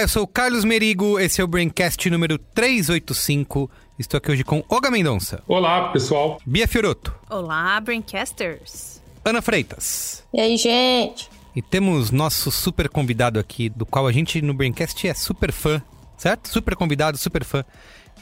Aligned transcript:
Olá, 0.00 0.04
eu 0.04 0.08
sou 0.08 0.22
o 0.22 0.26
Carlos 0.26 0.64
Merigo, 0.64 1.20
esse 1.20 1.42
é 1.42 1.44
o 1.44 1.46
Braincast 1.46 2.08
número 2.08 2.38
385. 2.38 3.70
Estou 3.98 4.16
aqui 4.16 4.30
hoje 4.30 4.42
com 4.42 4.64
Olga 4.66 4.90
Mendonça, 4.90 5.42
Olá, 5.46 5.90
pessoal. 5.90 6.40
Bia 6.46 6.66
Fioroto, 6.66 7.14
Olá, 7.28 7.78
Braincasters. 7.80 9.02
Ana 9.22 9.42
Freitas. 9.42 10.24
E 10.32 10.40
aí, 10.40 10.56
gente? 10.56 11.28
E 11.54 11.60
temos 11.60 12.10
nosso 12.10 12.50
super 12.50 12.88
convidado 12.88 13.38
aqui, 13.38 13.68
do 13.68 13.84
qual 13.84 14.06
a 14.06 14.12
gente 14.12 14.40
no 14.40 14.54
Braincast 14.54 15.06
é 15.06 15.12
super 15.12 15.52
fã, 15.52 15.82
certo? 16.16 16.48
Super 16.48 16.74
convidado, 16.76 17.18
super 17.18 17.44
fã, 17.44 17.62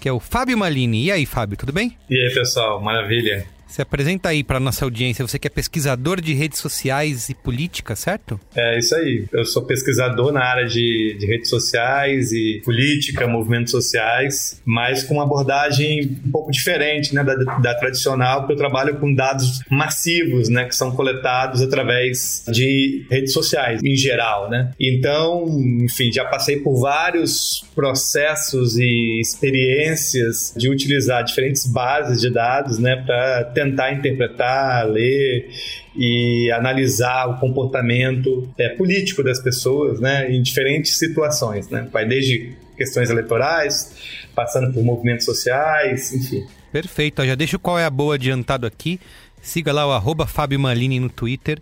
que 0.00 0.08
é 0.08 0.12
o 0.12 0.18
Fábio 0.18 0.58
Malini. 0.58 1.04
E 1.04 1.12
aí, 1.12 1.24
Fábio, 1.24 1.56
tudo 1.56 1.72
bem? 1.72 1.96
E 2.10 2.18
aí, 2.18 2.34
pessoal, 2.34 2.82
maravilha. 2.82 3.46
Se 3.68 3.82
apresenta 3.82 4.30
aí 4.30 4.42
para 4.42 4.58
nossa 4.58 4.84
audiência. 4.84 5.26
Você 5.26 5.38
que 5.38 5.46
é 5.46 5.50
pesquisador 5.50 6.20
de 6.20 6.32
redes 6.32 6.58
sociais 6.58 7.28
e 7.28 7.34
política, 7.34 7.94
certo? 7.94 8.40
É 8.56 8.78
isso 8.78 8.94
aí. 8.94 9.26
Eu 9.30 9.44
sou 9.44 9.62
pesquisador 9.64 10.32
na 10.32 10.42
área 10.42 10.66
de, 10.66 11.16
de 11.18 11.26
redes 11.26 11.50
sociais 11.50 12.32
e 12.32 12.62
política, 12.64 13.26
movimentos 13.26 13.70
sociais, 13.70 14.60
mas 14.64 15.04
com 15.04 15.14
uma 15.14 15.24
abordagem 15.24 16.18
um 16.26 16.30
pouco 16.30 16.50
diferente 16.50 17.14
né, 17.14 17.22
da, 17.22 17.34
da 17.34 17.74
tradicional, 17.74 18.40
porque 18.40 18.54
eu 18.54 18.56
trabalho 18.56 18.96
com 18.96 19.14
dados 19.14 19.60
massivos, 19.70 20.48
né, 20.48 20.64
que 20.64 20.74
são 20.74 20.92
coletados 20.92 21.60
através 21.60 22.44
de 22.48 23.06
redes 23.10 23.32
sociais 23.32 23.82
em 23.84 23.96
geral, 23.96 24.48
né? 24.48 24.70
Então, 24.80 25.46
enfim, 25.82 26.10
já 26.10 26.24
passei 26.24 26.58
por 26.58 26.80
vários 26.80 27.64
processos 27.74 28.78
e 28.78 29.20
experiências 29.20 30.54
de 30.56 30.70
utilizar 30.70 31.22
diferentes 31.22 31.66
bases 31.66 32.20
de 32.20 32.30
dados, 32.30 32.78
né, 32.78 32.96
para 32.96 33.57
tentar 33.58 33.92
interpretar, 33.92 34.86
ler 34.86 35.50
e 35.96 36.50
analisar 36.52 37.26
o 37.26 37.38
comportamento 37.40 38.48
é, 38.56 38.68
político 38.70 39.22
das 39.22 39.40
pessoas, 39.40 39.98
né, 39.98 40.30
em 40.30 40.40
diferentes 40.40 40.96
situações, 40.96 41.68
né? 41.68 41.88
Vai 41.92 42.06
desde 42.06 42.56
questões 42.76 43.10
eleitorais, 43.10 43.96
passando 44.34 44.72
por 44.72 44.84
movimentos 44.84 45.24
sociais, 45.24 46.12
enfim. 46.12 46.46
Perfeito. 46.70 47.24
Já 47.24 47.34
deixa 47.34 47.56
o 47.56 47.60
qual 47.60 47.78
é 47.78 47.84
a 47.84 47.90
boa 47.90 48.14
adiantado 48.14 48.66
aqui. 48.66 49.00
Siga 49.42 49.72
lá 49.72 49.86
o 49.86 49.90
arroba 49.90 50.26
Fábio 50.26 50.60
Malini 50.60 51.00
no 51.00 51.08
Twitter, 51.08 51.58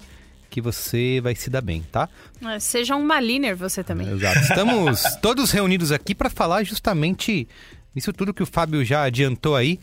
que 0.50 0.60
você 0.60 1.20
vai 1.22 1.34
se 1.34 1.48
dar 1.48 1.62
bem, 1.62 1.82
tá? 1.90 2.08
É, 2.44 2.58
Seja 2.58 2.94
um 2.96 3.04
maliner 3.04 3.56
você 3.56 3.82
também. 3.82 4.10
Exato. 4.10 4.38
Estamos 4.40 5.02
todos 5.22 5.50
reunidos 5.50 5.92
aqui 5.92 6.14
para 6.14 6.28
falar 6.28 6.62
justamente 6.64 7.48
isso 7.94 8.12
tudo 8.12 8.34
que 8.34 8.42
o 8.42 8.46
Fábio 8.46 8.84
já 8.84 9.04
adiantou 9.04 9.56
aí, 9.56 9.80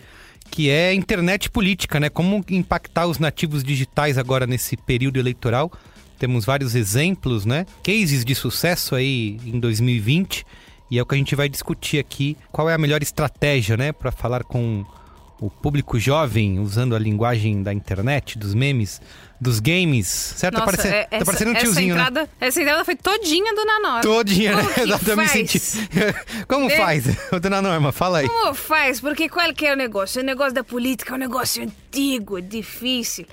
que 0.53 0.69
é 0.69 0.93
internet 0.93 1.49
política, 1.49 1.99
né? 1.99 2.09
Como 2.09 2.45
impactar 2.47 3.07
os 3.07 3.17
nativos 3.17 3.63
digitais 3.63 4.19
agora 4.19 4.45
nesse 4.45 4.77
período 4.77 5.17
eleitoral. 5.17 5.71
Temos 6.19 6.45
vários 6.45 6.75
exemplos, 6.75 7.43
né? 7.43 7.65
Cases 7.81 8.23
de 8.23 8.35
sucesso 8.35 8.93
aí 8.93 9.39
em 9.47 9.59
2020 9.59 10.45
e 10.91 10.99
é 10.99 11.01
o 11.01 11.07
que 11.07 11.15
a 11.15 11.17
gente 11.17 11.35
vai 11.35 11.49
discutir 11.49 11.97
aqui. 11.97 12.37
Qual 12.51 12.69
é 12.69 12.75
a 12.75 12.77
melhor 12.77 13.01
estratégia, 13.01 13.75
né, 13.75 13.91
para 13.91 14.11
falar 14.11 14.43
com 14.43 14.85
o 15.41 15.49
público 15.49 15.97
jovem 15.97 16.59
usando 16.59 16.95
a 16.95 16.99
linguagem 16.99 17.63
da 17.63 17.73
internet, 17.73 18.37
dos 18.37 18.53
memes, 18.53 19.01
dos 19.43 19.59
games, 19.59 20.07
certo? 20.07 20.55
tá 20.55 20.65
parecendo, 20.65 20.95
é- 20.95 21.03
tá 21.03 21.25
parecendo 21.25 21.51
um 21.51 21.55
essa 21.55 21.65
tiozinho, 21.65 21.95
né? 21.95 22.01
entrada, 22.01 22.29
Essa 22.39 22.61
entrada 22.61 22.85
foi 22.85 22.95
todinha 22.95 23.53
do 23.53 23.65
Nanora. 23.65 24.01
Todinha, 24.01 24.55
né? 24.55 24.63
Como 25.05 25.27
senti. 25.27 25.61
Como 26.47 26.71
É. 26.71 26.77
faz? 26.77 27.03
Dona 27.41 27.61
Norma, 27.61 27.91
fala 27.91 28.19
aí. 28.19 28.27
Como 28.27 28.53
faz? 28.55 28.99
Porque 28.99 29.29
qual 29.29 29.53
que 29.53 29.65
é 29.67 29.73
o 29.73 29.75
negócio? 29.75 30.21
O 30.21 30.25
negócio 30.25 30.53
da 30.53 30.63
política 30.63 31.13
é 31.13 31.15
um 31.15 31.19
negócio 31.19 31.61
antigo, 31.63 32.41
difícil. 32.41 33.25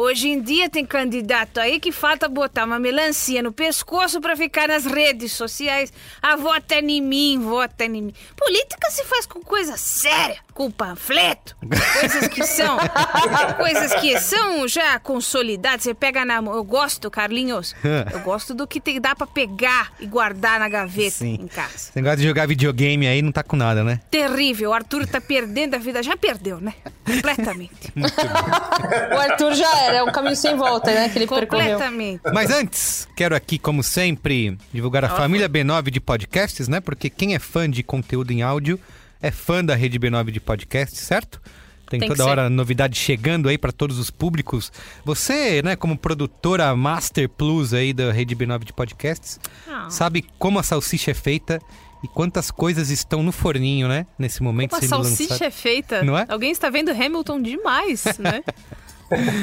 Hoje 0.00 0.28
em 0.28 0.40
dia 0.40 0.70
tem 0.70 0.86
candidato 0.86 1.58
aí 1.58 1.80
que 1.80 1.90
falta 1.90 2.28
botar 2.28 2.64
uma 2.64 2.78
melancia 2.78 3.42
no 3.42 3.50
pescoço 3.52 4.20
pra 4.20 4.36
ficar 4.36 4.68
nas 4.68 4.84
redes 4.86 5.32
sociais. 5.32 5.92
Ah, 6.22 6.36
vota 6.36 6.76
em 6.76 7.00
mim, 7.02 7.40
vota 7.40 7.84
em 7.84 7.88
mim. 7.88 8.12
Política 8.36 8.88
se 8.92 9.02
faz 9.04 9.26
com 9.26 9.40
coisa 9.40 9.76
séria, 9.76 10.38
com 10.58 10.72
panfleto, 10.72 11.56
coisas 12.00 12.26
que 12.26 12.44
são, 12.44 12.78
coisas 13.56 13.94
que 13.94 14.18
são 14.18 14.66
já 14.66 14.98
consolidadas. 14.98 15.84
Você 15.84 15.94
pega 15.94 16.24
na 16.24 16.42
mão. 16.42 16.52
Eu 16.52 16.64
gosto, 16.64 17.08
Carlinhos. 17.08 17.76
Eu 18.12 18.18
gosto 18.18 18.52
do 18.54 18.66
que 18.66 18.80
tem, 18.80 19.00
dá 19.00 19.14
pra 19.14 19.24
pegar 19.24 19.92
e 20.00 20.06
guardar 20.06 20.58
na 20.58 20.68
gaveta 20.68 21.18
Sim. 21.18 21.38
em 21.42 21.46
casa. 21.46 21.76
Esse 21.76 21.92
negócio 21.94 22.18
de 22.18 22.24
jogar 22.24 22.48
videogame 22.48 23.06
aí 23.06 23.22
não 23.22 23.30
tá 23.30 23.44
com 23.44 23.54
nada, 23.54 23.84
né? 23.84 24.00
Terrível. 24.10 24.70
O 24.70 24.72
Arthur 24.72 25.06
tá 25.06 25.20
perdendo 25.20 25.76
a 25.76 25.78
vida. 25.78 26.02
Já 26.02 26.16
perdeu, 26.16 26.60
né? 26.60 26.74
Completamente. 27.06 27.92
O 29.14 29.18
Arthur 29.18 29.54
já 29.54 29.78
era, 29.82 29.98
é 29.98 30.02
um 30.02 30.12
caminho 30.12 30.36
sem 30.36 30.56
volta, 30.56 30.92
né? 30.92 31.08
Que 31.08 31.18
ele 31.18 31.26
percorreu. 31.26 31.72
Completamente. 31.72 32.20
Mas 32.32 32.50
antes, 32.50 33.08
quero 33.16 33.34
aqui, 33.34 33.58
como 33.58 33.82
sempre, 33.82 34.56
divulgar 34.72 35.04
a 35.04 35.08
família 35.08 35.48
B9 35.48 35.90
de 35.90 36.00
podcasts, 36.00 36.68
né? 36.68 36.80
Porque 36.80 37.10
quem 37.10 37.34
é 37.34 37.38
fã 37.38 37.68
de 37.68 37.82
conteúdo 37.82 38.30
em 38.30 38.42
áudio 38.42 38.78
é 39.22 39.30
fã 39.30 39.64
da 39.64 39.74
rede 39.74 39.98
B9 39.98 40.30
de 40.30 40.40
podcasts, 40.40 40.98
certo? 41.00 41.40
Tem, 41.90 42.00
Tem 42.00 42.08
toda 42.10 42.22
ser. 42.22 42.28
hora 42.28 42.50
novidade 42.50 42.98
chegando 42.98 43.48
aí 43.48 43.56
para 43.56 43.72
todos 43.72 43.98
os 43.98 44.10
públicos. 44.10 44.70
Você, 45.06 45.62
né, 45.62 45.74
como 45.74 45.96
produtora 45.96 46.76
Master 46.76 47.28
Plus 47.30 47.72
aí 47.72 47.94
da 47.94 48.12
rede 48.12 48.36
B9 48.36 48.64
de 48.64 48.72
podcasts, 48.74 49.40
Ah. 49.66 49.88
sabe 49.88 50.24
como 50.38 50.58
a 50.58 50.62
salsicha 50.62 51.12
é 51.12 51.14
feita 51.14 51.58
e 52.04 52.08
quantas 52.08 52.50
coisas 52.50 52.90
estão 52.90 53.22
no 53.22 53.32
forninho, 53.32 53.88
né? 53.88 54.06
Nesse 54.18 54.42
momento 54.42 54.76
A 54.76 54.80
sendo 54.80 54.88
salsicha 54.90 55.32
lançado. 55.32 55.42
é 55.48 55.50
feita. 55.50 56.04
Não 56.04 56.16
é? 56.16 56.26
Alguém 56.28 56.50
está 56.50 56.68
vendo 56.68 56.90
Hamilton 56.90 57.40
demais, 57.40 58.04
né? 58.20 58.44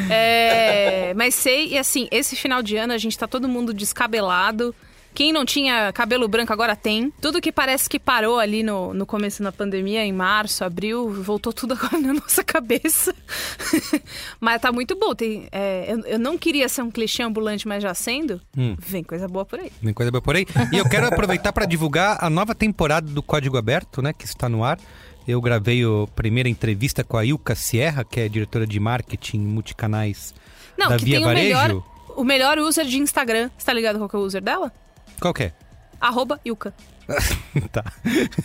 É, 0.10 1.14
mas 1.16 1.34
sei, 1.36 1.70
e 1.70 1.78
assim, 1.78 2.08
esse 2.12 2.36
final 2.36 2.62
de 2.62 2.78
ano 2.78 2.94
a 2.94 2.98
gente 2.98 3.18
tá 3.18 3.28
todo 3.28 3.48
mundo 3.50 3.74
descabelado. 3.74 4.74
Quem 5.16 5.32
não 5.32 5.46
tinha 5.46 5.92
cabelo 5.94 6.28
branco 6.28 6.52
agora 6.52 6.76
tem. 6.76 7.10
Tudo 7.22 7.40
que 7.42 7.52
parece 7.52 7.90
que 7.90 7.98
parou 7.98 8.38
ali 8.38 8.62
no, 8.62 8.94
no 8.94 9.06
começo 9.06 9.42
da 9.42 9.52
pandemia, 9.52 10.04
em 10.06 10.12
março, 10.12 10.64
abril, 10.66 11.10
voltou 11.24 11.54
tudo 11.54 11.74
agora 11.80 11.98
na 11.98 12.14
nossa 12.14 12.44
cabeça. 12.44 13.16
mas 14.40 14.62
tá 14.62 14.72
muito 14.72 14.96
bom. 14.96 15.16
Tem, 15.16 15.48
é, 15.52 15.86
eu, 15.92 16.00
eu 16.02 16.20
não 16.20 16.38
queria 16.38 16.68
ser 16.68 16.82
um 16.82 16.92
clichê 16.92 17.24
ambulante, 17.24 17.68
mas 17.68 17.82
já 17.82 17.94
sendo, 17.94 18.42
Hum. 18.58 18.76
vem 18.78 19.04
coisa 19.04 19.28
boa 19.28 19.46
por 19.46 19.60
aí. 19.60 19.72
Tem 19.82 19.94
coisa 19.94 20.12
boa 20.12 20.22
por 20.22 20.36
aí. 20.36 20.46
E 20.72 20.78
eu 20.78 20.88
quero 20.90 21.08
aproveitar 21.08 21.52
para 21.54 21.66
divulgar 21.66 22.18
a 22.20 22.30
nova 22.30 22.54
temporada 22.54 23.08
do 23.10 23.24
Código 23.24 23.58
Aberto, 23.58 24.02
né, 24.02 24.12
que 24.14 24.26
está 24.26 24.50
no 24.50 24.64
ar. 24.64 24.78
Eu 25.28 25.42
gravei 25.42 25.82
a 25.84 26.08
primeira 26.14 26.48
entrevista 26.50 27.04
com 27.04 27.18
a 27.18 27.26
Ilka 27.26 27.56
Sierra, 27.56 28.04
que 28.04 28.20
é 28.20 28.30
diretora 28.30 28.68
de 28.68 28.80
marketing 28.80 29.40
multicanais 29.40 30.36
Não, 30.78 30.90
da 30.90 30.98
que 30.98 31.06
Via 31.06 31.16
tem 31.16 31.24
o 31.26 31.28
Varejo. 31.28 31.46
melhor, 31.48 31.84
o 32.18 32.24
melhor 32.24 32.60
user 32.60 32.86
de 32.86 32.98
Instagram. 33.00 33.50
Você 33.58 33.66
tá 33.66 33.74
ligado 33.74 33.98
qual 33.98 34.08
que 34.10 34.16
é 34.16 34.20
o 34.20 34.22
user 34.22 34.42
dela? 34.42 34.72
Qual 35.20 35.34
que 35.34 35.44
é? 35.44 35.54
Arroba 36.00 36.40
Yuka. 36.46 36.74
tá. 37.72 37.84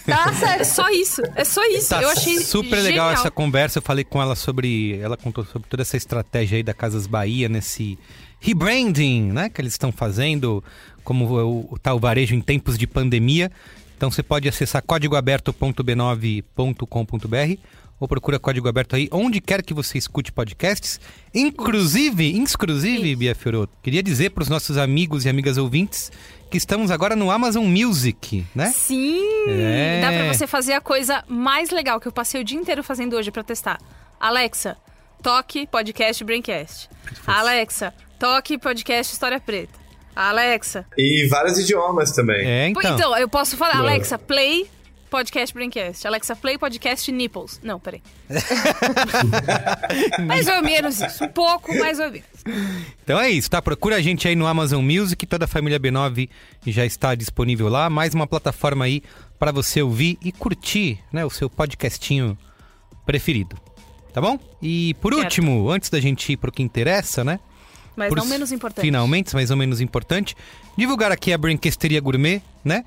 Tá 0.07 0.33
certo. 0.35 0.65
só 0.65 0.89
isso. 0.91 1.23
É 1.35 1.45
só 1.45 1.65
isso. 1.67 1.89
Tá 1.89 2.03
eu 2.03 2.11
achei 2.11 2.39
super 2.41 2.77
legal 2.77 3.09
genial. 3.09 3.13
essa 3.13 3.31
conversa. 3.31 3.79
Eu 3.79 3.83
falei 3.83 4.05
com 4.05 4.21
ela 4.21 4.37
sobre. 4.37 4.99
Ela 5.01 5.17
contou 5.17 5.45
sobre 5.45 5.69
toda 5.69 5.83
essa 5.83 5.97
estratégia 5.97 6.57
aí 6.57 6.63
da 6.63 6.75
Casas 6.75 7.07
Bahia 7.07 7.49
nesse 7.49 7.99
rebranding, 8.39 9.33
né? 9.33 9.49
Que 9.49 9.61
eles 9.61 9.73
estão 9.73 9.91
fazendo, 9.91 10.63
como 11.03 11.25
o, 11.27 11.75
o 11.75 11.79
tal 11.79 11.99
varejo 11.99 12.35
em 12.35 12.41
tempos 12.41 12.77
de 12.77 12.87
pandemia. 12.87 13.51
Então 13.97 14.11
você 14.11 14.23
pode 14.23 14.49
acessar 14.49 14.83
códigoaberto.b9.com.br 14.83 17.61
ou 18.01 18.09
procura 18.09 18.39
Código 18.39 18.67
Aberto 18.67 18.97
aí 18.97 19.09
onde 19.13 19.41
quer 19.41 19.63
que 19.63 19.75
você 19.75 19.99
escute 19.99 20.33
podcasts. 20.33 20.99
Inclusive, 21.35 22.35
inclusive, 22.35 23.15
Bia 23.15 23.35
Fioroto, 23.35 23.73
queria 23.83 24.03
dizer 24.03 24.31
para 24.31 24.43
os 24.43 24.49
nossos 24.49 24.79
amigos 24.79 25.27
e 25.27 25.29
amigas 25.29 25.59
ouvintes 25.59 26.11
que 26.51 26.57
estamos 26.57 26.91
agora 26.91 27.15
no 27.15 27.31
Amazon 27.31 27.65
Music, 27.65 28.45
né? 28.55 28.73
Sim! 28.75 29.21
É. 29.49 30.01
Dá 30.01 30.09
pra 30.09 30.35
você 30.35 30.47
fazer 30.47 30.73
a 30.73 30.81
coisa 30.81 31.23
mais 31.29 31.71
legal 31.71 32.01
que 32.01 32.09
eu 32.09 32.13
passei 32.13 32.41
o 32.41 32.45
dia 32.45 32.59
inteiro 32.59 32.83
fazendo 32.83 33.15
hoje 33.15 33.31
pra 33.31 33.45
testar. 33.45 33.79
Alexa, 34.19 34.77
toque 35.23 35.67
podcast 35.67 36.25
Braincast. 36.25 36.89
Alexa, 37.27 37.95
toque 38.19 38.59
podcast 38.59 39.13
História 39.13 39.39
Preta. 39.39 39.79
Alexa. 40.17 40.85
E 40.99 41.29
vários 41.29 41.59
idiomas 41.59 42.11
também. 42.11 42.45
É, 42.45 42.69
então. 42.69 42.95
Então, 42.95 43.17
eu 43.17 43.29
posso 43.29 43.57
falar. 43.57 43.77
Alexa, 43.77 44.19
play 44.19 44.69
podcast 45.11 45.53
Braincast. 45.53 46.07
Alexa, 46.07 46.37
play 46.37 46.57
podcast 46.57 47.11
Nipples. 47.13 47.61
Não, 47.63 47.79
peraí. 47.81 48.01
mais 50.27 50.47
ou 50.47 50.63
menos 50.63 51.01
isso. 51.01 51.25
Um 51.25 51.29
pouco 51.29 51.77
mais 51.79 51.99
ou 51.99 52.11
menos. 52.11 52.27
Então 53.03 53.21
é 53.21 53.29
isso, 53.29 53.51
tá? 53.51 53.61
Procura 53.61 53.97
a 53.97 54.01
gente 54.01 54.27
aí 54.27 54.37
no 54.37 54.47
Amazon 54.47 54.85
Music, 54.85 55.27
toda 55.27 55.45
a 55.45 55.49
família 55.49 55.79
B9 55.79 56.29
já 56.67 56.87
está 56.87 57.15
disponível 57.15 57.69
lá. 57.69 57.91
Mais 57.91 58.15
uma 58.15 58.27
plataforma 58.27 58.85
aí 58.85 59.03
para 59.39 59.53
você 59.53 59.83
ouvir 59.83 60.17
e 60.23 60.31
curtir, 60.33 61.01
né, 61.13 61.25
o 61.25 61.31
seu 61.31 61.51
podcastinho 61.51 62.39
preferido. 63.05 63.57
Tá 64.13 64.21
bom? 64.21 64.39
E 64.63 64.95
por 64.95 65.13
Certo. 65.13 65.25
último, 65.25 65.71
antes 65.71 65.91
da 65.91 66.01
gente 66.01 66.33
ir 66.33 66.37
pro 66.37 66.51
que 66.53 66.63
interessa, 66.63 67.23
né? 67.25 67.39
Mas 67.97 68.09
Por 68.09 68.19
não 68.19 68.27
menos 68.27 68.51
importante. 68.53 68.85
Finalmente, 68.85 69.35
mais 69.35 69.51
ou 69.51 69.57
menos 69.57 69.81
importante, 69.81 70.37
divulgar 70.77 71.13
aqui 71.13 71.33
a 71.33 71.39
Brinquesteria 71.39 72.01
Gourmet, 72.01 72.41
né? 72.65 72.85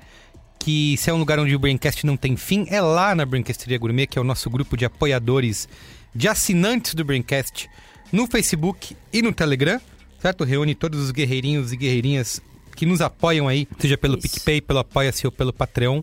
Que 0.64 0.96
se 0.96 1.10
é 1.10 1.12
um 1.12 1.18
lugar 1.18 1.38
onde 1.38 1.54
o 1.54 1.58
Braincast 1.58 2.06
não 2.06 2.16
tem 2.16 2.36
fim, 2.36 2.64
é 2.70 2.80
lá 2.80 3.14
na 3.14 3.26
Brinquesteria 3.26 3.76
Gourmet, 3.76 4.06
que 4.06 4.18
é 4.18 4.22
o 4.22 4.24
nosso 4.24 4.48
grupo 4.48 4.78
de 4.78 4.86
apoiadores, 4.86 5.68
de 6.14 6.26
assinantes 6.26 6.94
do 6.94 7.04
Braincast, 7.04 7.68
no 8.10 8.26
Facebook 8.26 8.96
e 9.12 9.20
no 9.20 9.30
Telegram, 9.30 9.78
certo? 10.18 10.42
Reúne 10.42 10.74
todos 10.74 10.98
os 11.00 11.10
guerreirinhos 11.10 11.70
e 11.70 11.76
guerreirinhas 11.76 12.40
que 12.74 12.86
nos 12.86 13.02
apoiam 13.02 13.46
aí, 13.46 13.68
seja 13.78 13.98
pelo 13.98 14.16
Isso. 14.16 14.22
PicPay, 14.22 14.62
pelo 14.62 14.78
Apoia-se 14.78 15.26
ou 15.26 15.32
pelo 15.32 15.52
Patreon. 15.52 16.02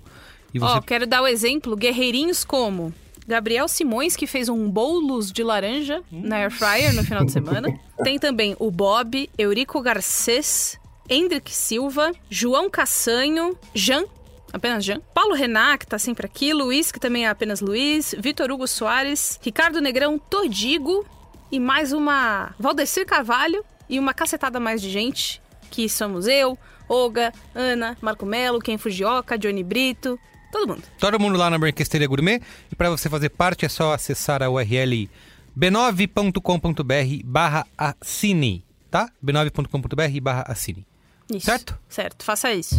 E 0.54 0.60
Ó, 0.60 0.76
você 0.76 0.86
quero 0.86 1.08
dar 1.08 1.24
o 1.24 1.28
exemplo, 1.28 1.76
guerreirinhos 1.76 2.46
como 2.46 2.94
Gabriel 3.28 3.68
Simões, 3.68 4.16
que 4.16 4.28
fez 4.28 4.48
um 4.48 4.70
bolos 4.70 5.32
de 5.32 5.42
laranja 5.42 6.04
na 6.12 6.36
Air 6.36 6.52
Fryer 6.52 6.94
no 6.94 7.04
final 7.04 7.26
de 7.26 7.32
semana. 7.32 7.68
Tem 8.04 8.20
também 8.20 8.56
o 8.60 8.70
Bob, 8.70 9.28
Eurico 9.38 9.82
Garcês, 9.82 10.80
Hendrik 11.10 11.52
Silva, 11.52 12.12
João 12.30 12.70
Cassanho, 12.70 13.58
Jean, 13.74 14.04
apenas 14.52 14.84
Jean, 14.84 15.02
Paulo 15.14 15.34
Renan, 15.34 15.78
que 15.78 15.88
tá 15.88 15.98
sempre 15.98 16.26
aqui, 16.26 16.54
Luiz, 16.54 16.92
que 16.92 17.00
também 17.00 17.26
é 17.26 17.30
apenas 17.30 17.62
Luiz, 17.62 18.16
Vitor 18.18 18.52
Hugo 18.52 18.68
Soares, 18.68 19.40
Ricardo 19.42 19.82
Negrão, 19.82 20.18
Todigo 20.18 21.06
e 21.52 21.60
mais 21.60 21.92
uma 21.94 22.54
Valdecir 22.60 23.06
Carvalho 23.06 23.64
e 23.90 24.00
uma 24.00 24.14
cacetada 24.14 24.60
mais 24.60 24.82
de 24.82 24.90
gente, 24.90 25.42
que 25.70 25.90
somos 25.90 26.28
eu, 26.28 26.58
Olga, 26.88 27.34
Ana, 27.54 27.98
Marco 28.02 28.26
Melo, 28.26 28.60
Ken 28.60 28.78
Fujioka, 28.78 29.38
Johnny 29.38 29.64
Brito, 29.64 30.20
todo 30.52 30.68
mundo. 30.68 30.84
Todo 31.00 31.20
mundo 31.20 31.38
lá 31.38 31.50
na 31.50 31.58
Brinquesteria 31.58 32.08
Gourmet. 32.08 32.42
E 32.72 32.76
para 32.76 32.90
você 32.90 33.10
fazer 33.10 33.30
parte 33.30 33.66
é 33.66 33.70
só 33.70 33.94
acessar 33.94 34.44
a 34.44 34.50
URL 34.50 35.10
b9.com.br 35.58 37.24
barra 37.26 37.66
assine, 37.78 38.64
tá? 38.90 39.10
b9.com.br 39.24 40.22
barra 40.22 40.44
assine. 40.48 40.86
Isso. 41.30 41.46
Certo? 41.46 41.80
Certo, 41.88 42.26
faça 42.26 42.54
isso. 42.54 42.76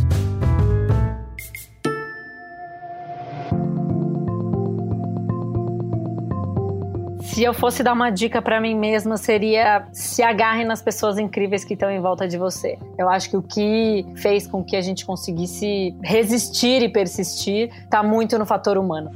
Se 7.22 7.42
eu 7.42 7.54
fosse 7.54 7.82
dar 7.82 7.92
uma 7.92 8.10
dica 8.10 8.42
pra 8.42 8.60
mim 8.60 8.74
mesma, 8.74 9.16
seria 9.16 9.86
se 9.92 10.22
agarre 10.22 10.64
nas 10.64 10.82
pessoas 10.82 11.18
incríveis 11.18 11.64
que 11.64 11.74
estão 11.74 11.90
em 11.90 12.00
volta 12.00 12.26
de 12.26 12.36
você. 12.36 12.78
Eu 12.98 13.08
acho 13.08 13.30
que 13.30 13.36
o 13.36 13.42
que 13.42 14.04
fez 14.16 14.46
com 14.46 14.62
que 14.62 14.76
a 14.76 14.80
gente 14.80 15.06
conseguisse 15.06 15.94
resistir 16.02 16.82
e 16.82 16.88
persistir 16.88 17.70
tá 17.88 18.02
muito 18.02 18.38
no 18.38 18.44
fator 18.44 18.76
humano. 18.76 19.10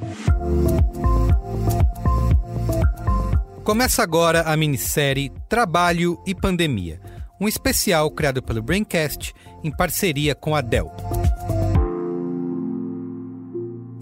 Começa 3.64 4.02
agora 4.02 4.42
a 4.42 4.56
minissérie 4.56 5.32
Trabalho 5.48 6.22
e 6.24 6.34
Pandemia, 6.34 7.00
um 7.40 7.48
especial 7.48 8.10
criado 8.10 8.40
pelo 8.40 8.62
Braincast 8.62 9.34
em 9.64 9.70
parceria 9.70 10.34
com 10.34 10.54
a 10.54 10.60
Dell. 10.60 10.92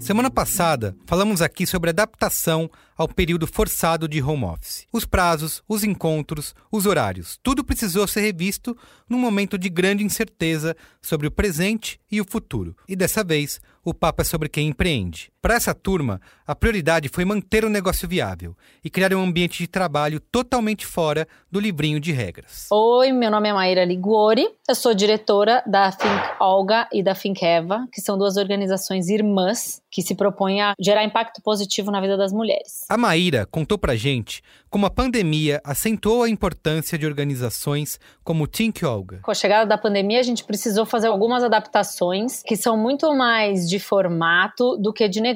Semana 0.05 0.29
passada, 0.29 0.95
falamos 1.07 1.41
aqui 1.41 1.65
sobre 1.65 1.89
adaptação 1.89 2.69
ao 2.95 3.07
período 3.07 3.47
forçado 3.47 4.07
de 4.07 4.21
home 4.21 4.43
office. 4.43 4.85
Os 4.93 5.03
prazos, 5.03 5.63
os 5.67 5.83
encontros, 5.83 6.53
os 6.71 6.85
horários, 6.85 7.39
tudo 7.41 7.63
precisou 7.63 8.05
ser 8.05 8.21
revisto 8.21 8.77
num 9.09 9.17
momento 9.17 9.57
de 9.57 9.67
grande 9.67 10.03
incerteza 10.03 10.77
sobre 11.01 11.25
o 11.25 11.31
presente 11.31 11.99
e 12.11 12.21
o 12.21 12.25
futuro. 12.29 12.77
E 12.87 12.95
dessa 12.95 13.23
vez, 13.23 13.59
o 13.83 13.95
papo 13.95 14.21
é 14.21 14.25
sobre 14.25 14.47
quem 14.47 14.67
empreende. 14.67 15.31
Para 15.45 15.53
essa 15.53 15.75
turma, 15.75 16.19
a 16.47 16.55
prioridade 16.55 17.07
foi 17.07 17.23
manter 17.23 17.63
o 17.63 17.69
negócio 17.69 18.09
viável 18.09 18.57
e 18.83 18.89
criar 18.89 19.13
um 19.13 19.21
ambiente 19.21 19.59
de 19.59 19.67
trabalho 19.67 20.19
totalmente 20.19 20.87
fora 20.87 21.27
do 21.51 21.59
livrinho 21.59 21.99
de 21.99 22.11
regras. 22.11 22.65
Oi, 22.71 23.11
meu 23.11 23.29
nome 23.29 23.49
é 23.49 23.53
Maíra 23.53 23.85
Liguori, 23.85 24.47
eu 24.67 24.73
sou 24.73 24.95
diretora 24.95 25.61
da 25.67 25.91
Think 25.91 26.33
Olga 26.39 26.89
e 26.91 27.03
da 27.03 27.13
Think 27.13 27.45
Eva, 27.45 27.87
que 27.93 28.01
são 28.01 28.17
duas 28.17 28.37
organizações 28.37 29.07
irmãs 29.07 29.79
que 29.91 30.01
se 30.01 30.15
propõem 30.15 30.61
a 30.61 30.73
gerar 30.79 31.05
impacto 31.05 31.41
positivo 31.43 31.91
na 31.91 32.01
vida 32.01 32.17
das 32.17 32.33
mulheres. 32.33 32.83
A 32.89 32.97
Maíra 32.97 33.45
contou 33.45 33.77
pra 33.77 33.95
gente 33.95 34.41
como 34.67 34.87
a 34.87 34.89
pandemia 34.89 35.61
acentuou 35.63 36.23
a 36.23 36.29
importância 36.29 36.97
de 36.97 37.05
organizações 37.05 37.97
como 38.23 38.43
o 38.43 38.47
Think 38.47 38.83
Olga. 38.83 39.19
Com 39.23 39.31
a 39.31 39.35
chegada 39.35 39.65
da 39.65 39.77
pandemia, 39.77 40.19
a 40.19 40.23
gente 40.23 40.43
precisou 40.43 40.85
fazer 40.85 41.07
algumas 41.07 41.43
adaptações 41.43 42.43
que 42.43 42.57
são 42.57 42.75
muito 42.75 43.15
mais 43.15 43.69
de 43.69 43.79
formato 43.79 44.75
do 44.75 44.91
que 44.91 45.07
de 45.07 45.21
negócio. 45.21 45.34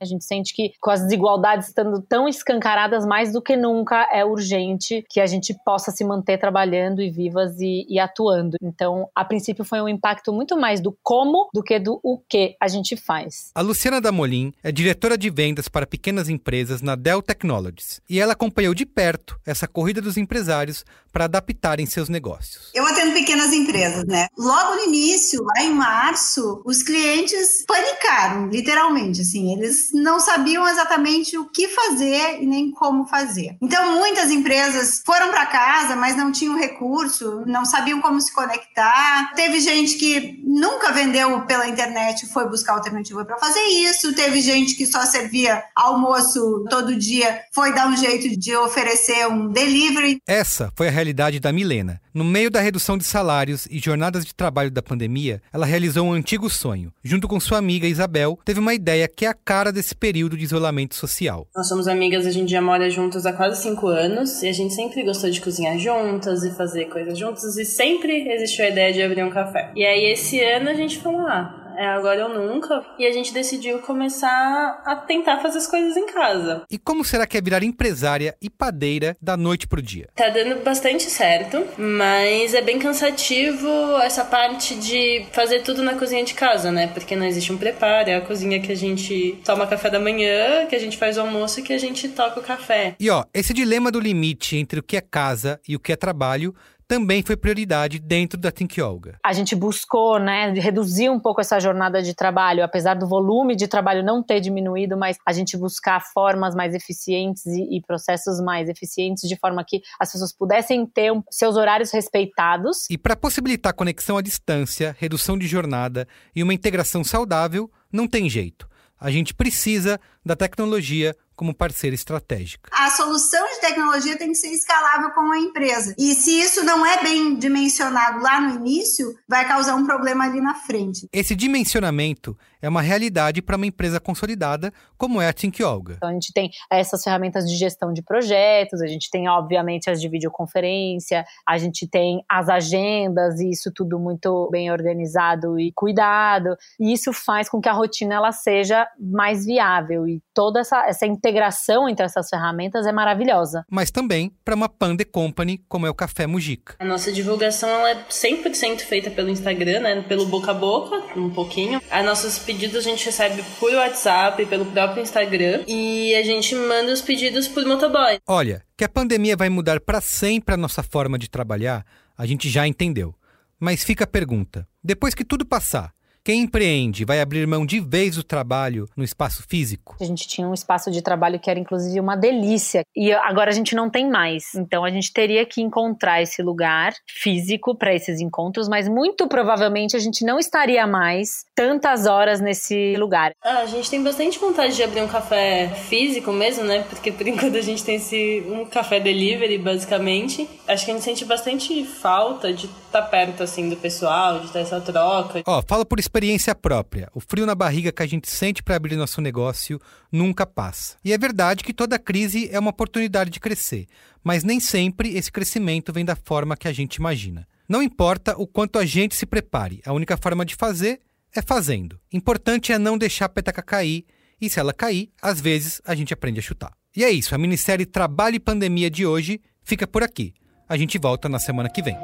A 0.00 0.04
gente 0.04 0.24
sente 0.24 0.54
que, 0.54 0.72
com 0.80 0.90
as 0.90 1.02
desigualdades 1.02 1.68
estando 1.68 2.00
tão 2.02 2.28
escancaradas, 2.28 3.06
mais 3.06 3.32
do 3.32 3.42
que 3.42 3.56
nunca 3.56 4.08
é 4.12 4.24
urgente 4.24 5.04
que 5.08 5.20
a 5.20 5.26
gente 5.26 5.54
possa 5.64 5.90
se 5.90 6.04
manter 6.04 6.38
trabalhando 6.38 7.02
e 7.02 7.10
vivas 7.10 7.60
e, 7.60 7.86
e 7.88 7.98
atuando. 7.98 8.56
Então, 8.62 9.08
a 9.14 9.24
princípio, 9.24 9.64
foi 9.64 9.80
um 9.80 9.88
impacto 9.88 10.32
muito 10.32 10.56
mais 10.56 10.80
do 10.80 10.96
como 11.02 11.48
do 11.52 11.62
que 11.62 11.78
do 11.78 12.00
o 12.02 12.18
que 12.18 12.56
a 12.60 12.68
gente 12.68 12.96
faz. 12.96 13.50
A 13.54 13.60
Luciana 13.60 14.00
Damolin 14.00 14.52
é 14.62 14.70
diretora 14.70 15.16
de 15.16 15.30
vendas 15.30 15.68
para 15.68 15.86
pequenas 15.86 16.28
empresas 16.28 16.82
na 16.82 16.94
Dell 16.94 17.22
Technologies 17.22 18.00
e 18.08 18.20
ela 18.20 18.32
acompanhou 18.32 18.74
de 18.74 18.86
perto 18.86 19.38
essa 19.46 19.66
corrida 19.66 20.00
dos 20.00 20.16
empresários 20.16 20.84
para 21.16 21.24
adaptarem 21.24 21.86
seus 21.86 22.10
negócios. 22.10 22.70
Eu 22.74 22.86
atendo 22.86 23.14
pequenas 23.14 23.50
empresas, 23.50 24.04
né? 24.04 24.26
Logo 24.36 24.74
no 24.74 24.82
início, 24.82 25.42
lá 25.42 25.62
em 25.62 25.72
março, 25.72 26.60
os 26.62 26.82
clientes 26.82 27.64
panicaram, 27.66 28.48
literalmente, 28.50 29.22
assim, 29.22 29.54
eles 29.54 29.88
não 29.94 30.20
sabiam 30.20 30.68
exatamente 30.68 31.38
o 31.38 31.46
que 31.46 31.68
fazer 31.68 32.42
e 32.42 32.46
nem 32.46 32.70
como 32.70 33.06
fazer. 33.06 33.56
Então, 33.62 33.94
muitas 33.98 34.30
empresas 34.30 35.00
foram 35.06 35.30
para 35.30 35.46
casa, 35.46 35.96
mas 35.96 36.18
não 36.18 36.30
tinham 36.30 36.54
recurso, 36.54 37.44
não 37.46 37.64
sabiam 37.64 38.02
como 38.02 38.20
se 38.20 38.34
conectar. 38.34 39.32
Teve 39.34 39.58
gente 39.60 39.94
que 39.94 40.42
nunca 40.44 40.92
vendeu 40.92 41.46
pela 41.46 41.66
internet 41.66 42.24
e 42.24 42.28
foi 42.28 42.46
buscar 42.46 42.74
alternativa 42.74 43.24
para 43.24 43.38
fazer 43.38 43.62
isso. 43.62 44.14
Teve 44.14 44.42
gente 44.42 44.74
que 44.74 44.84
só 44.84 45.00
servia 45.06 45.64
almoço 45.74 46.66
todo 46.68 46.94
dia, 46.94 47.40
foi 47.54 47.72
dar 47.72 47.88
um 47.88 47.96
jeito 47.96 48.38
de 48.38 48.54
oferecer 48.54 49.26
um 49.28 49.48
delivery. 49.48 50.20
Essa 50.26 50.70
foi 50.76 50.88
a 50.88 51.05
realidade 51.06 51.38
da 51.38 51.52
Milena. 51.52 52.00
No 52.12 52.24
meio 52.24 52.50
da 52.50 52.60
redução 52.60 52.98
de 52.98 53.04
salários 53.04 53.66
e 53.70 53.78
jornadas 53.78 54.24
de 54.24 54.34
trabalho 54.34 54.70
da 54.70 54.82
pandemia, 54.82 55.40
ela 55.52 55.64
realizou 55.64 56.06
um 56.06 56.12
antigo 56.12 56.50
sonho. 56.50 56.92
Junto 57.04 57.28
com 57.28 57.38
sua 57.38 57.58
amiga 57.58 57.86
Isabel, 57.86 58.38
teve 58.44 58.58
uma 58.58 58.74
ideia 58.74 59.06
que 59.06 59.24
é 59.24 59.28
a 59.28 59.34
cara 59.34 59.70
desse 59.70 59.94
período 59.94 60.36
de 60.36 60.44
isolamento 60.44 60.96
social. 60.96 61.46
Nós 61.54 61.68
somos 61.68 61.86
amigas, 61.86 62.26
a 62.26 62.30
gente 62.30 62.50
já 62.50 62.60
mora 62.60 62.90
juntas 62.90 63.24
há 63.24 63.32
quase 63.32 63.62
cinco 63.62 63.86
anos 63.86 64.42
e 64.42 64.48
a 64.48 64.52
gente 64.52 64.74
sempre 64.74 65.04
gostou 65.04 65.30
de 65.30 65.40
cozinhar 65.40 65.78
juntas 65.78 66.42
e 66.42 66.50
fazer 66.50 66.86
coisas 66.86 67.16
juntas 67.16 67.56
e 67.56 67.64
sempre 67.64 68.28
existiu 68.32 68.64
a 68.64 68.68
ideia 68.68 68.92
de 68.92 69.02
abrir 69.02 69.22
um 69.22 69.30
café. 69.30 69.70
E 69.76 69.84
aí 69.84 70.10
esse 70.10 70.40
ano 70.42 70.70
a 70.70 70.74
gente 70.74 70.98
falou, 70.98 71.20
ah, 71.20 71.65
é 71.76 71.86
agora 71.86 72.26
ou 72.26 72.34
nunca, 72.34 72.84
e 72.98 73.06
a 73.06 73.12
gente 73.12 73.32
decidiu 73.32 73.78
começar 73.80 74.82
a 74.84 74.96
tentar 74.96 75.38
fazer 75.38 75.58
as 75.58 75.66
coisas 75.66 75.96
em 75.96 76.06
casa. 76.06 76.64
E 76.70 76.78
como 76.78 77.04
será 77.04 77.26
que 77.26 77.36
é 77.36 77.40
virar 77.40 77.62
empresária 77.62 78.36
e 78.40 78.48
padeira 78.48 79.16
da 79.20 79.36
noite 79.36 79.66
pro 79.66 79.82
dia? 79.82 80.08
Tá 80.14 80.28
dando 80.28 80.62
bastante 80.62 81.04
certo, 81.04 81.64
mas 81.78 82.54
é 82.54 82.62
bem 82.62 82.78
cansativo 82.78 83.68
essa 84.02 84.24
parte 84.24 84.74
de 84.74 85.26
fazer 85.32 85.62
tudo 85.62 85.82
na 85.82 85.94
cozinha 85.94 86.24
de 86.24 86.34
casa, 86.34 86.70
né? 86.72 86.86
Porque 86.88 87.16
não 87.16 87.26
existe 87.26 87.52
um 87.52 87.58
preparo, 87.58 88.10
é 88.10 88.16
a 88.16 88.20
cozinha 88.20 88.60
que 88.60 88.72
a 88.72 88.76
gente 88.76 89.38
toma 89.44 89.66
café 89.66 89.90
da 89.90 90.00
manhã, 90.00 90.66
que 90.66 90.76
a 90.76 90.78
gente 90.78 90.96
faz 90.96 91.16
o 91.16 91.20
almoço 91.20 91.60
e 91.60 91.62
que 91.62 91.72
a 91.72 91.78
gente 91.78 92.08
toca 92.08 92.40
o 92.40 92.42
café. 92.42 92.94
E 92.98 93.10
ó, 93.10 93.24
esse 93.32 93.52
dilema 93.52 93.90
do 93.90 94.00
limite 94.00 94.56
entre 94.56 94.80
o 94.80 94.82
que 94.82 94.96
é 94.96 95.00
casa 95.00 95.60
e 95.68 95.76
o 95.76 95.80
que 95.80 95.92
é 95.92 95.96
trabalho 95.96 96.54
também 96.88 97.22
foi 97.22 97.36
prioridade 97.36 97.98
dentro 97.98 98.38
da 98.38 98.50
Think 98.52 98.80
Olga. 98.80 99.18
A 99.24 99.32
gente 99.32 99.54
buscou, 99.56 100.18
né, 100.18 100.52
reduzir 100.52 101.10
um 101.10 101.18
pouco 101.18 101.40
essa 101.40 101.58
jornada 101.58 102.02
de 102.02 102.14
trabalho, 102.14 102.62
apesar 102.62 102.94
do 102.94 103.08
volume 103.08 103.56
de 103.56 103.66
trabalho 103.66 104.04
não 104.04 104.22
ter 104.22 104.40
diminuído, 104.40 104.96
mas 104.96 105.16
a 105.26 105.32
gente 105.32 105.56
buscar 105.56 106.00
formas 106.12 106.54
mais 106.54 106.74
eficientes 106.74 107.44
e, 107.46 107.76
e 107.76 107.82
processos 107.82 108.40
mais 108.40 108.68
eficientes, 108.68 109.28
de 109.28 109.36
forma 109.36 109.64
que 109.64 109.82
as 109.98 110.12
pessoas 110.12 110.32
pudessem 110.32 110.86
ter 110.86 111.12
um- 111.12 111.22
seus 111.30 111.56
horários 111.56 111.90
respeitados. 111.92 112.88
E 112.90 112.96
para 112.96 113.16
possibilitar 113.16 113.74
conexão 113.74 114.16
à 114.16 114.22
distância, 114.22 114.94
redução 114.98 115.36
de 115.36 115.46
jornada 115.46 116.06
e 116.34 116.42
uma 116.42 116.54
integração 116.54 117.02
saudável, 117.02 117.70
não 117.92 118.06
tem 118.06 118.28
jeito. 118.30 118.68
A 118.98 119.10
gente 119.10 119.34
precisa 119.34 120.00
da 120.24 120.34
tecnologia 120.34 121.14
como 121.36 121.54
parceira 121.54 121.94
estratégica. 121.94 122.70
A 122.72 122.90
solução 122.90 123.46
de 123.54 123.60
tecnologia 123.60 124.16
tem 124.16 124.28
que 124.28 124.34
ser 124.34 124.48
escalável 124.48 125.10
com 125.10 125.30
a 125.30 125.38
empresa. 125.38 125.94
E 125.98 126.14
se 126.14 126.40
isso 126.40 126.64
não 126.64 126.84
é 126.84 127.02
bem 127.02 127.38
dimensionado 127.38 128.20
lá 128.20 128.40
no 128.40 128.56
início, 128.56 129.14
vai 129.28 129.46
causar 129.46 129.76
um 129.76 129.84
problema 129.84 130.24
ali 130.24 130.40
na 130.40 130.54
frente. 130.54 131.06
Esse 131.12 131.36
dimensionamento 131.36 132.36
é 132.60 132.68
uma 132.68 132.82
realidade 132.82 133.42
para 133.42 133.56
uma 133.56 133.66
empresa 133.66 134.00
consolidada 134.00 134.72
como 134.96 135.20
é 135.20 135.28
a 135.28 135.32
Think 135.32 135.62
Olga. 135.62 135.94
Então 135.96 136.08
a 136.08 136.12
gente 136.12 136.32
tem 136.32 136.50
essas 136.70 137.02
ferramentas 137.02 137.48
de 137.48 137.56
gestão 137.56 137.92
de 137.92 138.02
projetos, 138.02 138.80
a 138.80 138.86
gente 138.86 139.10
tem 139.10 139.28
obviamente 139.28 139.90
as 139.90 140.00
de 140.00 140.08
videoconferência, 140.08 141.24
a 141.46 141.58
gente 141.58 141.86
tem 141.88 142.22
as 142.28 142.48
agendas 142.48 143.40
e 143.40 143.50
isso 143.50 143.70
tudo 143.72 143.98
muito 143.98 144.48
bem 144.50 144.70
organizado 144.70 145.58
e 145.58 145.72
cuidado. 145.72 146.56
E 146.80 146.92
isso 146.92 147.12
faz 147.12 147.48
com 147.48 147.60
que 147.60 147.68
a 147.68 147.72
rotina 147.72 148.14
ela 148.14 148.32
seja 148.32 148.86
mais 148.98 149.44
viável 149.44 150.06
e 150.08 150.22
toda 150.34 150.60
essa, 150.60 150.86
essa 150.86 151.06
integração 151.06 151.88
entre 151.88 152.04
essas 152.04 152.28
ferramentas 152.28 152.86
é 152.86 152.92
maravilhosa. 152.92 153.64
Mas 153.70 153.90
também 153.90 154.32
para 154.44 154.54
uma 154.54 154.68
Pande 154.68 155.04
Company 155.04 155.58
como 155.68 155.86
é 155.86 155.90
o 155.90 155.94
Café 155.94 156.26
Mujica. 156.26 156.76
A 156.78 156.84
nossa 156.84 157.12
divulgação 157.12 157.68
ela 157.68 157.90
é 157.90 158.04
100% 158.08 158.80
feita 158.80 159.10
pelo 159.10 159.28
Instagram, 159.28 159.80
né? 159.80 160.02
Pelo 160.02 160.26
boca 160.26 160.50
a 160.50 160.54
boca, 160.54 160.96
um 161.18 161.30
pouquinho. 161.30 161.80
As 161.90 162.04
nossas 162.04 162.38
pedidos 162.46 162.76
a 162.76 162.80
gente 162.80 163.04
recebe 163.04 163.42
por 163.58 163.72
WhatsApp, 163.72 164.46
pelo 164.46 164.64
próprio 164.66 165.02
Instagram. 165.02 165.64
E 165.66 166.14
a 166.14 166.22
gente 166.22 166.54
manda 166.54 166.92
os 166.92 167.02
pedidos 167.02 167.48
por 167.48 167.66
motoboy. 167.66 168.18
Olha, 168.26 168.62
que 168.76 168.84
a 168.84 168.88
pandemia 168.88 169.36
vai 169.36 169.48
mudar 169.48 169.80
para 169.80 170.00
sempre 170.00 170.54
a 170.54 170.56
nossa 170.56 170.82
forma 170.82 171.18
de 171.18 171.28
trabalhar, 171.28 171.84
a 172.16 172.24
gente 172.24 172.48
já 172.48 172.66
entendeu. 172.66 173.14
Mas 173.58 173.82
fica 173.82 174.04
a 174.04 174.06
pergunta: 174.06 174.66
depois 174.82 175.14
que 175.14 175.24
tudo 175.24 175.44
passar, 175.44 175.92
quem 176.26 176.40
empreende 176.40 177.04
vai 177.04 177.20
abrir 177.20 177.46
mão 177.46 177.64
de 177.64 177.78
vez 177.78 178.16
do 178.16 178.24
trabalho 178.24 178.88
no 178.96 179.04
espaço 179.04 179.44
físico? 179.48 179.94
A 180.00 180.04
gente 180.04 180.26
tinha 180.26 180.48
um 180.48 180.52
espaço 180.52 180.90
de 180.90 181.00
trabalho 181.00 181.38
que 181.38 181.48
era 181.48 181.60
inclusive 181.60 182.00
uma 182.00 182.16
delícia 182.16 182.82
e 182.96 183.12
agora 183.12 183.48
a 183.48 183.54
gente 183.54 183.76
não 183.76 183.88
tem 183.88 184.10
mais. 184.10 184.52
Então 184.56 184.84
a 184.84 184.90
gente 184.90 185.12
teria 185.12 185.46
que 185.46 185.62
encontrar 185.62 186.20
esse 186.20 186.42
lugar 186.42 186.92
físico 187.08 187.76
para 187.76 187.94
esses 187.94 188.20
encontros, 188.20 188.68
mas 188.68 188.88
muito 188.88 189.28
provavelmente 189.28 189.94
a 189.94 190.00
gente 190.00 190.24
não 190.24 190.36
estaria 190.36 190.84
mais 190.84 191.44
tantas 191.54 192.06
horas 192.06 192.40
nesse 192.40 192.96
lugar. 192.96 193.30
Ah, 193.40 193.58
a 193.58 193.66
gente 193.66 193.88
tem 193.88 194.02
bastante 194.02 194.36
vontade 194.40 194.74
de 194.74 194.82
abrir 194.82 195.02
um 195.02 195.08
café 195.08 195.68
físico 195.88 196.32
mesmo, 196.32 196.64
né? 196.64 196.84
Porque 196.90 197.12
por 197.12 197.28
enquanto 197.28 197.56
a 197.56 197.62
gente 197.62 197.84
tem 197.84 197.94
esse 197.94 198.42
um 198.48 198.64
café 198.64 198.98
delivery 198.98 199.58
basicamente. 199.58 200.50
Acho 200.66 200.86
que 200.86 200.90
a 200.90 200.94
gente 200.94 201.04
sente 201.04 201.24
bastante 201.24 201.84
falta 201.84 202.52
de 202.52 202.66
estar 202.66 203.02
perto 203.02 203.44
assim 203.44 203.68
do 203.68 203.76
pessoal, 203.76 204.40
de 204.40 204.50
ter 204.50 204.58
essa 204.58 204.80
troca. 204.80 205.44
Ó, 205.46 205.62
fala 205.64 205.84
por 205.84 206.00
experiência 206.00 206.15
própria. 206.54 207.10
O 207.14 207.20
frio 207.20 207.44
na 207.44 207.54
barriga 207.54 207.92
que 207.92 208.02
a 208.02 208.06
gente 208.06 208.30
sente 208.30 208.62
para 208.62 208.76
abrir 208.76 208.96
nosso 208.96 209.20
negócio 209.20 209.80
nunca 210.10 210.46
passa. 210.46 210.96
E 211.04 211.12
é 211.12 211.18
verdade 211.18 211.62
que 211.62 211.74
toda 211.74 211.98
crise 211.98 212.48
é 212.50 212.58
uma 212.58 212.70
oportunidade 212.70 213.28
de 213.28 213.38
crescer, 213.38 213.86
mas 214.24 214.42
nem 214.42 214.58
sempre 214.58 215.14
esse 215.14 215.30
crescimento 215.30 215.92
vem 215.92 216.04
da 216.04 216.16
forma 216.16 216.56
que 216.56 216.66
a 216.66 216.72
gente 216.72 216.96
imagina. 216.96 217.46
Não 217.68 217.82
importa 217.82 218.34
o 218.38 218.46
quanto 218.46 218.78
a 218.78 218.86
gente 218.86 219.14
se 219.14 219.26
prepare, 219.26 219.82
a 219.84 219.92
única 219.92 220.16
forma 220.16 220.44
de 220.44 220.54
fazer 220.54 221.00
é 221.34 221.42
fazendo. 221.42 222.00
Importante 222.12 222.72
é 222.72 222.78
não 222.78 222.96
deixar 222.96 223.26
a 223.26 223.28
petaca 223.28 223.62
cair, 223.62 224.06
e 224.40 224.48
se 224.48 224.58
ela 224.58 224.72
cair, 224.72 225.10
às 225.20 225.40
vezes 225.40 225.82
a 225.84 225.94
gente 225.94 226.14
aprende 226.14 226.40
a 226.40 226.42
chutar. 226.42 226.72
E 226.96 227.04
é 227.04 227.10
isso, 227.10 227.34
a 227.34 227.38
minissérie 227.38 227.84
Trabalho 227.84 228.36
e 228.36 228.40
Pandemia 228.40 228.90
de 228.90 229.04
hoje 229.04 229.40
fica 229.62 229.86
por 229.86 230.02
aqui. 230.02 230.32
A 230.68 230.76
gente 230.76 230.98
volta 230.98 231.28
na 231.28 231.38
semana 231.38 231.68
que 231.68 231.82
vem. 231.82 231.96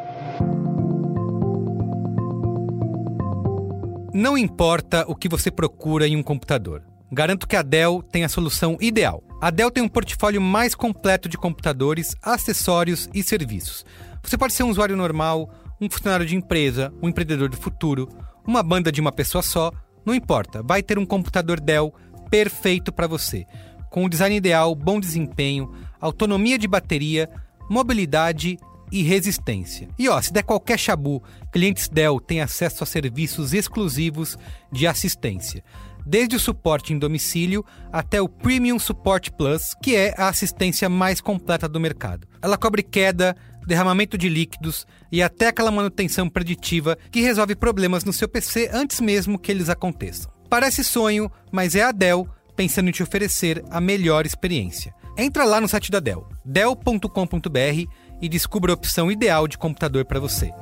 Não 4.15 4.37
importa 4.37 5.07
o 5.09 5.17
que 5.17 5.27
você 5.27 5.51
procura 5.51 6.07
em 6.07 6.17
um 6.17 6.23
computador. 6.23 6.83
Garanto 7.11 7.49
que 7.49 7.57
a 7.57 7.63
Dell 7.63 8.03
tem 8.03 8.25
a 8.25 8.29
solução 8.29 8.77
ideal. 8.79 9.23
A 9.41 9.49
Dell 9.49 9.71
tem 9.71 9.83
um 9.83 9.89
portfólio 9.89 10.39
mais 10.39 10.75
completo 10.75 11.31
de 11.31 11.39
computadores, 11.39 12.15
acessórios 12.21 13.09
e 13.15 13.23
serviços. 13.23 13.87
Você 14.23 14.37
pode 14.37 14.53
ser 14.53 14.65
um 14.65 14.69
usuário 14.69 14.99
normal, 14.99 15.49
um 15.81 15.89
funcionário 15.89 16.27
de 16.27 16.37
empresa, 16.37 16.93
um 17.03 17.09
empreendedor 17.09 17.49
do 17.49 17.57
futuro, 17.57 18.07
uma 18.47 18.63
banda 18.63 18.93
de 18.93 19.01
uma 19.01 19.11
pessoa 19.11 19.41
só, 19.41 19.73
não 20.05 20.15
importa, 20.15 20.63
vai 20.63 20.83
ter 20.83 20.99
um 20.99 21.07
computador 21.07 21.59
Dell 21.59 21.95
perfeito 22.29 22.93
para 22.93 23.07
você, 23.07 23.47
com 23.89 24.05
o 24.05 24.11
design 24.11 24.37
ideal, 24.37 24.75
bom 24.75 25.01
desempenho, 25.01 25.73
autonomia 25.99 26.59
de 26.59 26.69
bateria, 26.69 27.31
mobilidade 27.71 28.59
e 28.93 29.03
resistência. 29.03 29.89
E 29.99 30.09
ó, 30.09 30.21
se 30.21 30.33
der 30.33 30.43
qualquer 30.43 30.79
chabu, 30.79 31.23
clientes 31.51 31.89
Dell 31.89 32.21
têm 32.21 32.43
acesso 32.43 32.85
a 32.85 32.87
serviços 32.87 33.55
exclusivos 33.55 34.39
de 34.71 34.87
assistência. 34.87 35.65
Desde 36.05 36.37
o 36.37 36.41
suporte 36.41 36.93
em 36.93 36.99
domicílio 36.99 37.65
até 37.93 38.21
o 38.21 38.29
Premium 38.29 38.79
Support 38.79 39.31
Plus, 39.31 39.75
que 39.83 39.97
é 39.97 40.15
a 40.19 40.29
assistência 40.29 40.89
mais 40.89 41.21
completa 41.21 41.69
do 41.69 41.81
mercado. 41.81 42.27
Ela 42.43 42.59
cobre 42.59 42.83
queda, 42.83 43.37
derramamento 43.67 44.19
de 44.19 44.29
líquidos 44.29 44.87
e 45.11 45.23
até 45.23 45.49
aquela 45.49 45.71
manutenção 45.71 46.29
preditiva 46.29 46.99
que 47.11 47.21
resolve 47.21 47.55
problemas 47.55 48.05
no 48.05 48.13
seu 48.13 48.29
PC 48.29 48.69
antes 48.73 49.01
mesmo 49.01 49.39
que 49.39 49.51
eles 49.51 49.69
aconteçam. 49.69 50.31
Parece 50.51 50.85
sonho, 50.85 51.31
mas 51.51 51.75
é 51.75 51.83
a 51.83 51.93
Dell 51.93 52.29
pensando 52.55 52.89
em 52.89 52.93
te 52.93 53.03
oferecer 53.03 53.65
a 53.71 53.81
melhor 53.81 54.27
experiência. 54.27 54.95
Entra 55.17 55.45
lá 55.45 55.61
no 55.61 55.69
site 55.69 55.91
da 55.91 56.01
Dell, 56.01 56.27
dell.com.br 56.45 57.89
e 58.23 58.29
descubra 58.29 58.73
a 58.73 58.75
opção 58.75 59.11
ideal 59.11 59.49
de 59.49 59.59
computador 59.59 60.05
para 60.05 60.21
você. 60.21 60.53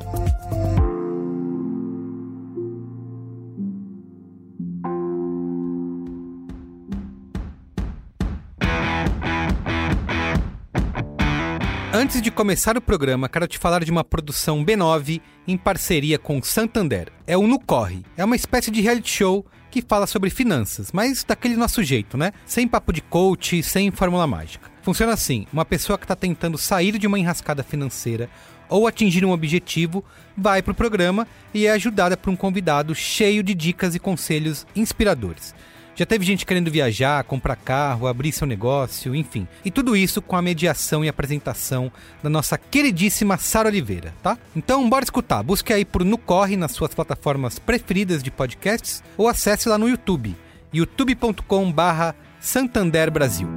Antes 11.92 12.22
de 12.22 12.30
começar 12.30 12.78
o 12.78 12.80
programa, 12.80 13.28
quero 13.28 13.46
te 13.46 13.58
falar 13.58 13.84
de 13.84 13.90
uma 13.90 14.02
produção 14.02 14.64
B9 14.64 15.20
em 15.46 15.56
parceria 15.56 16.18
com 16.18 16.42
Santander. 16.42 17.12
É 17.26 17.36
o 17.36 17.46
No 17.46 17.60
Corre. 17.60 18.02
É 18.16 18.24
uma 18.24 18.36
espécie 18.36 18.70
de 18.70 18.80
reality 18.80 19.10
show 19.10 19.44
que 19.70 19.80
fala 19.80 20.06
sobre 20.06 20.28
finanças, 20.28 20.90
mas 20.92 21.24
daquele 21.24 21.56
nosso 21.56 21.82
jeito, 21.82 22.18
né? 22.18 22.32
Sem 22.44 22.66
papo 22.66 22.92
de 22.92 23.00
coach, 23.00 23.62
sem 23.62 23.90
fórmula 23.90 24.26
mágica. 24.26 24.70
Funciona 24.82 25.12
assim: 25.12 25.46
uma 25.52 25.64
pessoa 25.64 25.96
que 25.96 26.04
está 26.04 26.16
tentando 26.16 26.58
sair 26.58 26.98
de 26.98 27.06
uma 27.06 27.18
enrascada 27.18 27.62
financeira 27.62 28.28
ou 28.68 28.86
atingir 28.86 29.24
um 29.24 29.32
objetivo 29.32 30.04
vai 30.36 30.62
para 30.62 30.72
o 30.72 30.74
programa 30.74 31.26
e 31.52 31.66
é 31.66 31.72
ajudada 31.72 32.16
por 32.16 32.30
um 32.30 32.36
convidado 32.36 32.94
cheio 32.94 33.42
de 33.42 33.54
dicas 33.54 33.94
e 33.94 33.98
conselhos 33.98 34.66
inspiradores. 34.74 35.54
Já 36.00 36.06
teve 36.06 36.24
gente 36.24 36.46
querendo 36.46 36.70
viajar, 36.70 37.22
comprar 37.24 37.56
carro, 37.56 38.06
abrir 38.06 38.32
seu 38.32 38.46
negócio, 38.46 39.14
enfim. 39.14 39.46
E 39.62 39.70
tudo 39.70 39.94
isso 39.94 40.22
com 40.22 40.34
a 40.34 40.40
mediação 40.40 41.04
e 41.04 41.10
apresentação 41.10 41.92
da 42.22 42.30
nossa 42.30 42.56
queridíssima 42.56 43.36
Sara 43.36 43.68
Oliveira, 43.68 44.14
tá? 44.22 44.38
Então, 44.56 44.88
bora 44.88 45.04
escutar. 45.04 45.42
Busque 45.42 45.74
aí 45.74 45.84
por 45.84 46.02
No 46.02 46.16
Corre 46.16 46.56
nas 46.56 46.72
suas 46.72 46.94
plataformas 46.94 47.58
preferidas 47.58 48.22
de 48.22 48.30
podcasts 48.30 49.04
ou 49.14 49.28
acesse 49.28 49.68
lá 49.68 49.76
no 49.76 49.90
YouTube, 49.90 50.34
youtube.com/barra 50.72 52.16
Santander 52.40 53.10
Brasil. 53.10 53.50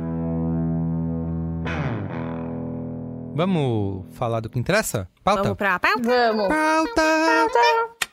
Vamos 3.33 4.03
falar 4.17 4.41
do 4.41 4.49
que 4.49 4.59
interessa? 4.59 5.07
Pauta? 5.23 5.43
Vamos 5.43 5.57
pra 5.57 5.79
pauta? 5.79 6.01
Vamos. 6.03 6.49
Pauta! 6.49 8.03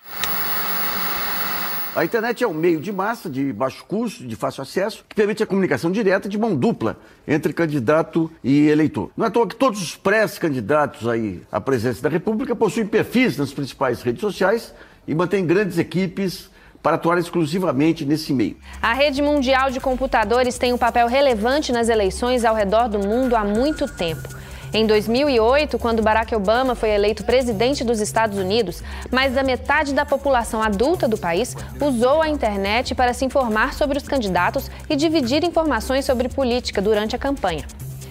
A 1.94 2.04
internet 2.04 2.44
é 2.44 2.46
um 2.46 2.54
meio 2.54 2.80
de 2.80 2.92
massa, 2.92 3.28
de 3.28 3.52
baixo 3.52 3.84
custo, 3.84 4.24
de 4.24 4.36
fácil 4.36 4.62
acesso, 4.62 5.04
que 5.08 5.14
permite 5.14 5.42
a 5.42 5.46
comunicação 5.46 5.90
direta 5.90 6.28
de 6.28 6.38
mão 6.38 6.54
dupla 6.54 6.96
entre 7.26 7.52
candidato 7.52 8.30
e 8.44 8.68
eleitor. 8.68 9.10
Não 9.16 9.24
é 9.24 9.28
à 9.28 9.30
toa 9.30 9.48
que 9.48 9.56
todos 9.56 9.82
os 9.82 9.96
pré-candidatos 9.96 11.08
aí 11.08 11.42
à 11.50 11.60
presidência 11.60 12.00
da 12.00 12.08
República 12.08 12.54
possuem 12.54 12.86
perfis 12.86 13.36
nas 13.36 13.52
principais 13.52 14.02
redes 14.02 14.20
sociais 14.20 14.72
e 15.06 15.14
mantêm 15.16 15.44
grandes 15.44 15.78
equipes 15.78 16.48
para 16.80 16.94
atuar 16.94 17.18
exclusivamente 17.18 18.04
nesse 18.04 18.32
meio. 18.32 18.56
A 18.80 18.92
rede 18.92 19.20
mundial 19.20 19.68
de 19.68 19.80
computadores 19.80 20.56
tem 20.56 20.72
um 20.72 20.78
papel 20.78 21.08
relevante 21.08 21.72
nas 21.72 21.88
eleições 21.88 22.44
ao 22.44 22.54
redor 22.54 22.88
do 22.88 23.00
mundo 23.00 23.34
há 23.34 23.44
muito 23.44 23.88
tempo. 23.88 24.28
Em 24.72 24.86
2008, 24.86 25.76
quando 25.80 26.00
Barack 26.00 26.32
Obama 26.32 26.76
foi 26.76 26.90
eleito 26.90 27.24
presidente 27.24 27.82
dos 27.82 28.00
Estados 28.00 28.38
Unidos, 28.38 28.84
mais 29.10 29.34
da 29.34 29.42
metade 29.42 29.92
da 29.92 30.06
população 30.06 30.62
adulta 30.62 31.08
do 31.08 31.18
país 31.18 31.56
usou 31.80 32.22
a 32.22 32.28
internet 32.28 32.94
para 32.94 33.12
se 33.12 33.24
informar 33.24 33.74
sobre 33.74 33.98
os 33.98 34.06
candidatos 34.06 34.70
e 34.88 34.94
dividir 34.94 35.42
informações 35.42 36.04
sobre 36.04 36.28
política 36.28 36.80
durante 36.80 37.16
a 37.16 37.18
campanha. 37.18 37.64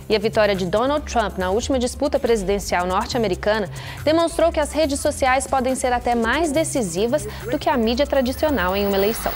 E 0.09 0.15
a 0.15 0.19
vitória 0.19 0.53
de 0.53 0.65
Donald 0.65 1.05
Trump 1.09 1.37
na 1.37 1.49
última 1.49 1.79
disputa 1.79 2.19
presidencial 2.19 2.85
norte-americana 2.85 3.69
demonstrou 4.03 4.51
que 4.51 4.59
as 4.59 4.73
redes 4.73 4.99
sociais 4.99 5.47
podem 5.47 5.75
ser 5.75 5.93
até 5.93 6.13
mais 6.13 6.51
decisivas 6.51 7.25
do 7.49 7.57
que 7.57 7.69
a 7.69 7.77
mídia 7.77 8.05
tradicional 8.05 8.75
em 8.75 8.85
uma 8.85 8.97
eleição. 8.97 9.31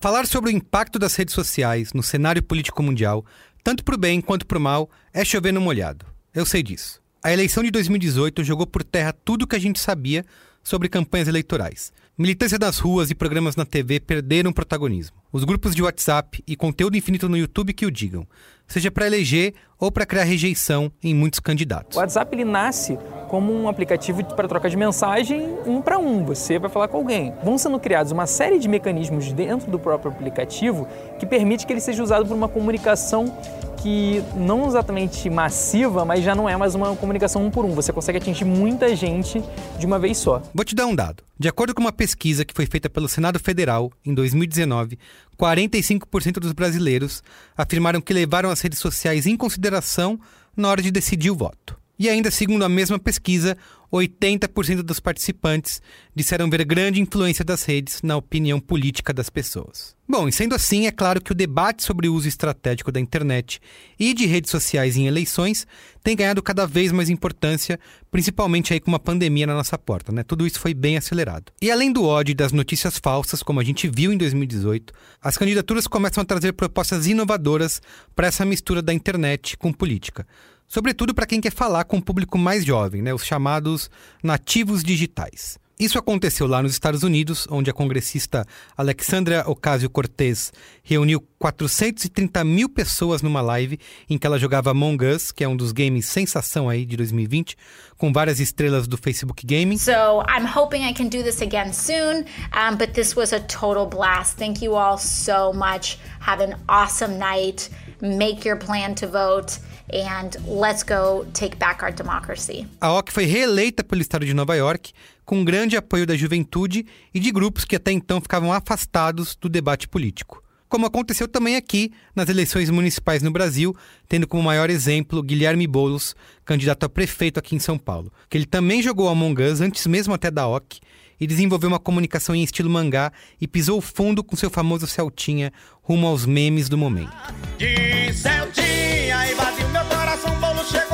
Falar 0.00 0.26
sobre 0.26 0.50
o 0.50 0.56
impacto 0.56 0.98
das 0.98 1.14
redes 1.14 1.34
sociais 1.34 1.92
no 1.92 2.02
cenário 2.02 2.42
político 2.42 2.82
mundial 2.82 3.22
tanto 3.62 3.84
para 3.84 3.94
o 3.94 3.98
bem 3.98 4.20
quanto 4.20 4.46
para 4.46 4.58
o 4.58 4.60
mal, 4.60 4.90
é 5.12 5.24
chover 5.24 5.52
no 5.52 5.60
molhado. 5.60 6.06
Eu 6.34 6.46
sei 6.46 6.62
disso. 6.62 7.00
A 7.22 7.32
eleição 7.32 7.62
de 7.62 7.70
2018 7.70 8.42
jogou 8.42 8.66
por 8.66 8.82
terra 8.82 9.12
tudo 9.12 9.42
o 9.42 9.46
que 9.46 9.56
a 9.56 9.60
gente 9.60 9.78
sabia 9.78 10.24
sobre 10.62 10.88
campanhas 10.88 11.28
eleitorais. 11.28 11.92
Militância 12.20 12.58
das 12.58 12.78
ruas 12.78 13.10
e 13.10 13.14
programas 13.14 13.56
na 13.56 13.64
TV 13.64 13.98
perderam 13.98 14.52
protagonismo. 14.52 15.16
Os 15.32 15.42
grupos 15.42 15.74
de 15.74 15.82
WhatsApp 15.82 16.44
e 16.46 16.54
conteúdo 16.54 16.94
infinito 16.94 17.30
no 17.30 17.36
YouTube 17.38 17.72
que 17.72 17.86
o 17.86 17.90
digam, 17.90 18.26
seja 18.68 18.90
para 18.90 19.06
eleger 19.06 19.54
ou 19.78 19.90
para 19.90 20.04
criar 20.04 20.24
rejeição 20.24 20.92
em 21.02 21.14
muitos 21.14 21.40
candidatos. 21.40 21.96
O 21.96 22.00
WhatsApp 22.00 22.36
ele 22.36 22.44
nasce 22.44 22.98
como 23.26 23.54
um 23.54 23.70
aplicativo 23.70 24.22
para 24.36 24.46
troca 24.46 24.68
de 24.68 24.76
mensagem 24.76 25.48
um 25.64 25.80
para 25.80 25.98
um. 25.98 26.22
Você 26.26 26.58
vai 26.58 26.68
falar 26.68 26.88
com 26.88 26.98
alguém. 26.98 27.32
Vão 27.42 27.56
sendo 27.56 27.80
criados 27.80 28.12
uma 28.12 28.26
série 28.26 28.58
de 28.58 28.68
mecanismos 28.68 29.32
dentro 29.32 29.70
do 29.70 29.78
próprio 29.78 30.12
aplicativo 30.12 30.86
que 31.18 31.24
permite 31.24 31.66
que 31.66 31.72
ele 31.72 31.80
seja 31.80 32.02
usado 32.02 32.26
por 32.26 32.34
uma 32.34 32.48
comunicação 32.48 33.34
que 33.82 34.22
não 34.36 34.66
exatamente 34.66 35.28
massiva, 35.30 36.04
mas 36.04 36.22
já 36.22 36.34
não 36.34 36.48
é 36.48 36.56
mais 36.56 36.74
uma 36.74 36.94
comunicação 36.96 37.44
um 37.44 37.50
por 37.50 37.64
um. 37.64 37.74
Você 37.74 37.92
consegue 37.92 38.18
atingir 38.18 38.44
muita 38.44 38.94
gente 38.94 39.42
de 39.78 39.86
uma 39.86 39.98
vez 39.98 40.18
só. 40.18 40.42
Vou 40.54 40.64
te 40.64 40.74
dar 40.74 40.86
um 40.86 40.94
dado. 40.94 41.22
De 41.38 41.48
acordo 41.48 41.74
com 41.74 41.80
uma 41.80 41.92
pesquisa 41.92 42.44
que 42.44 42.54
foi 42.54 42.66
feita 42.66 42.90
pelo 42.90 43.08
Senado 43.08 43.38
Federal 43.38 43.90
em 44.04 44.14
2019, 44.14 44.98
45% 45.38 46.32
dos 46.34 46.52
brasileiros 46.52 47.22
afirmaram 47.56 48.00
que 48.00 48.12
levaram 48.12 48.50
as 48.50 48.60
redes 48.60 48.78
sociais 48.78 49.26
em 49.26 49.36
consideração 49.36 50.20
na 50.56 50.68
hora 50.68 50.82
de 50.82 50.90
decidir 50.90 51.30
o 51.30 51.36
voto. 51.36 51.78
E 51.98 52.08
ainda 52.08 52.30
segundo 52.30 52.64
a 52.64 52.68
mesma 52.68 52.98
pesquisa, 52.98 53.56
80% 53.92 54.82
dos 54.82 55.00
participantes 55.00 55.82
disseram 56.14 56.48
ver 56.48 56.64
grande 56.64 57.00
influência 57.00 57.44
das 57.44 57.64
redes 57.64 58.00
na 58.02 58.16
opinião 58.16 58.60
política 58.60 59.12
das 59.12 59.28
pessoas. 59.28 59.98
Bom, 60.08 60.26
e 60.26 60.32
sendo 60.32 60.56
assim, 60.56 60.86
é 60.86 60.90
claro 60.90 61.20
que 61.20 61.30
o 61.30 61.34
debate 61.34 61.84
sobre 61.84 62.08
o 62.08 62.14
uso 62.14 62.26
estratégico 62.26 62.90
da 62.90 62.98
internet 62.98 63.60
e 63.96 64.12
de 64.12 64.26
redes 64.26 64.50
sociais 64.50 64.96
em 64.96 65.06
eleições 65.06 65.66
tem 66.02 66.16
ganhado 66.16 66.42
cada 66.42 66.66
vez 66.66 66.90
mais 66.90 67.08
importância, 67.08 67.78
principalmente 68.10 68.72
aí 68.72 68.80
com 68.80 68.90
uma 68.90 68.98
pandemia 68.98 69.46
na 69.46 69.54
nossa 69.54 69.78
porta, 69.78 70.10
né? 70.10 70.24
Tudo 70.24 70.44
isso 70.44 70.58
foi 70.58 70.74
bem 70.74 70.96
acelerado. 70.96 71.52
E 71.62 71.70
além 71.70 71.92
do 71.92 72.04
ódio 72.04 72.32
e 72.32 72.34
das 72.34 72.50
notícias 72.50 72.98
falsas, 72.98 73.40
como 73.40 73.60
a 73.60 73.64
gente 73.64 73.88
viu 73.88 74.12
em 74.12 74.18
2018, 74.18 74.92
as 75.22 75.36
candidaturas 75.36 75.86
começam 75.86 76.22
a 76.22 76.26
trazer 76.26 76.54
propostas 76.54 77.06
inovadoras 77.06 77.80
para 78.16 78.26
essa 78.26 78.44
mistura 78.44 78.82
da 78.82 78.92
internet 78.92 79.56
com 79.56 79.72
política 79.72 80.26
sobretudo 80.70 81.12
para 81.12 81.26
quem 81.26 81.40
quer 81.40 81.52
falar 81.52 81.84
com 81.84 81.98
o 81.98 82.02
público 82.02 82.38
mais 82.38 82.64
jovem, 82.64 83.02
né, 83.02 83.12
os 83.12 83.26
chamados 83.26 83.90
nativos 84.22 84.84
digitais. 84.84 85.58
Isso 85.80 85.98
aconteceu 85.98 86.46
lá 86.46 86.62
nos 86.62 86.72
Estados 86.72 87.02
Unidos, 87.02 87.48
onde 87.50 87.70
a 87.70 87.72
congressista 87.72 88.46
Alexandria 88.76 89.48
Ocasio-Cortez 89.48 90.52
reuniu 90.82 91.26
430 91.38 92.44
mil 92.44 92.68
pessoas 92.68 93.22
numa 93.22 93.40
live 93.40 93.80
em 94.08 94.18
que 94.18 94.26
ela 94.26 94.38
jogava 94.38 94.72
Among 94.72 95.02
Us, 95.06 95.32
que 95.32 95.42
é 95.42 95.48
um 95.48 95.56
dos 95.56 95.72
games 95.72 96.04
sensação 96.04 96.68
aí 96.68 96.84
de 96.84 96.98
2020, 96.98 97.56
com 97.96 98.12
várias 98.12 98.40
estrelas 98.40 98.86
do 98.86 98.98
Facebook 98.98 99.46
Gaming. 99.46 99.78
So 99.78 100.22
I'm 100.28 100.46
hoping 100.54 100.86
I 100.86 100.92
can 100.92 101.08
do 101.08 101.22
this 101.22 101.40
again 101.40 101.72
soon, 101.72 102.26
um, 102.54 102.76
but 102.76 102.92
this 102.92 103.16
was 103.16 103.32
a 103.32 103.40
total 103.40 103.86
blast. 103.86 104.36
Thank 104.36 104.62
you 104.62 104.74
all 104.74 104.98
so 104.98 105.50
much. 105.54 105.98
Have 106.20 106.44
an 106.44 106.56
awesome 106.68 107.16
night. 107.18 107.70
Make 108.02 108.46
your 108.46 108.58
plan 108.58 108.94
to 108.96 109.06
vote 109.06 109.58
and 109.92 110.30
let's 110.46 110.82
go 110.82 111.26
take 111.32 111.56
back 111.56 111.82
our 111.84 111.92
democracy. 111.92 112.66
A 112.80 112.92
OC 112.92 113.12
foi 113.12 113.24
reeleita 113.24 113.82
pelo 113.84 114.00
estado 114.00 114.24
de 114.24 114.34
Nova 114.34 114.54
York 114.56 114.92
com 115.24 115.44
grande 115.44 115.76
apoio 115.76 116.06
da 116.06 116.16
juventude 116.16 116.86
e 117.14 117.20
de 117.20 117.30
grupos 117.30 117.64
que 117.64 117.76
até 117.76 117.92
então 117.92 118.20
ficavam 118.20 118.52
afastados 118.52 119.36
do 119.36 119.48
debate 119.48 119.86
político. 119.88 120.42
Como 120.68 120.86
aconteceu 120.86 121.26
também 121.26 121.56
aqui 121.56 121.92
nas 122.14 122.28
eleições 122.28 122.70
municipais 122.70 123.24
no 123.24 123.30
Brasil, 123.32 123.76
tendo 124.08 124.26
como 124.28 124.44
maior 124.44 124.70
exemplo 124.70 125.20
Guilherme 125.20 125.66
Boulos, 125.66 126.14
candidato 126.44 126.84
a 126.84 126.88
prefeito 126.88 127.40
aqui 127.40 127.56
em 127.56 127.58
São 127.58 127.76
Paulo, 127.76 128.12
que 128.28 128.38
ele 128.38 128.46
também 128.46 128.80
jogou 128.80 129.08
Among 129.08 129.42
Us 129.42 129.60
antes 129.60 129.84
mesmo 129.88 130.14
até 130.14 130.30
da 130.30 130.46
OC 130.46 130.78
e 131.20 131.26
desenvolveu 131.26 131.68
uma 131.68 131.78
comunicação 131.78 132.34
em 132.34 132.42
estilo 132.42 132.70
mangá 132.70 133.12
e 133.40 133.48
pisou 133.48 133.80
fundo 133.80 134.22
com 134.24 134.36
seu 134.36 134.48
famoso 134.48 134.86
Celtinha 134.86 135.52
rumo 135.82 136.06
aos 136.06 136.24
memes 136.24 136.68
do 136.68 136.78
momento. 136.78 137.12
De 137.58 138.12
Celtinha, 138.14 139.30
invadiu 139.30 139.59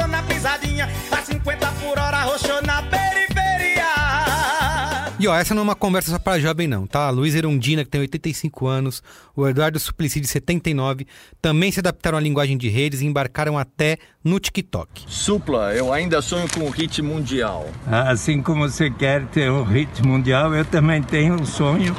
na 0.07 0.23
pisadinha, 0.23 0.89
a 1.11 1.23
50 1.23 1.67
por 1.73 1.99
hora 1.99 2.23
roxou 2.23 2.63
na 2.63 2.83
periferia. 2.83 3.27
E 5.19 5.27
ó, 5.27 5.35
essa 5.35 5.55
não 5.55 5.63
é 5.63 5.65
uma 5.65 5.75
conversa 5.75 6.11
só 6.11 6.19
para 6.19 6.39
jovem 6.39 6.69
não, 6.69 6.87
tá? 6.87 7.07
A 7.07 7.11
Luiz 7.11 7.35
Erundina, 7.35 7.83
que 7.83 7.91
tem 7.91 8.03
85 8.03 8.67
anos, 8.67 9.03
o 9.35 9.49
Eduardo 9.49 9.79
Suplicy, 9.79 10.21
de 10.21 10.27
79, 10.27 11.07
também 11.41 11.73
se 11.73 11.81
adaptaram 11.81 12.19
à 12.19 12.21
linguagem 12.21 12.59
de 12.59 12.69
redes 12.69 13.01
e 13.01 13.07
embarcaram 13.07 13.57
até 13.57 13.97
no 14.23 14.39
TikTok. 14.39 15.05
Supla, 15.07 15.75
eu 15.75 15.91
ainda 15.91 16.21
sonho 16.21 16.47
com 16.53 16.65
o 16.65 16.71
hit 16.71 17.01
mundial. 17.01 17.67
Assim 17.87 18.43
como 18.43 18.69
você 18.69 18.91
quer 18.91 19.25
ter 19.27 19.51
um 19.51 19.63
hit 19.63 20.03
mundial, 20.03 20.55
eu 20.55 20.65
também 20.67 21.03
tenho 21.03 21.41
um 21.41 21.47
sonho 21.47 21.97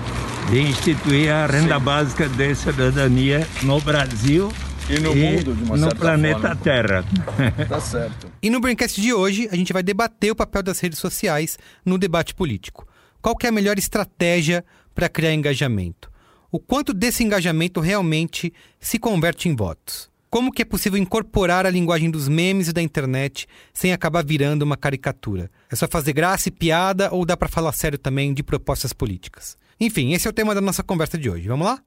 de 0.52 0.62
instituir 0.62 1.32
a 1.32 1.48
renda 1.48 1.80
Sim. 1.80 1.84
básica 1.84 2.30
de 2.30 2.54
cidadania 2.54 3.48
no 3.64 3.82
Brasil 3.82 4.52
e 4.90 5.00
no 5.00 5.16
e 5.16 5.16
mundo, 5.16 5.54
de 5.54 5.64
uma 5.64 5.78
no 5.78 5.96
planeta 5.96 6.40
forma. 6.40 6.56
Terra. 6.56 7.06
tá 7.68 7.80
certo. 7.82 8.32
E 8.42 8.50
no 8.50 8.60
Braincast 8.60 9.02
de 9.02 9.14
hoje, 9.14 9.50
a 9.52 9.56
gente 9.56 9.74
vai 9.74 9.84
debater 9.84 10.32
o 10.32 10.36
papel 10.36 10.64
das 10.64 10.80
redes 10.80 11.00
sociais 11.00 11.58
no 11.86 11.98
debate 11.98 12.34
político. 12.34 12.88
Qual 13.22 13.36
é 13.44 13.48
a 13.48 13.52
melhor 13.52 13.78
estratégia 13.78 14.64
para 14.96 15.10
criar 15.10 15.34
engajamento? 15.34 16.10
O 16.50 16.60
quanto 16.60 16.94
desse 16.94 17.24
engajamento 17.24 17.82
realmente 17.82 18.54
se 18.80 18.98
converte 18.98 19.50
em 19.50 19.56
votos? 19.56 20.10
Como 20.30 20.52
que 20.52 20.62
é 20.62 20.66
possível 20.66 20.98
incorporar 20.98 21.66
a 21.66 21.70
linguagem 21.70 22.10
dos 22.10 22.28
memes 22.28 22.68
e 22.68 22.74
da 22.74 22.82
internet 22.82 23.48
sem 23.74 23.92
acabar 23.92 24.24
virando 24.24 24.64
uma 24.64 24.78
caricatura? 24.78 25.50
É 25.70 25.76
só 25.76 25.88
fazer 25.88 26.14
graça 26.14 26.50
e 26.50 26.52
piada 26.52 27.10
ou 27.12 27.26
dá 27.26 27.36
para 27.36 27.48
falar 27.48 27.72
sério 27.74 27.98
também 27.98 28.34
de 28.34 28.44
propostas 28.44 28.94
políticas? 28.94 29.58
Enfim, 29.80 30.14
esse 30.14 30.28
é 30.28 30.30
o 30.30 30.34
tema 30.34 30.56
da 30.56 30.62
nossa 30.62 30.84
conversa 30.84 31.18
de 31.18 31.30
hoje. 31.30 31.48
Vamos 31.48 31.68
lá? 31.68 31.80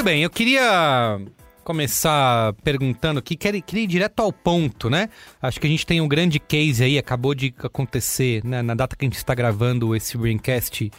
Muito 0.00 0.08
bem, 0.08 0.22
eu 0.22 0.30
queria 0.30 1.20
começar 1.62 2.54
perguntando 2.64 3.18
aqui, 3.18 3.36
queria, 3.36 3.60
queria 3.60 3.84
ir 3.84 3.86
direto 3.86 4.20
ao 4.20 4.32
ponto, 4.32 4.88
né? 4.88 5.10
Acho 5.42 5.60
que 5.60 5.66
a 5.66 5.70
gente 5.70 5.84
tem 5.84 6.00
um 6.00 6.08
grande 6.08 6.40
case 6.40 6.82
aí, 6.82 6.96
acabou 6.96 7.34
de 7.34 7.52
acontecer, 7.58 8.42
né? 8.42 8.62
na 8.62 8.74
data 8.74 8.96
que 8.96 9.04
a 9.04 9.06
gente 9.06 9.18
está 9.18 9.34
gravando 9.34 9.94
esse 9.94 10.16
Braincast, 10.16 10.90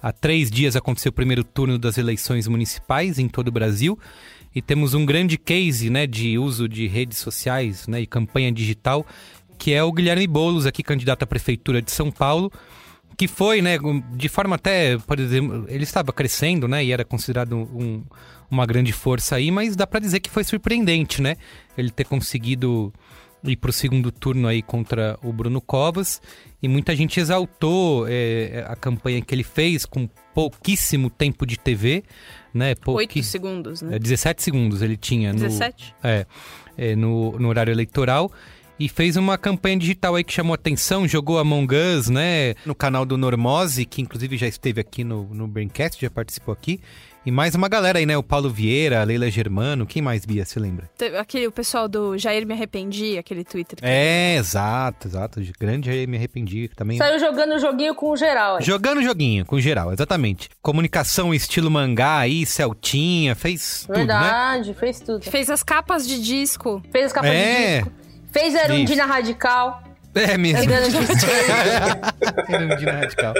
há 0.00 0.12
três 0.12 0.52
dias 0.52 0.76
aconteceu 0.76 1.10
o 1.10 1.12
primeiro 1.12 1.42
turno 1.42 1.76
das 1.76 1.98
eleições 1.98 2.46
municipais 2.46 3.18
em 3.18 3.26
todo 3.26 3.48
o 3.48 3.50
Brasil 3.50 3.98
e 4.54 4.62
temos 4.62 4.94
um 4.94 5.04
grande 5.04 5.36
case, 5.36 5.90
né, 5.90 6.06
de 6.06 6.38
uso 6.38 6.68
de 6.68 6.86
redes 6.86 7.18
sociais, 7.18 7.88
né, 7.88 8.02
e 8.02 8.06
campanha 8.06 8.52
digital, 8.52 9.04
que 9.58 9.72
é 9.72 9.82
o 9.82 9.90
Guilherme 9.90 10.28
Boulos, 10.28 10.64
aqui 10.64 10.84
candidato 10.84 11.24
à 11.24 11.26
prefeitura 11.26 11.82
de 11.82 11.90
São 11.90 12.08
Paulo, 12.08 12.52
que 13.16 13.28
foi, 13.28 13.60
né, 13.60 13.78
de 14.12 14.28
forma 14.28 14.56
até, 14.56 14.96
por 14.98 15.18
exemplo, 15.18 15.66
ele 15.68 15.82
estava 15.82 16.12
crescendo, 16.12 16.68
né, 16.68 16.84
e 16.84 16.92
era 16.92 17.04
considerado 17.04 17.56
um, 17.56 18.04
uma 18.54 18.66
grande 18.66 18.92
força 18.92 19.36
aí, 19.36 19.50
mas 19.50 19.76
dá 19.76 19.86
para 19.86 20.00
dizer 20.00 20.20
que 20.20 20.30
foi 20.30 20.44
surpreendente, 20.44 21.20
né, 21.20 21.36
ele 21.76 21.90
ter 21.90 22.04
conseguido 22.04 22.92
ir 23.50 23.56
para 23.56 23.70
o 23.70 23.72
segundo 23.72 24.10
turno 24.10 24.48
aí 24.48 24.62
contra 24.62 25.18
o 25.22 25.32
Bruno 25.32 25.60
Covas 25.60 26.20
e 26.62 26.68
muita 26.68 26.96
gente 26.96 27.20
exaltou 27.20 28.06
é, 28.08 28.64
a 28.66 28.74
campanha 28.74 29.20
que 29.20 29.34
ele 29.34 29.44
fez 29.44 29.84
com 29.84 30.08
pouquíssimo 30.32 31.10
tempo 31.10 31.46
de 31.46 31.58
TV, 31.58 32.02
né? 32.52 32.74
Pouqui... 32.74 33.18
8 33.18 33.22
segundos, 33.22 33.82
né? 33.82 33.98
17 33.98 34.42
segundos 34.42 34.80
ele 34.80 34.96
tinha 34.96 35.32
17? 35.32 35.94
no, 36.02 36.08
é, 36.08 36.26
é, 36.76 36.96
no, 36.96 37.38
no 37.38 37.48
horário 37.48 37.70
eleitoral 37.70 38.32
e 38.78 38.88
fez 38.88 39.16
uma 39.16 39.38
campanha 39.38 39.76
digital 39.76 40.16
aí 40.16 40.24
que 40.24 40.32
chamou 40.32 40.54
atenção, 40.54 41.06
jogou 41.06 41.38
Among 41.38 41.72
Us, 41.74 42.08
né? 42.08 42.54
No 42.66 42.74
canal 42.74 43.04
do 43.04 43.16
Normose, 43.16 43.84
que 43.84 44.02
inclusive 44.02 44.36
já 44.36 44.48
esteve 44.48 44.80
aqui 44.80 45.04
no, 45.04 45.32
no 45.32 45.46
Braincast, 45.46 46.00
já 46.00 46.10
participou 46.10 46.52
aqui. 46.52 46.80
E 47.26 47.30
mais 47.30 47.54
uma 47.54 47.70
galera 47.70 47.98
aí, 47.98 48.04
né? 48.04 48.14
O 48.18 48.22
Paulo 48.22 48.50
Vieira, 48.50 49.00
a 49.00 49.04
Leila 49.04 49.30
Germano, 49.30 49.86
quem 49.86 50.02
mais, 50.02 50.26
Bia, 50.26 50.44
se 50.44 50.58
lembra? 50.58 50.90
Aquele, 51.18 51.46
o 51.46 51.52
pessoal 51.52 51.88
do 51.88 52.18
Jair 52.18 52.46
Me 52.46 52.52
Arrependi, 52.52 53.16
aquele 53.16 53.42
Twitter. 53.42 53.78
Que... 53.78 53.86
É, 53.86 54.36
exato, 54.36 55.08
exato. 55.08 55.40
Grande 55.58 55.86
Jair 55.86 56.06
Me 56.06 56.18
Arrependi, 56.18 56.68
também... 56.76 56.98
Saiu 56.98 57.18
jogando 57.18 57.58
joguinho 57.58 57.94
com 57.94 58.10
o 58.10 58.16
geral. 58.16 58.56
Aí. 58.56 58.62
Jogando 58.62 59.02
joguinho 59.02 59.46
com 59.46 59.56
o 59.56 59.60
geral, 59.60 59.90
exatamente. 59.90 60.50
Comunicação 60.60 61.32
estilo 61.32 61.70
mangá 61.70 62.18
aí, 62.18 62.44
Celtinha, 62.44 63.34
fez 63.34 63.86
Verdade, 63.88 64.58
tudo, 64.58 64.74
né? 64.74 64.80
fez 64.80 65.00
tudo. 65.00 65.22
Fez 65.22 65.48
as 65.48 65.62
capas 65.62 66.06
de 66.06 66.22
disco. 66.22 66.82
Fez 66.92 67.06
as 67.06 67.12
capas 67.14 67.30
é. 67.30 67.68
de 67.68 67.76
disco. 67.76 67.92
Fez 68.30 68.54
Erundina 68.54 69.06
Radical. 69.06 69.82
É 70.14 70.38
mesmo. 70.38 70.70
Erundina 72.48 72.92
Radical. 72.92 73.34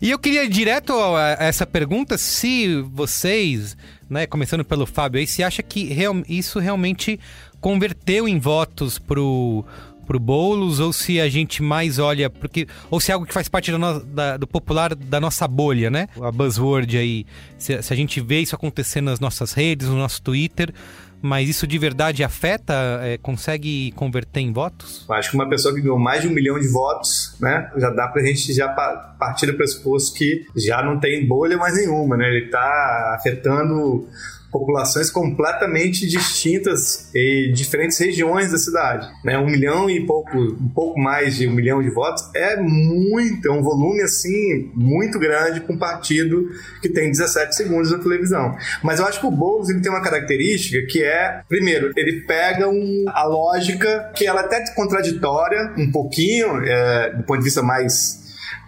E 0.00 0.10
eu 0.10 0.18
queria 0.18 0.44
ir 0.44 0.48
direto 0.48 0.92
a 0.92 1.36
essa 1.38 1.66
pergunta, 1.66 2.18
se 2.18 2.82
vocês, 2.82 3.76
né, 4.08 4.26
começando 4.26 4.64
pelo 4.64 4.84
Fábio 4.86 5.18
aí, 5.18 5.26
se 5.26 5.42
acha 5.42 5.62
que 5.62 5.84
real, 5.84 6.22
isso 6.28 6.58
realmente 6.58 7.18
converteu 7.60 8.28
em 8.28 8.38
votos 8.38 8.98
pro 8.98 9.64
pro 10.04 10.18
Boulos 10.18 10.80
ou 10.80 10.92
se 10.92 11.20
a 11.20 11.28
gente 11.28 11.62
mais 11.62 12.00
olha 12.00 12.28
porque 12.28 12.66
ou 12.90 13.00
se 13.00 13.12
é 13.12 13.14
algo 13.14 13.24
que 13.24 13.32
faz 13.32 13.48
parte 13.48 13.70
do, 13.70 13.78
no, 13.78 14.00
da, 14.00 14.36
do 14.36 14.48
popular 14.48 14.94
da 14.96 15.20
nossa 15.20 15.46
bolha, 15.46 15.90
né? 15.90 16.08
A 16.20 16.32
buzzword 16.32 16.98
aí, 16.98 17.24
se, 17.56 17.80
se, 17.80 17.92
a 17.92 17.96
gente 17.96 18.20
vê 18.20 18.40
isso 18.40 18.54
acontecer 18.54 19.00
nas 19.00 19.20
nossas 19.20 19.52
redes, 19.52 19.88
no 19.88 19.96
nosso 19.96 20.20
Twitter, 20.20 20.74
mas 21.22 21.48
isso 21.48 21.66
de 21.66 21.78
verdade 21.78 22.24
afeta, 22.24 22.74
é, 23.02 23.16
consegue 23.18 23.92
converter 23.92 24.40
em 24.40 24.52
votos? 24.52 25.06
Eu 25.08 25.14
acho 25.14 25.30
que 25.30 25.36
uma 25.36 25.48
pessoa 25.48 25.74
que 25.74 25.80
ganhou 25.80 25.98
mais 25.98 26.22
de 26.22 26.28
um 26.28 26.32
milhão 26.32 26.58
de 26.58 26.68
votos, 26.68 27.36
né, 27.40 27.70
já 27.76 27.90
dá 27.90 28.08
pra 28.08 28.22
gente 28.22 28.52
já 28.52 28.68
partir 28.68 29.46
do 29.46 29.54
pressuposto 29.54 30.18
que 30.18 30.46
já 30.56 30.82
não 30.82 30.98
tem 30.98 31.26
bolha 31.26 31.56
mais 31.56 31.76
nenhuma, 31.76 32.16
né? 32.16 32.28
Ele 32.28 32.48
tá 32.48 33.14
afetando 33.16 34.08
populações 34.52 35.10
completamente 35.10 36.06
distintas 36.06 37.10
e 37.14 37.50
diferentes 37.52 37.98
regiões 37.98 38.52
da 38.52 38.58
cidade. 38.58 39.08
Né? 39.24 39.38
Um 39.38 39.46
milhão 39.46 39.88
e 39.88 40.04
pouco, 40.06 40.36
um 40.38 40.68
pouco 40.68 41.00
mais 41.00 41.36
de 41.36 41.48
um 41.48 41.52
milhão 41.52 41.82
de 41.82 41.88
votos 41.88 42.22
é 42.34 42.56
muito, 42.60 43.48
é 43.48 43.50
um 43.50 43.62
volume 43.62 44.02
assim 44.02 44.70
muito 44.74 45.18
grande 45.18 45.60
para 45.62 45.74
um 45.74 45.78
partido 45.78 46.50
que 46.82 46.88
tem 46.88 47.10
17 47.10 47.56
segundos 47.56 47.90
na 47.90 47.98
televisão. 47.98 48.54
Mas 48.82 49.00
eu 49.00 49.06
acho 49.06 49.18
que 49.18 49.26
o 49.26 49.30
Boulos 49.30 49.70
ele 49.70 49.80
tem 49.80 49.90
uma 49.90 50.02
característica 50.02 50.86
que 50.86 51.02
é, 51.02 51.42
primeiro, 51.48 51.90
ele 51.96 52.20
pega 52.20 52.68
um, 52.68 53.04
a 53.08 53.24
lógica 53.24 54.12
que 54.14 54.26
ela 54.26 54.42
é 54.42 54.44
até 54.44 54.74
contraditória 54.74 55.72
um 55.78 55.90
pouquinho, 55.90 56.62
é, 56.62 57.14
do 57.14 57.22
ponto 57.22 57.38
de 57.38 57.44
vista 57.44 57.62
mais 57.62 58.21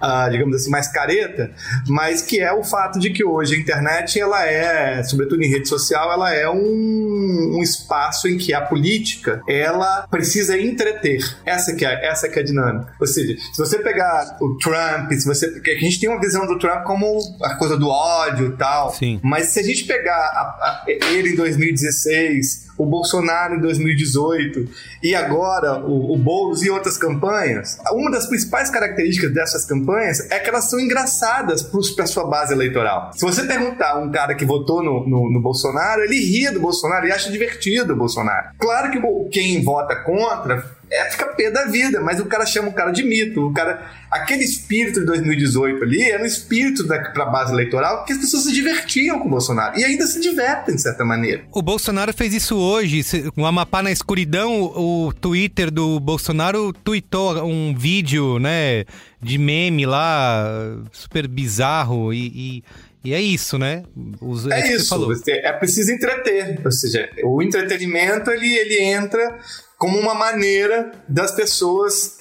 uh, 0.05 0.31
digamos 0.31 0.57
assim, 0.57 0.71
mais 0.71 0.89
careta, 0.89 1.51
mas 1.89 2.23
que 2.23 2.41
é 2.41 2.53
o 2.53 2.63
fato 2.63 2.99
de 2.99 3.11
que 3.11 3.25
hoje 3.25 3.55
a 3.55 3.59
internet, 3.59 4.21
ela 4.21 4.47
é, 4.47 5.03
sobretudo 5.03 5.43
em 5.43 5.49
rede 5.49 5.69
social, 5.69 6.13
ela 6.13 6.33
é 6.33 6.49
um, 6.49 7.57
um 7.57 7.63
espaço 7.63 8.29
em 8.29 8.37
que 8.37 8.53
a 8.53 8.61
política, 8.61 9.43
ela 9.49 10.07
precisa 10.11 10.59
entreter. 10.59 11.21
Essa 11.45 11.75
que 11.75 11.85
é, 11.85 12.07
essa 12.07 12.29
que 12.29 12.39
é 12.39 12.43
a 12.43 12.45
dinâmica. 12.45 12.93
Ou 13.01 13.07
seja, 13.07 13.37
se 13.53 13.59
você 13.59 13.79
pegar 13.79 14.37
o 14.41 14.57
Trump, 14.59 15.11
se 15.13 15.27
você, 15.27 15.47
a 15.47 15.81
gente 15.81 16.01
tem 16.01 16.09
uma 16.09 16.21
visão 16.21 16.47
do 16.47 16.59
Trump 16.59 16.85
como 16.85 17.19
a 17.43 17.57
coisa 17.57 17.77
do 17.77 17.89
ódio 17.89 18.49
e 18.49 18.57
tal, 18.57 18.91
Sim. 18.93 19.21
mas 19.23 19.49
se 19.49 19.61
a 19.61 19.63
gente 19.63 19.85
pegar 19.85 20.15
a, 20.15 20.41
a, 20.41 20.85
ele 20.89 21.31
em 21.31 21.37
2016, 21.37 22.74
o 22.77 22.87
Bolsonaro 22.87 23.57
em 23.57 23.61
2018 23.61 24.69
e 25.03 25.15
agora 25.15 25.79
o, 25.85 26.13
o 26.13 26.17
Boulos 26.17 26.63
e 26.63 26.71
outras 26.71 26.99
campanhas, 26.99 27.79
uma 27.93 28.11
das 28.11 28.27
principais 28.27 28.71
características 28.71 29.33
dessas 29.33 29.65
campanhas 29.65 30.31
é 30.31 30.39
que 30.39 30.49
elas 30.49 30.69
são 30.69 30.81
engraçadas 30.81 31.63
para 31.95 32.07
sua 32.07 32.27
base 32.27 32.53
eleitoral. 32.53 33.13
Se 33.15 33.25
você 33.25 33.45
perguntar 33.45 33.93
a 33.93 33.99
um 33.99 34.11
cara 34.11 34.35
que 34.35 34.45
votou 34.45 34.83
no, 34.83 35.07
no, 35.07 35.31
no, 35.31 35.41
Bolsonaro, 35.41 36.03
ele 36.03 36.19
ria 36.21 36.53
do 36.53 36.61
Bolsonaro 36.61 37.07
e 37.07 37.13
acha 37.13 37.31
divertido 37.31 37.93
o 37.93 37.97
Bolsonaro. 37.97 38.49
Claro 38.59 38.91
que 38.91 39.01
quem 39.31 39.63
vota 39.63 39.97
contra 39.97 40.65
é, 40.95 41.11
fica 41.11 41.27
pé 41.27 41.51
da 41.51 41.65
vida, 41.67 42.01
mas 42.01 42.21
o 42.21 42.27
cara 42.27 42.47
chama 42.47 42.69
o 42.69 42.73
cara 42.73 42.93
de 42.93 43.03
mito. 43.03 43.49
O 43.49 43.53
cara, 43.53 43.91
aquele 44.11 44.45
espírito 44.45 45.01
de 45.01 45.07
2018 45.07 45.83
ali 45.83 46.03
era 46.03 46.23
um 46.23 46.27
espírito 46.27 46.87
para 46.87 47.25
a 47.25 47.27
base 47.27 47.53
eleitoral 47.53 48.05
que 48.05 48.13
as 48.13 48.19
pessoas 48.19 48.45
se 48.45 48.53
divertiam 48.53 49.19
com 49.19 49.27
o 49.27 49.31
Bolsonaro 49.31 49.79
e 49.79 49.85
ainda 49.85 50.07
se 50.07 50.21
divertem 50.21 50.77
de 50.77 50.83
certa 50.83 51.05
maneira. 51.05 51.43
O 51.51 51.61
Bolsonaro 51.61 52.13
fez 52.13 52.33
isso 52.33 52.57
hoje, 52.57 53.03
o 53.37 53.45
Amapá 53.45 53.83
na 53.83 53.91
escuridão, 53.91 54.63
o 54.63 55.13
Twitter 55.13 55.71
do 55.71 55.99
Bolsonaro 55.99 56.73
tweetou 56.73 57.45
um 57.45 57.75
vídeo, 57.77 58.39
né, 58.39 58.85
de 59.21 59.37
meme 59.37 59.85
lá, 59.87 60.79
super 60.93 61.27
bizarro 61.27 62.13
e, 62.13 62.27
e... 62.27 62.65
E 63.07 63.13
é 63.13 63.21
isso, 63.21 63.59
né? 63.59 63.83
Os, 64.19 64.47
é, 64.47 64.61
é 64.61 64.77
isso. 64.77 65.13
É 65.29 65.53
preciso 65.53 65.93
entreter. 65.93 66.59
Ou 66.65 66.73
seja, 66.73 67.11
o 67.23 67.43
entretenimento 67.43 68.31
ele, 68.31 68.55
ele 68.57 68.81
entra 68.81 69.39
como 69.85 69.99
uma 69.99 70.15
maneira 70.15 70.93
das 71.07 71.31
pessoas 71.33 72.17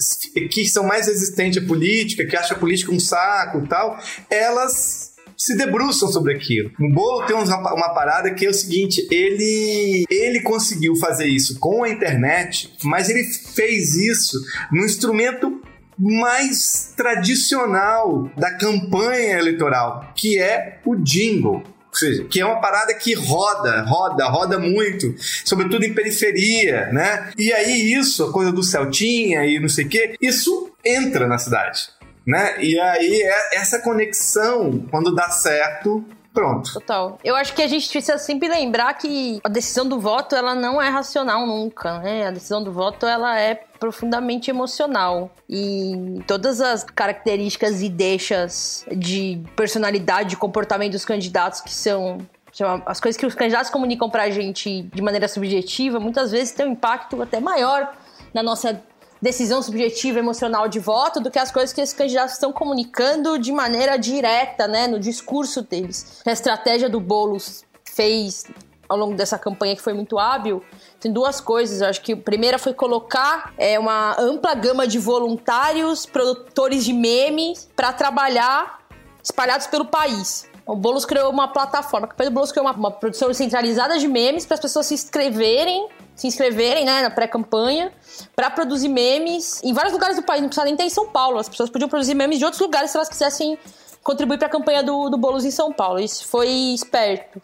que 0.51 0.67
são 0.67 0.85
mais 0.85 1.07
resistentes 1.07 1.63
à 1.63 1.65
política, 1.65 2.25
que 2.25 2.35
acham 2.35 2.57
a 2.57 2.59
política 2.59 2.91
um 2.91 2.99
saco 2.99 3.59
e 3.59 3.67
tal, 3.69 3.97
elas 4.29 5.13
se 5.37 5.55
debruçam 5.55 6.09
sobre 6.09 6.35
aquilo. 6.35 6.71
O 6.77 6.89
Bolo 6.91 7.25
tem 7.25 7.33
uma, 7.33 7.73
uma 7.73 7.93
parada 7.93 8.33
que 8.33 8.45
é 8.45 8.49
o 8.49 8.53
seguinte: 8.53 9.07
ele, 9.09 10.03
ele 10.09 10.41
conseguiu 10.41 10.93
fazer 10.97 11.27
isso 11.27 11.57
com 11.57 11.85
a 11.85 11.89
internet, 11.89 12.69
mas 12.83 13.07
ele 13.07 13.23
fez 13.23 13.95
isso 13.95 14.37
no 14.69 14.83
instrumento 14.83 15.61
mais 15.97 16.93
tradicional 16.97 18.29
da 18.35 18.57
campanha 18.57 19.37
eleitoral, 19.37 20.11
que 20.13 20.37
é 20.37 20.81
o 20.85 20.97
jingle. 20.97 21.63
Seja, 21.93 22.23
que 22.23 22.39
é 22.41 22.45
uma 22.45 22.59
parada 22.59 22.93
que 22.93 23.13
roda, 23.13 23.83
roda, 23.83 24.27
roda 24.27 24.59
muito, 24.59 25.13
sobretudo 25.45 25.85
em 25.85 25.93
periferia, 25.93 26.87
né? 26.91 27.31
E 27.37 27.53
aí 27.53 27.93
isso, 27.93 28.23
a 28.23 28.31
coisa 28.31 28.51
do 28.51 28.63
Celtinha 28.63 29.45
e 29.45 29.59
não 29.59 29.69
sei 29.69 29.85
o 29.85 29.89
quê, 29.89 30.15
isso 30.21 30.71
entra 30.83 31.27
na 31.27 31.37
cidade, 31.37 31.89
né? 32.25 32.55
E 32.63 32.79
aí 32.79 33.21
é 33.21 33.57
essa 33.57 33.79
conexão, 33.79 34.85
quando 34.89 35.13
dá 35.13 35.29
certo, 35.29 36.03
Pronto. 36.33 36.73
Total. 36.73 37.19
Eu 37.23 37.35
acho 37.35 37.53
que 37.53 37.61
a 37.61 37.67
gente 37.67 37.87
precisa 37.87 38.17
sempre 38.17 38.47
lembrar 38.47 38.93
que 38.95 39.39
a 39.43 39.49
decisão 39.49 39.87
do 39.87 39.99
voto, 39.99 40.35
ela 40.35 40.55
não 40.55 40.81
é 40.81 40.89
racional 40.89 41.45
nunca, 41.45 41.99
né? 41.99 42.27
A 42.27 42.31
decisão 42.31 42.63
do 42.63 42.71
voto, 42.71 43.05
ela 43.05 43.39
é 43.39 43.53
profundamente 43.79 44.49
emocional. 44.49 45.29
E 45.47 46.21
todas 46.25 46.59
as 46.59 46.83
características 46.83 47.83
e 47.83 47.89
deixas 47.89 48.83
de 48.91 49.43
personalidade, 49.55 50.29
de 50.29 50.37
comportamento 50.37 50.93
dos 50.93 51.05
candidatos 51.05 51.61
que 51.61 51.71
são 51.71 52.17
as 52.85 52.99
coisas 52.99 53.19
que 53.19 53.25
os 53.25 53.33
candidatos 53.33 53.71
comunicam 53.71 54.09
pra 54.09 54.29
gente 54.29 54.83
de 54.83 55.01
maneira 55.01 55.27
subjetiva, 55.27 55.99
muitas 55.99 56.31
vezes 56.31 56.51
tem 56.51 56.67
um 56.67 56.71
impacto 56.73 57.19
até 57.21 57.39
maior 57.39 57.91
na 58.33 58.43
nossa 58.43 58.81
decisão 59.23 59.61
subjetiva 59.61 60.19
emocional 60.19 60.67
de 60.67 60.79
voto 60.79 61.21
do 61.21 61.31
que 61.31 61.39
as 61.39 61.49
coisas 61.49 61.71
que 61.71 61.79
esses 61.79 61.95
candidatos 61.95 62.33
estão 62.33 62.51
comunicando 62.51 63.39
de 63.39 63.53
maneira 63.53 63.97
direta, 63.97 64.67
né, 64.67 64.85
no 64.85 64.99
discurso 64.99 65.61
deles. 65.61 66.21
A 66.25 66.31
estratégia 66.31 66.89
do 66.89 66.99
Boulos 66.99 67.63
fez 67.85 68.45
ao 68.89 68.97
longo 68.97 69.15
dessa 69.15 69.39
campanha 69.39 69.77
que 69.77 69.81
foi 69.81 69.93
muito 69.93 70.19
hábil, 70.19 70.61
tem 70.99 71.11
duas 71.11 71.39
coisas. 71.39 71.79
Eu 71.79 71.87
acho 71.87 72.01
que 72.01 72.11
a 72.11 72.17
primeira 72.17 72.59
foi 72.59 72.73
colocar 72.73 73.53
é, 73.57 73.79
uma 73.79 74.19
ampla 74.19 74.53
gama 74.53 74.85
de 74.85 74.99
voluntários, 74.99 76.05
produtores 76.05 76.83
de 76.83 76.91
memes, 76.91 77.69
para 77.77 77.93
trabalhar 77.93 78.79
espalhados 79.23 79.67
pelo 79.67 79.85
país. 79.85 80.45
O 80.65 80.75
Boulos 80.75 81.05
criou 81.05 81.31
uma 81.31 81.47
plataforma, 81.47 82.07
o 82.07 82.15
Pedro 82.15 82.33
Boulos 82.33 82.51
criou 82.51 82.67
uma, 82.67 82.73
uma 82.73 82.91
produção 82.91 83.33
centralizada 83.33 83.97
de 83.97 84.07
memes 84.07 84.45
para 84.45 84.55
as 84.55 84.59
pessoas 84.59 84.85
se 84.85 84.93
inscreverem, 84.93 85.87
se 86.15 86.27
inscreverem 86.27 86.85
né, 86.85 87.01
na 87.01 87.09
pré-campanha 87.09 87.91
para 88.35 88.49
produzir 88.49 88.87
memes 88.87 89.61
em 89.63 89.73
vários 89.73 89.93
lugares 89.93 90.15
do 90.15 90.23
país, 90.23 90.41
não 90.41 90.49
precisa 90.49 90.65
nem 90.65 90.75
ter 90.75 90.83
em 90.83 90.89
São 90.89 91.07
Paulo. 91.07 91.39
As 91.39 91.49
pessoas 91.49 91.69
podiam 91.69 91.89
produzir 91.89 92.13
memes 92.13 92.39
de 92.39 92.45
outros 92.45 92.61
lugares 92.61 92.91
se 92.91 92.97
elas 92.97 93.09
quisessem 93.09 93.57
contribuir 94.03 94.37
para 94.37 94.47
a 94.47 94.51
campanha 94.51 94.83
do, 94.83 95.09
do 95.09 95.17
Boulos 95.17 95.45
em 95.45 95.51
São 95.51 95.71
Paulo. 95.71 95.99
Isso 95.99 96.27
foi 96.27 96.49
esperto. 96.49 97.41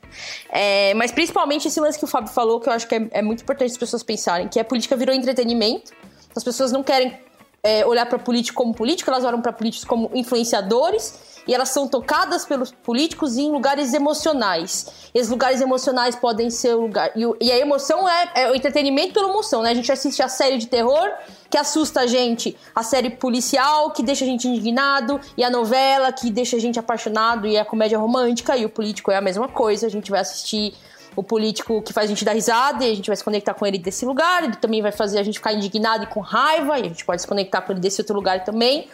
É, 0.49 0.93
mas 0.93 1.11
principalmente 1.11 1.67
esse 1.67 1.79
lance 1.79 1.97
que 1.97 2.05
o 2.05 2.07
Fábio 2.07 2.31
falou, 2.31 2.59
que 2.59 2.67
eu 2.67 2.73
acho 2.73 2.87
que 2.87 2.95
é, 2.95 3.07
é 3.11 3.21
muito 3.21 3.41
importante 3.41 3.71
as 3.71 3.77
pessoas 3.77 4.03
pensarem, 4.03 4.47
que 4.47 4.59
a 4.59 4.65
política 4.65 4.95
virou 4.95 5.15
entretenimento. 5.15 5.93
As 6.35 6.43
pessoas 6.43 6.71
não 6.71 6.83
querem 6.83 7.17
é, 7.63 7.85
olhar 7.85 8.05
para 8.05 8.19
político 8.19 8.61
como 8.61 8.73
político, 8.73 9.09
elas 9.09 9.23
olham 9.23 9.41
para 9.41 9.53
políticos 9.53 9.87
como 9.87 10.11
influenciadores 10.13 11.38
e 11.47 11.53
elas 11.53 11.69
são 11.69 11.87
tocadas 11.87 12.45
pelos 12.45 12.71
políticos 12.71 13.37
em 13.37 13.51
lugares 13.51 13.93
emocionais. 13.93 15.09
Esses 15.13 15.29
lugares 15.29 15.61
emocionais 15.61 16.15
podem 16.15 16.49
ser 16.49 16.75
o 16.75 16.81
lugar. 16.81 17.11
E, 17.15 17.51
a 17.51 17.57
emoção 17.57 18.07
é, 18.07 18.31
é, 18.35 18.51
o 18.51 18.55
entretenimento 18.55 19.13
pela 19.13 19.29
emoção, 19.29 19.61
né? 19.61 19.71
A 19.71 19.73
gente 19.73 19.91
assiste 19.91 20.21
a 20.21 20.27
série 20.27 20.57
de 20.57 20.67
terror 20.67 21.09
que 21.49 21.57
assusta 21.57 22.01
a 22.01 22.07
gente, 22.07 22.55
a 22.75 22.83
série 22.83 23.09
policial 23.09 23.91
que 23.91 24.03
deixa 24.03 24.23
a 24.23 24.27
gente 24.27 24.47
indignado, 24.47 25.19
e 25.35 25.43
a 25.43 25.49
novela 25.49 26.11
que 26.11 26.29
deixa 26.29 26.57
a 26.57 26.59
gente 26.59 26.77
apaixonado, 26.77 27.47
e 27.47 27.57
a 27.57 27.65
comédia 27.65 27.97
romântica, 27.97 28.55
e 28.55 28.65
o 28.65 28.69
político 28.69 29.11
é 29.11 29.17
a 29.17 29.21
mesma 29.21 29.47
coisa. 29.47 29.87
A 29.87 29.89
gente 29.89 30.11
vai 30.11 30.19
assistir 30.19 30.75
o 31.15 31.23
político 31.23 31.81
que 31.81 31.91
faz 31.91 32.05
a 32.05 32.13
gente 32.13 32.23
dar 32.23 32.33
risada 32.33 32.85
e 32.85 32.91
a 32.91 32.95
gente 32.95 33.07
vai 33.07 33.15
se 33.15 33.23
conectar 33.23 33.53
com 33.53 33.65
ele 33.65 33.77
desse 33.77 34.05
lugar, 34.05 34.43
ele 34.43 34.55
também 34.55 34.81
vai 34.81 34.91
fazer 34.91 35.19
a 35.19 35.23
gente 35.23 35.39
ficar 35.39 35.53
indignado 35.53 36.03
e 36.03 36.07
com 36.07 36.19
raiva, 36.19 36.77
e 36.77 36.81
a 36.81 36.87
gente 36.87 37.03
pode 37.03 37.21
se 37.21 37.27
conectar 37.27 37.61
com 37.61 37.71
ele 37.71 37.81
desse 37.81 37.99
outro 38.01 38.15
lugar 38.15 38.43
também. 38.43 38.87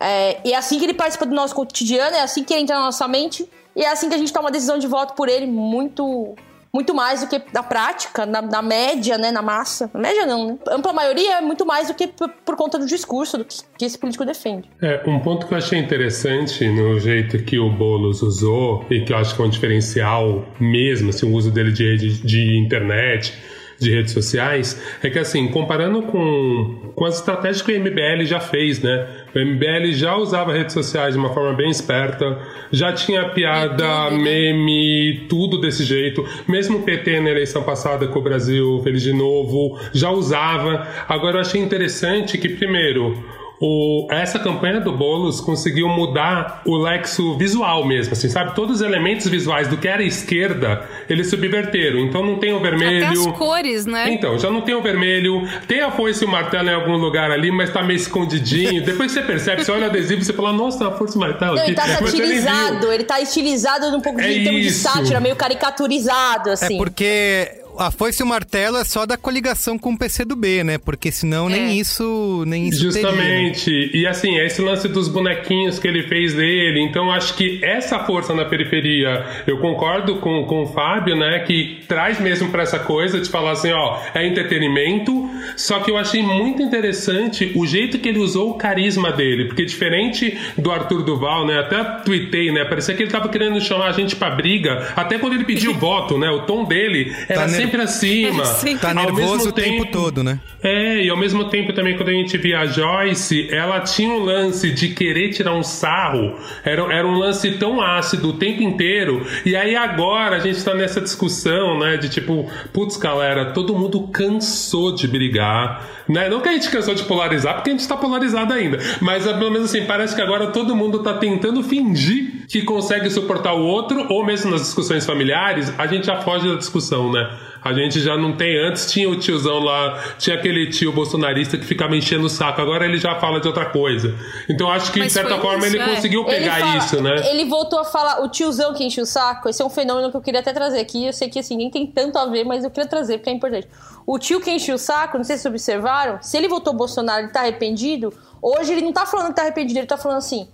É, 0.00 0.40
e 0.44 0.52
é 0.52 0.56
assim 0.56 0.78
que 0.78 0.84
ele 0.84 0.94
participa 0.94 1.26
do 1.26 1.34
nosso 1.34 1.54
cotidiano, 1.54 2.16
é 2.16 2.22
assim 2.22 2.44
que 2.44 2.52
ele 2.52 2.62
entra 2.62 2.76
na 2.76 2.86
nossa 2.86 3.06
mente, 3.06 3.48
e 3.74 3.82
é 3.82 3.90
assim 3.90 4.08
que 4.08 4.14
a 4.14 4.18
gente 4.18 4.32
toma 4.32 4.50
decisão 4.50 4.78
de 4.78 4.86
voto 4.86 5.14
por 5.14 5.28
ele 5.28 5.46
muito 5.46 6.34
muito 6.72 6.94
mais 6.94 7.20
do 7.20 7.28
que 7.28 7.40
na 7.52 7.62
prática, 7.62 8.24
na, 8.24 8.40
na, 8.40 8.62
média, 8.62 9.18
né, 9.18 9.30
na 9.30 9.42
massa. 9.42 9.90
Na 9.92 10.00
média 10.00 10.24
não, 10.24 10.46
né? 10.46 10.58
Ampla 10.70 10.92
maioria 10.92 11.36
é 11.36 11.40
muito 11.42 11.66
mais 11.66 11.88
do 11.88 11.94
que 11.94 12.06
por, 12.06 12.30
por 12.30 12.56
conta 12.56 12.78
do 12.78 12.86
discurso 12.86 13.36
do 13.36 13.44
que, 13.44 13.56
que, 13.76 13.84
esse 13.84 13.98
político 13.98 14.24
defende. 14.24 14.70
É, 14.80 15.02
um 15.06 15.20
ponto 15.20 15.46
que 15.46 15.52
eu 15.52 15.58
achei 15.58 15.78
interessante 15.78 16.66
no 16.66 16.98
jeito 16.98 17.38
que 17.44 17.58
o 17.58 17.68
Boulos 17.68 18.22
usou, 18.22 18.86
e 18.90 19.02
que 19.02 19.12
eu 19.12 19.18
acho 19.18 19.36
que 19.36 19.42
é 19.42 19.44
um 19.44 19.50
diferencial 19.50 20.46
mesmo, 20.58 21.10
assim, 21.10 21.30
o 21.30 21.34
uso 21.34 21.50
dele 21.50 21.72
de, 21.72 21.98
de, 21.98 22.22
de 22.22 22.58
internet, 22.58 23.34
de 23.82 23.90
redes 23.90 24.12
sociais, 24.12 24.80
é 25.02 25.10
que 25.10 25.18
assim, 25.18 25.48
comparando 25.48 26.02
com, 26.02 26.92
com 26.94 27.04
as 27.04 27.16
estratégias 27.16 27.62
que 27.62 27.72
o 27.72 27.80
MBL 27.80 28.24
já 28.24 28.40
fez, 28.40 28.80
né? 28.80 29.06
O 29.34 29.38
MBL 29.38 29.92
já 29.92 30.16
usava 30.16 30.52
redes 30.52 30.72
sociais 30.72 31.14
de 31.14 31.18
uma 31.18 31.32
forma 31.32 31.54
bem 31.54 31.70
esperta, 31.70 32.38
já 32.70 32.92
tinha 32.92 33.30
piada, 33.30 34.10
meme, 34.10 35.26
tudo 35.28 35.60
desse 35.60 35.84
jeito. 35.84 36.24
Mesmo 36.46 36.78
o 36.78 36.82
PT 36.82 37.20
na 37.20 37.30
eleição 37.30 37.62
passada 37.62 38.06
com 38.06 38.18
o 38.18 38.22
Brasil 38.22 38.80
Feliz 38.82 39.02
de 39.02 39.12
Novo, 39.12 39.78
já 39.92 40.10
usava. 40.10 40.86
Agora 41.08 41.36
eu 41.36 41.40
achei 41.40 41.60
interessante 41.60 42.38
que, 42.38 42.48
primeiro, 42.48 43.22
o, 43.64 44.08
essa 44.10 44.40
campanha 44.40 44.80
do 44.80 44.90
Boulos 44.90 45.40
conseguiu 45.40 45.88
mudar 45.88 46.62
o 46.66 46.76
lexo 46.76 47.38
visual 47.38 47.86
mesmo, 47.86 48.12
assim, 48.12 48.28
sabe? 48.28 48.56
Todos 48.56 48.76
os 48.76 48.82
elementos 48.82 49.28
visuais 49.28 49.68
do 49.68 49.76
que 49.76 49.86
era 49.86 50.02
esquerda, 50.02 50.82
eles 51.08 51.30
subverteram. 51.30 52.00
Então 52.00 52.26
não 52.26 52.40
tem 52.40 52.52
o 52.52 52.58
vermelho. 52.58 53.06
Até 53.06 53.16
as 53.16 53.26
cores, 53.38 53.86
né? 53.86 54.10
Então, 54.10 54.36
já 54.36 54.50
não 54.50 54.62
tem 54.62 54.74
o 54.74 54.82
vermelho, 54.82 55.48
tem 55.68 55.80
a 55.80 55.92
foice 55.92 56.24
e 56.24 56.26
o 56.26 56.30
martelo 56.30 56.70
em 56.70 56.74
algum 56.74 56.96
lugar 56.96 57.30
ali, 57.30 57.52
mas 57.52 57.70
tá 57.70 57.84
meio 57.84 57.98
escondidinho. 57.98 58.82
Depois 58.82 59.12
você 59.12 59.22
percebe, 59.22 59.64
você 59.64 59.70
olha 59.70 59.86
o 59.86 59.90
adesivo 59.90 60.22
e 60.22 60.24
você 60.24 60.32
fala, 60.32 60.52
nossa, 60.52 60.88
a 60.88 60.90
foice 60.90 61.14
e 61.14 61.18
o 61.18 61.20
martelo 61.20 61.54
Não, 61.54 61.62
aqui. 61.62 61.70
ele 61.70 61.76
tá 61.76 61.86
nem 61.86 61.96
viu. 61.98 62.06
satirizado, 62.08 62.92
ele 62.92 63.04
tá 63.04 63.20
estilizado 63.20 63.90
num 63.92 64.00
pouco 64.00 64.20
de, 64.20 64.48
É 64.48 64.60
de 64.60 64.70
sátira, 64.72 65.20
meio 65.20 65.36
caricaturizado, 65.36 66.50
assim. 66.50 66.74
É 66.74 66.78
porque 66.78 67.61
a 67.78 67.90
foice 67.90 68.22
e 68.22 68.24
o 68.24 68.26
martelo 68.26 68.76
é 68.76 68.84
só 68.84 69.06
da 69.06 69.16
coligação 69.16 69.78
com 69.78 69.92
o 69.92 69.98
PC 69.98 70.24
do 70.24 70.36
B, 70.36 70.62
né? 70.62 70.78
Porque 70.78 71.10
senão 71.10 71.48
nem 71.48 71.78
isso, 71.78 72.44
nem 72.46 72.68
isso 72.68 72.92
teria, 72.92 73.10
né? 73.10 73.14
Justamente. 73.14 73.90
E 73.94 74.06
assim, 74.06 74.36
esse 74.38 74.60
lance 74.62 74.88
dos 74.88 75.08
bonequinhos 75.08 75.78
que 75.78 75.88
ele 75.88 76.02
fez 76.04 76.34
dele. 76.34 76.80
Então, 76.80 77.10
acho 77.10 77.34
que 77.34 77.60
essa 77.64 77.98
força 78.00 78.34
na 78.34 78.44
periferia, 78.44 79.24
eu 79.46 79.58
concordo 79.58 80.16
com, 80.16 80.44
com 80.44 80.62
o 80.62 80.66
Fábio, 80.66 81.16
né? 81.16 81.40
Que 81.46 81.80
traz 81.88 82.20
mesmo 82.20 82.50
pra 82.50 82.62
essa 82.62 82.78
coisa 82.78 83.20
de 83.20 83.28
falar 83.28 83.52
assim, 83.52 83.72
ó, 83.72 83.98
é 84.14 84.26
entretenimento. 84.26 85.28
Só 85.56 85.80
que 85.80 85.90
eu 85.90 85.96
achei 85.96 86.22
muito 86.22 86.62
interessante 86.62 87.52
o 87.54 87.66
jeito 87.66 87.98
que 87.98 88.08
ele 88.08 88.18
usou 88.18 88.50
o 88.50 88.54
carisma 88.54 89.10
dele. 89.12 89.46
Porque 89.46 89.64
diferente 89.64 90.36
do 90.58 90.70
Arthur 90.70 91.02
Duval, 91.02 91.46
né? 91.46 91.58
Até 91.60 91.82
tuitei, 92.04 92.52
né? 92.52 92.64
Parecia 92.64 92.94
que 92.94 93.02
ele 93.02 93.10
tava 93.10 93.28
querendo 93.28 93.60
chamar 93.60 93.88
a 93.88 93.92
gente 93.92 94.14
pra 94.16 94.30
briga. 94.30 94.92
Até 94.94 95.18
quando 95.18 95.34
ele 95.34 95.44
pediu 95.44 95.74
voto, 95.78 96.18
né? 96.18 96.30
O 96.30 96.42
tom 96.42 96.64
dele 96.64 97.14
era 97.28 97.42
Tá 97.42 97.46
ner- 97.48 97.61
sempre 97.62 97.82
acima. 97.82 98.44
Tá 98.80 98.88
Ao 98.88 98.94
nervoso 98.94 99.32
mesmo 99.36 99.48
o 99.48 99.52
tempo 99.52 99.86
todo, 99.86 100.22
né? 100.22 100.40
é, 100.62 101.04
e 101.04 101.10
ao 101.10 101.16
mesmo 101.16 101.44
tempo 101.46 101.72
também 101.72 101.96
quando 101.96 102.10
a 102.10 102.12
gente 102.12 102.36
via 102.38 102.60
a 102.60 102.66
Joyce, 102.66 103.48
ela 103.50 103.80
tinha 103.80 104.08
um 104.08 104.24
lance 104.24 104.70
de 104.70 104.88
querer 104.88 105.30
tirar 105.30 105.54
um 105.54 105.62
sarro. 105.62 106.36
Era, 106.64 106.82
era 106.92 107.06
um 107.06 107.18
lance 107.18 107.52
tão 107.52 107.80
ácido 107.80 108.30
o 108.30 108.32
tempo 108.34 108.62
inteiro. 108.62 109.26
E 109.44 109.56
aí 109.56 109.74
agora 109.74 110.36
a 110.36 110.40
gente 110.40 110.62
tá 110.64 110.74
nessa 110.74 111.00
discussão, 111.00 111.78
né? 111.78 111.96
De 111.96 112.08
tipo, 112.08 112.50
putz, 112.72 112.96
galera, 112.96 113.52
todo 113.52 113.74
mundo 113.76 114.08
cansou 114.08 114.94
de 114.94 115.08
brigar. 115.08 115.88
Né? 116.08 116.28
Não 116.28 116.40
que 116.40 116.48
a 116.48 116.52
gente 116.52 116.70
cansou 116.70 116.94
de 116.94 117.04
polarizar, 117.04 117.54
porque 117.54 117.70
a 117.70 117.72
gente 117.72 117.86
tá 117.86 117.96
polarizado 117.96 118.52
ainda. 118.52 118.78
Mas 119.00 119.26
é, 119.26 119.32
pelo 119.32 119.50
menos 119.50 119.70
assim, 119.74 119.86
parece 119.86 120.14
que 120.14 120.20
agora 120.20 120.48
todo 120.48 120.74
mundo 120.76 121.02
tá 121.02 121.14
tentando 121.14 121.62
fingir 121.62 122.41
que 122.48 122.62
consegue 122.62 123.08
suportar 123.10 123.54
o 123.54 123.62
outro, 123.64 124.06
ou 124.10 124.24
mesmo 124.24 124.50
nas 124.50 124.60
discussões 124.62 125.04
familiares, 125.06 125.72
a 125.78 125.86
gente 125.86 126.06
já 126.06 126.20
foge 126.20 126.48
da 126.48 126.56
discussão, 126.56 127.10
né? 127.10 127.38
A 127.64 127.72
gente 127.72 128.00
já 128.00 128.16
não 128.16 128.36
tem. 128.36 128.58
Antes 128.58 128.90
tinha 128.90 129.08
o 129.08 129.14
tiozão 129.16 129.60
lá, 129.60 129.96
tinha 130.18 130.34
aquele 130.34 130.68
tio 130.70 130.92
bolsonarista 130.92 131.56
que 131.56 131.64
ficava 131.64 131.94
enchendo 131.96 132.26
o 132.26 132.28
saco. 132.28 132.60
Agora 132.60 132.84
ele 132.84 132.98
já 132.98 133.14
fala 133.20 133.40
de 133.40 133.46
outra 133.46 133.66
coisa. 133.66 134.12
Então 134.48 134.68
acho 134.68 134.90
que, 134.92 134.98
Mas 134.98 135.08
de 135.08 135.12
certa 135.14 135.38
forma, 135.38 135.64
isso, 135.64 135.76
ele 135.76 135.82
é. 135.82 135.94
conseguiu 135.94 136.24
pegar 136.24 136.58
Ele 136.58 136.66
fala- 136.66 136.76
isso, 136.78 137.00
né? 137.00 137.30
Ele 137.30 137.44
voltou 137.44 137.78
a 137.78 137.84
falar, 137.84 138.20
o 138.20 138.28
tiozão 138.28 138.74
que 138.74 138.82
enche 138.82 139.00
o 139.00 139.06
saco, 139.06 139.48
esse 139.48 139.62
é 139.62 139.64
um 139.64 139.70
fenômeno 139.70 140.10
que 140.10 140.16
eu 140.16 140.20
queria 140.20 140.40
até 140.40 140.52
trazer 140.52 140.80
aqui. 140.80 141.06
Eu 141.06 141.12
sei 141.12 141.28
que 141.28 141.38
assim, 141.38 141.56
nem 141.56 141.70
tem 141.70 141.86
tanto 141.86 142.18
a 142.18 142.26
ver, 142.26 142.42
mas 142.44 142.64
eu 142.64 142.70
queria 142.70 142.88
trazer 142.88 143.18
porque 143.18 143.30
é 143.30 143.32
importante. 143.32 143.68
O 144.04 144.18
tio 144.18 144.40
que 144.40 144.50
enche 144.50 144.72
o 144.72 144.78
saco, 144.78 145.16
não 145.16 145.22
sei 145.24 145.36
se 145.36 145.42
vocês 145.42 145.52
observaram, 145.54 146.18
se 146.20 146.36
ele 146.36 146.48
votou 146.48 146.72
Bolsonaro 146.74 147.26
e 147.26 147.28
tá 147.32 147.42
arrependido, 147.42 148.12
hoje 148.42 148.72
ele 148.72 148.80
não 148.82 148.92
tá 148.92 149.06
falando 149.06 149.28
que 149.28 149.36
tá 149.36 149.42
arrependido, 149.42 149.78
ele 149.78 149.86
tá 149.86 149.96
falando 149.96 150.18
assim. 150.18 150.48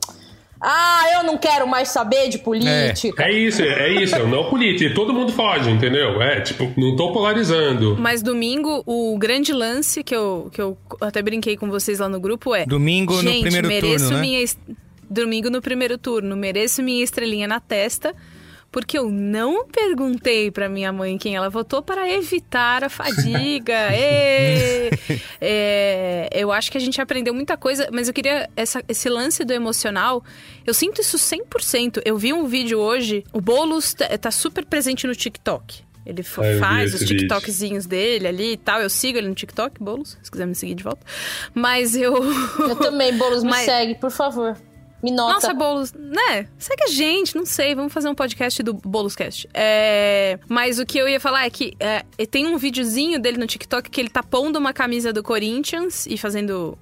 Ah, 0.60 1.04
eu 1.14 1.24
não 1.24 1.38
quero 1.38 1.66
mais 1.66 1.88
saber 1.88 2.28
de 2.28 2.38
política. 2.38 3.24
É 3.24 3.32
isso, 3.32 3.62
é 3.62 4.02
isso, 4.02 4.14
é 4.16 4.22
o 4.22 4.28
não 4.28 4.50
político. 4.50 4.90
E 4.90 4.94
todo 4.94 5.14
mundo 5.14 5.32
foge, 5.32 5.70
entendeu? 5.70 6.20
É, 6.20 6.40
tipo, 6.40 6.72
não 6.76 6.96
tô 6.96 7.12
polarizando. 7.12 7.96
Mas 7.98 8.22
domingo, 8.22 8.82
o 8.86 9.16
grande 9.18 9.52
lance 9.52 10.02
que 10.02 10.14
eu, 10.14 10.48
que 10.52 10.60
eu 10.60 10.76
até 11.00 11.22
brinquei 11.22 11.56
com 11.56 11.68
vocês 11.68 11.98
lá 12.00 12.08
no 12.08 12.18
grupo 12.18 12.54
é. 12.54 12.66
Domingo 12.66 13.22
no 13.22 13.40
primeiro 13.40 13.68
mereço 13.68 14.04
turno, 14.06 14.16
né? 14.16 14.20
minha 14.20 14.44
Domingo 15.10 15.48
no 15.48 15.62
primeiro 15.62 15.96
turno. 15.96 16.36
Mereço 16.36 16.82
minha 16.82 17.02
estrelinha 17.02 17.46
na 17.46 17.60
testa. 17.60 18.14
Porque 18.70 18.98
eu 18.98 19.10
não 19.10 19.66
perguntei 19.66 20.50
pra 20.50 20.68
minha 20.68 20.92
mãe 20.92 21.16
quem 21.16 21.34
ela 21.34 21.48
votou 21.48 21.80
para 21.82 22.06
evitar 22.12 22.84
a 22.84 22.90
fadiga. 22.90 23.74
Ê! 23.96 24.90
É, 25.40 26.28
eu 26.32 26.52
acho 26.52 26.70
que 26.70 26.76
a 26.76 26.80
gente 26.80 27.00
aprendeu 27.00 27.32
muita 27.32 27.56
coisa, 27.56 27.88
mas 27.90 28.08
eu 28.08 28.14
queria 28.14 28.48
essa- 28.54 28.82
esse 28.86 29.08
lance 29.08 29.42
do 29.44 29.52
emocional. 29.54 30.22
Eu 30.66 30.74
sinto 30.74 31.00
isso 31.00 31.16
100%. 31.18 32.02
Eu 32.04 32.18
vi 32.18 32.32
um 32.32 32.46
vídeo 32.46 32.78
hoje, 32.78 33.24
o 33.32 33.40
Boulos 33.40 33.94
tá, 33.94 34.06
tá 34.18 34.30
super 34.30 34.64
presente 34.66 35.06
no 35.06 35.14
TikTok. 35.14 35.82
Ele 36.04 36.22
Ah, 36.36 36.42
vi 36.52 36.58
faz 36.58 36.94
os 36.94 37.00
vídeo. 37.00 37.18
TikTokzinhos 37.18 37.86
dele 37.86 38.26
ali 38.28 38.52
e 38.52 38.56
tal. 38.56 38.80
Eu 38.80 38.88
sigo 38.90 39.18
ele 39.18 39.28
no 39.28 39.34
TikTok, 39.34 39.82
Boulos, 39.82 40.16
se 40.22 40.30
quiser 40.30 40.46
me 40.46 40.54
seguir 40.54 40.74
de 40.74 40.82
volta. 40.82 41.04
Mas 41.54 41.94
eu. 41.96 42.14
Eu 42.58 42.76
também, 42.76 43.14
Boulos, 43.16 43.42
me 43.42 43.50
Mas- 43.50 43.64
segue, 43.66 43.94
por 43.94 44.10
favor. 44.10 44.56
Me 45.02 45.10
nota. 45.10 45.34
Nossa, 45.34 45.54
Boulos, 45.54 45.92
né? 45.92 46.48
Segue 46.58 46.84
a 46.84 46.88
gente, 46.88 47.36
não 47.36 47.46
sei. 47.46 47.74
Vamos 47.74 47.92
fazer 47.92 48.08
um 48.08 48.14
podcast 48.14 48.62
do 48.62 48.74
Bouloscast. 48.74 49.48
É... 49.54 50.38
Mas 50.48 50.78
o 50.78 50.86
que 50.86 50.98
eu 50.98 51.08
ia 51.08 51.20
falar 51.20 51.44
é 51.46 51.50
que 51.50 51.74
é, 51.78 52.04
tem 52.30 52.46
um 52.46 52.58
videozinho 52.58 53.20
dele 53.20 53.38
no 53.38 53.46
TikTok 53.46 53.90
que 53.90 54.00
ele 54.00 54.10
tá 54.10 54.22
pondo 54.22 54.56
uma 54.56 54.72
camisa 54.72 55.12
do 55.12 55.22
Corinthians 55.22 56.06
e 56.06 56.18
fazendo. 56.18 56.76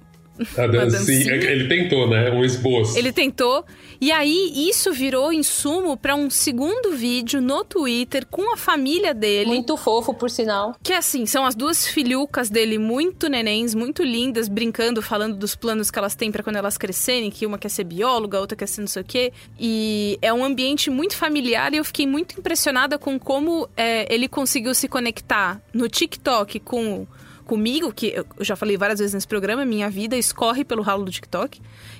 A 0.57 0.65
uma 0.65 0.85
dancinha. 0.85 1.33
Ele 1.33 1.67
tentou, 1.67 2.09
né? 2.09 2.31
Um 2.31 2.43
esboço. 2.43 2.97
Ele 2.97 3.11
tentou. 3.11 3.65
E 3.99 4.11
aí, 4.11 4.69
isso 4.69 4.91
virou 4.91 5.33
insumo 5.33 5.97
pra 5.97 6.15
um 6.15 6.29
segundo 6.29 6.91
vídeo 6.95 7.41
no 7.41 7.63
Twitter 7.63 8.25
com 8.27 8.53
a 8.53 8.57
família 8.57 9.13
dele. 9.13 9.47
Muito 9.47 9.75
fofo, 9.75 10.13
por 10.13 10.29
sinal. 10.29 10.75
Que 10.83 10.93
assim, 10.93 11.25
são 11.25 11.45
as 11.45 11.55
duas 11.55 11.87
filhucas 11.87 12.49
dele 12.49 12.77
muito 12.77 13.27
nenéns, 13.27 13.73
muito 13.73 14.03
lindas, 14.03 14.47
brincando, 14.47 15.01
falando 15.01 15.35
dos 15.35 15.55
planos 15.55 15.89
que 15.89 15.97
elas 15.97 16.15
têm 16.15 16.31
pra 16.31 16.43
quando 16.43 16.57
elas 16.57 16.77
crescerem, 16.77 17.31
que 17.31 17.45
uma 17.45 17.57
quer 17.57 17.69
ser 17.69 17.83
bióloga, 17.85 18.37
a 18.37 18.41
outra 18.41 18.55
quer 18.55 18.67
ser 18.67 18.81
não 18.81 18.87
sei 18.87 19.01
o 19.01 19.05
quê. 19.05 19.33
E 19.59 20.19
é 20.21 20.31
um 20.31 20.43
ambiente 20.43 20.89
muito 20.89 21.15
familiar 21.15 21.73
e 21.73 21.77
eu 21.77 21.83
fiquei 21.83 22.05
muito 22.05 22.39
impressionada 22.39 22.99
com 22.99 23.17
como 23.19 23.67
é, 23.75 24.13
ele 24.13 24.27
conseguiu 24.27 24.73
se 24.73 24.87
conectar 24.87 25.59
no 25.73 25.89
TikTok 25.89 26.59
com 26.59 27.07
comigo, 27.47 27.91
que 27.91 28.13
eu 28.15 28.25
já 28.45 28.55
falei 28.55 28.77
várias 28.77 28.99
vezes 28.99 29.13
nesse 29.15 29.27
programa, 29.27 29.65
minha 29.65 29.89
vida 29.89 30.15
escorre 30.15 30.63
pelo 30.63 30.83
ralo 30.83 31.03
do 31.03 31.11
TikTok. 31.11 31.59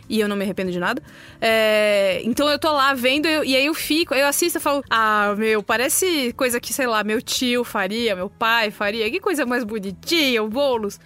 E 0.10 0.20
eu 0.20 0.28
não 0.30 0.36
me 0.36 0.44
arrependo 0.44 0.72
de 0.72 0.80
nada. 0.80 1.02
É, 1.42 2.22
então 2.24 2.48
eu 2.50 2.58
tô 2.60 2.72
lá 2.72 2.94
vendo 2.94 3.26
eu- 3.28 3.44
e 3.44 3.56
aí 3.56 3.66
eu 3.66 3.74
fico, 3.74 4.14
eu 4.14 4.26
assisto 4.28 4.58
e 4.58 4.62
falo: 4.62 4.84
Ah, 4.90 5.34
meu, 5.38 5.62
parece 5.64 6.32
coisa 6.34 6.60
que, 6.60 6.72
sei 6.74 6.88
lá, 6.88 7.04
meu 7.04 7.22
tio 7.22 7.64
faria, 7.64 8.16
meu 8.16 8.30
pai 8.30 8.72
faria. 8.72 9.10
Que 9.10 9.20
coisa 9.20 9.46
mais 9.46 9.64
bonitinha, 9.64 10.42
o 10.44 10.48
Boulos. 10.48 11.00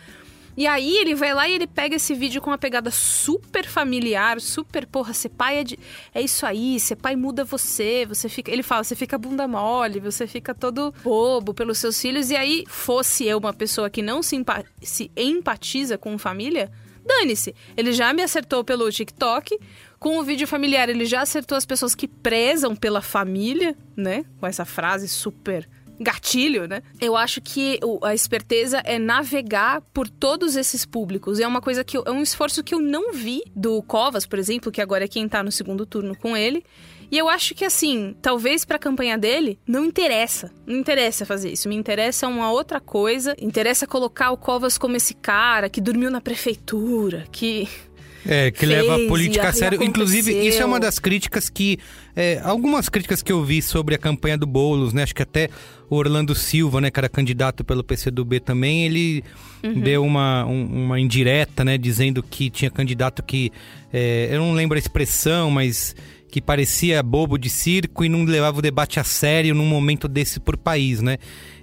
E 0.62 0.68
aí 0.68 0.96
ele 0.98 1.16
vai 1.16 1.34
lá 1.34 1.50
e 1.50 1.54
ele 1.54 1.66
pega 1.66 1.96
esse 1.96 2.14
vídeo 2.14 2.40
com 2.40 2.52
uma 2.52 2.58
pegada 2.58 2.92
super 2.92 3.66
familiar, 3.68 4.40
super, 4.40 4.86
porra, 4.86 5.12
ser 5.12 5.30
pai 5.30 5.58
é, 5.58 5.64
de, 5.64 5.80
é 6.14 6.22
isso 6.22 6.46
aí, 6.46 6.80
ser 6.80 6.98
pai 6.98 7.16
muda 7.16 7.44
você, 7.44 8.06
você 8.06 8.30
fica, 8.30 8.52
ele 8.52 8.62
fala, 8.62 8.84
você 8.84 8.96
fica 8.96 9.18
bunda 9.18 9.48
mole, 9.48 10.00
você 10.00 10.28
fica 10.28 10.54
todo 10.54 10.94
bobo 11.04 11.52
pelos 11.52 11.80
seus 11.80 12.00
filhos, 12.00 12.30
e 12.30 12.36
aí 12.36 12.64
fosse 12.68 13.26
eu 13.26 13.40
uma 13.40 13.52
pessoa 13.52 13.90
que 13.90 14.04
não 14.04 14.22
se, 14.22 14.36
empa- 14.36 14.64
se 14.84 15.10
empatiza 15.18 15.98
com 15.98 16.16
família, 16.20 16.72
dane-se. 17.04 17.56
Ele 17.76 17.92
já 17.92 18.14
me 18.14 18.22
acertou 18.22 18.64
pelo 18.64 18.92
TikTok, 18.92 19.58
com 20.00 20.20
o 20.20 20.24
vídeo 20.24 20.48
familiar 20.48 20.90
ele 20.90 21.06
já 21.06 21.22
acertou 21.22 21.58
as 21.58 21.66
pessoas 21.66 21.96
que 21.96 22.08
prezam 22.08 22.76
pela 22.76 23.02
família, 23.02 23.76
né, 23.98 24.26
com 24.40 24.46
essa 24.46 24.64
frase 24.64 25.08
super 25.08 25.68
gatilho, 26.02 26.68
né? 26.68 26.82
Eu 27.00 27.16
acho 27.16 27.40
que 27.42 27.80
a 28.04 28.14
esperteza 28.14 28.82
é 28.84 28.98
navegar 29.00 29.82
por 29.94 30.10
todos 30.10 30.56
esses 30.56 30.86
públicos. 30.86 31.40
É 31.40 31.48
uma 31.48 31.62
coisa 31.62 31.84
que 31.84 31.96
eu- 31.98 32.04
é 32.06 32.12
um 32.12 32.22
esforço 32.22 32.64
que 32.64 32.74
eu 32.74 32.80
não 32.80 33.14
vi 33.14 33.42
do 33.56 33.82
Covas, 33.84 34.26
por 34.26 34.40
exemplo, 34.40 34.72
que 34.72 34.82
agora 34.82 35.06
é 35.06 35.08
quem 35.08 35.28
tá 35.30 35.44
no 35.44 35.52
segundo 35.52 35.86
turno 35.86 36.16
com 36.16 36.36
ele. 36.36 36.64
E 37.12 37.18
eu 37.18 37.28
acho 37.28 37.54
que 37.54 37.66
assim, 37.66 38.16
talvez 38.22 38.64
pra 38.64 38.80
campanha 38.80 39.18
dele 39.18 39.60
não 39.68 39.84
interessa. 39.84 40.50
Não 40.66 40.78
interessa 40.80 41.26
fazer 41.26 41.52
isso. 41.52 41.68
Me 41.68 41.76
interessa 41.76 42.26
uma 42.28 42.50
outra 42.52 42.80
coisa. 42.80 43.36
Interessa 43.38 43.86
colocar 43.86 44.32
o 44.32 44.38
Covas 44.38 44.78
como 44.78 44.96
esse 44.96 45.14
cara 45.14 45.70
que 45.70 45.82
dormiu 45.82 46.10
na 46.10 46.22
prefeitura, 46.22 47.26
que 47.30 47.68
É, 48.26 48.50
que 48.52 48.60
fez 48.60 48.70
leva 48.72 48.96
a 48.96 49.08
política 49.10 49.50
a 49.50 49.52
sério. 49.54 49.84
Inclusive, 49.84 50.32
isso 50.48 50.62
é 50.62 50.66
uma 50.66 50.80
das 50.80 51.00
críticas 51.00 51.50
que. 51.50 51.80
é, 52.16 52.40
algumas 52.46 52.88
críticas 52.88 53.22
que 53.22 53.32
eu 53.32 53.44
vi 53.44 53.62
sobre 53.62 53.94
a 53.96 53.98
campanha 53.98 54.38
do 54.38 54.46
Boulos, 54.48 54.94
né? 54.94 55.04
Acho 55.04 55.16
que 55.16 55.24
até 55.24 55.50
o 55.92 55.96
Orlando 55.98 56.34
Silva, 56.34 56.80
né, 56.82 56.90
que 56.90 57.00
era 57.00 57.10
candidato 57.10 57.64
pelo 57.64 57.84
PCdoB 57.84 58.40
também, 58.40 58.86
ele 58.86 59.24
Uhum. 59.64 59.80
deu 59.80 60.04
uma, 60.04 60.46
um- 60.46 60.86
uma 60.86 61.00
indireta, 61.00 61.64
né? 61.64 61.78
Dizendo 61.78 62.24
que 62.24 62.50
tinha 62.50 62.72
candidato 62.72 63.22
que. 63.22 63.52
é, 63.94 64.30
eu 64.32 64.40
não 64.40 64.54
lembro 64.54 64.76
a 64.78 64.80
expressão, 64.80 65.52
mas 65.52 65.94
que 66.32 66.42
parecia 66.42 67.04
bobo 67.04 67.38
de 67.38 67.50
circo 67.50 68.06
e 68.06 68.10
não 68.10 68.24
levava 68.24 68.58
o 68.60 68.62
debate 68.62 69.00
a 69.00 69.04
sério 69.04 69.54
num 69.54 69.66
momento 69.68 70.08
desse 70.08 70.40
por 70.40 70.56
país, 70.58 71.02
né? 71.02 71.18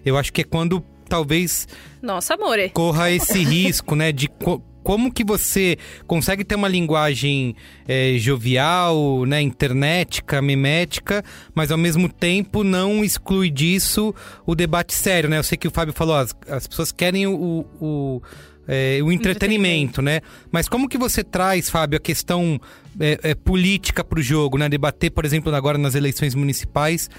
Eu 0.05 0.17
acho 0.19 0.31
que 0.33 0.43
é 0.43 0.45
quando 0.45 0.85
talvez 1.09 1.67
Nossa, 2.03 2.35
amore. 2.35 2.69
corra 2.69 3.11
esse 3.11 3.39
risco, 3.43 3.97
né? 3.97 4.13
De 4.13 4.29
co- 4.29 4.63
como 4.89 5.13
que 5.13 5.23
você 5.23 5.77
consegue 6.07 6.43
ter 6.43 6.55
uma 6.55 6.67
linguagem 6.67 7.55
é, 7.87 8.15
jovial, 8.17 9.27
né? 9.27 9.39
Internética, 9.43 10.41
memética, 10.41 11.23
mas 11.55 11.71
ao 11.71 11.77
mesmo 11.77 12.09
tempo 12.09 12.65
não 12.65 13.05
exclui 13.05 13.51
disso 13.51 14.15
o 14.47 14.55
debate 14.55 14.95
sério, 14.95 15.29
né? 15.29 15.37
Eu 15.37 15.43
sei 15.43 15.59
que 15.59 15.69
o 15.69 15.71
Fábio 15.71 15.93
falou, 15.93 16.17
as, 16.17 16.35
as 16.49 16.67
pessoas 16.67 16.91
querem 16.91 17.27
o... 17.27 17.67
o- 17.79 18.23
é, 18.67 18.99
o 19.03 19.13
entretenimento, 19.13 20.01
né? 20.01 20.21
Mas 20.51 20.69
como 20.71 20.89
que 20.89 20.97
você 20.97 21.23
traz, 21.23 21.69
Fábio, 21.69 21.99
a 21.99 22.01
questão 22.01 22.59
é, 22.99 23.19
é, 23.23 23.35
política 23.35 24.03
para 24.03 24.19
o 24.19 24.23
jogo, 24.23 24.57
né? 24.57 24.71
Debater, 24.71 25.11
por 25.11 25.25
exemplo, 25.27 25.55
agora 25.55 25.77
nas 25.77 25.95
eleições 25.95 26.35
municipais, 26.35 27.11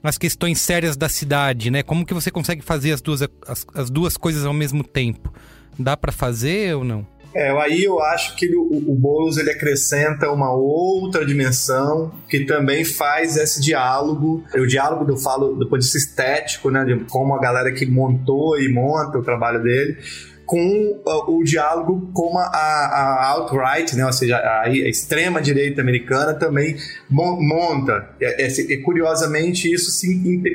as 0.00 0.16
questões 0.16 0.60
sérias 0.60 0.96
da 0.96 1.08
cidade, 1.08 1.72
né? 1.72 1.82
Como 1.82 2.06
que 2.06 2.14
você 2.14 2.30
consegue 2.30 2.62
fazer 2.62 2.92
as 2.92 3.00
duas, 3.00 3.22
as, 3.22 3.66
as 3.74 3.90
duas 3.90 4.16
coisas 4.16 4.44
ao 4.44 4.52
mesmo 4.52 4.84
tempo? 4.84 5.32
Dá 5.78 5.96
para 5.96 6.10
fazer 6.10 6.74
ou 6.74 6.82
não? 6.84 7.06
É, 7.36 7.50
aí 7.50 7.84
eu 7.84 8.00
acho 8.00 8.34
que 8.34 8.48
o, 8.56 8.62
o 8.62 8.94
Boulos 8.94 9.36
ele 9.36 9.50
acrescenta 9.50 10.30
uma 10.30 10.50
outra 10.54 11.24
dimensão 11.24 12.10
que 12.30 12.46
também 12.46 12.82
faz 12.82 13.36
esse 13.36 13.60
diálogo. 13.60 14.42
O 14.54 14.66
diálogo 14.66 15.10
eu 15.10 15.18
falo 15.18 15.54
do 15.54 15.68
ponto 15.68 15.78
de 15.78 15.84
vista 15.84 15.98
estético, 15.98 16.70
né, 16.70 16.82
de 16.82 17.04
como 17.04 17.34
a 17.34 17.38
galera 17.38 17.70
que 17.72 17.84
montou 17.84 18.58
e 18.58 18.72
monta 18.72 19.18
o 19.18 19.22
trabalho 19.22 19.62
dele 19.62 19.98
com 20.46 21.02
uh, 21.04 21.36
o 21.36 21.42
diálogo 21.42 22.08
com 22.14 22.38
a, 22.38 22.44
a 22.44 23.26
alt-right, 23.32 23.96
né? 23.96 24.06
ou 24.06 24.12
seja, 24.12 24.36
a, 24.36 24.62
a 24.62 24.70
extrema 24.70 25.42
direita 25.42 25.80
americana 25.80 26.32
também 26.32 26.76
monta. 27.10 28.10
É, 28.20 28.44
é, 28.44 28.46
é, 28.46 28.76
curiosamente, 28.78 29.70
isso 29.70 29.90
se 29.90 30.08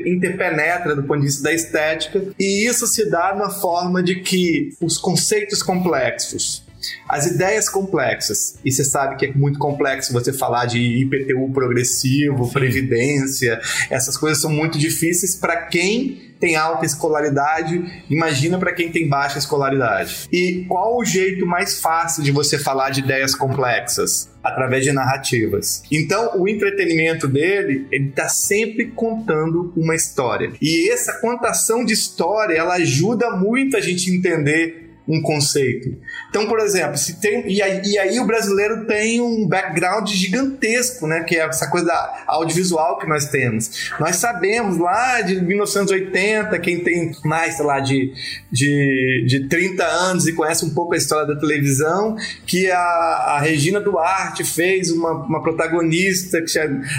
interpenetra 0.06 0.96
do 0.96 1.04
ponto 1.04 1.20
de 1.20 1.26
vista 1.26 1.44
da 1.44 1.54
estética, 1.54 2.24
e 2.40 2.66
isso 2.66 2.88
se 2.88 3.10
dá 3.10 3.36
na 3.36 3.50
forma 3.50 4.02
de 4.02 4.22
que 4.22 4.70
os 4.82 4.98
conceitos 4.98 5.62
complexos, 5.62 6.66
as 7.08 7.28
ideias 7.28 7.70
complexas, 7.70 8.58
e 8.64 8.72
você 8.72 8.84
sabe 8.84 9.16
que 9.16 9.26
é 9.26 9.34
muito 9.34 9.60
complexo 9.60 10.14
você 10.14 10.34
falar 10.34 10.66
de 10.66 10.80
IPTU 10.80 11.52
progressivo, 11.54 12.46
Sim. 12.46 12.52
previdência, 12.52 13.60
essas 13.90 14.18
coisas 14.18 14.42
são 14.42 14.52
muito 14.52 14.78
difíceis 14.78 15.36
para 15.36 15.68
quem 15.68 16.32
tem 16.42 16.56
alta 16.56 16.86
escolaridade, 16.86 18.04
imagina 18.10 18.58
para 18.58 18.74
quem 18.74 18.92
tem 18.92 19.08
baixa 19.08 19.38
escolaridade. 19.38 20.28
E 20.34 20.66
qual 20.68 20.98
o 20.98 21.06
jeito 21.06 21.46
mais 21.46 21.80
fácil 21.80 22.24
de 22.24 22.32
você 22.32 22.58
falar 22.58 22.90
de 22.90 23.02
ideias 23.02 23.36
complexas? 23.36 24.28
Através 24.44 24.84
de 24.84 24.92
narrativas. 24.92 25.84
Então, 25.92 26.32
o 26.42 26.50
entretenimento 26.50 27.28
dele, 27.28 27.86
ele 27.92 28.10
está 28.10 28.28
sempre 28.28 28.88
contando 28.88 29.72
uma 29.78 29.96
história. 29.96 30.52
E 30.60 30.92
essa 30.92 31.22
contação 31.22 31.86
de 31.86 31.94
história, 31.94 32.56
ela 32.56 32.74
ajuda 32.74 33.30
muito 33.30 33.78
a 33.78 33.80
gente 33.80 34.10
entender 34.10 34.91
um 35.08 35.22
conceito. 35.22 35.98
Então, 36.30 36.48
por 36.48 36.60
exemplo, 36.60 36.98
se 36.98 37.20
tem 37.20 37.52
e 37.52 37.62
aí, 37.62 37.82
e 37.84 37.98
aí, 37.98 38.20
o 38.20 38.26
brasileiro 38.26 38.86
tem 38.86 39.20
um 39.20 39.48
background 39.48 40.08
gigantesco, 40.08 41.08
né, 41.08 41.24
que 41.24 41.36
é 41.36 41.46
essa 41.46 41.70
coisa 41.70 41.88
da 41.88 42.24
audiovisual 42.28 43.00
que 43.00 43.08
nós 43.08 43.26
temos. 43.26 43.92
Nós 44.00 44.18
sabemos 44.18 44.78
lá 44.78 45.22
de 45.22 45.42
1980, 45.42 46.58
quem 46.60 46.84
tem 46.84 47.12
mais, 47.26 47.56
sei 47.56 47.66
lá, 47.66 47.80
de, 47.80 48.14
de, 48.52 49.26
de 49.28 49.48
30 49.48 49.84
anos 49.84 50.28
e 50.28 50.34
conhece 50.34 50.64
um 50.66 50.74
pouco 50.74 50.94
a 50.94 50.98
história 50.98 51.34
da 51.34 51.40
televisão, 51.40 52.16
que 52.46 52.70
a, 52.70 52.80
a 52.80 53.40
Regina 53.40 53.82
Duarte 53.82 54.44
fez 54.44 54.92
uma, 54.92 55.12
uma 55.12 55.42
protagonista 55.42 56.42
que 56.42 56.52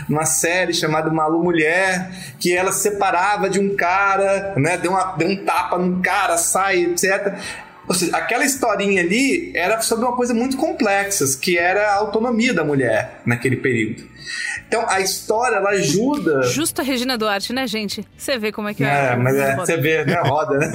uma 0.08 0.24
série 0.24 0.74
chamada 0.74 1.10
Malu 1.10 1.42
Mulher, 1.42 2.10
que 2.38 2.52
ela 2.52 2.72
separava 2.72 3.48
de 3.48 3.60
um 3.60 3.76
cara, 3.76 4.54
né, 4.56 4.76
deu, 4.76 4.90
uma, 4.90 5.16
deu 5.16 5.28
um 5.28 5.36
tapa 5.44 5.78
num 5.78 6.02
cara, 6.02 6.36
sai, 6.36 6.82
etc 6.82 7.38
ou 7.86 7.94
seja, 7.94 8.16
aquela 8.16 8.44
historinha 8.44 9.02
ali 9.02 9.52
era 9.54 9.80
sobre 9.80 10.04
uma 10.04 10.16
coisa 10.16 10.32
muito 10.32 10.56
complexa, 10.56 11.24
que 11.40 11.58
era 11.58 11.92
a 11.92 11.94
autonomia 11.96 12.54
da 12.54 12.64
mulher 12.64 13.20
naquele 13.26 13.56
período. 13.56 14.12
Então 14.68 14.88
a 14.88 15.00
história 15.00 15.56
ela 15.56 15.70
ajuda. 15.70 16.42
Justo 16.44 16.80
a 16.80 16.84
Regina 16.84 17.18
Duarte, 17.18 17.52
né, 17.52 17.66
gente? 17.66 18.06
Você 18.16 18.38
vê 18.38 18.52
como 18.52 18.68
é 18.68 18.74
que 18.74 18.84
é. 18.84 19.12
É, 19.12 19.16
mas 19.16 19.36
é, 19.36 19.56
você 19.56 19.76
vê, 19.76 20.04
né? 20.04 20.20
Roda, 20.24 20.58
né? 20.58 20.72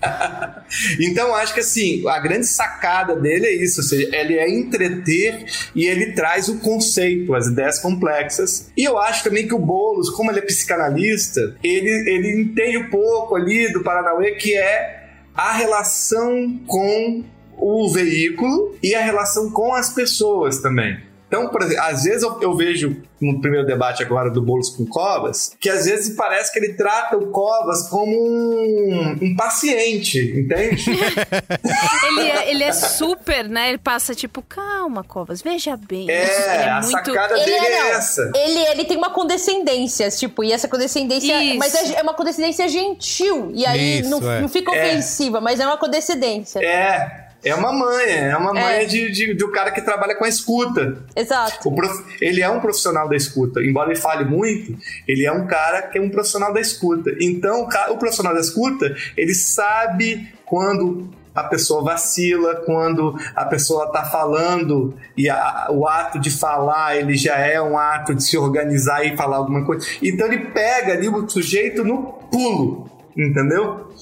então 0.98 1.34
acho 1.34 1.54
que 1.54 1.60
assim, 1.60 2.08
a 2.08 2.18
grande 2.18 2.46
sacada 2.46 3.14
dele 3.14 3.46
é 3.46 3.54
isso, 3.54 3.80
ou 3.80 3.86
seja, 3.86 4.08
ele 4.16 4.38
é 4.38 4.48
entreter 4.48 5.44
e 5.74 5.86
ele 5.86 6.12
traz 6.12 6.48
o 6.48 6.58
conceito, 6.58 7.34
as 7.34 7.46
ideias 7.46 7.78
complexas. 7.78 8.70
E 8.76 8.84
eu 8.84 8.98
acho 8.98 9.22
também 9.22 9.46
que 9.46 9.54
o 9.54 9.58
Boulos, 9.58 10.10
como 10.10 10.30
ele 10.30 10.40
é 10.40 10.42
psicanalista, 10.42 11.56
ele, 11.62 11.90
ele 12.10 12.40
entende 12.40 12.78
um 12.78 12.90
pouco 12.90 13.36
ali 13.36 13.72
do 13.72 13.82
Paranauê 13.82 14.32
que 14.32 14.56
é 14.56 14.97
a 15.38 15.52
relação 15.52 16.58
com 16.66 17.22
o 17.56 17.88
veículo 17.92 18.74
e 18.82 18.92
a 18.92 19.00
relação 19.00 19.52
com 19.52 19.72
as 19.72 19.90
pessoas 19.90 20.58
também. 20.58 20.98
Então, 21.28 21.48
por 21.48 21.62
exemplo, 21.62 21.84
às 21.84 22.04
vezes 22.04 22.22
eu, 22.22 22.40
eu, 22.40 22.56
vejo 22.56 22.96
no 23.20 23.38
primeiro 23.38 23.66
debate 23.66 24.02
agora 24.02 24.30
do 24.30 24.40
Boulos 24.40 24.70
com 24.70 24.86
Covas, 24.86 25.54
que 25.60 25.68
às 25.68 25.84
vezes 25.84 26.16
parece 26.16 26.50
que 26.50 26.58
ele 26.58 26.72
trata 26.72 27.18
o 27.18 27.26
Covas 27.26 27.86
como 27.88 28.10
um, 28.10 29.18
um 29.20 29.36
paciente, 29.36 30.18
entende? 30.18 30.88
ele, 30.90 32.30
é, 32.30 32.50
ele 32.50 32.64
é 32.64 32.72
super, 32.72 33.46
né? 33.46 33.68
Ele 33.68 33.78
passa 33.78 34.14
tipo, 34.14 34.40
calma, 34.40 35.04
Covas, 35.04 35.42
veja 35.42 35.76
bem. 35.76 36.10
É, 36.10 36.64
é 36.64 36.70
a 36.70 36.80
muito... 36.80 36.92
sacada 36.92 37.34
dele 37.34 37.50
é, 37.50 37.72
é 37.72 37.90
essa. 37.90 38.32
Ele, 38.34 38.60
ele 38.70 38.84
tem 38.86 38.96
uma 38.96 39.10
condescendência, 39.10 40.08
tipo, 40.08 40.42
e 40.42 40.50
essa 40.50 40.66
condescendência. 40.66 41.42
Isso. 41.42 41.58
Mas 41.58 41.74
é, 41.74 41.98
é, 41.98 42.02
uma 42.02 42.14
condescendência 42.14 42.66
gentil. 42.68 43.50
E 43.52 43.66
aí 43.66 44.00
Isso, 44.00 44.08
não, 44.08 44.32
é. 44.32 44.40
não 44.40 44.48
fica 44.48 44.70
ofensiva, 44.70 45.42
mas 45.42 45.60
é 45.60 45.66
uma 45.66 45.76
condescendência. 45.76 46.60
É. 46.60 47.27
É 47.44 47.54
uma 47.54 47.72
manha, 47.72 48.16
é 48.16 48.36
uma 48.36 48.52
manha 48.52 48.82
é. 48.82 48.84
de, 48.84 49.12
de, 49.12 49.34
de 49.34 49.44
um 49.44 49.52
cara 49.52 49.70
que 49.70 49.80
trabalha 49.80 50.16
com 50.16 50.24
a 50.24 50.28
escuta. 50.28 50.98
Exato. 51.14 51.70
Prof, 51.70 52.04
ele 52.20 52.42
é 52.42 52.50
um 52.50 52.60
profissional 52.60 53.08
da 53.08 53.16
escuta. 53.16 53.60
Embora 53.60 53.90
ele 53.90 54.00
fale 54.00 54.24
muito, 54.24 54.76
ele 55.06 55.24
é 55.24 55.32
um 55.32 55.46
cara 55.46 55.82
que 55.82 55.98
é 55.98 56.00
um 56.00 56.10
profissional 56.10 56.52
da 56.52 56.60
escuta. 56.60 57.14
Então, 57.20 57.62
o, 57.62 57.92
o 57.92 57.98
profissional 57.98 58.34
da 58.34 58.40
escuta, 58.40 58.94
ele 59.16 59.34
sabe 59.34 60.28
quando 60.44 61.08
a 61.38 61.44
pessoa 61.44 61.84
vacila, 61.84 62.56
quando 62.66 63.16
a 63.34 63.44
pessoa 63.44 63.86
está 63.86 64.04
falando 64.04 64.94
e 65.16 65.28
a, 65.28 65.68
o 65.70 65.86
ato 65.86 66.18
de 66.18 66.30
falar 66.30 66.96
ele 66.96 67.16
já 67.16 67.36
é 67.36 67.60
um 67.60 67.78
ato 67.78 68.14
de 68.14 68.24
se 68.24 68.36
organizar 68.36 69.04
e 69.04 69.16
falar 69.16 69.36
alguma 69.36 69.64
coisa. 69.64 69.86
Então 70.02 70.26
ele 70.26 70.46
pega 70.46 70.94
ali 70.94 71.08
o 71.08 71.28
sujeito 71.28 71.84
no 71.84 72.14
pulo, 72.30 72.90
entendeu? 73.16 73.92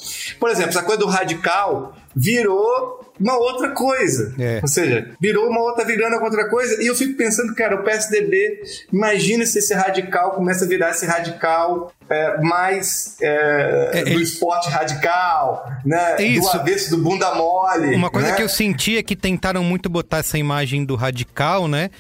Por 0.40 0.49
exemplo, 0.49 0.70
essa 0.70 0.83
coisa 0.83 1.01
do 1.01 1.07
radical 1.07 1.94
virou 2.14 3.06
uma 3.18 3.37
outra 3.38 3.70
coisa. 3.70 4.35
É. 4.38 4.61
Ou 4.62 4.68
seja, 4.68 5.11
virou 5.20 5.48
uma 5.48 5.61
outra 5.61 5.85
virando 5.85 6.22
outra 6.22 6.48
coisa. 6.48 6.83
E 6.83 6.87
eu 6.87 6.94
fico 6.94 7.16
pensando, 7.16 7.55
cara, 7.55 7.76
o 7.76 7.83
PSDB, 7.83 8.62
imagina 8.92 9.44
se 9.46 9.59
esse 9.59 9.74
radical 9.74 10.33
começa 10.33 10.64
a 10.64 10.68
virar 10.68 10.90
esse 10.90 11.07
radical 11.07 11.92
é, 12.09 12.40
mais 12.40 13.16
é, 13.20 13.90
é, 13.94 14.05
do 14.05 14.20
esporte 14.20 14.68
radical, 14.68 15.70
né? 15.85 16.22
Isso. 16.22 16.52
Do 16.52 16.61
avesso 16.61 16.90
do 16.90 17.02
bunda 17.02 17.35
mole. 17.35 17.94
Uma 17.94 18.11
coisa 18.11 18.29
né? 18.29 18.35
que 18.37 18.42
eu 18.42 18.48
senti 18.48 18.96
é 18.96 19.02
que 19.02 19.16
tentaram 19.16 19.64
muito 19.64 19.88
botar 19.88 20.18
essa 20.18 20.38
imagem 20.38 20.85
do 20.85 20.94
radical, 20.94 21.66
né? 21.66 21.90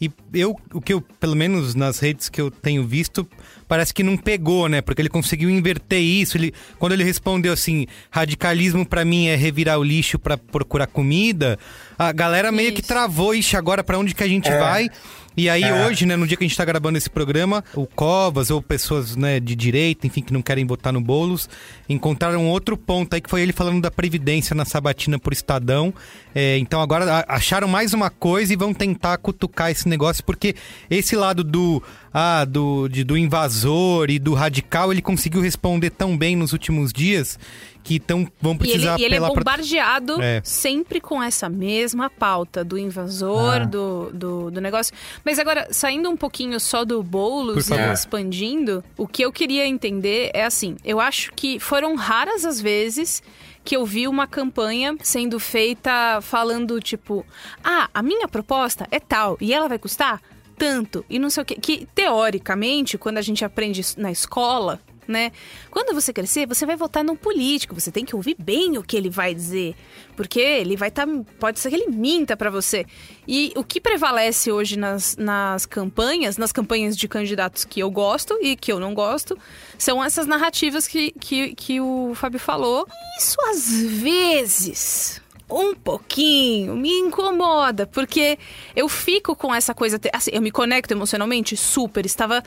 E 0.00 0.10
eu, 0.34 0.54
o 0.74 0.80
que 0.80 0.92
eu, 0.92 1.00
pelo 1.00 1.34
menos 1.34 1.74
nas 1.74 1.98
redes 1.98 2.28
que 2.28 2.40
eu 2.40 2.50
tenho 2.50 2.86
visto, 2.86 3.26
parece 3.68 3.92
que 3.92 4.02
não 4.02 4.16
pegou, 4.16 4.68
né? 4.68 4.80
Porque 4.80 5.02
ele 5.02 5.08
conseguiu 5.08 5.50
inverter 5.50 6.00
isso. 6.00 6.36
Ele, 6.36 6.52
quando 6.78 6.92
ele 6.92 7.04
respondeu 7.04 7.52
assim, 7.52 7.86
radicalismo 8.10 8.86
para 8.86 9.04
mim 9.04 9.26
é 9.26 9.36
revirar 9.36 9.78
o 9.78 9.84
lixo 9.84 10.18
para 10.18 10.36
procurar 10.36 10.86
comida, 10.86 11.58
a 11.98 12.12
galera 12.12 12.52
meio 12.52 12.68
isso. 12.68 12.76
que 12.76 12.82
travou, 12.82 13.34
ixi, 13.34 13.56
agora 13.56 13.82
para 13.82 13.98
onde 13.98 14.14
que 14.14 14.22
a 14.22 14.28
gente 14.28 14.48
é. 14.48 14.58
vai? 14.58 14.88
E 15.36 15.50
aí 15.50 15.62
é. 15.62 15.86
hoje, 15.86 16.06
né, 16.06 16.16
no 16.16 16.26
dia 16.26 16.36
que 16.36 16.44
a 16.44 16.48
gente 16.48 16.56
tá 16.56 16.64
gravando 16.64 16.96
esse 16.96 17.10
programa, 17.10 17.62
o 17.74 17.86
Covas 17.86 18.50
ou 18.50 18.62
pessoas, 18.62 19.16
né, 19.16 19.38
de 19.38 19.54
direita, 19.54 20.06
enfim, 20.06 20.22
que 20.22 20.32
não 20.32 20.40
querem 20.40 20.64
botar 20.64 20.92
no 20.92 21.00
bolos, 21.00 21.48
encontraram 21.88 22.48
outro 22.48 22.76
ponto 22.76 23.12
aí 23.14 23.20
que 23.20 23.28
foi 23.28 23.42
ele 23.42 23.52
falando 23.52 23.82
da 23.82 23.90
previdência 23.90 24.54
na 24.54 24.64
sabatina 24.64 25.18
por 25.18 25.32
Estadão. 25.32 25.92
É, 26.34 26.56
então 26.58 26.80
agora 26.80 27.24
acharam 27.28 27.68
mais 27.68 27.92
uma 27.92 28.08
coisa 28.08 28.52
e 28.52 28.56
vão 28.56 28.72
tentar 28.72 29.18
cutucar 29.18 29.70
esse 29.70 29.88
negócio 29.88 30.24
porque 30.24 30.54
esse 30.88 31.14
lado 31.14 31.44
do 31.44 31.82
ah, 32.18 32.46
do, 32.46 32.88
de, 32.88 33.04
do 33.04 33.16
invasor 33.18 34.08
e 34.08 34.18
do 34.18 34.32
radical, 34.32 34.90
ele 34.90 35.02
conseguiu 35.02 35.42
responder 35.42 35.90
tão 35.90 36.16
bem 36.16 36.34
nos 36.34 36.54
últimos 36.54 36.90
dias 36.90 37.38
que 37.86 38.00
tão, 38.00 38.26
vão 38.40 38.58
precisar 38.58 38.98
E 38.98 39.02
ele, 39.02 39.02
e 39.02 39.04
ele 39.04 39.14
é 39.14 39.20
bombardeado 39.20 40.20
é. 40.20 40.40
sempre 40.42 41.00
com 41.00 41.22
essa 41.22 41.48
mesma 41.48 42.10
pauta 42.10 42.64
do 42.64 42.76
invasor, 42.76 43.62
ah. 43.62 43.64
do, 43.64 44.10
do, 44.12 44.50
do, 44.50 44.60
negócio. 44.60 44.92
Mas 45.24 45.38
agora, 45.38 45.68
saindo 45.70 46.10
um 46.10 46.16
pouquinho 46.16 46.58
só 46.58 46.84
do 46.84 47.00
Boulos 47.00 47.70
e 47.70 47.74
expandindo, 47.92 48.82
o 48.98 49.06
que 49.06 49.22
eu 49.22 49.30
queria 49.30 49.64
entender 49.68 50.32
é 50.34 50.44
assim: 50.44 50.76
eu 50.84 50.98
acho 50.98 51.30
que 51.36 51.60
foram 51.60 51.94
raras 51.94 52.44
as 52.44 52.60
vezes 52.60 53.22
que 53.64 53.76
eu 53.76 53.86
vi 53.86 54.08
uma 54.08 54.26
campanha 54.26 54.96
sendo 55.00 55.38
feita 55.38 56.20
falando 56.22 56.80
tipo: 56.80 57.24
ah, 57.62 57.88
a 57.94 58.02
minha 58.02 58.26
proposta 58.26 58.88
é 58.90 58.98
tal 58.98 59.38
e 59.40 59.54
ela 59.54 59.68
vai 59.68 59.78
custar 59.78 60.20
tanto 60.58 61.04
e 61.08 61.20
não 61.20 61.30
sei 61.30 61.44
o 61.44 61.46
que. 61.46 61.54
Que 61.54 61.86
teoricamente, 61.94 62.98
quando 62.98 63.18
a 63.18 63.22
gente 63.22 63.44
aprende 63.44 63.80
na 63.96 64.10
escola, 64.10 64.80
né? 65.06 65.32
Quando 65.70 65.94
você 65.94 66.12
crescer, 66.12 66.46
você 66.46 66.66
vai 66.66 66.76
votar 66.76 67.04
num 67.04 67.16
político, 67.16 67.74
você 67.74 67.90
tem 67.90 68.04
que 68.04 68.14
ouvir 68.14 68.36
bem 68.38 68.78
o 68.78 68.82
que 68.82 68.96
ele 68.96 69.10
vai 69.10 69.34
dizer, 69.34 69.74
porque 70.16 70.40
ele 70.40 70.76
vai 70.76 70.88
estar, 70.88 71.06
tá, 71.06 71.12
pode 71.38 71.58
ser 71.60 71.70
que 71.70 71.76
ele 71.76 71.88
minta 71.88 72.36
para 72.36 72.50
você. 72.50 72.86
E 73.26 73.52
o 73.56 73.64
que 73.64 73.80
prevalece 73.80 74.50
hoje 74.50 74.78
nas, 74.78 75.16
nas 75.16 75.66
campanhas, 75.66 76.36
nas 76.36 76.52
campanhas 76.52 76.96
de 76.96 77.08
candidatos 77.08 77.64
que 77.64 77.80
eu 77.80 77.90
gosto 77.90 78.38
e 78.40 78.56
que 78.56 78.72
eu 78.72 78.80
não 78.80 78.94
gosto, 78.94 79.38
são 79.78 80.02
essas 80.02 80.26
narrativas 80.26 80.86
que, 80.86 81.12
que, 81.12 81.54
que 81.54 81.80
o 81.80 82.12
Fábio 82.14 82.38
falou. 82.38 82.86
Isso 83.18 83.36
às 83.48 83.82
vezes 83.82 85.20
um 85.48 85.74
pouquinho, 85.74 86.74
me 86.74 86.90
incomoda, 86.90 87.86
porque 87.86 88.38
eu 88.74 88.88
fico 88.88 89.36
com 89.36 89.54
essa 89.54 89.72
coisa. 89.74 90.00
Assim, 90.12 90.30
eu 90.32 90.42
me 90.42 90.50
conecto 90.50 90.92
emocionalmente 90.92 91.56
super. 91.56 92.04
Estava 92.04 92.42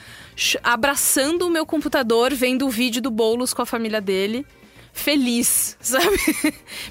abraçando 0.64 1.48
o 1.48 1.50
meu 1.50 1.66
computador, 1.66 2.34
vendo 2.34 2.66
o 2.66 2.70
vídeo 2.70 3.02
do 3.02 3.10
Boulos 3.12 3.54
com 3.54 3.62
a 3.62 3.66
família 3.66 4.02
dele. 4.02 4.46
Feliz, 4.92 5.78
sabe? 5.82 6.18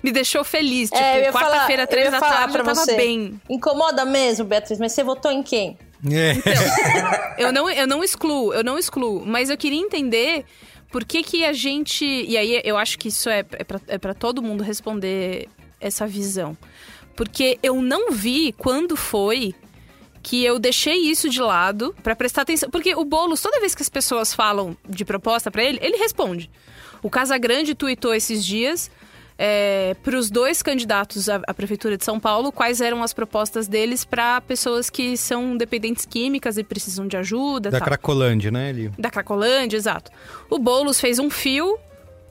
me 0.03 0.11
deixou 0.13 0.43
feliz. 0.45 0.89
Tipo, 0.89 1.03
É, 1.03 1.25
ia 1.25 1.33
falar- 1.33 1.51
quarta-feira, 1.51 1.87
três 1.87 2.11
da 2.11 2.21
tarde, 2.21 2.53
pra 2.53 2.61
eu 2.63 2.65
tava 2.67 2.81
você. 2.85 2.97
bem. 2.97 3.41
Incomoda 3.51 4.05
mesmo, 4.05 4.45
Beatriz, 4.47 4.79
mas 4.79 4.93
você 4.93 5.03
votou 5.05 5.31
em 5.31 5.43
quem? 5.43 5.77
eu 7.37 7.53
não, 7.53 7.69
eu 7.69 7.87
não 7.87 8.03
excluo, 8.05 8.55
eu 8.55 8.63
não 8.65 8.79
excluo. 8.79 9.25
Mas 9.27 9.51
eu 9.51 9.57
queria 9.57 9.81
entender 9.81 10.45
por 10.91 11.05
que 11.05 11.23
que 11.23 11.45
a 11.45 11.53
gente... 11.53 12.05
E 12.05 12.37
aí 12.37 12.61
eu 12.65 12.79
acho 12.79 12.99
que 12.99 13.09
isso 13.09 13.29
é, 13.29 13.41
é, 13.41 13.65
pra, 13.65 13.81
é 13.89 13.99
pra 13.99 14.15
todo 14.15 14.41
mundo 14.41 14.63
responder 14.63 15.49
essa 15.81 16.07
visão. 16.07 16.57
Porque 17.17 17.59
eu 17.63 17.83
não 17.83 18.13
vi 18.13 18.53
quando 18.53 18.97
foi 18.97 19.55
que 20.23 20.45
eu 20.45 20.59
deixei 20.59 21.11
isso 21.11 21.29
de 21.29 21.41
lado 21.41 21.95
pra 22.03 22.15
prestar 22.15 22.43
atenção. 22.43 22.71
Porque 22.71 22.95
o 22.95 23.05
Boulos, 23.05 23.41
toda 23.41 23.61
vez 23.61 23.75
que 23.75 23.83
as 23.83 23.89
pessoas 23.89 24.35
falam 24.35 24.77
de 24.89 25.05
proposta 25.05 25.51
pra 25.51 25.65
ele, 25.65 25.79
ele 25.81 25.97
responde. 25.97 26.51
O 27.03 27.09
Casagrande 27.09 27.75
tweetou 27.75 28.15
esses 28.15 28.45
dias 28.45 28.91
é, 29.39 29.95
para 30.03 30.17
os 30.17 30.31
dois 30.31 30.63
candidatos 30.63 31.29
à, 31.29 31.41
à 31.47 31.55
Prefeitura 31.55 31.97
de 31.97 32.05
São 32.05 32.19
Paulo 32.19 32.51
quais 32.51 32.81
eram 32.81 33.03
as 33.03 33.15
propostas 33.15 33.69
deles 33.69 34.05
para 34.05 34.41
pessoas 34.41 34.91
que 34.91 35.17
são 35.17 35.57
dependentes 35.57 36.05
químicas 36.05 36.59
e 36.59 36.65
precisam 36.65 37.07
de 37.07 37.17
ajuda. 37.17 37.71
Da 37.71 37.79
tal. 37.79 37.87
Cracolândia, 37.87 38.51
né? 38.51 38.71
Ele... 38.71 38.93
Da 38.99 39.11
Cracolândia, 39.11 39.77
exato. 39.77 40.11
O 40.51 40.59
Boulos 40.59 41.01
fez 41.01 41.21
um 41.21 41.31
fio, 41.31 41.79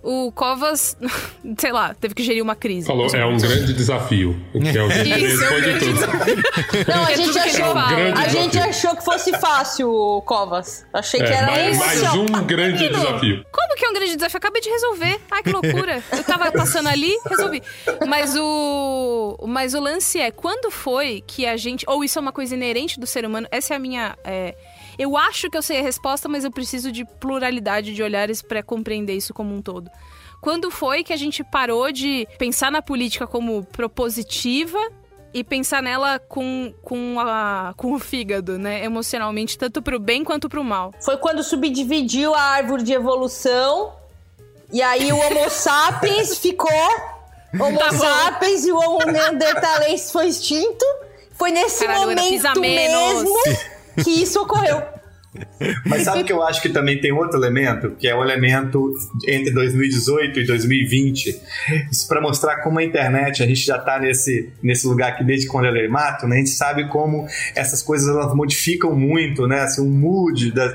o 0.10 0.32
Covas, 0.32 0.96
sei 1.60 1.72
lá, 1.74 1.94
teve 1.94 2.16
que 2.16 2.24
gerir 2.24 2.42
uma 2.42 2.56
crise. 2.56 2.88
Falou, 2.88 3.08
é 3.14 3.26
um 3.26 3.38
grande 3.38 3.74
desafio. 3.74 4.40
Que 4.54 4.78
é 4.78 4.82
o 4.84 4.88
que 4.88 4.96
Isso, 5.26 5.44
é 5.44 5.50
um 5.50 5.80
tudo. 5.80 6.88
Não, 6.88 7.04
a 7.06 7.12
É 7.12 7.16
gente, 7.18 7.34
que 7.34 7.40
achou, 7.40 7.74
fala. 7.74 8.00
É 8.00 8.14
um 8.14 8.18
a 8.18 8.28
gente 8.30 8.58
achou 8.58 8.96
que 8.96 9.04
fosse 9.04 9.38
fácil, 9.38 10.24
Covas. 10.26 10.86
Achei 10.94 11.20
que 11.20 11.26
É, 11.26 11.34
era 11.34 11.48
mais, 11.48 11.76
isso. 11.76 11.86
mais 11.86 12.14
um 12.16 12.26
grande 12.46 12.84
Menino, 12.84 13.00
desafio. 13.04 13.46
Como 13.52 13.76
que 13.76 13.86
é 13.86 13.90
um 13.90 13.94
grande 13.94 14.16
desafio? 14.16 14.38
Acabei 14.38 14.62
de 14.62 14.70
resolver. 14.70 15.20
Ai, 15.30 15.44
que 15.44 15.52
loucura. 15.52 16.02
Eu 16.12 16.24
tava 16.24 16.52
passando 16.54 16.88
ali, 16.88 17.12
resolvi. 17.30 17.62
Mas 18.08 18.34
o. 18.38 19.38
Mas 19.46 19.74
o 19.74 19.82
lance 19.82 20.20
é, 20.22 20.32
quando 20.32 20.72
foi 20.72 21.22
que 21.28 21.46
a 21.46 21.58
gente. 21.58 21.84
Ou 21.88 22.02
isso 22.04 22.18
é 22.18 22.22
uma 22.22 22.32
coisa 22.32 22.56
inerente 22.56 22.98
do 22.98 23.06
ser 23.06 23.26
humano? 23.26 23.46
Essa 23.52 23.74
é 23.74 23.76
a 23.76 23.80
minha. 23.80 24.18
é, 24.24 24.56
eu 24.98 25.16
acho 25.16 25.50
que 25.50 25.58
eu 25.58 25.62
sei 25.62 25.80
a 25.80 25.84
resposta, 25.84 26.28
mas 26.28 26.44
eu 26.44 26.52
preciso 26.52 26.92
de 26.92 27.06
pluralidade 27.06 27.94
de 27.94 28.02
olhares 28.02 28.42
pra 28.42 28.64
compreender 28.64 29.14
isso 29.14 29.34
como 29.34 29.54
um 29.54 29.62
todo. 29.62 29.90
Quando 30.42 30.70
foi 30.70 31.04
que 31.04 31.14
a 31.14 31.18
gente 31.18 31.44
parou 31.44 31.92
de 31.92 32.28
pensar 32.38 32.72
na 32.72 32.82
política 32.82 33.26
como 33.26 33.64
propositiva 33.66 34.80
e 35.34 35.44
pensar 35.44 35.82
nela 35.84 36.20
com, 36.20 36.74
com, 36.82 37.20
a, 37.20 37.74
com 37.76 37.94
o 37.94 38.00
fígado, 38.00 38.58
né? 38.58 38.84
Emocionalmente, 38.84 39.58
tanto 39.58 39.82
pro 39.82 40.00
bem 40.00 40.24
quanto 40.24 40.48
pro 40.48 40.64
mal. 40.64 40.94
Foi 41.02 41.18
quando 41.18 41.44
subdividiu 41.44 42.34
a 42.34 42.42
árvore 42.42 42.84
de 42.84 42.94
evolução. 42.94 43.94
E 44.72 44.82
aí 44.82 45.12
o 45.12 45.18
Homo 45.18 45.50
sapiens 45.50 46.38
ficou. 46.38 46.70
Homo 47.60 47.78
Tá 47.78 47.92
sapiens 47.92 48.66
e 48.66 48.72
o 48.72 48.78
Homo 48.78 49.06
neanderthalense 49.12 50.12
foi 50.12 50.28
extinto. 50.28 50.86
Foi 51.34 51.52
nesse 51.52 51.86
Caralho, 51.86 52.10
momento 52.10 52.60
mesmo 52.60 53.34
que 54.04 54.10
isso 54.10 54.42
ocorreu. 54.42 54.82
Mas 55.86 56.04
sabe 56.04 56.24
que 56.24 56.32
eu 56.32 56.42
acho 56.42 56.62
que 56.62 56.70
também 56.70 57.00
tem 57.00 57.12
outro 57.12 57.38
elemento, 57.38 57.92
que 57.92 58.08
é 58.08 58.16
o 58.16 58.24
elemento 58.24 58.94
entre 59.28 59.52
2018 59.52 60.40
e 60.40 60.46
2020, 60.46 61.42
isso 61.92 62.08
para 62.08 62.22
mostrar 62.22 62.58
como 62.62 62.80
a 62.80 62.84
internet, 62.84 63.44
a 63.44 63.48
gente 63.48 63.66
já 63.66 63.78
está 63.78 64.00
nesse, 64.00 64.50
nesse 64.62 64.88
lugar 64.88 65.14
aqui 65.14 65.24
desde 65.24 65.48
quando 65.48 65.66
ela 65.66 65.78
é 65.80 65.88
mato, 65.88 66.28
né? 66.28 66.36
A 66.36 66.40
gente 66.40 66.52
sabe 66.52 66.88
como 66.90 67.28
essas 67.56 67.82
coisas 67.82 68.08
elas 68.08 68.34
modificam 68.34 68.96
muito, 68.96 69.48
né? 69.48 69.62
Assim, 69.62 69.82
o 69.82 69.90
mood 69.90 70.52
das, 70.52 70.74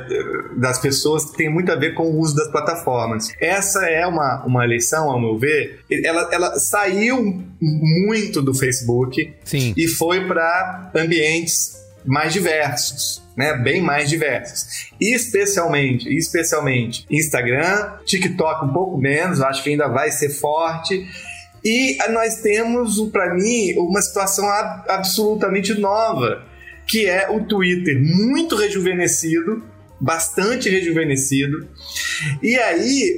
das 0.57 0.79
pessoas 0.81 1.31
tem 1.31 1.49
muito 1.49 1.71
a 1.71 1.77
ver 1.77 1.95
com 1.95 2.05
o 2.05 2.19
uso 2.19 2.35
das 2.35 2.49
plataformas. 2.49 3.33
Essa 3.41 3.87
é 3.87 4.07
uma, 4.07 4.45
uma 4.47 4.65
eleição, 4.65 5.11
ao 5.11 5.21
meu 5.21 5.39
ver, 5.39 5.81
ela, 6.05 6.29
ela 6.33 6.59
saiu 6.59 7.43
muito 7.61 8.43
do 8.43 8.55
Facebook 8.55 9.33
Sim. 9.45 9.73
e 9.77 9.87
foi 9.89 10.27
para 10.27 10.91
ambientes 10.95 11.82
mais 12.05 12.33
diversos, 12.33 13.23
né? 13.37 13.55
Bem 13.57 13.81
mais 13.81 14.09
diversos. 14.09 14.91
Especialmente, 15.01 16.09
especialmente 16.17 17.07
Instagram, 17.11 17.93
TikTok 18.05 18.65
um 18.67 18.73
pouco 18.73 18.99
menos, 18.99 19.41
acho 19.41 19.63
que 19.63 19.71
ainda 19.71 19.89
vai 19.89 20.11
ser 20.11 20.31
forte. 20.31 21.07
E 21.65 21.97
nós 22.11 22.37
temos, 22.41 23.01
para 23.11 23.35
mim, 23.35 23.75
uma 23.77 24.03
situação 24.03 24.49
ab- 24.49 24.85
absolutamente 24.89 25.75
nova, 25.79 26.45
que 26.87 27.07
é 27.07 27.31
o 27.31 27.45
Twitter 27.45 28.01
muito 28.03 28.57
rejuvenescido, 28.57 29.63
bastante 30.03 30.69
rejuvenescido. 30.69 31.69
E 32.43 32.57
aí, 32.57 33.17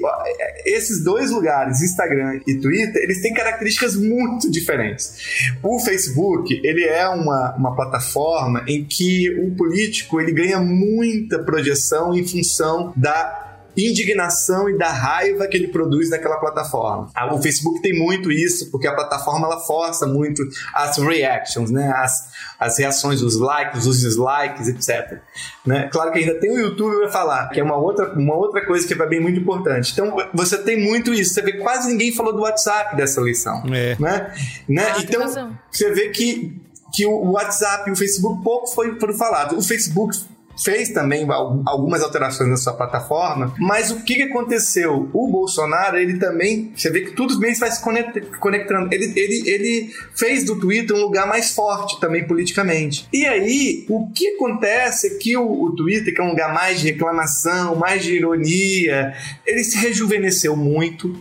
esses 0.66 1.02
dois 1.02 1.30
lugares, 1.30 1.80
Instagram 1.80 2.40
e 2.46 2.60
Twitter, 2.60 3.02
eles 3.02 3.22
têm 3.22 3.32
características 3.32 3.96
muito 3.96 4.50
diferentes. 4.50 5.48
O 5.62 5.80
Facebook, 5.80 6.60
ele 6.62 6.84
é 6.84 7.08
uma, 7.08 7.56
uma 7.56 7.74
plataforma 7.74 8.64
em 8.68 8.84
que 8.84 9.30
o 9.40 9.56
político 9.56 10.20
ele 10.20 10.32
ganha 10.32 10.60
muita 10.60 11.38
projeção 11.38 12.14
em 12.14 12.26
função 12.26 12.92
da 12.94 13.53
indignação 13.76 14.68
e 14.68 14.78
da 14.78 14.90
raiva 14.90 15.46
que 15.46 15.56
ele 15.56 15.68
produz 15.68 16.10
naquela 16.10 16.36
plataforma. 16.36 17.10
Ah, 17.14 17.34
O 17.34 17.42
Facebook 17.42 17.80
tem 17.82 17.98
muito 17.98 18.30
isso, 18.30 18.70
porque 18.70 18.86
a 18.86 18.94
plataforma 18.94 19.46
ela 19.46 19.60
força 19.60 20.06
muito 20.06 20.42
as 20.74 20.96
reactions, 20.98 21.70
né? 21.70 21.92
as, 21.96 22.28
as 22.58 22.78
reações, 22.78 23.22
os 23.22 23.38
likes, 23.38 23.86
os 23.86 24.00
dislikes, 24.00 24.68
etc. 24.68 25.20
Né? 25.64 25.88
Claro 25.90 26.12
que 26.12 26.18
ainda 26.18 26.34
tem 26.38 26.50
o 26.50 26.58
YouTube 26.58 26.96
vai 26.98 27.10
falar, 27.10 27.48
que 27.48 27.60
é 27.60 27.64
uma 27.64 27.76
outra, 27.76 28.12
uma 28.14 28.34
outra 28.34 28.64
coisa 28.64 28.86
que 28.86 28.94
é 28.94 29.06
bem 29.06 29.20
muito 29.20 29.40
importante. 29.40 29.92
Então 29.92 30.16
você 30.32 30.58
tem 30.58 30.80
muito 30.80 31.12
isso. 31.12 31.34
Você 31.34 31.42
vê 31.42 31.52
que 31.52 31.58
quase 31.58 31.88
ninguém 31.88 32.12
falou 32.12 32.34
do 32.34 32.42
WhatsApp 32.42 32.96
dessa 32.96 33.20
eleição. 33.20 33.62
É. 33.72 33.96
Né? 33.98 34.34
Né? 34.68 34.86
Ah, 34.94 35.00
então 35.00 35.58
você 35.70 35.92
vê 35.92 36.10
que, 36.10 36.60
que 36.92 37.06
o 37.06 37.32
WhatsApp 37.32 37.88
e 37.88 37.92
o 37.92 37.96
Facebook 37.96 38.42
pouco 38.42 38.68
foi, 38.68 38.98
foram 38.98 39.14
falados. 39.14 39.56
O 39.58 39.66
Facebook 39.66 40.16
fez 40.62 40.90
também 40.90 41.28
al- 41.30 41.62
algumas 41.66 42.02
alterações 42.02 42.48
na 42.50 42.56
sua 42.56 42.72
plataforma, 42.74 43.54
mas 43.58 43.90
o 43.90 44.02
que, 44.04 44.22
aconteceu? 44.22 45.08
O 45.12 45.28
Bolsonaro, 45.28 45.96
ele 45.98 46.18
também, 46.18 46.72
você 46.76 46.90
vê 46.90 47.00
que 47.02 47.12
tudo 47.12 47.38
bem 47.38 47.54
vai 47.54 47.70
se 47.70 47.82
conect- 47.82 48.20
conectando. 48.38 48.88
Ele, 48.92 49.12
ele, 49.16 49.50
ele 49.50 49.90
fez 50.14 50.44
do 50.44 50.58
Twitter 50.58 50.96
um 50.96 51.00
lugar 51.00 51.26
mais 51.26 51.54
forte 51.54 51.98
também 52.00 52.26
politicamente. 52.26 53.08
E 53.12 53.24
aí, 53.26 53.84
o 53.88 54.10
que 54.12 54.28
acontece 54.36 55.06
é 55.06 55.10
que 55.18 55.36
o, 55.36 55.64
o 55.64 55.74
Twitter, 55.74 56.14
que 56.14 56.20
é 56.20 56.24
um 56.24 56.30
lugar 56.30 56.52
mais 56.52 56.80
de 56.80 56.86
reclamação, 56.90 57.76
mais 57.76 58.02
de 58.02 58.14
ironia, 58.14 59.12
ele 59.46 59.64
se 59.64 59.76
rejuvenesceu 59.78 60.56
muito. 60.56 61.14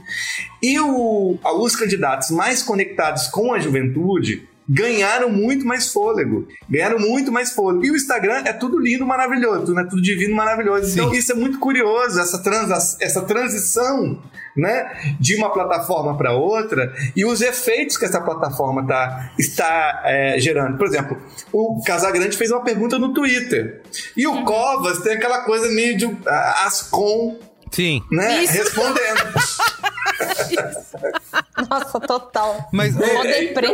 E 0.62 0.80
o, 0.80 1.38
os 1.60 1.76
candidatos 1.76 2.32
mais 2.32 2.62
conectados 2.64 3.28
com 3.28 3.54
a 3.54 3.60
juventude 3.60 4.48
ganharam 4.68 5.30
muito 5.30 5.66
mais 5.66 5.92
fôlego. 5.92 6.48
Ganharam 6.70 7.00
muito 7.00 7.32
mais 7.32 7.52
fôlego. 7.52 7.86
E 7.86 7.92
o 7.92 7.96
Instagram 7.96 8.44
é 8.46 8.54
tudo 8.54 8.80
lindo, 8.80 9.06
maravilhoso, 9.06 9.74
né? 9.74 9.86
Tudo 9.90 10.02
divino, 10.02 10.36
maravilhoso. 10.36 10.92
Então 10.92 11.14
isso 11.14 11.32
é 11.32 11.36
muito 11.36 11.60
curioso, 11.60 12.20
essa, 12.20 12.42
transa- 12.42 12.98
essa 13.02 13.22
transição 13.24 14.22
né, 14.56 15.16
de 15.20 15.36
uma 15.36 15.52
plataforma 15.52 16.16
para 16.18 16.34
outra 16.34 16.94
e 17.16 17.26
os 17.26 17.42
efeitos 17.42 17.98
que 17.98 18.06
essa 18.06 18.22
plataforma 18.22 18.86
tá, 18.86 19.32
está 19.38 20.02
é, 20.06 20.40
gerando. 20.40 20.78
Por 20.78 20.86
exemplo, 20.88 21.18
o 21.52 21.82
Casagrande 21.84 22.38
fez 22.38 22.52
uma 22.52 22.64
pergunta 22.64 23.00
no 23.00 23.14
Twitter. 23.14 23.82
E 24.16 24.28
o 24.28 24.44
Covas 24.44 25.00
tem 25.00 25.14
aquela 25.14 25.42
coisa 25.42 25.68
meio 25.70 25.98
de 25.98 26.06
Ascom, 26.66 27.38
Sim. 27.74 28.02
né? 28.12 28.44
Isso. 28.44 28.54
Respondendo. 28.54 29.34
Nossa, 31.70 32.00
total. 32.00 32.70
Mas, 32.72 32.96
ô, 32.96 33.00
deprê. 33.24 33.68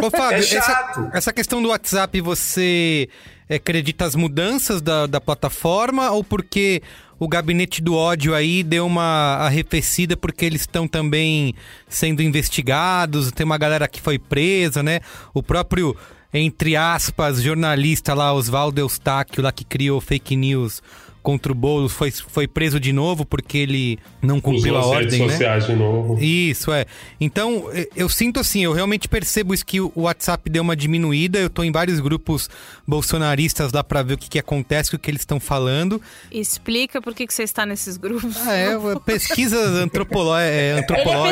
ô, 0.00 0.10
Fábio, 0.10 0.38
É 0.38 0.40
essa, 0.40 1.10
essa 1.14 1.32
questão 1.32 1.62
do 1.62 1.68
WhatsApp, 1.68 2.20
você 2.20 3.08
é, 3.48 3.56
acredita 3.56 4.04
as 4.04 4.14
mudanças 4.14 4.82
da, 4.82 5.06
da 5.06 5.20
plataforma 5.20 6.10
ou 6.10 6.22
porque 6.22 6.82
o 7.18 7.26
gabinete 7.26 7.82
do 7.82 7.94
ódio 7.94 8.34
aí 8.34 8.62
deu 8.62 8.86
uma 8.86 9.38
arrefecida 9.40 10.16
porque 10.16 10.44
eles 10.44 10.60
estão 10.62 10.86
também 10.86 11.54
sendo 11.88 12.22
investigados, 12.22 13.32
tem 13.32 13.44
uma 13.44 13.58
galera 13.58 13.88
que 13.88 14.00
foi 14.00 14.18
presa, 14.18 14.82
né? 14.82 15.00
O 15.34 15.42
próprio, 15.42 15.96
entre 16.32 16.76
aspas, 16.76 17.42
jornalista 17.42 18.14
lá, 18.14 18.32
Oswaldo 18.32 18.80
Eustáquio, 18.80 19.42
lá 19.42 19.50
que 19.50 19.64
criou 19.64 20.00
fake 20.00 20.36
news 20.36 20.82
contra 21.28 21.52
o 21.52 21.54
Boulos 21.54 21.92
foi, 21.92 22.10
foi 22.10 22.48
preso 22.48 22.80
de 22.80 22.90
novo 22.90 23.22
porque 23.26 23.58
ele 23.58 23.98
não 24.22 24.40
cumpriu 24.40 24.74
Usou 24.78 24.94
a 24.94 24.96
as 24.96 25.00
redes 25.02 25.12
ordem, 25.12 25.26
né? 25.26 25.32
sociais 25.34 25.66
de 25.66 25.76
novo. 25.76 26.18
Isso, 26.18 26.72
é. 26.72 26.86
Então, 27.20 27.66
eu 27.94 28.08
sinto 28.08 28.40
assim, 28.40 28.64
eu 28.64 28.72
realmente 28.72 29.06
percebo 29.10 29.52
isso 29.52 29.66
que 29.66 29.78
o 29.78 29.92
WhatsApp 29.94 30.48
deu 30.48 30.62
uma 30.62 30.74
diminuída. 30.74 31.38
Eu 31.38 31.50
tô 31.50 31.62
em 31.62 31.70
vários 31.70 32.00
grupos 32.00 32.48
bolsonaristas 32.86 33.72
lá 33.74 33.84
pra 33.84 34.02
ver 34.02 34.14
o 34.14 34.16
que, 34.16 34.30
que 34.30 34.38
acontece, 34.38 34.94
o 34.96 34.98
que 34.98 35.10
eles 35.10 35.20
estão 35.20 35.38
falando. 35.38 36.00
Explica 36.32 37.02
por 37.02 37.14
que, 37.14 37.26
que 37.26 37.34
você 37.34 37.42
está 37.42 37.66
nesses 37.66 37.98
grupos. 37.98 38.34
Ah, 38.46 38.54
é, 38.54 38.70
pesquisas 39.04 39.68
antropolo 39.76 40.34
é, 40.34 40.78
Ele 40.78 40.80
é 40.80 40.82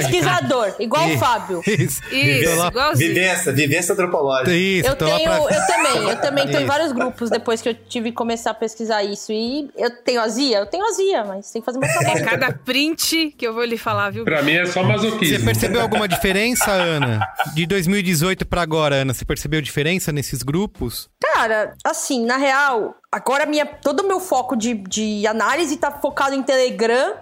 pesquisador, 0.03 0.74
igual 0.78 1.09
E- 1.09 1.14
o 1.14 1.18
Fábio. 1.18 1.62
Isso. 1.66 2.03
Isso, 2.12 2.51
Tô 2.51 2.57
lá- 2.59 2.68
igualzinho. 2.68 3.09
Vivência, 3.14 3.53
vivência 3.53 3.92
antropológica. 3.94 4.55
Isso, 4.55 4.88
Eu 4.90 4.97
tenho, 4.97 5.22
pra- 5.24 5.38
eu 5.38 5.66
também, 5.66 6.09
eu 6.11 6.20
também 6.20 6.49
tô 6.51 6.59
em 6.59 6.66
vários 6.66 6.92
grupos 6.92 7.30
depois 7.30 7.62
que 7.62 7.70
eu 7.70 7.74
tive 7.88 8.11
que 8.11 8.16
começar 8.16 8.51
a 8.51 8.55
pesquisar 8.55 9.03
isso. 9.03 9.32
E 9.32 9.70
eu 9.74 9.86
tenho 9.91 10.20
azia? 10.20 10.59
Eu 10.59 10.66
tenho 10.66 10.84
azia, 10.87 11.24
mas 11.24 11.51
tem 11.51 11.61
que 11.62 11.66
fazer 11.66 11.78
meu 11.78 11.89
É 11.89 11.93
trabalho. 11.93 12.24
cada 12.24 12.53
print 12.53 13.34
que 13.37 13.47
eu 13.47 13.53
vou 13.55 13.64
lhe 13.64 13.76
falar, 13.78 14.11
viu? 14.11 14.24
Pra 14.24 14.43
mim 14.43 14.53
é 14.55 14.66
só 14.66 14.82
Você 14.82 14.89
masoquismo. 14.89 15.45
percebeu 15.45 15.80
alguma 15.80 16.07
diferença, 16.09 16.70
Ana? 16.70 17.26
De 17.55 17.66
2018 17.66 18.45
pra 18.47 18.62
agora, 18.62 18.97
Ana, 18.97 19.12
você 19.14 19.24
percebeu 19.24 19.61
diferença 19.61 20.12
nesses 20.12 20.43
grupos? 20.43 21.09
Cara, 21.20 21.74
assim, 21.84 22.24
na 22.24 22.37
real, 22.37 22.95
agora 23.11 23.47
minha, 23.47 23.66
todo 23.66 24.01
o 24.01 24.07
meu 24.09 24.20
foco 24.20 24.57
de, 24.57 24.74
de 24.74 25.26
análise 25.26 25.76
tá 25.76 25.91
focado 25.91 26.34
em 26.34 26.43
Telegram 26.43 27.14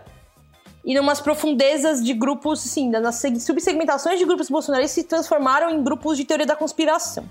e 0.85 0.95
numas 0.95 1.21
profundezas 1.21 2.05
de 2.05 2.13
grupos, 2.13 2.65
assim, 2.67 2.91
nas 2.91 3.15
seg- 3.17 3.41
subsegmentações 3.41 4.19
de 4.19 4.25
grupos 4.25 4.51
bolsonaristas 4.51 4.93
se 4.93 5.05
transformaram 5.05 5.71
em 5.71 5.83
grupos 5.83 6.17
de 6.17 6.25
teoria 6.25 6.45
da 6.47 6.55
conspiração. 6.57 7.25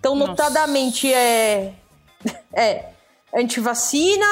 Então, 0.00 0.14
Nossa. 0.14 0.30
notadamente, 0.30 1.12
é. 1.12 1.72
É. 2.52 2.86
Antivacina, 3.34 4.26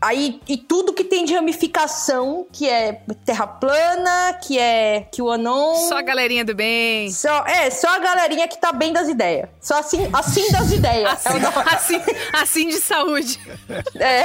aí 0.00 0.40
e 0.48 0.56
tudo 0.56 0.92
que 0.92 1.04
tem 1.04 1.24
de 1.24 1.34
ramificação, 1.34 2.46
que 2.52 2.68
é 2.68 3.00
terra 3.24 3.46
plana, 3.46 4.38
que 4.42 4.58
é 4.58 5.06
QAnon. 5.16 5.74
Só 5.88 5.98
a 5.98 6.02
galerinha 6.02 6.44
do 6.44 6.54
bem. 6.54 7.10
Só, 7.10 7.44
é, 7.46 7.70
só 7.70 7.88
a 7.94 7.98
galerinha 7.98 8.46
que 8.48 8.58
tá 8.60 8.72
bem 8.72 8.92
das 8.92 9.08
ideias. 9.08 9.48
Só 9.60 9.78
assim, 9.78 10.08
assim 10.12 10.50
das 10.52 10.70
ideias. 10.72 11.24
É 11.24 11.30
o 11.30 11.32
Assim, 11.32 11.40
nome. 11.40 11.68
assim, 11.70 12.00
assim 12.32 12.68
de 12.68 12.76
saúde. 12.76 13.40
É, 13.98 14.24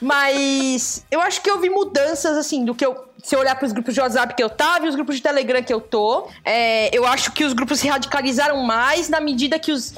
mas 0.00 1.04
eu 1.10 1.20
acho 1.20 1.40
que 1.42 1.50
eu 1.50 1.60
vi 1.60 1.68
mudanças, 1.70 2.36
assim, 2.36 2.64
do 2.64 2.74
que 2.74 2.84
eu. 2.84 3.08
Se 3.22 3.34
eu 3.36 3.40
olhar 3.40 3.54
para 3.54 3.66
os 3.66 3.72
grupos 3.72 3.92
de 3.92 4.00
WhatsApp 4.00 4.34
que 4.34 4.42
eu 4.42 4.48
tava 4.48 4.86
e 4.86 4.88
os 4.88 4.94
grupos 4.94 5.16
de 5.16 5.22
Telegram 5.22 5.62
que 5.62 5.72
eu 5.74 5.80
tô, 5.80 6.26
é, 6.42 6.88
eu 6.96 7.06
acho 7.06 7.32
que 7.32 7.44
os 7.44 7.52
grupos 7.52 7.78
se 7.80 7.86
radicalizaram 7.86 8.62
mais 8.62 9.08
na 9.10 9.20
medida 9.20 9.58
que 9.58 9.70
os. 9.72 9.94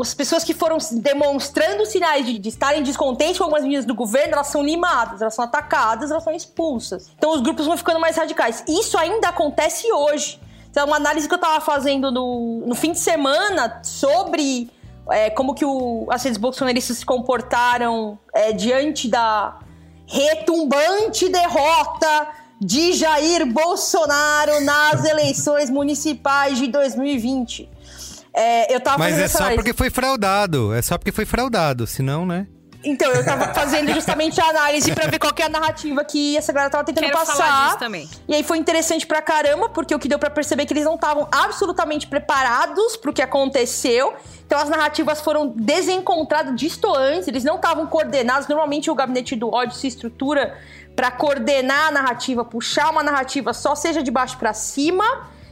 As 0.00 0.12
pessoas 0.12 0.44
que 0.44 0.52
foram 0.52 0.78
demonstrando 0.92 1.86
sinais 1.86 2.26
de, 2.26 2.38
de 2.38 2.48
estarem 2.48 2.82
descontentes 2.82 3.38
com 3.38 3.44
algumas 3.44 3.62
medidas 3.62 3.84
do 3.84 3.94
governo, 3.94 4.34
elas 4.34 4.48
são 4.48 4.62
limadas, 4.62 5.22
elas 5.22 5.34
são 5.34 5.44
atacadas, 5.44 6.10
elas 6.10 6.22
são 6.22 6.34
expulsas. 6.34 7.10
Então 7.16 7.32
os 7.32 7.40
grupos 7.40 7.66
vão 7.66 7.76
ficando 7.76 8.00
mais 8.00 8.16
radicais. 8.16 8.64
Isso 8.68 8.98
ainda 8.98 9.28
acontece 9.28 9.90
hoje. 9.92 10.40
Então, 10.70 10.86
uma 10.86 10.96
análise 10.96 11.26
que 11.26 11.32
eu 11.32 11.38
tava 11.38 11.58
fazendo 11.58 12.12
no, 12.12 12.62
no 12.66 12.74
fim 12.74 12.92
de 12.92 12.98
semana 12.98 13.80
sobre 13.82 14.70
é, 15.10 15.30
como 15.30 15.54
que 15.54 15.64
o, 15.64 16.06
as 16.10 16.22
redes 16.22 16.38
bolsonaristas 16.38 16.98
se 16.98 17.06
comportaram 17.06 18.18
é, 18.34 18.52
diante 18.52 19.08
da 19.08 19.58
retumbante 20.06 21.30
derrota 21.30 22.28
de 22.60 22.92
Jair 22.92 23.46
Bolsonaro 23.52 24.60
nas 24.62 25.04
eleições 25.04 25.70
municipais 25.70 26.58
de 26.58 26.68
2020. 26.68 27.68
É, 28.36 28.74
eu 28.74 28.78
tava 28.80 28.98
Mas 28.98 29.18
é 29.18 29.28
só 29.28 29.54
porque 29.54 29.72
foi 29.72 29.88
fraudado. 29.88 30.74
É 30.74 30.82
só 30.82 30.98
porque 30.98 31.10
foi 31.10 31.24
fraudado, 31.24 31.86
senão, 31.86 32.26
né? 32.26 32.46
Então, 32.84 33.10
eu 33.10 33.24
tava 33.24 33.52
fazendo 33.54 33.90
justamente 33.94 34.38
a 34.38 34.50
análise 34.50 34.92
pra 34.94 35.08
ver 35.08 35.18
qual 35.18 35.32
que 35.32 35.42
é 35.42 35.46
a 35.46 35.48
narrativa 35.48 36.04
que 36.04 36.36
essa 36.36 36.52
galera 36.52 36.70
tava 36.70 36.84
tentando 36.84 37.04
Quero 37.04 37.16
passar. 37.16 37.34
falar 37.34 37.64
disso 37.64 37.78
também. 37.78 38.08
E 38.28 38.34
aí 38.34 38.42
foi 38.42 38.58
interessante 38.58 39.06
pra 39.06 39.22
caramba, 39.22 39.70
porque 39.70 39.94
o 39.94 39.98
que 39.98 40.06
deu 40.06 40.18
pra 40.18 40.28
perceber 40.28 40.64
é 40.64 40.66
que 40.66 40.74
eles 40.74 40.84
não 40.84 40.96
estavam 40.96 41.26
absolutamente 41.32 42.06
preparados 42.06 42.94
pro 42.98 43.10
que 43.10 43.22
aconteceu. 43.22 44.14
Então 44.46 44.58
as 44.58 44.68
narrativas 44.68 45.22
foram 45.22 45.48
desencontradas, 45.48 46.54
distoantes, 46.54 47.26
eles 47.26 47.42
não 47.42 47.56
estavam 47.56 47.86
coordenados. 47.86 48.46
Normalmente 48.48 48.90
o 48.90 48.94
gabinete 48.94 49.34
do 49.34 49.48
ódio 49.48 49.74
se 49.74 49.86
estrutura 49.86 50.58
pra 50.94 51.10
coordenar 51.10 51.88
a 51.88 51.90
narrativa, 51.90 52.44
puxar 52.44 52.90
uma 52.90 53.02
narrativa 53.02 53.54
só 53.54 53.74
seja 53.74 54.02
de 54.02 54.10
baixo 54.10 54.36
pra 54.36 54.52
cima, 54.52 55.04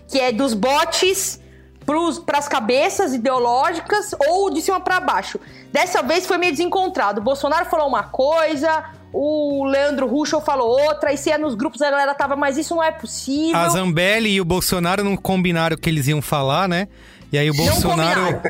que 0.06 0.20
é 0.20 0.30
dos 0.30 0.52
bots 0.52 1.40
para 1.84 2.38
as 2.38 2.48
cabeças 2.48 3.14
ideológicas 3.14 4.14
ou 4.28 4.50
de 4.50 4.60
cima 4.62 4.80
para 4.80 5.00
baixo. 5.00 5.38
Dessa 5.72 6.02
vez 6.02 6.26
foi 6.26 6.38
meio 6.38 6.52
desencontrado. 6.52 7.20
O 7.20 7.24
Bolsonaro 7.24 7.66
falou 7.66 7.88
uma 7.88 8.04
coisa, 8.04 8.84
o 9.12 9.64
Leandro 9.64 10.06
Ruschel 10.06 10.40
falou 10.40 10.68
outra, 10.68 11.12
e 11.12 11.16
se 11.16 11.30
é 11.30 11.38
nos 11.38 11.54
grupos 11.54 11.80
a 11.80 11.90
galera 11.90 12.14
tava, 12.14 12.34
mas 12.34 12.58
isso 12.58 12.74
não 12.74 12.82
é 12.82 12.90
possível. 12.90 13.56
A 13.56 13.68
Zambelli 13.68 14.30
e 14.34 14.40
o 14.40 14.44
Bolsonaro 14.44 15.04
não 15.04 15.16
combinaram 15.16 15.76
o 15.76 15.78
que 15.78 15.88
eles 15.88 16.08
iam 16.08 16.20
falar, 16.20 16.68
né? 16.68 16.88
E 17.34 17.38
aí 17.38 17.50
o 17.50 17.54
Não 17.54 17.64
Bolsonaro. 17.64 18.40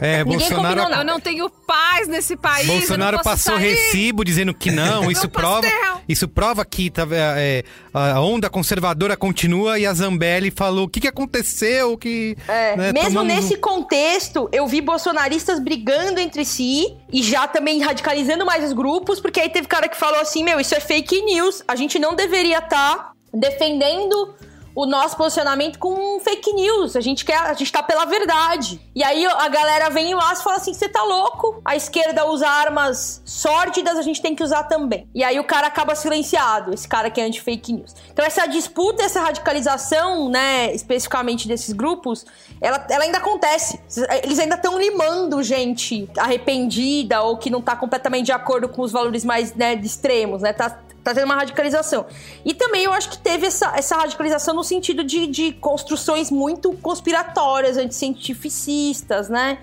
É, 0.00 0.24
Ninguém 0.24 0.38
Bolsonaro. 0.38 0.80
combinou, 0.80 0.88
não. 0.90 0.98
Eu 0.98 1.04
não 1.04 1.20
tenho 1.20 1.50
paz 1.50 2.08
nesse 2.08 2.36
país. 2.36 2.66
eu 2.66 2.74
Bolsonaro 2.74 3.18
não 3.18 3.22
posso 3.22 3.44
passou 3.44 3.60
sair. 3.60 3.74
recibo 3.74 4.24
dizendo 4.24 4.54
que 4.54 4.70
não, 4.70 5.10
isso 5.10 5.28
prova, 5.28 5.60
pastel. 5.60 6.00
isso 6.08 6.26
prova 6.26 6.64
que 6.64 6.88
tá, 6.88 7.06
é, 7.12 7.62
a 7.92 8.18
onda 8.22 8.48
conservadora 8.48 9.14
continua 9.14 9.78
e 9.78 9.84
a 9.84 9.92
Zambelli 9.92 10.50
falou 10.50 10.86
o 10.86 10.88
que, 10.88 11.00
que 11.00 11.08
aconteceu, 11.08 11.98
que 11.98 12.34
É, 12.48 12.76
né, 12.78 12.92
mesmo 12.94 13.10
tomamos 13.10 13.34
nesse 13.34 13.58
contexto, 13.58 14.48
eu 14.52 14.66
vi 14.66 14.80
bolsonaristas 14.80 15.60
brigando 15.60 16.18
entre 16.18 16.42
si 16.46 16.96
e 17.12 17.22
já 17.22 17.46
também 17.46 17.78
radicalizando 17.82 18.46
mais 18.46 18.64
os 18.64 18.72
grupos, 18.72 19.20
porque 19.20 19.38
aí 19.38 19.50
teve 19.50 19.68
cara 19.68 19.86
que 19.86 19.98
falou 19.98 20.18
assim: 20.18 20.42
meu, 20.42 20.58
isso 20.58 20.74
é 20.74 20.80
fake 20.80 21.20
news, 21.26 21.62
a 21.68 21.76
gente 21.76 21.98
não 21.98 22.16
deveria 22.16 22.60
estar 22.60 23.12
defendendo 23.34 24.34
o 24.74 24.86
nosso 24.86 25.16
posicionamento 25.16 25.78
com 25.78 26.18
fake 26.20 26.52
news. 26.52 26.96
A 26.96 27.00
gente 27.00 27.24
quer, 27.24 27.38
a 27.38 27.54
gente 27.54 27.72
tá 27.72 27.82
pela 27.82 28.04
verdade. 28.04 28.80
E 28.94 29.02
aí 29.02 29.26
a 29.26 29.48
galera 29.48 29.90
vem 29.90 30.14
lá 30.14 30.32
e 30.32 30.36
fala 30.36 30.56
assim: 30.56 30.72
você 30.72 30.88
tá 30.88 31.02
louco? 31.02 31.60
A 31.64 31.76
esquerda 31.76 32.26
usa 32.26 32.48
armas 32.48 33.22
sórdidas, 33.24 33.96
a 33.96 34.02
gente 34.02 34.20
tem 34.20 34.34
que 34.34 34.42
usar 34.42 34.64
também. 34.64 35.08
E 35.14 35.22
aí 35.22 35.38
o 35.38 35.44
cara 35.44 35.66
acaba 35.66 35.94
silenciado, 35.94 36.72
esse 36.72 36.88
cara 36.88 37.10
que 37.10 37.20
é 37.20 37.24
anti-fake 37.24 37.72
news. 37.72 37.94
Então 38.12 38.24
essa 38.24 38.46
disputa, 38.46 39.02
essa 39.02 39.20
radicalização, 39.20 40.28
né, 40.28 40.72
especificamente 40.74 41.48
desses 41.48 41.72
grupos, 41.72 42.24
ela, 42.60 42.84
ela 42.90 43.04
ainda 43.04 43.18
acontece. 43.18 43.80
Eles 44.22 44.38
ainda 44.38 44.56
estão 44.56 44.78
limando 44.78 45.42
gente 45.42 46.08
arrependida 46.16 47.22
ou 47.22 47.36
que 47.36 47.50
não 47.50 47.60
tá 47.60 47.76
completamente 47.76 48.26
de 48.26 48.32
acordo 48.32 48.68
com 48.68 48.82
os 48.82 48.92
valores 48.92 49.24
mais 49.24 49.54
né, 49.54 49.74
extremos, 49.74 50.42
né? 50.42 50.52
Tá, 50.52 50.78
tá 51.02 51.14
tendo 51.14 51.24
uma 51.24 51.36
radicalização. 51.36 52.06
E 52.44 52.54
também 52.54 52.84
eu 52.84 52.92
acho 52.92 53.10
que 53.10 53.18
teve 53.18 53.46
essa, 53.46 53.72
essa 53.76 53.96
radicalização 53.96 54.54
no 54.54 54.64
sentido 54.64 55.02
de, 55.02 55.26
de 55.26 55.52
construções 55.52 56.30
muito 56.30 56.72
conspiratórias, 56.72 57.76
anticientificistas, 57.76 59.28
né? 59.28 59.58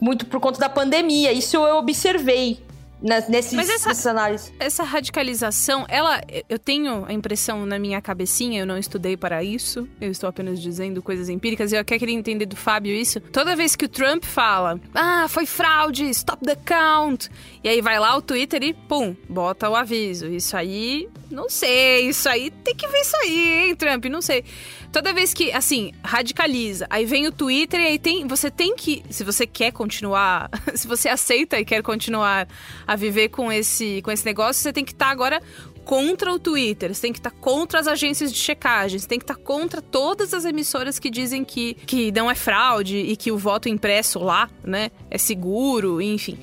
Muito 0.00 0.26
por 0.26 0.40
conta 0.40 0.58
da 0.58 0.68
pandemia. 0.68 1.32
Isso 1.32 1.56
eu 1.56 1.76
observei 1.76 2.60
nesses, 3.02 3.52
Mas 3.52 3.68
essa- 3.68 4.10
análises. 4.10 4.52
Essa 4.58 4.82
radicalização, 4.84 5.84
ela, 5.88 6.20
eu 6.48 6.58
tenho 6.58 7.04
a 7.06 7.12
impressão 7.12 7.66
na 7.66 7.78
minha 7.78 8.00
cabecinha, 8.00 8.60
eu 8.60 8.66
não 8.66 8.78
estudei 8.78 9.16
para 9.16 9.42
isso, 9.42 9.88
eu 10.00 10.10
estou 10.10 10.28
apenas 10.28 10.60
dizendo 10.60 11.02
coisas 11.02 11.28
empíricas, 11.28 11.72
e 11.72 11.76
eu 11.76 11.80
até 11.80 11.98
queria 11.98 12.14
entender 12.14 12.46
do 12.46 12.56
Fábio 12.56 12.94
isso. 12.94 13.20
Toda 13.20 13.56
vez 13.56 13.74
que 13.74 13.84
o 13.84 13.88
Trump 13.88 14.24
fala, 14.24 14.80
ah, 14.94 15.26
foi 15.28 15.46
fraude, 15.46 16.04
stop 16.10 16.44
the 16.44 16.56
count, 16.56 17.28
e 17.64 17.68
aí 17.68 17.80
vai 17.80 17.98
lá 17.98 18.16
o 18.16 18.22
Twitter 18.22 18.62
e, 18.62 18.72
pum, 18.72 19.14
bota 19.28 19.68
o 19.68 19.74
aviso. 19.76 20.26
Isso 20.26 20.56
aí, 20.56 21.08
não 21.32 21.48
sei, 21.48 22.08
isso 22.08 22.28
aí, 22.28 22.50
tem 22.50 22.74
que 22.74 22.86
ver 22.86 23.00
isso 23.00 23.16
aí, 23.16 23.68
hein, 23.68 23.74
Trump, 23.74 24.04
não 24.04 24.20
sei. 24.20 24.44
Toda 24.92 25.12
vez 25.12 25.32
que, 25.32 25.50
assim, 25.52 25.92
radicaliza, 26.04 26.86
aí 26.90 27.06
vem 27.06 27.26
o 27.26 27.32
Twitter 27.32 27.80
e 27.80 27.86
aí 27.86 27.98
tem, 27.98 28.26
você 28.26 28.50
tem 28.50 28.76
que, 28.76 29.02
se 29.08 29.24
você 29.24 29.46
quer 29.46 29.72
continuar, 29.72 30.50
se 30.76 30.86
você 30.86 31.08
aceita 31.08 31.58
e 31.58 31.64
quer 31.64 31.82
continuar 31.82 32.46
a 32.86 32.94
viver 32.94 33.30
com 33.30 33.50
esse, 33.50 34.02
com 34.02 34.10
esse 34.10 34.24
negócio, 34.24 34.62
você 34.62 34.72
tem 34.72 34.84
que 34.84 34.92
estar 34.92 35.08
agora 35.08 35.40
contra 35.84 36.32
o 36.32 36.38
Twitter, 36.38 36.94
você 36.94 37.02
tem 37.02 37.12
que 37.12 37.18
estar 37.18 37.30
contra 37.30 37.80
as 37.80 37.86
agências 37.86 38.32
de 38.32 38.38
checagem, 38.38 38.98
você 38.98 39.08
tem 39.08 39.18
que 39.18 39.24
estar 39.24 39.36
contra 39.36 39.80
todas 39.82 40.32
as 40.32 40.44
emissoras 40.44 40.98
que 40.98 41.10
dizem 41.10 41.44
que, 41.44 41.74
que 41.74 42.12
não 42.12 42.30
é 42.30 42.34
fraude 42.34 42.98
e 42.98 43.16
que 43.16 43.32
o 43.32 43.38
voto 43.38 43.68
impresso 43.68 44.18
lá, 44.18 44.48
né, 44.62 44.90
é 45.10 45.18
seguro, 45.18 46.00
enfim. 46.00 46.38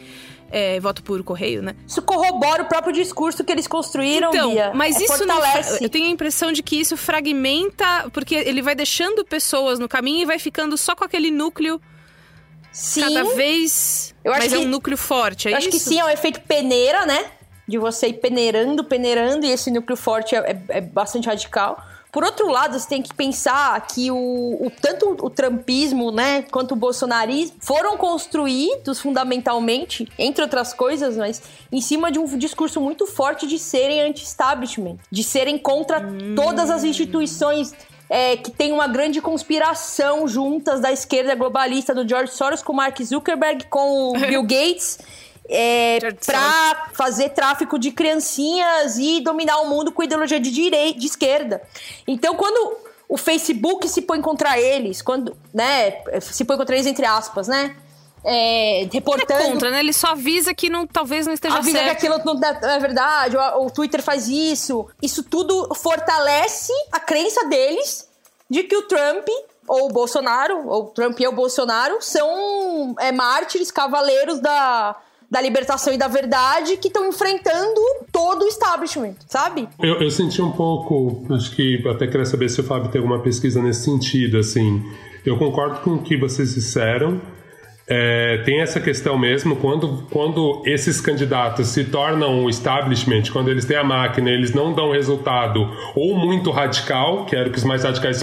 É, 0.51 0.79
voto 0.79 1.03
por 1.03 1.21
correio, 1.23 1.61
né? 1.61 1.75
Isso 1.87 2.01
corrobora 2.01 2.63
o 2.63 2.65
próprio 2.65 2.91
discurso 2.91 3.43
que 3.43 3.51
eles 3.51 3.67
construíram, 3.67 4.29
Então, 4.29 4.49
Bia. 4.51 4.71
mas 4.73 4.95
É, 4.95 5.03
isso 5.03 5.25
não. 5.25 5.35
fortalece. 5.35 5.83
Eu 5.83 5.89
tenho 5.89 6.07
a 6.07 6.09
impressão 6.09 6.51
de 6.51 6.63
que 6.63 6.75
isso 6.79 6.97
fragmenta, 6.97 8.09
porque 8.11 8.33
ele 8.35 8.61
vai 8.61 8.73
deixando 8.73 9.23
pessoas 9.23 9.77
no 9.77 9.87
caminho 9.87 10.23
e 10.23 10.25
vai 10.25 10.39
ficando 10.39 10.75
só 10.77 10.95
com 10.95 11.03
aquele 11.03 11.29
núcleo 11.29 11.79
Sim. 12.71 13.01
cada 13.01 13.35
vez. 13.35 14.15
Eu 14.23 14.31
acho 14.31 14.41
mas 14.41 14.53
é 14.53 14.57
que- 14.57 14.65
um 14.65 14.67
núcleo 14.67 14.97
forte, 14.97 15.47
é 15.47 15.51
Eu 15.53 15.57
acho 15.57 15.69
isso? 15.69 15.77
que 15.77 15.83
sim, 15.83 15.99
é 15.99 16.05
o 16.05 16.09
efeito 16.09 16.41
peneira, 16.41 17.05
né? 17.05 17.25
De 17.67 17.77
você 17.77 18.07
ir 18.07 18.13
peneirando, 18.13 18.83
peneirando, 18.83 19.45
e 19.45 19.51
esse 19.51 19.69
núcleo 19.69 19.95
forte 19.95 20.35
é, 20.35 20.39
é- 20.39 20.77
é 20.77 20.81
bastante 20.81 21.27
radical. 21.27 21.79
Por 22.11 22.23
outro 22.23 22.49
lado, 22.49 22.77
você 22.77 22.87
tem 22.87 23.01
que 23.01 23.13
pensar 23.13 23.79
que 23.87 24.09
o, 24.09 24.15
o 24.15 24.71
tanto 24.81 25.15
o 25.21 25.29
trumpismo, 25.29 26.11
né, 26.11 26.41
quanto 26.43 26.71
o 26.71 26.75
bolsonarismo 26.75 27.57
foram 27.59 27.97
construídos 27.97 28.99
fundamentalmente, 28.99 30.07
entre 30.17 30.41
outras 30.41 30.73
coisas, 30.73 31.15
mas 31.15 31.41
em 31.71 31.81
cima 31.81 32.11
de 32.11 32.17
um 32.17 32.25
discurso 32.37 32.81
muito 32.81 33.05
forte 33.05 33.45
de 33.45 33.59
serem 33.59 34.01
anti-establishment, 34.01 34.97
de 35.11 35.23
serem 35.23 35.57
contra 35.57 36.03
todas 36.35 36.71
as 36.71 36.83
instituições 36.83 37.73
é, 38.09 38.35
que 38.35 38.49
tem 38.49 38.71
uma 38.71 38.87
grande 38.87 39.21
conspiração 39.21 40.27
juntas 40.27 40.79
da 40.79 40.91
esquerda 40.91 41.35
globalista 41.35 41.93
do 41.93 42.07
George 42.07 42.33
Soros 42.33 42.63
com 42.63 42.73
o 42.73 42.75
Mark 42.75 42.99
Zuckerberg, 43.01 43.65
com 43.65 44.09
o 44.09 44.13
Bill 44.27 44.41
Gates. 44.41 44.97
É, 45.51 45.97
para 46.25 46.89
fazer 46.93 47.29
tráfico 47.29 47.79
de 47.79 47.91
criancinhas 47.91 48.99
e 48.99 49.19
dominar 49.19 49.59
o 49.61 49.67
mundo 49.67 49.91
com 49.91 50.03
ideologia 50.03 50.39
de 50.39 50.51
direita, 50.51 50.99
de 50.99 51.07
esquerda. 51.07 51.61
Então, 52.07 52.35
quando 52.35 52.77
o 53.07 53.17
Facebook 53.17 53.89
se 53.89 54.03
põe 54.03 54.21
contra 54.21 54.59
eles, 54.59 55.01
quando, 55.01 55.35
né, 55.51 56.03
se 56.21 56.45
põe 56.45 56.55
contra 56.55 56.75
eles 56.75 56.85
entre 56.85 57.05
aspas, 57.05 57.47
né? 57.47 57.75
É, 58.23 58.87
reportando. 58.91 59.41
É 59.41 59.51
contra, 59.51 59.71
né? 59.71 59.79
Ele 59.79 59.93
só 59.93 60.09
avisa 60.09 60.53
que 60.53 60.69
não, 60.69 60.85
talvez 60.85 61.25
não 61.25 61.33
esteja 61.33 61.57
avisa 61.57 61.79
certo. 61.79 61.85
que 61.99 62.07
aquilo 62.07 62.21
não 62.25 62.39
é 62.69 62.79
verdade, 62.79 63.37
o, 63.37 63.65
o 63.65 63.71
Twitter 63.71 64.03
faz 64.03 64.27
isso. 64.27 64.87
Isso 65.01 65.23
tudo 65.23 65.73
fortalece 65.73 66.73
a 66.91 66.99
crença 66.99 67.45
deles 67.47 68.07
de 68.49 68.63
que 68.63 68.75
o 68.75 68.83
Trump 68.83 69.27
ou 69.67 69.85
o 69.85 69.89
Bolsonaro, 69.89 70.67
ou 70.67 70.87
Trump 70.87 71.19
e 71.19 71.27
o 71.27 71.31
Bolsonaro, 71.31 72.01
são 72.01 72.95
é, 72.99 73.11
mártires, 73.11 73.69
cavaleiros 73.69 74.39
da, 74.39 74.95
da 75.29 75.39
libertação 75.39 75.93
e 75.93 75.97
da 75.97 76.07
verdade 76.07 76.77
que 76.77 76.87
estão 76.87 77.07
enfrentando 77.07 77.79
todo 78.11 78.43
o 78.43 78.47
establishment, 78.47 79.15
sabe? 79.27 79.67
Eu, 79.79 80.01
eu 80.01 80.09
senti 80.09 80.41
um 80.41 80.51
pouco, 80.51 81.25
acho 81.33 81.51
que 81.55 81.87
até 81.87 82.07
queria 82.07 82.25
saber 82.25 82.49
se 82.49 82.61
o 82.61 82.63
Fábio 82.63 82.89
tem 82.89 82.99
alguma 82.99 83.21
pesquisa 83.21 83.61
nesse 83.61 83.83
sentido, 83.83 84.37
assim. 84.37 84.83
Eu 85.25 85.37
concordo 85.37 85.81
com 85.81 85.91
o 85.91 86.01
que 86.01 86.17
vocês 86.17 86.55
disseram. 86.55 87.21
É, 87.91 88.37
tem 88.45 88.61
essa 88.61 88.79
questão 88.79 89.17
mesmo, 89.17 89.55
quando, 89.55 90.05
quando 90.11 90.61
esses 90.63 91.01
candidatos 91.01 91.69
se 91.69 91.85
tornam 91.85 92.43
o 92.45 92.49
establishment, 92.49 93.23
quando 93.33 93.49
eles 93.49 93.65
têm 93.65 93.77
a 93.77 93.83
máquina, 93.83 94.29
eles 94.29 94.53
não 94.53 94.73
dão 94.73 94.91
resultado 94.91 95.67
ou 95.95 96.15
muito 96.15 96.51
radical, 96.51 97.25
que 97.25 97.35
era 97.35 97.49
o 97.49 97.51
que 97.51 97.57
os 97.57 97.63
mais 97.63 97.83
radicais 97.83 98.21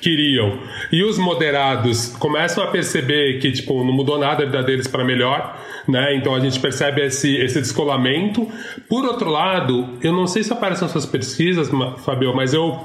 queriam, 0.00 0.58
e 0.90 1.04
os 1.04 1.18
moderados 1.18 2.16
começam 2.18 2.64
a 2.64 2.68
perceber 2.68 3.40
que 3.40 3.52
tipo, 3.52 3.84
não 3.84 3.92
mudou 3.92 4.18
nada 4.18 4.42
a 4.42 4.46
vida 4.46 4.62
deles 4.62 4.86
para 4.86 5.04
melhor, 5.04 5.54
né? 5.86 6.16
Então 6.16 6.34
a 6.34 6.40
gente 6.40 6.58
percebe 6.58 7.04
esse, 7.04 7.36
esse 7.36 7.60
descolamento. 7.60 8.48
Por 8.88 9.04
outro 9.04 9.28
lado, 9.28 9.98
eu 10.02 10.14
não 10.14 10.26
sei 10.26 10.42
se 10.42 10.52
aparecem 10.52 10.88
suas 10.88 11.04
pesquisas, 11.04 11.70
Fabio, 12.04 12.34
mas 12.34 12.54
eu 12.54 12.80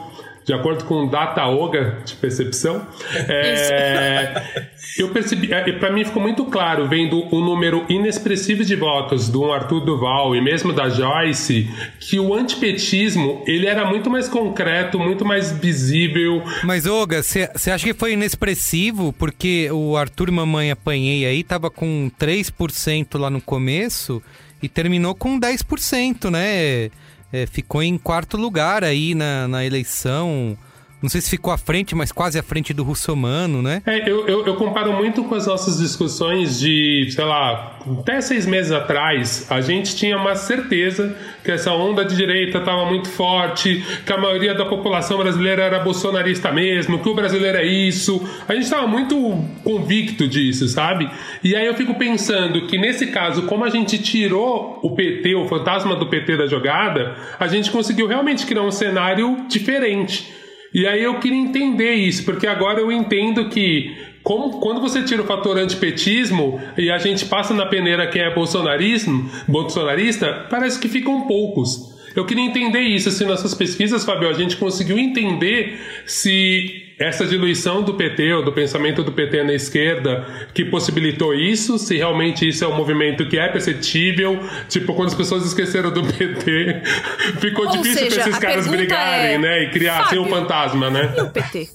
de 0.50 0.54
acordo 0.56 0.84
com 0.86 1.04
o 1.04 1.08
Dataoga 1.08 2.00
de 2.04 2.16
percepção, 2.16 2.88
é, 3.28 4.66
eu 4.98 5.10
percebi, 5.10 5.48
para 5.80 5.94
mim 5.94 6.04
ficou 6.04 6.20
muito 6.20 6.44
claro, 6.46 6.88
vendo 6.88 7.24
o 7.32 7.40
número 7.40 7.86
inexpressivo 7.88 8.66
de 8.66 8.76
votos 8.76 9.30
do 9.30 9.52
Arthur 9.52 9.82
Duval 9.82 10.36
e 10.36 10.42
mesmo 10.42 10.74
da 10.74 10.90
Joyce, 10.90 11.70
que 12.00 12.20
o 12.20 12.34
antipetismo 12.34 13.44
ele 13.46 13.68
era 13.68 13.86
muito 13.86 14.10
mais 14.10 14.28
concreto, 14.28 14.98
muito 14.98 15.24
mais 15.24 15.52
visível. 15.52 16.42
Mas, 16.64 16.88
Oga, 16.88 17.22
você 17.22 17.48
acha 17.72 17.86
que 17.86 17.94
foi 17.94 18.14
inexpressivo? 18.14 19.14
Porque 19.14 19.70
o 19.72 19.96
Arthur 19.96 20.32
Mamãe 20.32 20.72
Apanhei 20.72 21.28
aí 21.28 21.44
tava 21.44 21.70
com 21.70 22.10
3% 22.20 23.20
lá 23.20 23.30
no 23.30 23.40
começo 23.40 24.20
e 24.64 24.68
terminou 24.68 25.14
com 25.14 25.40
10%, 25.40 26.32
né? 26.32 26.90
É, 27.32 27.46
ficou 27.46 27.82
em 27.82 27.98
quarto 27.98 28.38
lugar 28.38 28.84
aí 28.84 29.14
na, 29.16 29.48
na 29.48 29.66
eleição. 29.66 30.58
Não 31.02 31.10
sei 31.10 31.22
se 31.22 31.30
ficou 31.30 31.54
à 31.54 31.58
frente, 31.58 31.96
mas 31.96 32.12
quase 32.12 32.38
à 32.38 32.44
frente 32.44 32.74
do 32.74 32.84
russomano, 32.84 33.62
né? 33.62 33.82
É, 33.86 34.10
eu, 34.10 34.28
eu, 34.28 34.46
eu, 34.46 34.56
comparo 34.56 34.92
muito 34.92 35.24
com 35.24 35.34
as 35.34 35.48
nossas 35.48 35.78
discussões 35.78 36.60
de, 36.60 37.08
sei 37.10 37.24
lá, 37.24 37.80
até 38.00 38.20
seis 38.20 38.46
meses 38.46 38.72
atrás, 38.72 39.48
a 39.50 39.62
gente 39.62 39.96
tinha 39.96 40.18
uma 40.18 40.36
certeza 40.36 41.16
que 41.44 41.52
essa 41.52 41.72
onda 41.72 42.04
de 42.04 42.18
direita 42.18 42.58
estava 42.58 42.86
muito 42.86 43.08
forte, 43.08 43.82
que 44.06 44.12
a 44.12 44.18
maioria 44.18 44.54
da 44.54 44.66
população 44.66 45.18
brasileira 45.18 45.64
era 45.64 45.80
bolsonarista 45.80 46.52
mesmo, 46.52 47.00
que 47.00 47.08
o 47.08 47.16
brasileiro 47.16 47.58
é 47.58 47.66
isso. 47.66 48.22
A 48.46 48.54
gente 48.54 48.64
estava 48.64 48.86
muito 48.86 49.16
convicto 49.64 50.28
disso, 50.28 50.68
sabe? 50.68 51.10
E 51.42 51.56
aí 51.56 51.66
eu 51.66 51.76
fico 51.76 51.96
pensando 51.96 52.68
que 52.68 52.78
nesse 52.78 53.08
caso, 53.08 53.44
como 53.44 53.64
a 53.64 53.70
gente 53.70 53.98
tirou 54.00 54.80
o 54.84 54.94
PT, 54.96 55.34
o 55.36 55.48
fantasma 55.48 55.96
do 55.96 56.08
PT 56.08 56.36
da 56.36 56.46
jogada, 56.46 57.16
a 57.40 57.48
gente 57.48 57.72
conseguiu 57.72 58.06
realmente 58.06 58.46
criar 58.46 58.64
um 58.64 58.72
cenário 58.72 59.46
diferente. 59.48 60.39
E 60.74 60.88
aí 60.88 61.04
eu 61.04 61.20
queria 61.20 61.38
entender 61.38 61.94
isso, 61.94 62.24
porque 62.24 62.46
agora 62.46 62.80
eu 62.80 62.92
entendo 62.92 63.50
que 63.50 63.96
como, 64.24 64.60
quando 64.60 64.82
você 64.82 65.02
tira 65.04 65.22
o 65.22 65.26
fator 65.26 65.58
antipetismo 65.58 66.62
e 66.78 66.92
a 66.92 66.98
gente 66.98 67.26
passa 67.26 67.54
na 67.54 67.66
peneira 67.66 68.08
quem 68.08 68.22
é 68.22 68.34
bolsonarismo, 68.34 69.30
bolsonarista, 69.48 70.46
parece 70.50 70.80
que 70.80 70.88
ficam 70.88 71.26
poucos. 71.26 71.89
Eu 72.16 72.26
queria 72.26 72.44
entender 72.44 72.82
isso, 72.82 73.12
se 73.12 73.26
nessas 73.26 73.54
pesquisas, 73.54 74.04
Fabio, 74.04 74.30
a 74.30 74.34
gente 74.34 74.58
conseguiu 74.58 74.98
entender 74.98 75.80
se 76.06 76.86
essa 77.00 77.26
diluição 77.26 77.82
do 77.82 77.94
PT 77.94 78.34
ou 78.34 78.44
do 78.44 78.52
pensamento 78.52 79.04
do 79.04 79.12
PT 79.12 79.44
na 79.44 79.54
esquerda 79.54 80.26
que 80.54 80.66
possibilitou 80.66 81.34
isso, 81.34 81.78
se 81.78 81.96
realmente 81.96 82.48
isso 82.48 82.66
é 82.66 82.68
um 82.68 82.76
movimento 82.76 83.26
que 83.28 83.40
é 83.40 83.48
perceptível, 83.48 84.38
tipo, 84.68 84.94
quando 84.94 85.08
as 85.08 85.16
pessoas 85.16 85.46
esqueceram 85.46 85.92
do 85.92 86.04
PT, 86.04 86.82
ficou 87.40 87.68
Ou 87.68 87.72
difícil 87.72 88.08
para 88.08 88.22
esses 88.22 88.38
caras 88.38 88.68
brigarem, 88.68 89.36
é, 89.36 89.38
né, 89.38 89.64
e 89.64 89.70
criarem 89.70 90.20
um 90.20 90.26
Fábio, 90.26 90.42
fantasma, 90.42 90.90
né? 90.90 91.14
E 91.18 91.22
o 91.22 91.30
PT? 91.30 91.70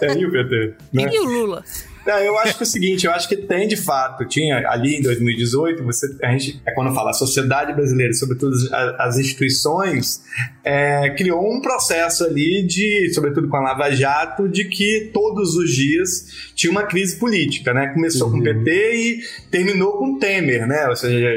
É, 0.00 0.18
e 0.18 0.24
o 0.24 0.32
PT? 0.32 0.74
Né? 0.92 1.10
E 1.12 1.18
o 1.18 1.24
Lula? 1.24 1.62
Não, 2.06 2.18
eu 2.18 2.38
acho 2.38 2.56
que 2.56 2.62
é 2.62 2.66
o 2.66 2.66
seguinte, 2.66 3.06
eu 3.06 3.12
acho 3.12 3.28
que 3.28 3.36
tem 3.36 3.68
de 3.68 3.76
fato, 3.76 4.24
tinha 4.24 4.68
ali 4.68 4.96
em 4.96 5.02
2018, 5.02 5.82
você, 5.84 6.06
a 6.22 6.32
gente, 6.32 6.60
é 6.66 6.72
quando 6.72 6.94
fala 6.94 7.10
a 7.10 7.12
sociedade 7.12 7.72
brasileira, 7.74 8.12
sobretudo 8.14 8.54
as, 8.54 9.00
as 9.00 9.18
instituições, 9.18 10.22
é, 10.64 11.10
criou 11.10 11.52
um 11.52 11.60
processo 11.60 12.24
ali 12.24 12.62
de, 12.62 13.12
sobretudo 13.12 13.48
com 13.48 13.56
a 13.56 13.60
Lava 13.60 13.90
Jato, 13.90 14.48
de 14.48 14.64
que 14.64 15.10
todos 15.12 15.56
os 15.56 15.70
dias 15.74 16.50
tinha 16.54 16.70
uma 16.70 16.84
crise 16.84 17.16
política, 17.16 17.72
né? 17.74 17.88
Começou 17.88 18.30
com 18.30 18.38
o 18.38 18.42
PT 18.42 18.94
e 18.94 19.20
terminou 19.50 19.98
com 19.98 20.14
o 20.14 20.18
Temer, 20.18 20.66
né? 20.66 20.88
Ou 20.88 20.96
seja, 20.96 21.28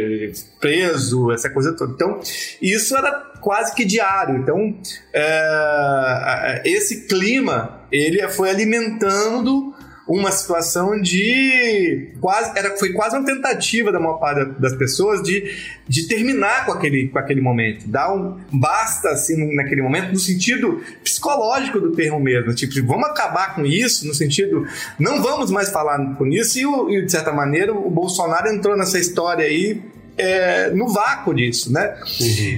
preso, 0.60 1.32
essa 1.32 1.50
coisa 1.50 1.74
toda. 1.76 1.94
Então, 1.94 2.20
isso 2.62 2.96
era 2.96 3.12
quase 3.42 3.76
que 3.76 3.84
diário. 3.86 4.38
Então, 4.38 4.76
é, 5.14 6.62
esse 6.66 7.08
clima, 7.08 7.82
ele 7.92 8.26
foi 8.30 8.50
alimentando 8.50 9.73
uma 10.08 10.32
situação 10.32 11.00
de 11.00 12.12
quase 12.20 12.58
era 12.58 12.76
foi 12.78 12.92
quase 12.92 13.16
uma 13.16 13.26
tentativa 13.26 13.92
da 13.92 14.00
maior 14.00 14.18
parte 14.18 14.60
das 14.60 14.76
pessoas 14.76 15.24
de, 15.24 15.56
de 15.88 16.08
terminar 16.08 16.66
com 16.66 16.74
aquele, 16.74 17.08
com 17.08 17.18
aquele 17.18 17.40
momento 17.40 17.88
dar 17.88 18.14
um 18.14 18.38
basta 18.52 19.10
assim 19.10 19.56
naquele 19.56 19.82
momento 19.82 20.12
no 20.12 20.20
sentido 20.20 20.82
psicológico 21.04 21.80
do 21.80 21.92
termo 21.94 22.20
mesmo 22.20 22.54
tipo 22.54 22.74
vamos 22.86 23.08
acabar 23.10 23.56
com 23.56 23.66
isso 23.66 24.06
no 24.06 24.14
sentido 24.14 24.68
não 25.00 25.22
vamos 25.22 25.50
mais 25.50 25.70
falar 25.70 26.16
com 26.16 26.28
isso 26.28 26.60
e, 26.60 26.98
e 26.98 27.06
de 27.06 27.12
certa 27.12 27.32
maneira 27.32 27.74
o 27.74 27.90
Bolsonaro 27.90 28.50
entrou 28.50 28.76
nessa 28.76 29.00
história 29.00 29.46
aí 29.46 29.82
é, 30.18 30.70
no 30.72 30.88
vácuo 30.94 31.34
disso, 31.34 31.72
né? 31.72 31.98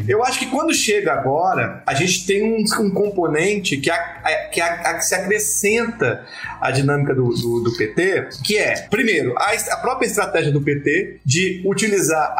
Eu 0.08 0.24
acho 0.24 0.39
que 0.39 0.47
quando 0.47 0.74
chega 0.74 1.14
agora, 1.14 1.82
a 1.86 1.93
gente 1.93 2.26
tem 2.26 2.43
um, 2.43 2.64
um 2.84 2.89
componente 2.91 3.78
que, 3.78 3.89
a, 3.89 3.95
a- 3.95 4.49
que, 4.51 4.60
a- 4.62 4.93
que 4.95 5.01
se 5.06 5.16
acrescenta 5.16 6.26
à 6.60 6.72
dinâmica 6.72 7.14
do, 7.16 7.30
do, 7.30 7.62
do 7.64 7.78
PT, 7.78 8.28
que 8.43 8.58
é, 8.58 8.88
primeiro, 8.89 9.34
a, 9.38 9.78
própria 9.78 10.08
estratégia 10.08 10.51
do 10.51 10.62
PT 10.62 11.20
de 11.26 11.62
utilizar 11.66 12.36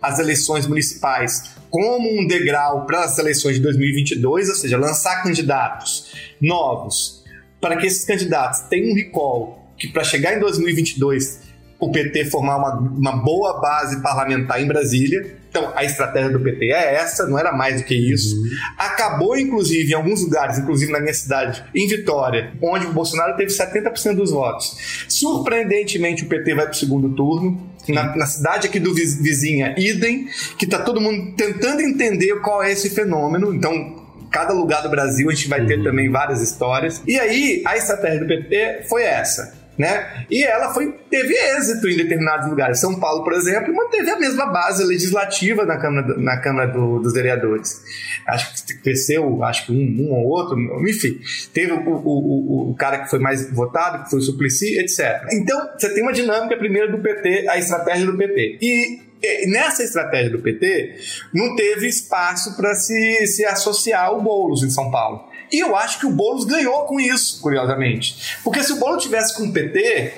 as 0.00 0.18
eleições 0.18 0.66
municipais 0.66 1.52
como 1.70 2.18
um 2.20 2.26
degrau 2.26 2.86
para 2.86 3.04
as 3.04 3.18
eleições 3.18 3.56
de 3.56 3.62
2022, 3.62 4.48
ou 4.48 4.54
seja, 4.54 4.76
lançar 4.76 5.22
candidatos 5.22 6.12
novos 6.40 7.22
para 7.60 7.76
que 7.76 7.86
esses 7.86 8.04
candidatos 8.04 8.60
tenham 8.68 8.90
um 8.92 8.94
recall 8.94 9.62
que 9.78 9.88
para 9.88 10.04
chegar 10.04 10.36
em 10.36 10.40
2022 10.40 11.41
o 11.82 11.90
PT 11.90 12.26
formar 12.26 12.58
uma, 12.58 12.78
uma 12.78 13.16
boa 13.24 13.60
base 13.60 14.00
parlamentar 14.00 14.62
em 14.62 14.68
Brasília. 14.68 15.36
Então, 15.50 15.72
a 15.74 15.82
estratégia 15.82 16.30
do 16.30 16.38
PT 16.38 16.66
é 16.66 16.94
essa, 16.94 17.26
não 17.26 17.36
era 17.36 17.52
mais 17.52 17.80
do 17.80 17.84
que 17.84 17.94
isso. 17.94 18.36
Acabou, 18.78 19.36
inclusive, 19.36 19.90
em 19.90 19.94
alguns 19.94 20.22
lugares, 20.22 20.58
inclusive 20.58 20.92
na 20.92 21.00
minha 21.00 21.12
cidade, 21.12 21.64
em 21.74 21.88
Vitória, 21.88 22.52
onde 22.62 22.86
o 22.86 22.92
Bolsonaro 22.92 23.36
teve 23.36 23.50
70% 23.52 24.14
dos 24.14 24.30
votos. 24.30 25.04
Surpreendentemente, 25.08 26.22
o 26.22 26.26
PT 26.28 26.54
vai 26.54 26.66
para 26.66 26.72
o 26.72 26.76
segundo 26.76 27.10
turno. 27.16 27.70
Na, 27.88 28.16
na 28.16 28.26
cidade 28.26 28.68
aqui 28.68 28.78
do 28.78 28.94
viz- 28.94 29.20
vizinha, 29.20 29.74
idem, 29.76 30.28
que 30.56 30.64
está 30.64 30.78
todo 30.78 31.00
mundo 31.00 31.34
tentando 31.36 31.82
entender 31.82 32.36
qual 32.42 32.62
é 32.62 32.70
esse 32.70 32.88
fenômeno. 32.90 33.52
Então, 33.52 34.06
cada 34.30 34.52
lugar 34.52 34.82
do 34.84 34.88
Brasil 34.88 35.28
a 35.28 35.34
gente 35.34 35.48
vai 35.48 35.66
ter 35.66 35.82
também 35.82 36.08
várias 36.08 36.40
histórias. 36.40 37.02
E 37.08 37.18
aí, 37.18 37.60
a 37.66 37.76
estratégia 37.76 38.20
do 38.20 38.26
PT 38.28 38.84
foi 38.88 39.02
essa. 39.02 39.61
Né? 39.78 40.26
E 40.30 40.44
ela 40.44 40.72
foi, 40.74 40.92
teve 41.10 41.34
êxito 41.34 41.88
em 41.88 41.96
determinados 41.96 42.48
lugares. 42.48 42.78
São 42.78 43.00
Paulo, 43.00 43.24
por 43.24 43.32
exemplo, 43.32 43.74
manteve 43.74 44.10
a 44.10 44.18
mesma 44.18 44.46
base 44.46 44.84
legislativa 44.84 45.64
na 45.64 45.78
Câmara, 45.78 46.18
na 46.18 46.36
Câmara 46.38 46.68
do, 46.70 46.98
dos 46.98 47.14
Vereadores. 47.14 47.82
Acho 48.26 48.66
que 48.66 48.74
cresceu, 48.82 49.42
acho 49.42 49.66
que 49.66 49.72
um, 49.72 50.06
um 50.06 50.12
ou 50.12 50.26
outro, 50.26 50.58
enfim. 50.86 51.18
Teve 51.54 51.72
o, 51.72 51.80
o, 51.88 52.68
o, 52.68 52.70
o 52.70 52.74
cara 52.74 52.98
que 52.98 53.08
foi 53.08 53.18
mais 53.18 53.50
votado, 53.50 54.04
que 54.04 54.10
foi 54.10 54.18
o 54.18 54.22
Suplicy, 54.22 54.78
etc. 54.78 55.26
Então, 55.32 55.58
você 55.78 55.88
tem 55.94 56.02
uma 56.02 56.12
dinâmica 56.12 56.56
primeiro 56.56 56.92
do 56.92 57.02
PT, 57.02 57.48
a 57.48 57.56
estratégia 57.58 58.06
do 58.06 58.16
PT. 58.16 58.58
E 58.60 59.12
e 59.22 59.46
nessa 59.46 59.84
estratégia 59.84 60.30
do 60.30 60.40
PT, 60.40 60.96
não 61.32 61.54
teve 61.54 61.86
espaço 61.86 62.56
para 62.56 62.74
se, 62.74 63.26
se 63.28 63.44
associar 63.44 64.06
ao 64.06 64.20
Boulos 64.20 64.64
em 64.64 64.70
São 64.70 64.90
Paulo. 64.90 65.30
E 65.52 65.58
eu 65.58 65.76
acho 65.76 66.00
que 66.00 66.06
o 66.06 66.10
Boulos 66.10 66.44
ganhou 66.44 66.86
com 66.86 66.98
isso, 66.98 67.40
curiosamente. 67.42 68.38
Porque 68.42 68.62
se 68.62 68.72
o 68.72 68.76
Boulos 68.76 69.02
tivesse 69.02 69.36
com 69.36 69.44
o 69.44 69.52
PT, 69.52 70.14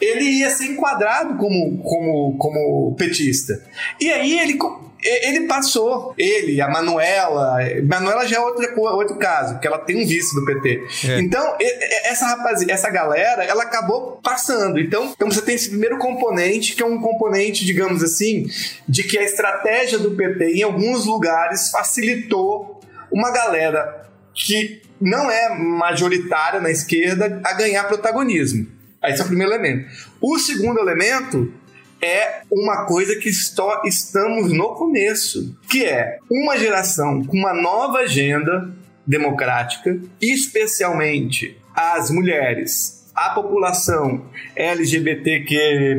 ele 0.00 0.24
ia 0.24 0.50
ser 0.50 0.66
enquadrado 0.66 1.36
como, 1.36 1.78
como, 1.82 2.36
como 2.38 2.94
petista. 2.96 3.60
E 4.00 4.08
aí 4.08 4.38
ele, 4.38 4.56
ele 5.02 5.46
passou, 5.48 6.14
ele, 6.16 6.60
a 6.60 6.68
Manuela. 6.68 7.58
Manuela 7.84 8.24
já 8.26 8.36
é 8.36 8.40
outra, 8.40 8.72
outro 8.76 9.16
caso, 9.16 9.54
porque 9.54 9.66
ela 9.66 9.78
tem 9.78 10.00
um 10.00 10.06
vice 10.06 10.32
do 10.34 10.44
PT. 10.44 10.86
É. 11.08 11.20
Então, 11.20 11.56
essa 12.04 12.26
rapaziada, 12.26 12.72
essa 12.72 12.88
galera, 12.88 13.42
ela 13.42 13.64
acabou 13.64 14.20
passando. 14.22 14.78
Então, 14.78 15.12
então, 15.14 15.28
você 15.28 15.42
tem 15.42 15.56
esse 15.56 15.70
primeiro 15.70 15.98
componente, 15.98 16.76
que 16.76 16.82
é 16.82 16.86
um 16.86 17.00
componente, 17.00 17.64
digamos 17.64 18.02
assim, 18.04 18.46
de 18.88 19.02
que 19.02 19.18
a 19.18 19.24
estratégia 19.24 19.98
do 19.98 20.12
PT, 20.12 20.52
em 20.52 20.62
alguns 20.62 21.04
lugares, 21.04 21.70
facilitou 21.70 22.80
uma 23.10 23.32
galera 23.32 24.07
que 24.46 24.80
não 25.00 25.30
é 25.30 25.54
majoritária 25.54 26.60
na 26.60 26.70
esquerda 26.70 27.40
a 27.44 27.52
ganhar 27.54 27.84
protagonismo. 27.84 28.66
Esse 29.04 29.20
é 29.20 29.24
o 29.24 29.28
primeiro 29.28 29.52
elemento. 29.52 29.88
O 30.20 30.38
segundo 30.38 30.80
elemento 30.80 31.52
é 32.00 32.42
uma 32.50 32.84
coisa 32.84 33.16
que 33.16 33.28
esto- 33.28 33.82
estamos 33.84 34.52
no 34.52 34.74
começo, 34.74 35.56
que 35.68 35.84
é 35.84 36.18
uma 36.30 36.56
geração 36.56 37.24
com 37.24 37.36
uma 37.36 37.52
nova 37.52 37.98
agenda 37.98 38.70
democrática, 39.06 39.98
especialmente 40.20 41.56
as 41.74 42.10
mulheres, 42.10 42.97
a 43.26 43.30
população 43.30 44.26
LGBTQ+, 44.54 45.98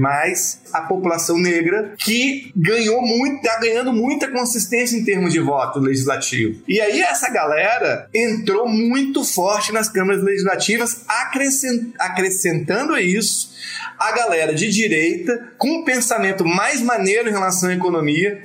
a 0.73 0.81
população 0.81 1.37
negra, 1.37 1.93
que 1.97 2.51
ganhou 2.55 3.01
muito, 3.01 3.37
está 3.45 3.59
ganhando 3.59 3.91
muita 3.91 4.29
consistência 4.31 4.95
em 4.97 5.03
termos 5.03 5.33
de 5.33 5.39
voto 5.39 5.79
legislativo. 5.79 6.61
E 6.67 6.79
aí 6.79 7.01
essa 7.01 7.29
galera 7.29 8.07
entrou 8.13 8.67
muito 8.67 9.23
forte 9.23 9.71
nas 9.71 9.89
câmaras 9.89 10.23
legislativas, 10.23 11.03
acrescent- 11.07 11.93
acrescentando 11.97 12.93
a 12.93 13.01
isso 13.01 13.49
a 13.97 14.11
galera 14.11 14.53
de 14.53 14.69
direita 14.69 15.51
com 15.57 15.79
um 15.79 15.83
pensamento 15.83 16.45
mais 16.45 16.81
maneiro 16.81 17.27
em 17.27 17.31
relação 17.31 17.69
à 17.69 17.73
economia, 17.73 18.41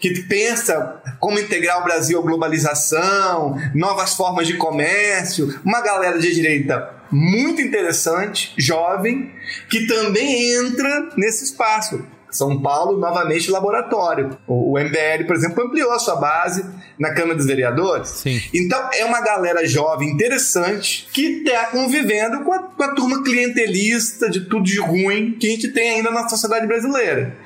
que 0.00 0.22
pensa 0.24 1.00
como 1.20 1.38
integrar 1.38 1.80
o 1.80 1.84
Brasil 1.84 2.18
à 2.18 2.22
globalização, 2.22 3.56
novas 3.74 4.14
formas 4.14 4.46
de 4.46 4.54
comércio, 4.54 5.58
uma 5.64 5.80
galera 5.80 6.18
de 6.18 6.34
direita 6.34 6.95
muito 7.10 7.60
interessante, 7.60 8.52
jovem, 8.56 9.32
que 9.68 9.86
também 9.86 10.52
entra 10.54 11.10
nesse 11.16 11.44
espaço. 11.44 12.04
São 12.30 12.60
Paulo, 12.60 12.98
novamente, 12.98 13.50
laboratório. 13.50 14.36
O 14.46 14.78
MBL, 14.78 15.24
por 15.26 15.36
exemplo, 15.36 15.64
ampliou 15.64 15.90
a 15.92 15.98
sua 15.98 16.16
base 16.16 16.64
na 16.98 17.14
Câmara 17.14 17.36
dos 17.36 17.46
Vereadores. 17.46 18.08
Sim. 18.08 18.40
Então, 18.52 18.90
é 18.92 19.04
uma 19.04 19.20
galera 19.20 19.66
jovem 19.66 20.10
interessante 20.10 21.08
que 21.12 21.42
está 21.42 21.66
convivendo 21.66 22.44
com 22.44 22.52
a, 22.52 22.62
com 22.64 22.82
a 22.82 22.94
turma 22.94 23.22
clientelista 23.22 24.28
de 24.28 24.40
tudo 24.40 24.64
de 24.64 24.78
ruim 24.78 25.36
que 25.38 25.46
a 25.46 25.50
gente 25.50 25.68
tem 25.68 25.96
ainda 25.96 26.10
na 26.10 26.28
sociedade 26.28 26.66
brasileira. 26.66 27.36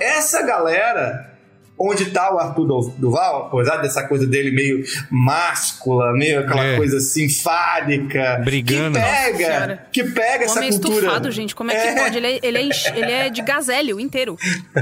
Essa 0.00 0.42
galera 0.42 1.37
onde 1.78 2.04
está 2.04 2.34
o 2.34 2.38
Arthur 2.38 2.66
Du- 2.66 2.94
Duval, 2.98 3.46
apesar 3.52 3.76
dessa 3.78 4.06
coisa 4.08 4.26
dele 4.26 4.50
meio 4.50 4.82
máscula, 5.10 6.12
meio 6.12 6.40
aquela 6.40 6.64
É. 6.64 6.76
coisa 6.76 6.96
assim, 6.98 7.28
fálica, 7.28 8.40
Brigando. 8.44 8.98
que 8.98 9.04
pega, 9.04 9.86
que 9.92 10.04
pega 10.04 10.44
essa 10.44 10.58
Homem 10.58 10.70
cultura. 10.70 10.94
estufado, 10.96 11.30
gente. 11.30 11.54
Como 11.54 11.70
é 11.70 11.74
que 11.74 11.88
É. 11.88 11.94
pode? 12.02 12.16
Ele 12.16 12.26
é, 12.26 12.40
ele, 12.42 12.58
é, 12.58 12.68
ele 12.98 13.12
é 13.12 13.30
de 13.30 13.42
gazélio 13.42 14.00
inteiro. 14.00 14.36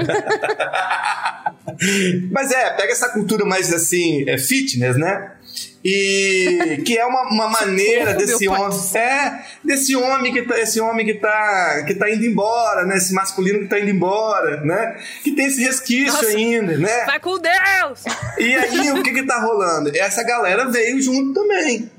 Mas 2.30 2.50
é, 2.50 2.70
pega 2.70 2.92
essa 2.92 3.08
cultura 3.10 3.44
mais 3.44 3.72
assim, 3.72 4.28
é 4.28 4.38
fitness, 4.38 4.96
né? 4.96 5.32
E 5.84 6.82
que 6.84 6.98
é 6.98 7.06
uma, 7.06 7.22
uma 7.30 7.48
maneira 7.60 8.14
desse 8.14 8.48
homem, 8.48 8.78
é, 8.94 9.40
desse 9.64 9.94
homem 9.94 10.32
que 10.32 10.42
tá, 10.42 10.58
esse 10.58 10.80
homem 10.80 11.06
que 11.06 11.14
tá, 11.14 11.84
que 11.86 11.94
tá 11.94 12.10
indo 12.10 12.24
embora, 12.24 12.84
né? 12.84 12.96
Esse 12.96 13.14
masculino 13.14 13.60
que 13.60 13.66
tá 13.66 13.78
indo 13.78 13.90
embora, 13.90 14.60
né? 14.62 14.96
Que 15.22 15.32
tem 15.32 15.46
esse 15.46 15.62
resquício 15.62 16.12
Nossa. 16.12 16.26
ainda, 16.26 16.76
né? 16.78 17.04
Vai 17.04 17.20
com 17.20 17.38
Deus! 17.38 18.04
E 18.38 18.54
aí, 18.54 18.90
o 18.92 19.02
que 19.02 19.12
que 19.12 19.22
tá 19.24 19.38
rolando? 19.40 19.90
Essa 19.96 20.22
galera 20.24 20.68
veio 20.68 21.00
junto 21.00 21.32
também. 21.32 21.90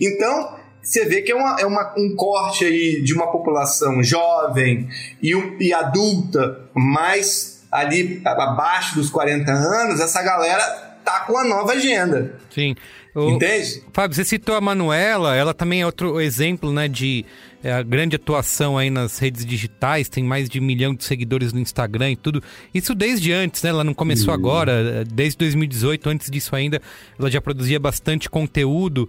Então, 0.00 0.56
você 0.82 1.04
vê 1.04 1.22
que 1.22 1.32
é, 1.32 1.34
uma, 1.34 1.56
é 1.60 1.66
uma- 1.66 1.94
um 1.96 2.14
corte 2.16 2.64
aí 2.64 3.02
de 3.02 3.14
uma 3.14 3.30
população 3.30 4.02
jovem 4.02 4.88
e, 5.22 5.32
e 5.60 5.72
adulta, 5.72 6.60
mais 6.74 7.64
ali 7.70 8.22
abaixo 8.24 8.94
dos 8.94 9.10
40 9.10 9.50
anos, 9.50 10.00
essa 10.00 10.22
galera 10.22 10.62
tá 11.04 11.20
com 11.20 11.36
a 11.36 11.44
nova 11.44 11.72
agenda. 11.72 12.34
Sim. 12.50 12.74
O- 13.16 13.30
Entende? 13.30 13.82
Fábio, 13.92 14.14
você 14.14 14.24
citou 14.24 14.54
a 14.54 14.60
Manuela, 14.60 15.34
ela 15.34 15.54
também 15.54 15.80
é 15.80 15.86
outro 15.86 16.20
exemplo, 16.20 16.70
né, 16.72 16.86
de 16.86 17.24
é, 17.64 17.82
grande 17.82 18.14
atuação 18.16 18.76
aí 18.76 18.90
nas 18.90 19.18
redes 19.18 19.44
digitais, 19.46 20.08
tem 20.08 20.22
mais 20.22 20.48
de 20.50 20.60
um 20.60 20.62
milhão 20.62 20.94
de 20.94 21.02
seguidores 21.02 21.52
no 21.52 21.58
Instagram 21.58 22.10
e 22.12 22.16
tudo. 22.16 22.42
Isso 22.74 22.94
desde 22.94 23.32
antes, 23.32 23.62
né? 23.62 23.70
Ela 23.70 23.82
não 23.82 23.94
começou 23.94 24.32
agora, 24.34 24.72
é, 24.72 25.04
desde 25.04 25.38
2018, 25.38 26.08
antes 26.10 26.30
disso 26.30 26.54
ainda, 26.54 26.80
ela 27.18 27.30
já 27.30 27.40
produzia 27.40 27.80
bastante 27.80 28.28
conteúdo. 28.28 29.08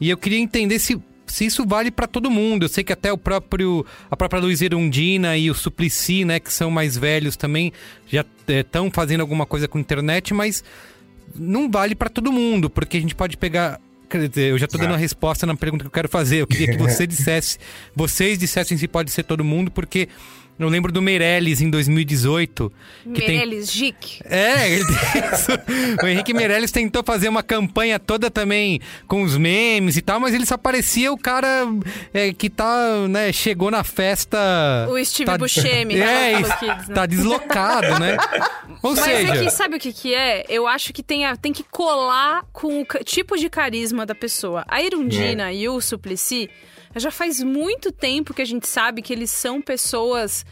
E 0.00 0.10
eu 0.10 0.16
queria 0.18 0.38
entender 0.38 0.78
se 0.80 1.00
se 1.26 1.46
isso 1.46 1.64
vale 1.66 1.90
pra 1.90 2.06
todo 2.06 2.30
mundo. 2.30 2.64
Eu 2.64 2.68
sei 2.68 2.84
que 2.84 2.92
até 2.92 3.10
o 3.10 3.16
próprio 3.16 3.84
a 4.10 4.16
própria 4.16 4.40
Luiz 4.42 4.60
Erundina 4.60 5.38
e 5.38 5.50
o 5.50 5.54
Suplicy, 5.54 6.22
né, 6.22 6.38
que 6.38 6.52
são 6.52 6.70
mais 6.70 6.98
velhos 6.98 7.34
também, 7.34 7.72
já 8.06 8.22
estão 8.46 8.90
fazendo 8.90 9.22
alguma 9.22 9.46
coisa 9.46 9.66
com 9.66 9.78
internet, 9.78 10.34
mas 10.34 10.62
não 11.34 11.70
vale 11.70 11.94
pra 11.94 12.08
todo 12.08 12.32
mundo, 12.32 12.68
porque 12.68 12.96
a 12.96 13.00
gente 13.00 13.14
pode 13.14 13.36
pegar. 13.36 13.80
Quer 14.08 14.28
dizer, 14.28 14.50
eu 14.50 14.58
já 14.58 14.68
tô 14.68 14.78
dando 14.78 14.94
a 14.94 14.96
resposta 14.96 15.46
na 15.46 15.56
pergunta 15.56 15.82
que 15.82 15.88
eu 15.88 15.92
quero 15.92 16.08
fazer. 16.08 16.36
Eu 16.36 16.46
queria 16.46 16.68
que 16.68 16.76
você 16.76 17.04
dissesse, 17.06 17.58
vocês 17.96 18.38
dissessem 18.38 18.76
se 18.76 18.86
pode 18.86 19.10
ser 19.10 19.24
todo 19.24 19.42
mundo, 19.42 19.70
porque 19.70 20.08
eu 20.58 20.68
lembro 20.68 20.92
do 20.92 21.02
Meirelles 21.02 21.60
em 21.60 21.68
2018. 21.70 22.72
Que 23.02 23.20
tem, 23.20 23.28
Meirelles, 23.38 23.72
Gic. 23.72 24.20
é, 24.24 24.68
ele 24.76 24.84
o 26.02 26.06
Henrique 26.06 26.32
Meirelles 26.32 26.70
tentou 26.70 27.02
fazer 27.04 27.28
uma 27.28 27.42
campanha 27.42 27.98
toda 27.98 28.30
também 28.30 28.80
com 29.06 29.22
os 29.22 29.36
memes 29.36 29.96
e 29.96 30.02
tal, 30.02 30.20
mas 30.20 30.34
ele 30.34 30.46
só 30.46 30.56
parecia 30.56 31.12
o 31.12 31.18
cara 31.18 31.66
é, 32.12 32.32
que 32.32 32.48
tá, 32.48 33.06
né, 33.08 33.32
chegou 33.32 33.70
na 33.70 33.82
festa. 33.84 34.38
O 34.90 35.04
Steve 35.04 35.26
tá, 35.26 35.38
Buscemi, 35.38 35.96
É, 35.98 36.32
lá 36.32 36.38
do 36.40 36.46
isso, 36.46 36.58
Kids, 36.58 36.88
né? 36.88 36.94
tá 36.94 37.06
deslocado, 37.06 37.98
né? 37.98 38.16
Ou 38.82 38.94
Mas 38.94 39.04
seja, 39.04 39.34
é 39.34 39.44
que 39.44 39.50
sabe 39.50 39.76
o 39.76 39.80
que 39.80 39.92
que 39.92 40.14
é? 40.14 40.44
Eu 40.48 40.66
acho 40.66 40.92
que 40.92 41.02
tem, 41.02 41.24
a- 41.24 41.36
tem 41.36 41.52
que 41.52 41.62
colar 41.64 42.44
com 42.52 42.82
o 42.82 42.86
tipo 43.04 43.36
de 43.36 43.48
carisma 43.48 44.04
da 44.06 44.14
pessoa. 44.14 44.64
A 44.68 44.82
Irundina 44.82 45.52
e 45.52 45.68
o 45.68 45.80
Suplicy, 45.80 46.50
já 47.00 47.10
faz 47.10 47.42
muito 47.42 47.90
tempo 47.92 48.32
que 48.34 48.42
a 48.42 48.46
gente 48.46 48.66
sabe 48.68 49.02
que 49.02 49.12
eles 49.12 49.30
são 49.30 49.60
pessoas 49.60 50.44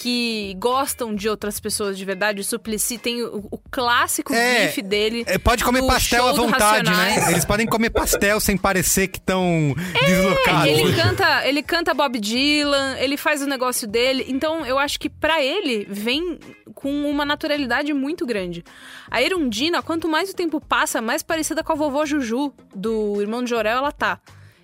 que 0.00 0.54
gostam 0.58 1.12
de 1.12 1.28
outras 1.28 1.58
pessoas 1.58 1.98
de 1.98 2.04
verdade. 2.04 2.40
O 2.40 2.44
Suplicy 2.44 2.98
tem 2.98 3.20
o, 3.20 3.48
o 3.50 3.58
clássico 3.68 4.32
É, 4.32 4.68
gif 4.68 4.80
dele. 4.80 5.24
é, 5.26 5.38
pode 5.38 5.64
comer 5.64 5.84
pastel 5.84 6.28
à 6.28 6.32
vontade, 6.32 6.88
né? 6.88 7.32
Eles 7.32 7.44
podem 7.44 7.66
comer 7.66 7.90
pastel 7.90 8.38
sem 8.38 8.56
parecer 8.56 9.08
que 9.08 9.18
estão 9.18 9.74
deslocados. 10.06 10.66
É, 10.68 10.70
Ele 10.70 10.94
canta, 10.94 11.46
ele 11.48 11.62
canta 11.64 11.94
Bob 11.94 12.16
Dylan, 12.20 12.96
ele 13.00 13.16
faz 13.16 13.42
o 13.42 13.46
negócio 13.46 13.88
dele. 13.88 14.24
Então, 14.28 14.64
eu 14.64 14.78
acho 14.78 15.00
que 15.00 15.08
pra 15.10 15.42
ele 15.42 15.84
vem 15.90 16.38
com 16.76 17.10
uma 17.10 17.24
naturalidade 17.24 17.92
muito 17.92 18.24
grande. 18.24 18.62
A 19.10 19.20
Erundina, 19.20 19.82
quanto 19.82 20.06
mais 20.08 20.30
o 20.30 20.34
tempo 20.34 20.60
passa, 20.60 21.00
mais 21.02 21.24
parecida 21.24 21.64
com 21.64 21.72
a 21.72 21.74
vovó 21.74 22.06
Juju 22.06 22.52
do 22.72 23.20
irmão 23.20 23.42
de 23.42 23.50
Jorel 23.50 23.78
ela 23.78 23.90
tá. 23.90 24.20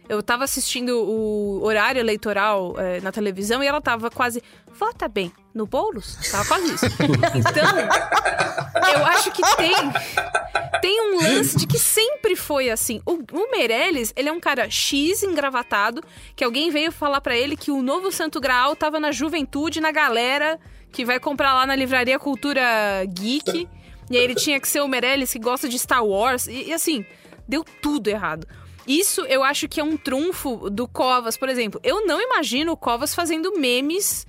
Eu 0.08 0.22
tava 0.22 0.44
assistindo 0.44 1.02
o 1.02 1.62
horário 1.64 1.98
eleitoral 1.98 2.74
eh, 2.78 3.00
na 3.00 3.10
televisão 3.10 3.62
e 3.62 3.66
ela 3.66 3.80
tava 3.80 4.10
quase. 4.10 4.42
Vota 4.70 5.08
bem 5.08 5.32
no 5.54 5.66
Boulos? 5.66 6.18
Tava 6.30 6.44
quase 6.46 6.74
isso. 6.74 6.86
Então, 7.34 7.78
eu 8.92 9.06
acho 9.06 9.30
que 9.30 9.42
tem 9.56 9.74
tem 10.84 11.00
um 11.00 11.16
lance 11.16 11.56
de 11.56 11.66
que 11.66 11.78
sempre 11.78 12.36
foi 12.36 12.68
assim. 12.68 13.00
O, 13.06 13.12
o 13.32 13.50
Meirelles, 13.50 14.12
ele 14.14 14.28
é 14.28 14.32
um 14.32 14.38
cara 14.38 14.68
X 14.68 15.22
engravatado, 15.22 16.02
que 16.36 16.44
alguém 16.44 16.70
veio 16.70 16.92
falar 16.92 17.22
pra 17.22 17.34
ele 17.34 17.56
que 17.56 17.70
o 17.70 17.82
novo 17.82 18.12
Santo 18.12 18.38
Graal 18.38 18.76
tava 18.76 19.00
na 19.00 19.10
juventude, 19.10 19.80
na 19.80 19.90
galera 19.90 20.60
que 20.92 21.04
vai 21.04 21.18
comprar 21.18 21.54
lá 21.54 21.66
na 21.66 21.74
livraria 21.74 22.18
Cultura 22.18 22.62
Geek. 23.08 23.66
E 24.10 24.16
aí 24.18 24.22
ele 24.22 24.34
tinha 24.34 24.60
que 24.60 24.68
ser 24.68 24.80
o 24.82 24.88
Meirelles 24.88 25.32
que 25.32 25.38
gosta 25.38 25.66
de 25.68 25.78
Star 25.78 26.04
Wars. 26.04 26.46
E, 26.46 26.64
e 26.64 26.72
assim, 26.74 27.06
deu 27.48 27.64
tudo 27.80 28.08
errado. 28.08 28.46
Isso 28.86 29.22
eu 29.22 29.42
acho 29.42 29.68
que 29.68 29.80
é 29.80 29.84
um 29.84 29.96
trunfo 29.96 30.68
do 30.70 30.86
Covas, 30.86 31.36
por 31.36 31.48
exemplo. 31.48 31.80
Eu 31.82 32.06
não 32.06 32.20
imagino 32.20 32.72
o 32.72 32.76
Covas 32.76 33.14
fazendo 33.14 33.58
memes 33.58 34.26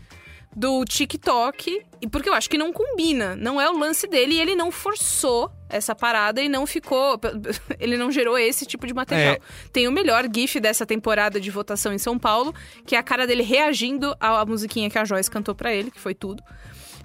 do 0.55 0.85
TikTok, 0.85 1.85
e 2.01 2.07
porque 2.07 2.29
eu 2.29 2.33
acho 2.33 2.49
que 2.49 2.57
não 2.57 2.71
combina, 2.71 3.35
não 3.35 3.59
é 3.59 3.69
o 3.69 3.77
lance 3.77 4.07
dele 4.07 4.35
e 4.35 4.39
ele 4.39 4.55
não 4.55 4.71
forçou 4.71 5.51
essa 5.67 5.93
parada 5.93 6.41
e 6.41 6.47
não 6.47 6.65
ficou, 6.65 7.19
ele 7.77 7.97
não 7.97 8.09
gerou 8.09 8.37
esse 8.37 8.65
tipo 8.65 8.87
de 8.87 8.93
material. 8.93 9.33
É. 9.33 9.39
Tem 9.73 9.85
o 9.85 9.91
melhor 9.91 10.25
gif 10.33 10.57
dessa 10.61 10.85
temporada 10.85 11.41
de 11.41 11.51
votação 11.51 11.91
em 11.91 11.97
São 11.97 12.17
Paulo, 12.17 12.55
que 12.85 12.95
é 12.95 12.97
a 12.97 13.03
cara 13.03 13.27
dele 13.27 13.43
reagindo 13.43 14.15
à 14.17 14.45
musiquinha 14.45 14.89
que 14.89 14.97
a 14.97 15.03
Joyce 15.03 15.29
cantou 15.29 15.53
pra 15.53 15.73
ele, 15.73 15.91
que 15.91 15.99
foi 15.99 16.15
tudo. 16.15 16.41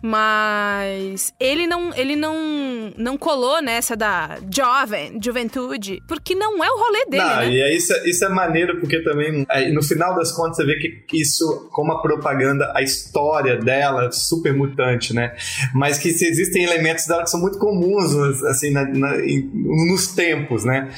Mas 0.02 1.32
ele 1.38 1.66
não, 1.66 1.94
ele 1.94 2.16
não, 2.16 2.92
não 2.96 3.16
colou 3.18 3.60
nessa 3.62 3.96
da 3.96 4.38
jovem, 4.54 5.18
juventude, 5.22 6.02
porque 6.08 6.34
não 6.34 6.62
é 6.64 6.68
o 6.70 6.78
rolê 6.78 7.04
dele, 7.06 7.22
Não, 7.22 7.36
né? 7.36 7.50
e 7.50 7.62
aí 7.62 7.76
isso, 7.76 7.92
é- 7.92 8.08
isso 8.08 8.24
é 8.24 8.28
maneiro 8.28 8.78
porque 8.80 9.00
também, 9.02 9.44
aí, 9.48 9.72
no 9.72 9.82
final 9.82 10.14
das 10.14 10.32
contas, 10.32 10.56
você 10.56 10.64
vê 10.64 10.76
que 10.78 11.20
isso, 11.20 11.68
como 11.72 11.92
a 11.92 12.00
propaganda, 12.02 12.72
a 12.74 12.82
história 12.82 13.56
dela 13.56 14.06
é 14.06 14.10
super 14.10 14.54
mutante, 14.54 15.14
né? 15.14 15.34
Mas 15.74 15.98
que 15.98 16.08
existem 16.08 16.64
elementos 16.64 17.06
dela 17.06 17.22
que 17.22 17.30
são 17.30 17.40
muito 17.40 17.58
comuns, 17.58 18.14
assim, 18.44 18.70
na- 18.70 18.84
na- 18.86 19.16
nos 19.16 20.08
tempos, 20.08 20.64
né? 20.64 20.90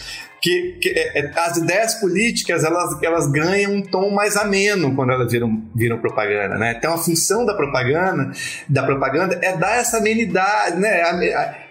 Que, 0.42 0.76
que, 0.80 0.88
é, 0.88 1.20
é, 1.20 1.32
as 1.36 1.56
ideias 1.56 1.94
políticas 1.94 2.64
elas, 2.64 3.00
elas 3.00 3.30
ganham 3.30 3.74
um 3.74 3.82
tom 3.82 4.10
mais 4.10 4.36
ameno 4.36 4.94
quando 4.96 5.12
elas 5.12 5.30
viram, 5.30 5.62
viram 5.72 5.98
propaganda, 5.98 6.58
né? 6.58 6.74
Então 6.76 6.94
a 6.94 6.98
função 6.98 7.46
da 7.46 7.54
propaganda, 7.54 8.32
da 8.68 8.82
propaganda 8.82 9.38
é 9.40 9.56
dar 9.56 9.76
essa 9.76 9.98
amenidade, 9.98 10.80
né? 10.80 11.00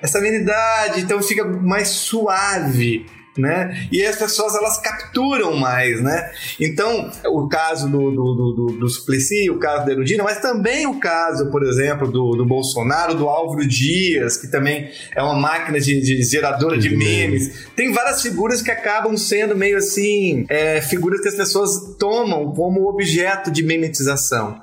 Essa 0.01 0.19
amenidade, 0.19 1.01
então 1.01 1.21
fica 1.21 1.43
mais 1.43 1.89
suave 1.89 3.05
né? 3.37 3.87
E 3.91 4.03
as 4.03 4.15
pessoas 4.15 4.55
elas 4.55 4.77
capturam 4.79 5.55
mais, 5.55 6.01
né? 6.01 6.31
Então, 6.59 7.09
o 7.25 7.47
caso 7.47 7.89
do, 7.89 8.11
do, 8.11 8.33
do, 8.33 8.51
do, 8.51 8.65
do 8.79 8.89
Suplicy, 8.89 9.49
o 9.49 9.57
caso 9.57 9.85
da 9.85 9.91
Erudina, 9.91 10.23
mas 10.23 10.39
também 10.39 10.85
o 10.85 10.99
caso, 10.99 11.49
por 11.49 11.63
exemplo, 11.63 12.11
do, 12.11 12.31
do 12.31 12.45
Bolsonaro, 12.45 13.15
do 13.15 13.27
Álvaro 13.27 13.65
Dias, 13.67 14.37
que 14.37 14.47
também 14.47 14.89
é 15.15 15.21
uma 15.21 15.35
máquina 15.35 15.79
de, 15.79 16.01
de 16.01 16.23
geradora 16.23 16.77
de 16.77 16.95
memes. 16.95 17.67
Tem 17.75 17.91
várias 17.93 18.21
figuras 18.21 18.61
que 18.61 18.71
acabam 18.71 19.15
sendo 19.17 19.55
meio 19.55 19.77
assim, 19.77 20.45
é, 20.49 20.81
figuras 20.81 21.21
que 21.21 21.29
as 21.29 21.35
pessoas 21.35 21.95
tomam 21.97 22.51
como 22.53 22.87
objeto 22.87 23.49
de 23.49 23.63
memetização. 23.63 24.59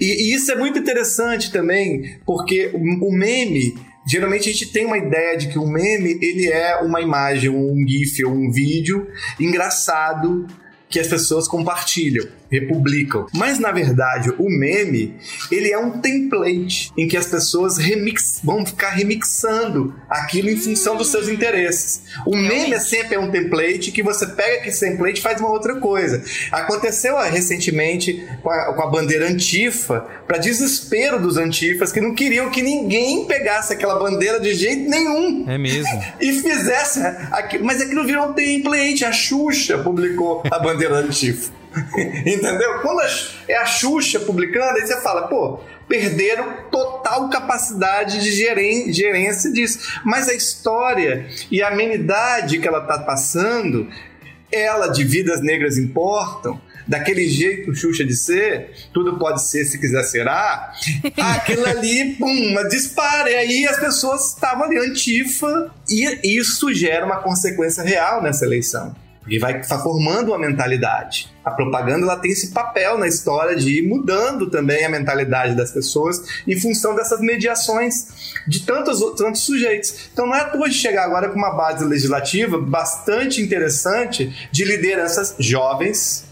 E, 0.00 0.30
e 0.30 0.34
isso 0.34 0.50
é 0.50 0.54
muito 0.54 0.78
interessante 0.78 1.50
também, 1.50 2.18
porque 2.26 2.70
o, 2.74 3.08
o 3.08 3.12
meme. 3.12 3.89
Geralmente 4.06 4.48
a 4.48 4.52
gente 4.52 4.72
tem 4.72 4.86
uma 4.86 4.98
ideia 4.98 5.36
de 5.36 5.48
que 5.48 5.58
o 5.58 5.66
meme 5.66 6.18
ele 6.22 6.48
é 6.48 6.76
uma 6.76 7.00
imagem, 7.00 7.50
um 7.50 7.86
gif 7.86 8.24
ou 8.24 8.32
um 8.32 8.50
vídeo 8.50 9.06
engraçado 9.38 10.46
que 10.90 10.98
as 10.98 11.06
pessoas 11.06 11.46
compartilham, 11.46 12.26
republicam. 12.50 13.26
Mas 13.32 13.60
na 13.60 13.70
verdade, 13.70 14.34
o 14.36 14.50
meme, 14.50 15.14
ele 15.52 15.70
é 15.70 15.78
um 15.78 16.00
template 16.00 16.92
em 16.98 17.06
que 17.06 17.16
as 17.16 17.26
pessoas 17.26 17.78
remix, 17.78 18.40
vão 18.42 18.66
ficar 18.66 18.90
remixando 18.90 19.94
aquilo 20.08 20.50
em 20.50 20.56
função 20.56 20.96
dos 20.96 21.10
seus 21.10 21.28
interesses. 21.28 22.02
O 22.26 22.36
meme 22.36 22.74
é 22.74 22.80
sempre 22.80 23.16
um 23.16 23.30
template 23.30 23.92
que 23.92 24.02
você 24.02 24.26
pega 24.26 24.68
esse 24.68 24.80
template 24.80 25.20
e 25.20 25.22
faz 25.22 25.40
uma 25.40 25.50
outra 25.50 25.76
coisa. 25.76 26.22
Aconteceu 26.50 27.16
recentemente 27.18 28.26
com 28.42 28.50
a, 28.50 28.74
com 28.74 28.82
a 28.82 28.90
bandeira 28.90 29.28
antifa, 29.28 30.00
para 30.26 30.38
desespero 30.38 31.20
dos 31.20 31.36
antifas 31.36 31.92
que 31.92 32.00
não 32.00 32.14
queriam 32.14 32.50
que 32.50 32.62
ninguém 32.62 33.26
pegasse 33.26 33.72
aquela 33.72 33.98
bandeira 33.98 34.40
de 34.40 34.54
jeito 34.54 34.90
nenhum 34.90 35.48
É 35.48 35.56
mesmo. 35.56 36.02
e 36.20 36.32
fizesse 36.32 37.00
aquilo. 37.30 37.64
Mas 37.64 37.80
aquilo 37.80 38.04
virou 38.04 38.30
um 38.30 38.32
template. 38.32 39.04
A 39.04 39.12
Xuxa 39.12 39.78
publicou 39.78 40.42
a 40.50 40.58
bandeira 40.58 40.79
antifa. 40.88 41.52
Entendeu? 42.26 42.80
Quando 42.80 43.00
é 43.48 43.56
a 43.56 43.66
Xuxa 43.66 44.18
publicando, 44.20 44.78
aí 44.78 44.86
você 44.86 45.00
fala, 45.00 45.28
pô, 45.28 45.60
perderam 45.88 46.52
total 46.70 47.28
capacidade 47.30 48.20
de 48.20 48.32
geren- 48.32 48.92
gerência 48.92 49.52
disso. 49.52 50.00
Mas 50.04 50.28
a 50.28 50.34
história 50.34 51.26
e 51.50 51.62
a 51.62 51.68
amenidade 51.68 52.58
que 52.58 52.66
ela 52.66 52.80
tá 52.80 52.98
passando, 52.98 53.88
ela 54.50 54.88
de 54.88 55.04
vidas 55.04 55.40
negras 55.42 55.78
importam. 55.78 56.60
Daquele 56.88 57.28
jeito 57.28 57.72
Xuxa 57.72 58.04
de 58.04 58.16
ser, 58.16 58.72
tudo 58.92 59.16
pode 59.16 59.46
ser 59.48 59.64
se 59.64 59.78
quiser 59.78 60.02
será. 60.02 60.72
Aquilo 61.36 61.64
ali, 61.66 62.16
pum, 62.18 62.48
uma 62.50 62.64
dispara. 62.68 63.30
E 63.30 63.34
aí 63.36 63.66
as 63.68 63.78
pessoas 63.78 64.32
estavam 64.34 64.64
ali 64.64 64.76
antifa. 64.76 65.70
E 65.88 66.36
isso 66.36 66.74
gera 66.74 67.06
uma 67.06 67.18
consequência 67.18 67.84
real 67.84 68.20
nessa 68.20 68.44
eleição. 68.44 68.92
Porque 69.20 69.38
vai 69.38 69.60
tá 69.62 69.78
formando 69.78 70.28
uma 70.28 70.38
mentalidade. 70.38 71.30
A 71.44 71.50
propaganda 71.50 72.04
ela 72.04 72.16
tem 72.16 72.30
esse 72.30 72.52
papel 72.52 72.98
na 72.98 73.06
história 73.06 73.54
de 73.54 73.78
ir 73.78 73.86
mudando 73.86 74.50
também 74.50 74.84
a 74.84 74.88
mentalidade 74.88 75.54
das 75.54 75.70
pessoas 75.70 76.22
em 76.46 76.58
função 76.58 76.94
dessas 76.94 77.20
mediações 77.20 78.32
de 78.46 78.64
tantos, 78.64 78.98
tantos 79.16 79.42
sujeitos. 79.42 80.08
Então 80.12 80.26
não 80.26 80.34
é 80.34 80.40
à 80.40 80.44
toa 80.44 80.68
de 80.68 80.74
chegar 80.74 81.04
agora 81.04 81.28
com 81.28 81.36
uma 81.36 81.54
base 81.54 81.84
legislativa 81.84 82.58
bastante 82.58 83.42
interessante 83.42 84.48
de 84.50 84.64
lideranças 84.64 85.34
jovens 85.38 86.24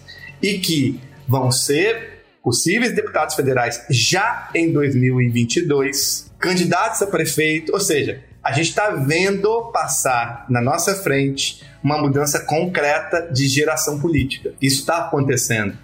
e 0.43 0.59
que 0.59 1.01
vão 1.27 1.53
ser 1.53 2.19
possíveis 2.43 2.95
deputados 2.95 3.35
federais 3.35 3.85
já 3.91 4.49
em 4.55 4.73
2022, 4.73 6.31
candidatos 6.39 7.03
a 7.03 7.07
prefeito, 7.07 7.73
ou 7.73 7.81
seja, 7.81 8.23
a 8.49 8.53
gente 8.53 8.71
está 8.71 8.89
vendo 8.91 9.71
passar 9.71 10.47
na 10.49 10.63
nossa 10.63 10.95
frente 10.95 11.63
uma 11.85 11.99
mudança 11.99 12.41
concreta 12.41 13.29
de 13.31 13.47
geração 13.47 14.01
política. 14.01 14.55
Isso 14.61 14.81
está 14.81 15.05
acontecendo. 15.05 15.77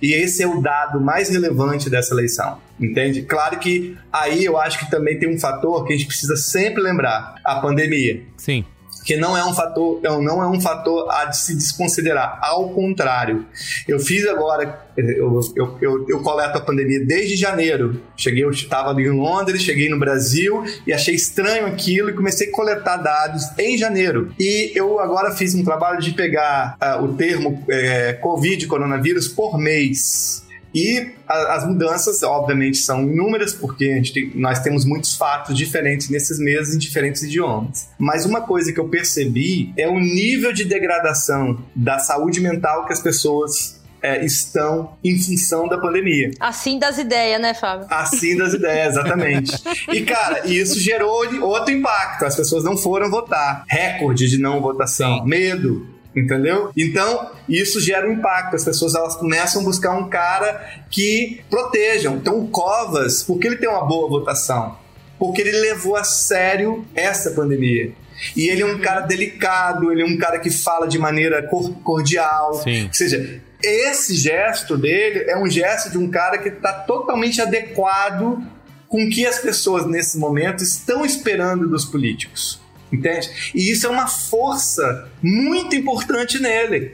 E 0.00 0.14
esse 0.14 0.42
é 0.42 0.46
o 0.46 0.62
dado 0.62 0.98
mais 0.98 1.28
relevante 1.28 1.90
dessa 1.90 2.14
eleição, 2.14 2.58
entende? 2.80 3.22
Claro 3.22 3.58
que 3.58 3.98
aí 4.10 4.46
eu 4.46 4.58
acho 4.58 4.78
que 4.78 4.90
também 4.90 5.18
tem 5.18 5.28
um 5.28 5.38
fator 5.38 5.84
que 5.86 5.92
a 5.92 5.96
gente 5.96 6.06
precisa 6.08 6.36
sempre 6.36 6.82
lembrar: 6.82 7.36
a 7.44 7.56
pandemia 7.56 8.22
Sim. 8.38 8.64
Que 9.06 9.16
não 9.16 9.36
é 9.36 9.44
um 9.44 9.54
fator, 9.54 10.00
não 10.02 10.42
é 10.42 10.48
um 10.48 10.60
fator 10.60 11.08
a 11.08 11.30
se 11.32 11.54
desconsiderar. 11.54 12.40
Ao 12.42 12.70
contrário, 12.70 13.46
eu 13.86 14.00
fiz 14.00 14.26
agora, 14.26 14.84
eu, 14.96 15.40
eu, 15.54 15.78
eu, 15.80 16.06
eu 16.08 16.20
coleto 16.22 16.58
a 16.58 16.60
pandemia 16.60 17.06
desde 17.06 17.36
janeiro. 17.36 18.02
Cheguei, 18.16 18.42
eu 18.42 18.50
estava 18.50 19.00
em 19.00 19.10
Londres, 19.10 19.62
cheguei 19.62 19.88
no 19.88 19.96
Brasil 19.96 20.64
e 20.84 20.92
achei 20.92 21.14
estranho 21.14 21.66
aquilo 21.66 22.10
e 22.10 22.14
comecei 22.14 22.48
a 22.48 22.52
coletar 22.52 22.96
dados 22.96 23.44
em 23.56 23.78
janeiro. 23.78 24.34
E 24.40 24.72
eu 24.74 24.98
agora 24.98 25.30
fiz 25.30 25.54
um 25.54 25.62
trabalho 25.62 26.00
de 26.00 26.12
pegar 26.12 26.76
ah, 26.80 27.00
o 27.00 27.14
termo 27.14 27.64
eh, 27.70 28.14
Covid, 28.14 28.66
coronavírus, 28.66 29.28
por 29.28 29.56
mês. 29.56 30.45
E 30.76 31.12
a- 31.26 31.54
as 31.54 31.66
mudanças, 31.66 32.22
obviamente, 32.22 32.76
são 32.76 33.02
inúmeras, 33.02 33.54
porque 33.54 33.86
a 33.86 33.94
gente 33.96 34.12
tem- 34.12 34.30
nós 34.34 34.60
temos 34.60 34.84
muitos 34.84 35.14
fatos 35.16 35.56
diferentes 35.56 36.10
nesses 36.10 36.38
meses 36.38 36.74
em 36.74 36.78
diferentes 36.78 37.22
idiomas. 37.22 37.88
Mas 37.98 38.26
uma 38.26 38.42
coisa 38.42 38.70
que 38.72 38.78
eu 38.78 38.86
percebi 38.88 39.72
é 39.78 39.88
o 39.88 39.98
nível 39.98 40.52
de 40.52 40.64
degradação 40.66 41.58
da 41.74 41.98
saúde 41.98 42.40
mental 42.40 42.84
que 42.86 42.92
as 42.92 43.00
pessoas 43.00 43.74
é, 44.02 44.24
estão 44.24 44.92
em 45.02 45.18
função 45.18 45.66
da 45.66 45.78
pandemia. 45.78 46.30
Assim 46.38 46.78
das 46.78 46.96
ideias, 46.98 47.40
né, 47.40 47.54
Fábio? 47.54 47.86
Assim 47.90 48.36
das 48.36 48.52
ideias, 48.52 48.88
exatamente. 48.92 49.52
E, 49.90 50.02
cara, 50.02 50.46
isso 50.46 50.78
gerou 50.78 51.24
outro 51.42 51.72
impacto. 51.74 52.24
As 52.24 52.36
pessoas 52.36 52.62
não 52.62 52.76
foram 52.76 53.10
votar. 53.10 53.64
Recorde 53.66 54.28
de 54.28 54.38
não 54.38 54.60
votação. 54.60 55.24
Medo. 55.24 55.88
Entendeu? 56.16 56.70
Então, 56.76 57.30
isso 57.46 57.78
gera 57.78 58.08
um 58.08 58.12
impacto. 58.14 58.56
As 58.56 58.64
pessoas 58.64 58.94
elas 58.94 59.16
começam 59.16 59.60
a 59.60 59.64
buscar 59.64 59.92
um 59.92 60.08
cara 60.08 60.82
que 60.90 61.40
protejam. 61.50 62.16
Então, 62.16 62.38
o 62.40 62.48
Covas, 62.48 63.22
por 63.22 63.38
que 63.38 63.46
ele 63.46 63.56
tem 63.56 63.68
uma 63.68 63.84
boa 63.84 64.08
votação? 64.08 64.78
Porque 65.18 65.42
ele 65.42 65.52
levou 65.52 65.94
a 65.94 66.04
sério 66.04 66.86
essa 66.94 67.30
pandemia. 67.32 67.92
E 68.34 68.48
ele 68.48 68.62
é 68.62 68.66
um 68.66 68.78
cara 68.78 69.02
delicado, 69.02 69.92
ele 69.92 70.00
é 70.00 70.06
um 70.06 70.16
cara 70.16 70.38
que 70.38 70.50
fala 70.50 70.88
de 70.88 70.98
maneira 70.98 71.42
cor- 71.48 71.74
cordial. 71.82 72.54
Sim. 72.62 72.86
Ou 72.86 72.94
seja, 72.94 73.42
esse 73.62 74.14
gesto 74.14 74.76
dele 74.78 75.30
é 75.30 75.36
um 75.36 75.48
gesto 75.50 75.90
de 75.90 75.98
um 75.98 76.10
cara 76.10 76.38
que 76.38 76.48
está 76.48 76.72
totalmente 76.72 77.42
adequado 77.42 78.42
com 78.88 79.04
o 79.04 79.10
que 79.10 79.26
as 79.26 79.38
pessoas 79.38 79.84
nesse 79.86 80.16
momento 80.16 80.62
estão 80.62 81.04
esperando 81.04 81.68
dos 81.68 81.84
políticos. 81.84 82.58
Entende? 82.92 83.52
E 83.54 83.70
isso 83.70 83.86
é 83.86 83.90
uma 83.90 84.06
força 84.06 85.08
muito 85.22 85.74
importante 85.74 86.40
nele. 86.40 86.92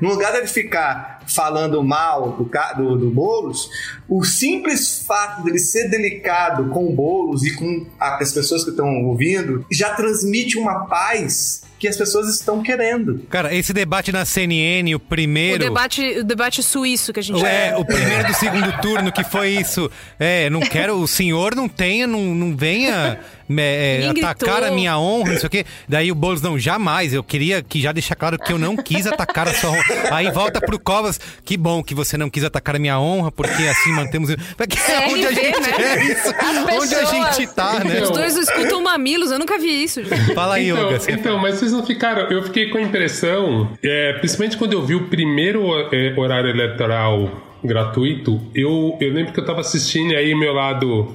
No 0.00 0.10
lugar 0.10 0.32
dele 0.32 0.48
ficar 0.48 1.22
falando 1.26 1.82
mal 1.82 2.32
do, 2.32 2.50
do, 2.76 2.98
do 2.98 3.10
Boulos, 3.10 3.70
o 4.08 4.24
simples 4.24 5.04
fato 5.06 5.44
dele 5.44 5.58
ser 5.58 5.88
delicado 5.88 6.68
com 6.70 6.88
o 6.88 6.92
Boulos 6.92 7.44
e 7.44 7.54
com 7.54 7.86
as 7.98 8.32
pessoas 8.32 8.64
que 8.64 8.70
estão 8.70 9.04
ouvindo 9.04 9.64
já 9.70 9.94
transmite 9.94 10.58
uma 10.58 10.86
paz 10.86 11.62
que 11.78 11.88
as 11.88 11.96
pessoas 11.96 12.28
estão 12.28 12.62
querendo. 12.62 13.26
Cara, 13.28 13.52
esse 13.52 13.72
debate 13.72 14.12
na 14.12 14.24
CNN, 14.24 14.94
o 14.94 14.98
O 14.98 15.00
primeiro. 15.00 15.58
debate, 15.58 16.18
o 16.20 16.24
debate 16.24 16.62
suíço 16.62 17.12
que 17.12 17.18
a 17.18 17.22
gente 17.22 17.44
É, 17.44 17.76
o 17.76 17.84
primeiro 17.84 18.28
do 18.28 18.34
segundo 18.34 18.72
turno, 18.80 19.10
que 19.10 19.24
foi 19.24 19.48
isso. 19.48 19.90
É, 20.16 20.48
não 20.48 20.60
quero, 20.60 20.94
o 20.94 21.08
senhor 21.08 21.56
não 21.56 21.68
tenha, 21.68 22.06
não, 22.06 22.20
não 22.36 22.56
venha 22.56 23.18
é, 23.60 24.02
é, 24.04 24.08
atacar 24.08 24.34
gritou. 24.56 24.68
a 24.68 24.70
minha 24.70 24.98
honra, 24.98 25.32
não 25.32 25.38
sei 25.38 25.46
o 25.46 25.50
quê. 25.50 25.64
Daí 25.88 26.10
o 26.10 26.14
Boulos, 26.14 26.40
não, 26.42 26.58
jamais. 26.58 27.12
Eu 27.12 27.22
queria 27.22 27.62
que 27.62 27.80
já 27.80 27.92
deixar 27.92 28.14
claro 28.14 28.38
que 28.38 28.52
eu 28.52 28.58
não 28.58 28.76
quis 28.76 29.06
atacar 29.06 29.48
a 29.48 29.54
sua 29.54 29.70
honra. 29.70 29.84
Aí 30.12 30.30
volta 30.30 30.60
pro 30.60 30.78
Covas, 30.78 31.20
que 31.44 31.56
bom 31.56 31.82
que 31.82 31.94
você 31.94 32.16
não 32.16 32.30
quis 32.30 32.44
atacar 32.44 32.76
a 32.76 32.78
minha 32.78 32.98
honra, 32.98 33.30
porque 33.32 33.62
assim 33.64 33.92
mantemos. 33.92 34.34
Porque 34.56 34.78
É, 34.78 35.06
onde 35.08 35.26
a 35.26 35.32
gente 35.32 35.60
né? 35.60 35.68
é 35.78 36.04
isso? 36.12 36.34
Onde 36.80 36.94
a 36.94 37.04
gente 37.04 37.46
tá, 37.54 37.82
né? 37.84 38.02
Os 38.02 38.10
dois 38.10 38.36
escutam 38.36 38.82
mamilos, 38.82 39.30
eu 39.30 39.38
nunca 39.38 39.58
vi 39.58 39.82
isso. 39.84 40.02
gente. 40.04 40.34
Fala 40.34 40.54
aí, 40.54 40.68
então, 40.70 40.84
Olga. 40.84 40.98
você- 41.00 41.12
então, 41.12 41.38
mas 41.38 41.56
vocês 41.56 41.72
não 41.72 41.84
ficaram. 41.84 42.22
Eu 42.30 42.42
fiquei 42.44 42.70
com 42.70 42.78
a 42.78 42.82
impressão, 42.82 43.70
é, 43.82 44.14
principalmente 44.14 44.56
quando 44.56 44.72
eu 44.74 44.84
vi 44.84 44.94
o 44.94 45.08
primeiro 45.08 45.62
é, 45.92 46.14
horário 46.16 46.50
eleitoral 46.50 47.30
gratuito, 47.64 48.40
eu, 48.54 48.96
eu 49.00 49.12
lembro 49.12 49.32
que 49.32 49.40
eu 49.40 49.44
tava 49.44 49.60
assistindo 49.60 50.12
e 50.12 50.16
aí 50.16 50.34
meu 50.34 50.52
lado 50.52 51.14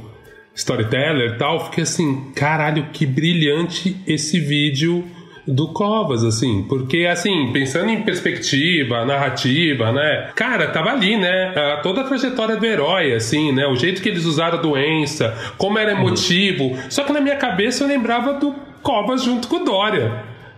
storyteller 0.58 1.36
e 1.36 1.38
tal, 1.38 1.66
fiquei 1.66 1.84
assim, 1.84 2.32
caralho, 2.36 2.88
que 2.92 3.06
brilhante 3.06 3.96
esse 4.08 4.40
vídeo 4.40 5.06
do 5.48 5.70
Covas, 5.70 6.26
assim, 6.26 6.66
porque 6.68 7.06
assim, 7.06 7.52
pensando 7.54 7.90
em 7.90 8.02
perspectiva, 8.02 9.06
narrativa, 9.06 9.94
né? 9.94 10.30
Cara, 10.36 10.68
tava 10.68 10.90
ali, 10.92 11.16
né? 11.16 11.54
a- 11.56 11.78
Toda 11.82 12.02
a 12.02 12.04
trajetória 12.04 12.58
do 12.58 12.66
herói, 12.66 13.14
assim, 13.14 13.54
né? 13.54 13.66
O 13.68 13.76
jeito 13.78 14.02
que 14.02 14.10
eles 14.10 14.26
usaram 14.26 14.58
a 14.58 14.62
doença, 14.62 15.34
como 15.58 15.78
era 15.80 15.92
emotivo. 15.94 16.78
Só 16.90 17.04
que 17.06 17.14
na 17.14 17.22
minha 17.22 17.38
cabeça 17.38 17.84
eu 17.84 17.88
lembrava 17.88 18.34
do 18.34 18.54
Covas 18.82 19.24
junto 19.24 19.48
com 19.48 19.58
o 19.58 19.64
Dória. 19.64 20.12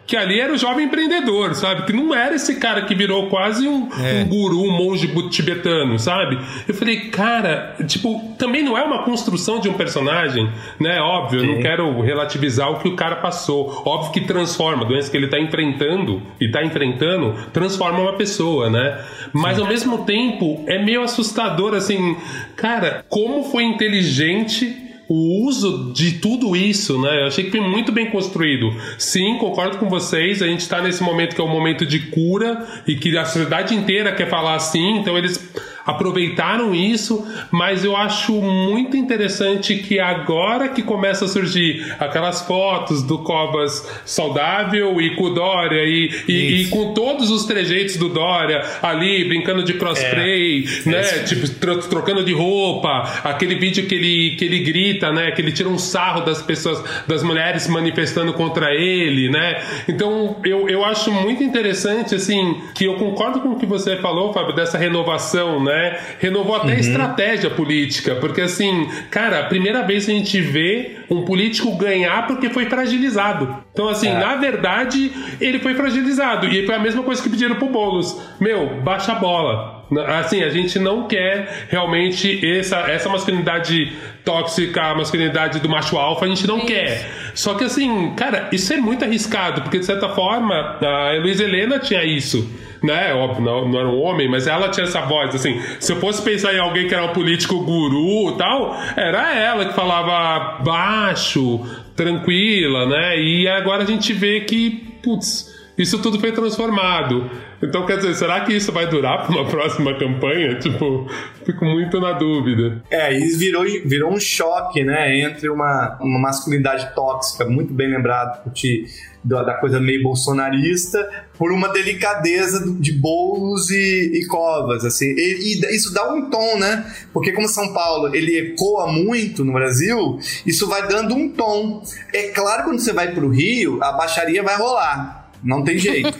Que 0.09 0.17
ali 0.17 0.39
era 0.39 0.51
o 0.51 0.57
jovem 0.57 0.87
empreendedor, 0.87 1.53
sabe? 1.53 1.83
Que 1.83 1.93
não 1.93 2.15
era 2.15 2.33
esse 2.33 2.55
cara 2.55 2.81
que 2.81 2.95
virou 2.95 3.27
quase 3.27 3.67
um, 3.67 3.83
um 3.83 4.27
guru, 4.27 4.63
um 4.63 4.71
monge 4.75 5.07
tibetano, 5.29 5.99
sabe? 5.99 6.39
Eu 6.67 6.73
falei, 6.73 7.11
cara, 7.11 7.75
tipo, 7.85 8.19
também 8.35 8.63
não 8.63 8.75
é 8.75 8.81
uma 8.81 9.03
construção 9.03 9.59
de 9.59 9.69
um 9.69 9.73
personagem, 9.73 10.49
né? 10.79 10.99
Óbvio, 10.99 11.43
eu 11.43 11.53
não 11.53 11.61
quero 11.61 12.01
relativizar 12.01 12.71
o 12.71 12.79
que 12.79 12.87
o 12.87 12.95
cara 12.95 13.17
passou. 13.17 13.83
Óbvio 13.85 14.11
que 14.11 14.21
transforma, 14.21 14.83
a 14.83 14.87
doença 14.87 15.11
que 15.11 15.15
ele 15.15 15.27
tá 15.27 15.39
enfrentando 15.39 16.23
e 16.41 16.49
tá 16.49 16.63
enfrentando, 16.63 17.35
transforma 17.53 17.99
uma 17.99 18.13
pessoa, 18.13 18.67
né? 18.67 18.99
Mas 19.31 19.59
ao 19.59 19.67
mesmo 19.67 20.05
tempo, 20.05 20.63
é 20.65 20.83
meio 20.83 21.03
assustador, 21.03 21.75
assim, 21.75 22.17
cara, 22.55 23.05
como 23.09 23.43
foi 23.43 23.61
inteligente 23.61 24.88
o 25.09 25.43
uso 25.43 25.91
de 25.91 26.19
tudo 26.19 26.55
isso, 26.55 27.01
né? 27.01 27.23
Eu 27.23 27.27
achei 27.27 27.43
que 27.43 27.49
foi 27.49 27.59
muito 27.59 27.91
bem 27.91 28.11
construído. 28.11 28.71
Sim, 28.95 29.39
concordo 29.39 29.79
com 29.79 29.89
vocês. 29.89 30.39
A 30.43 30.45
gente 30.45 30.61
está 30.61 30.79
nesse 30.81 31.01
momento 31.01 31.33
que 31.33 31.41
é 31.41 31.43
um 31.43 31.49
momento 31.49 31.83
de 31.83 31.99
cura 32.11 32.65
e 32.87 32.95
que 32.95 33.17
a 33.17 33.25
sociedade 33.25 33.73
inteira 33.73 34.13
quer 34.13 34.29
falar 34.29 34.53
assim, 34.53 34.99
então 34.99 35.17
eles 35.17 35.51
aproveitaram 35.89 36.73
isso, 36.73 37.25
mas 37.51 37.83
eu 37.83 37.95
acho 37.95 38.33
muito 38.41 38.95
interessante 38.97 39.75
que 39.77 39.99
agora 39.99 40.69
que 40.69 40.81
começa 40.81 41.25
a 41.25 41.27
surgir 41.27 41.95
aquelas 41.99 42.41
fotos 42.41 43.03
do 43.03 43.19
Covas 43.19 43.87
saudável 44.05 45.01
e 45.01 45.15
com 45.15 45.23
o 45.25 45.29
Dória 45.33 45.83
e, 45.83 46.09
e, 46.27 46.61
e 46.61 46.67
com 46.69 46.93
todos 46.93 47.29
os 47.31 47.45
trejeitos 47.45 47.97
do 47.97 48.09
Dória 48.09 48.63
ali 48.81 49.23
brincando 49.25 49.63
de 49.63 49.73
crossplay, 49.73 50.65
né? 50.85 51.01
Tipo, 51.25 51.49
tro- 51.59 51.79
trocando 51.89 52.23
de 52.23 52.33
roupa, 52.33 53.03
aquele 53.23 53.55
vídeo 53.55 53.85
que 53.87 53.95
ele, 53.95 54.35
que 54.37 54.45
ele 54.45 54.59
grita, 54.59 55.11
né? 55.11 55.31
Que 55.31 55.41
ele 55.41 55.51
tira 55.51 55.69
um 55.69 55.77
sarro 55.77 56.21
das 56.21 56.41
pessoas, 56.41 56.83
das 57.07 57.23
mulheres 57.23 57.67
manifestando 57.67 58.33
contra 58.33 58.73
ele, 58.73 59.29
né? 59.29 59.61
Então 59.87 60.35
eu, 60.45 60.69
eu 60.69 60.83
acho 60.85 61.11
muito 61.11 61.43
interessante, 61.43 62.15
assim, 62.15 62.61
que 62.75 62.85
eu 62.85 62.95
concordo 62.95 63.41
com 63.41 63.49
o 63.49 63.59
que 63.59 63.65
você 63.65 63.97
falou, 63.97 64.33
Fábio, 64.33 64.53
dessa 64.55 64.77
renovação, 64.77 65.63
né? 65.63 65.78
Renovou 66.19 66.55
até 66.55 66.73
a 66.73 66.79
estratégia 66.79 67.49
política, 67.49 68.15
porque 68.15 68.41
assim, 68.41 68.87
cara, 69.09 69.39
a 69.39 69.43
primeira 69.43 69.83
vez 69.83 70.05
que 70.05 70.11
a 70.11 70.15
gente 70.15 70.39
vê 70.41 70.97
um 71.09 71.23
político 71.23 71.75
ganhar 71.77 72.27
porque 72.27 72.49
foi 72.49 72.65
fragilizado. 72.65 73.55
Então, 73.73 73.87
assim, 73.87 74.11
na 74.11 74.35
verdade, 74.35 75.11
ele 75.39 75.59
foi 75.59 75.73
fragilizado. 75.73 76.47
E 76.47 76.65
foi 76.65 76.75
a 76.75 76.79
mesma 76.79 77.03
coisa 77.03 77.21
que 77.21 77.29
pediram 77.29 77.55
pro 77.55 77.69
Boulos. 77.69 78.19
Meu, 78.39 78.81
baixa 78.81 79.13
a 79.13 79.15
bola. 79.15 79.79
Assim, 80.19 80.43
a 80.43 80.49
gente 80.49 80.77
não 80.77 81.07
quer 81.07 81.67
realmente 81.69 82.45
essa, 82.45 82.77
essa 82.91 83.09
masculinidade 83.09 83.91
tóxica, 84.23 84.83
a 84.83 84.95
masculinidade 84.95 85.59
do 85.59 85.67
macho 85.67 85.97
alfa, 85.97 86.25
a 86.25 86.27
gente 86.27 86.45
não 86.45 86.59
quer. 86.59 87.09
Só 87.33 87.55
que 87.55 87.63
assim, 87.63 88.13
cara, 88.15 88.49
isso 88.51 88.71
é 88.71 88.77
muito 88.77 89.03
arriscado, 89.03 89.61
porque 89.61 89.79
de 89.79 89.85
certa 89.85 90.09
forma 90.09 90.77
a 90.79 91.17
Luiz 91.19 91.39
Helena 91.39 91.79
tinha 91.79 92.03
isso. 92.03 92.47
Né, 92.81 93.13
óbvio, 93.13 93.43
não, 93.43 93.67
não 93.67 93.79
era 93.79 93.89
um 93.89 94.01
homem, 94.01 94.29
mas 94.29 94.47
ela 94.47 94.69
tinha 94.69 94.85
essa 94.85 95.01
voz, 95.01 95.35
assim. 95.35 95.59
Se 95.81 95.91
eu 95.91 95.97
fosse 95.97 96.21
pensar 96.21 96.53
em 96.53 96.59
alguém 96.59 96.87
que 96.87 96.93
era 96.95 97.03
um 97.03 97.13
político 97.13 97.59
guru 97.59 98.37
tal, 98.37 98.77
era 98.95 99.35
ela 99.35 99.65
que 99.65 99.73
falava 99.73 100.63
baixo, 100.63 101.59
tranquila, 101.95 102.85
né? 102.85 103.19
E 103.19 103.47
agora 103.49 103.83
a 103.83 103.85
gente 103.85 104.13
vê 104.13 104.39
que, 104.41 104.69
putz, 105.03 105.58
isso 105.79 105.97
tudo 105.99 106.19
foi 106.19 106.33
transformado. 106.33 107.31
Então, 107.63 107.85
quer 107.85 107.97
dizer, 107.97 108.13
será 108.15 108.41
que 108.41 108.53
isso 108.53 108.71
vai 108.71 108.87
durar 108.87 109.25
para 109.25 109.35
uma 109.35 109.47
próxima 109.49 109.97
campanha? 109.97 110.59
Tipo, 110.59 111.09
fico 111.45 111.63
muito 111.63 111.99
na 111.99 112.11
dúvida. 112.11 112.83
É, 112.91 113.13
e 113.17 113.29
virou, 113.37 113.63
virou 113.85 114.13
um 114.13 114.19
choque, 114.19 114.83
né, 114.83 115.19
entre 115.19 115.49
uma, 115.49 115.97
uma 116.01 116.19
masculinidade 116.19 116.93
tóxica, 116.93 117.45
muito 117.45 117.73
bem 117.73 117.89
lembrado 117.89 118.43
por 118.43 118.51
ti, 118.51 118.85
da, 119.23 119.53
coisa 119.55 119.79
meio 119.79 120.03
bolsonarista, 120.03 121.07
por 121.37 121.51
uma 121.51 121.69
delicadeza 121.69 122.73
de 122.79 122.93
bolos 122.93 123.69
e, 123.69 124.11
e 124.15 124.25
covas, 124.27 124.85
assim. 124.85 125.05
E, 125.05 125.61
e 125.61 125.75
isso 125.75 125.93
dá 125.93 126.11
um 126.11 126.29
tom, 126.29 126.57
né? 126.57 126.85
Porque 127.13 127.31
como 127.31 127.47
São 127.47 127.73
Paulo, 127.73 128.13
ele 128.15 128.37
ecoa 128.37 128.91
muito 128.91 129.43
no 129.43 129.53
Brasil, 129.53 130.19
isso 130.45 130.67
vai 130.67 130.87
dando 130.87 131.15
um 131.15 131.29
tom. 131.29 131.83
É 132.13 132.29
claro 132.29 132.63
que 132.63 132.69
quando 132.69 132.79
você 132.79 132.93
vai 132.93 133.13
pro 133.13 133.29
Rio, 133.29 133.81
a 133.83 133.91
baixaria 133.93 134.43
vai 134.43 134.57
rolar. 134.57 135.18
Não 135.43 135.63
tem 135.63 135.77
jeito. 135.77 136.17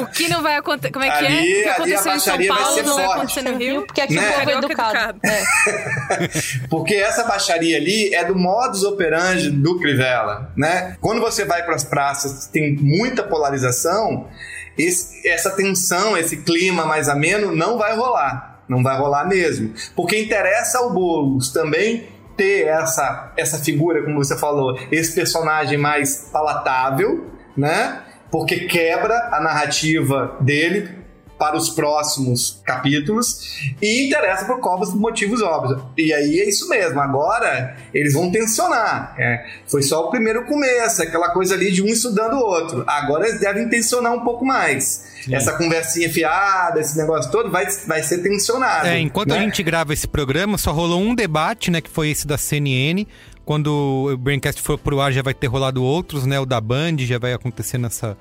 O 0.00 0.06
que 0.06 0.28
não 0.28 0.42
vai 0.42 0.56
acontecer. 0.56 0.92
Como 0.92 1.04
é 1.04 1.10
que 1.10 1.26
Ali- 1.26 1.52
é? 1.56 1.60
O 1.60 1.62
que 1.62 1.68
aconteceu 1.68 1.94
em 1.94 1.98
São 1.98 2.12
baixaria 2.12 2.52
vai 2.52 2.62
Paulo 2.62 2.82
não 2.82 2.94
vai 2.96 3.04
forte. 3.04 3.18
acontecer 3.18 3.42
no 3.42 3.58
Rio. 3.58 3.82
Porque 3.86 4.00
aqui 4.00 4.14
Né? 4.14 4.20
o 4.20 4.24
povo 4.24 4.40
é 4.40 4.44
Carioca 4.44 4.66
educado. 4.66 5.20
Porque 6.68 6.94
essa 6.94 7.24
baixaria 7.24 7.76
ali 7.76 8.14
é 8.14 8.24
do 8.24 8.36
modus 8.36 8.82
operandi 8.84 9.50
do 9.50 9.78
Crivella, 9.78 10.50
né? 10.56 10.96
Quando 11.00 11.20
você 11.20 11.44
vai 11.44 11.62
para 11.64 11.74
as 11.74 11.84
praças, 11.84 12.46
tem 12.46 12.76
muita 12.76 13.22
polarização, 13.22 14.28
esse- 14.78 15.26
essa 15.28 15.50
tensão, 15.50 16.16
esse 16.16 16.38
clima 16.38 16.84
mais 16.86 17.08
ameno 17.08 17.54
não 17.54 17.78
vai 17.78 17.94
rolar. 17.96 18.62
Não 18.68 18.82
vai 18.82 18.96
rolar 18.96 19.24
mesmo. 19.26 19.74
Porque 19.94 20.18
interessa 20.20 20.78
ao 20.78 20.92
Boulos 20.92 21.50
também 21.52 22.08
ter 22.36 22.66
essa, 22.66 23.32
essa 23.36 23.58
figura, 23.58 24.02
como 24.02 24.16
você 24.22 24.36
falou, 24.38 24.78
esse 24.90 25.14
personagem 25.14 25.76
mais 25.76 26.30
palatável, 26.32 27.30
né? 27.56 28.02
Porque 28.30 28.60
quebra 28.60 29.30
a 29.32 29.40
narrativa 29.40 30.36
dele 30.40 31.02
para 31.42 31.56
os 31.56 31.70
próximos 31.70 32.62
capítulos 32.64 33.74
e 33.82 34.06
interessa 34.06 34.44
por 34.44 34.60
Covas 34.60 34.90
por 34.90 35.00
motivos 35.00 35.42
óbvios. 35.42 35.82
E 35.98 36.12
aí 36.12 36.38
é 36.38 36.48
isso 36.48 36.68
mesmo, 36.68 37.00
agora 37.00 37.76
eles 37.92 38.14
vão 38.14 38.30
tensionar. 38.30 39.16
é. 39.18 39.44
Foi 39.66 39.82
só 39.82 40.06
o 40.06 40.10
primeiro 40.10 40.44
começo, 40.44 41.02
aquela 41.02 41.30
coisa 41.30 41.56
ali 41.56 41.72
de 41.72 41.82
um 41.82 41.86
estudando 41.86 42.34
o 42.34 42.38
outro. 42.38 42.84
Agora 42.86 43.26
eles 43.26 43.40
devem 43.40 43.68
tensionar 43.68 44.12
um 44.12 44.20
pouco 44.20 44.44
mais. 44.44 45.10
Essa 45.30 45.52
conversinha 45.52 46.08
fiada, 46.08 46.80
esse 46.80 46.96
negócio 46.96 47.30
todo, 47.30 47.50
vai, 47.50 47.66
vai 47.86 48.02
ser 48.04 48.18
tensionado. 48.18 48.86
É, 48.86 48.98
enquanto 49.00 49.30
né? 49.30 49.38
a 49.38 49.40
gente 49.40 49.62
grava 49.64 49.92
esse 49.92 50.06
programa, 50.06 50.56
só 50.56 50.72
rolou 50.72 51.00
um 51.00 51.14
debate, 51.14 51.70
né? 51.70 51.80
Que 51.80 51.90
foi 51.90 52.10
esse 52.10 52.26
da 52.26 52.38
CNN. 52.38 53.04
Quando 53.44 54.08
o 54.12 54.16
Braincast 54.16 54.60
for 54.62 54.78
pro 54.78 55.00
ar, 55.00 55.12
já 55.12 55.22
vai 55.22 55.34
ter 55.34 55.46
rolado 55.46 55.82
outros, 55.82 56.24
né? 56.26 56.38
O 56.38 56.46
da 56.46 56.60
Band 56.60 56.98
já 56.98 57.18
vai 57.18 57.32
acontecer 57.32 57.78
nessa 57.78 58.16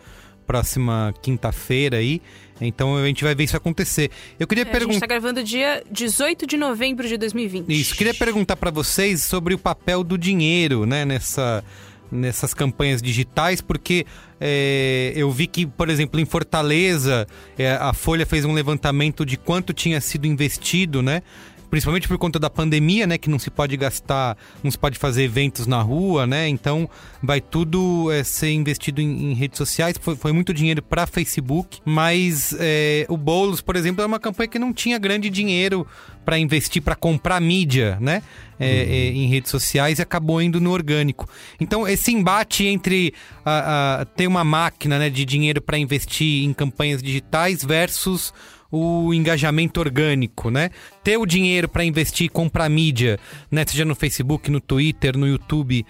próxima 0.45 1.13
quinta-feira 1.21 1.97
aí. 1.97 2.21
Então 2.59 2.95
a 2.97 3.05
gente 3.05 3.23
vai 3.23 3.33
ver 3.33 3.45
isso 3.45 3.55
acontecer. 3.57 4.11
Eu 4.39 4.45
queria 4.47 4.63
É, 4.63 4.67
a 4.67 4.67
gente 4.69 4.77
perguntar. 4.79 4.99
tá 5.01 5.07
gravando 5.07 5.43
dia 5.43 5.83
18 5.89 6.45
de 6.45 6.57
novembro 6.57 7.07
de 7.07 7.17
2020. 7.17 7.69
Isso, 7.69 7.95
queria 7.95 8.13
perguntar 8.13 8.55
para 8.55 8.69
vocês 8.71 9.23
sobre 9.23 9.53
o 9.53 9.57
papel 9.57 10.03
do 10.03 10.17
dinheiro, 10.17 10.85
né, 10.85 11.05
nessa, 11.05 11.63
nessas 12.11 12.53
campanhas 12.53 13.01
digitais, 13.01 13.61
porque 13.61 14.05
é, 14.39 15.13
eu 15.15 15.31
vi 15.31 15.47
que, 15.47 15.65
por 15.65 15.89
exemplo, 15.89 16.19
em 16.19 16.25
Fortaleza, 16.25 17.27
é, 17.57 17.71
a 17.73 17.93
Folha 17.93 18.25
fez 18.25 18.43
um 18.45 18.53
levantamento 18.53 19.25
de 19.25 19.37
quanto 19.37 19.73
tinha 19.73 20.01
sido 20.01 20.27
investido, 20.27 21.01
né? 21.01 21.23
Principalmente 21.71 22.07
por 22.07 22.17
conta 22.19 22.37
da 22.37 22.49
pandemia, 22.49 23.07
né? 23.07 23.17
Que 23.17 23.29
não 23.29 23.39
se 23.39 23.49
pode 23.49 23.75
gastar, 23.77 24.37
não 24.63 24.69
se 24.69 24.77
pode 24.77 24.99
fazer 24.99 25.23
eventos 25.23 25.65
na 25.65 25.81
rua, 25.81 26.27
né? 26.27 26.47
Então 26.47 26.87
vai 27.23 27.41
tudo 27.41 28.11
é, 28.11 28.23
ser 28.23 28.51
investido 28.51 29.01
em, 29.01 29.31
em 29.31 29.33
redes 29.33 29.57
sociais. 29.57 29.95
Foi, 29.99 30.15
foi 30.15 30.33
muito 30.33 30.53
dinheiro 30.53 30.83
para 30.83 31.07
Facebook, 31.07 31.79
mas 31.85 32.53
é, 32.59 33.05
o 33.09 33.15
Boulos, 33.17 33.61
por 33.61 33.75
exemplo, 33.75 34.03
é 34.03 34.05
uma 34.05 34.19
campanha 34.19 34.47
que 34.49 34.59
não 34.59 34.71
tinha 34.73 34.99
grande 34.99 35.29
dinheiro 35.29 35.87
para 36.25 36.37
investir, 36.37 36.81
para 36.83 36.93
comprar 36.93 37.39
mídia, 37.41 37.97
né? 37.99 38.21
É, 38.59 38.67
é, 38.67 39.07
em 39.13 39.25
redes 39.27 39.49
sociais 39.49 39.97
e 39.97 40.03
acabou 40.03 40.39
indo 40.39 40.61
no 40.61 40.69
orgânico. 40.71 41.27
Então, 41.59 41.87
esse 41.87 42.11
embate 42.11 42.65
entre 42.65 43.11
a, 43.43 44.01
a- 44.01 44.05
ter 44.05 44.27
uma 44.27 44.43
máquina 44.43 44.99
né, 44.99 45.09
de 45.09 45.25
dinheiro 45.25 45.59
para 45.61 45.79
investir 45.79 46.43
em 46.43 46.53
campanhas 46.53 47.01
digitais 47.01 47.63
versus 47.63 48.31
o 48.71 49.13
engajamento 49.13 49.79
orgânico, 49.79 50.49
né? 50.49 50.69
Ter 51.03 51.17
o 51.17 51.25
dinheiro 51.25 51.67
para 51.67 51.83
investir 51.83 52.27
e 52.27 52.29
comprar 52.29 52.69
mídia, 52.69 53.19
né? 53.49 53.65
Seja 53.67 53.83
no 53.83 53.95
Facebook, 53.95 54.49
no 54.49 54.61
Twitter, 54.61 55.17
no 55.17 55.27
YouTube, 55.27 55.85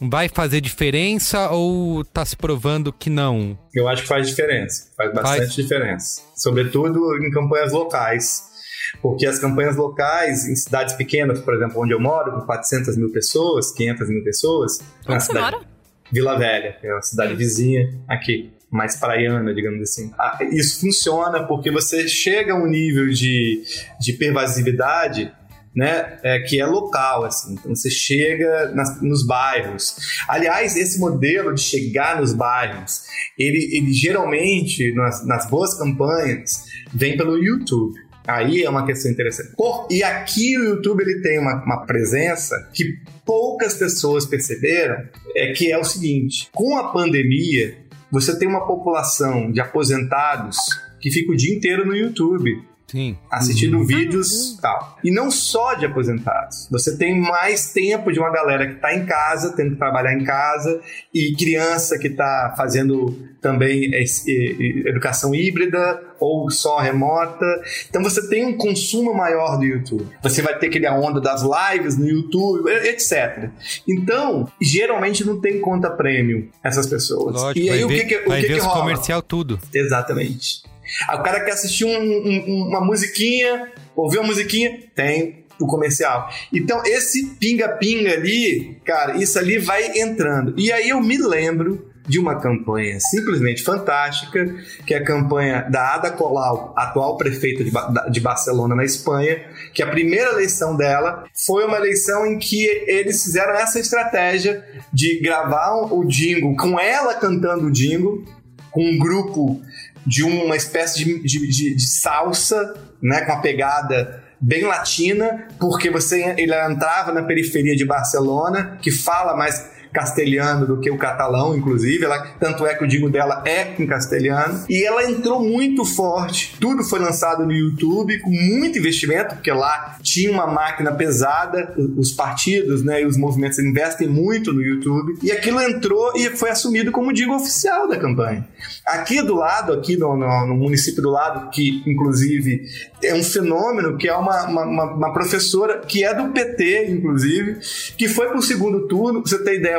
vai 0.00 0.28
fazer 0.28 0.60
diferença 0.60 1.50
ou 1.50 2.04
tá 2.04 2.24
se 2.24 2.36
provando 2.36 2.92
que 2.92 3.08
não? 3.08 3.58
Eu 3.74 3.88
acho 3.88 4.02
que 4.02 4.08
faz 4.08 4.28
diferença, 4.28 4.90
faz 4.96 5.12
bastante 5.12 5.38
Faz? 5.38 5.54
diferença. 5.54 6.22
Sobretudo 6.34 7.16
em 7.24 7.30
campanhas 7.30 7.72
locais. 7.72 8.54
Porque 9.02 9.26
as 9.26 9.38
campanhas 9.38 9.76
locais, 9.76 10.46
em 10.46 10.54
cidades 10.54 10.94
pequenas, 10.94 11.40
por 11.40 11.54
exemplo, 11.54 11.82
onde 11.82 11.92
eu 11.92 12.00
moro, 12.00 12.32
com 12.32 12.46
400 12.46 12.96
mil 12.96 13.10
pessoas, 13.10 13.72
500 13.72 14.08
mil 14.08 14.22
pessoas, 14.22 14.78
Onde 15.00 15.08
na 15.08 15.20
você 15.20 15.26
cidade 15.26 15.56
mora? 15.56 15.66
Vila 16.12 16.38
Velha, 16.38 16.76
que 16.80 16.86
é 16.86 16.92
uma 16.92 17.02
cidade 17.02 17.34
vizinha 17.34 17.92
aqui, 18.08 18.52
mais 18.76 18.96
praiana, 18.96 19.54
digamos 19.54 19.80
assim. 19.82 20.12
Ah, 20.18 20.38
Isso 20.52 20.80
funciona 20.80 21.44
porque 21.44 21.70
você 21.70 22.06
chega 22.06 22.52
a 22.52 22.56
um 22.56 22.66
nível 22.66 23.08
de, 23.08 23.62
de 24.00 24.12
pervasividade 24.12 25.32
né, 25.74 26.18
é, 26.22 26.38
que 26.40 26.58
é 26.58 26.64
local, 26.64 27.24
assim. 27.24 27.52
Então 27.54 27.74
você 27.74 27.90
chega 27.90 28.70
nas- 28.74 29.02
nos 29.02 29.26
bairros. 29.26 29.96
Aliás, 30.26 30.74
esse 30.74 30.98
modelo 30.98 31.52
de 31.52 31.60
chegar 31.60 32.18
nos 32.18 32.32
bairros, 32.32 33.02
ele, 33.38 33.76
ele 33.76 33.92
geralmente, 33.92 34.92
nas, 34.94 35.26
nas 35.26 35.50
boas 35.50 35.74
campanhas, 35.78 36.64
vem 36.94 37.14
pelo 37.16 37.36
YouTube. 37.36 37.94
Aí 38.26 38.64
é 38.64 38.70
uma 38.70 38.86
questão 38.86 39.10
interessante. 39.10 39.54
Por- 39.54 39.86
e 39.90 40.02
aqui 40.02 40.56
o 40.58 40.64
YouTube 40.64 41.02
ele 41.02 41.20
tem 41.20 41.38
uma, 41.38 41.62
uma 41.62 41.84
presença 41.84 42.56
que 42.72 42.94
poucas 43.26 43.74
pessoas 43.74 44.24
perceberam, 44.24 44.96
é 45.36 45.52
que 45.52 45.70
é 45.70 45.76
o 45.78 45.84
seguinte: 45.84 46.48
com 46.52 46.76
a 46.78 46.90
pandemia, 46.90 47.76
você 48.10 48.38
tem 48.38 48.48
uma 48.48 48.66
população 48.66 49.50
de 49.50 49.60
aposentados 49.60 50.56
que 51.00 51.10
fica 51.10 51.32
o 51.32 51.36
dia 51.36 51.54
inteiro 51.54 51.86
no 51.86 51.94
YouTube 51.94 52.62
Sim. 52.86 53.18
assistindo 53.30 53.84
vídeos 53.84 54.56
e 54.56 54.60
tal. 54.60 54.98
E 55.02 55.10
não 55.10 55.30
só 55.30 55.74
de 55.74 55.86
aposentados. 55.86 56.68
Você 56.70 56.96
tem 56.96 57.20
mais 57.20 57.72
tempo 57.72 58.12
de 58.12 58.18
uma 58.18 58.30
galera 58.30 58.66
que 58.66 58.74
está 58.74 58.94
em 58.94 59.04
casa, 59.04 59.54
tendo 59.56 59.72
que 59.72 59.76
trabalhar 59.76 60.14
em 60.14 60.24
casa, 60.24 60.80
e 61.12 61.34
criança 61.34 61.98
que 61.98 62.08
está 62.08 62.54
fazendo 62.56 63.14
também 63.46 63.90
esse- 63.94 64.28
e- 64.28 64.56
e- 64.84 64.88
educação 64.88 65.32
híbrida 65.34 66.00
ou 66.18 66.50
só 66.50 66.78
remota. 66.78 67.46
Então 67.88 68.02
você 68.02 68.28
tem 68.28 68.44
um 68.44 68.56
consumo 68.56 69.14
maior 69.14 69.56
do 69.58 69.64
YouTube. 69.64 70.06
Você 70.22 70.42
vai 70.42 70.58
ter 70.58 70.66
aquele 70.66 70.88
onda 70.88 71.20
das 71.20 71.42
lives 71.42 71.96
no 71.96 72.08
YouTube, 72.08 72.68
etc. 72.70 73.50
Então, 73.88 74.48
geralmente 74.60 75.24
não 75.24 75.40
tem 75.40 75.60
conta 75.60 75.88
premium 75.90 76.48
essas 76.64 76.86
pessoas. 76.88 77.34
Lógico, 77.36 77.64
e 77.64 77.70
aí 77.70 77.84
o 77.84 77.88
ver, 77.88 78.00
que, 78.00 78.04
que, 78.06 78.16
o 78.24 78.28
vai 78.28 78.40
que, 78.40 78.48
ver 78.48 78.54
que 78.54 78.60
os 78.60 78.66
rola? 78.66 78.80
comercial 78.80 79.22
tudo. 79.22 79.58
Exatamente. 79.72 80.62
Aí 81.08 81.18
o 81.18 81.22
cara 81.22 81.40
quer 81.44 81.52
assistir 81.52 81.84
um- 81.84 81.90
um- 82.00 82.68
uma 82.68 82.80
musiquinha, 82.80 83.70
ouvir 83.94 84.18
uma 84.18 84.26
musiquinha, 84.28 84.78
tem 84.94 85.44
o 85.60 85.66
comercial. 85.66 86.28
Então, 86.52 86.82
esse 86.84 87.26
pinga-pinga 87.40 88.12
ali, 88.12 88.76
cara, 88.84 89.16
isso 89.16 89.38
ali 89.38 89.58
vai 89.58 89.98
entrando. 89.98 90.54
E 90.58 90.70
aí 90.70 90.88
eu 90.90 91.00
me 91.00 91.16
lembro 91.16 91.90
de 92.06 92.18
uma 92.18 92.40
campanha 92.40 92.98
simplesmente 93.00 93.62
fantástica, 93.62 94.46
que 94.86 94.94
é 94.94 94.98
a 94.98 95.04
campanha 95.04 95.66
da 95.70 95.94
Ada 95.94 96.10
Colau, 96.10 96.72
atual 96.76 97.16
prefeita 97.16 97.64
de, 97.64 97.70
Ba- 97.70 98.06
de 98.10 98.20
Barcelona, 98.20 98.74
na 98.76 98.84
Espanha, 98.84 99.44
que 99.74 99.82
a 99.82 99.86
primeira 99.88 100.30
eleição 100.30 100.76
dela 100.76 101.24
foi 101.46 101.64
uma 101.64 101.76
eleição 101.76 102.24
em 102.26 102.38
que 102.38 102.64
eles 102.86 103.22
fizeram 103.24 103.54
essa 103.54 103.80
estratégia 103.80 104.64
de 104.92 105.20
gravar 105.20 105.74
o 105.92 106.04
jingle 106.04 106.56
com 106.56 106.78
ela 106.78 107.14
cantando 107.14 107.66
o 107.66 107.70
jingle, 107.72 108.24
com 108.70 108.84
um 108.84 108.98
grupo 108.98 109.60
de 110.06 110.22
uma 110.22 110.54
espécie 110.56 111.04
de, 111.04 111.18
de, 111.22 111.48
de- 111.50 111.74
de 111.74 111.86
salsa, 111.88 112.74
né, 113.02 113.22
com 113.22 113.32
uma 113.32 113.42
pegada 113.42 114.22
bem 114.40 114.64
latina, 114.64 115.48
porque 115.58 115.90
você 115.90 116.34
ele 116.38 116.54
entrava 116.54 117.10
na 117.10 117.22
periferia 117.22 117.74
de 117.74 117.84
Barcelona, 117.84 118.78
que 118.80 118.90
fala 118.92 119.34
mais 119.36 119.74
castelhano 119.92 120.66
do 120.66 120.80
que 120.80 120.90
o 120.90 120.98
catalão, 120.98 121.56
inclusive, 121.56 122.04
ela, 122.04 122.18
tanto 122.38 122.66
é 122.66 122.74
que 122.74 122.84
o 122.84 122.88
digo 122.88 123.08
dela 123.10 123.42
é 123.46 123.74
em 123.78 123.86
castelhano, 123.86 124.64
e 124.68 124.84
ela 124.84 125.04
entrou 125.10 125.42
muito 125.42 125.84
forte. 125.84 126.56
Tudo 126.60 126.84
foi 126.84 126.98
lançado 126.98 127.44
no 127.46 127.52
YouTube 127.52 128.18
com 128.20 128.30
muito 128.30 128.78
investimento, 128.78 129.34
porque 129.36 129.50
lá 129.50 129.98
tinha 130.02 130.30
uma 130.30 130.46
máquina 130.46 130.92
pesada, 130.92 131.74
os 131.96 132.12
partidos, 132.12 132.82
né, 132.84 133.02
e 133.02 133.06
os 133.06 133.16
movimentos 133.16 133.58
investem 133.58 134.08
muito 134.08 134.52
no 134.52 134.62
YouTube, 134.62 135.18
e 135.22 135.30
aquilo 135.32 135.60
entrou 135.60 136.12
e 136.16 136.30
foi 136.30 136.50
assumido 136.50 136.92
como 136.92 137.12
digo 137.12 137.34
oficial 137.34 137.88
da 137.88 137.96
campanha. 137.96 138.46
Aqui 138.86 139.22
do 139.22 139.34
lado, 139.34 139.72
aqui 139.72 139.96
no, 139.96 140.16
no- 140.16 140.46
no 140.46 140.56
município 140.56 141.02
do 141.02 141.10
lado, 141.10 141.50
que 141.50 141.82
inclusive 141.86 142.64
é 143.02 143.14
um 143.14 143.22
fenômeno, 143.22 143.96
que 143.96 144.08
é 144.08 144.14
uma, 144.16 144.44
uma, 144.44 144.64
uma- 144.64 145.12
professora 145.12 145.78
que 145.78 146.04
é 146.04 146.12
do 146.14 146.28
PT, 146.32 146.86
inclusive, 146.90 147.58
que 147.96 148.08
foi 148.08 148.26
para 148.28 148.38
o 148.38 148.42
segundo 148.42 148.86
turno. 148.86 149.20
Você 149.24 149.42
ter 149.42 149.56
ideia, 149.58 149.75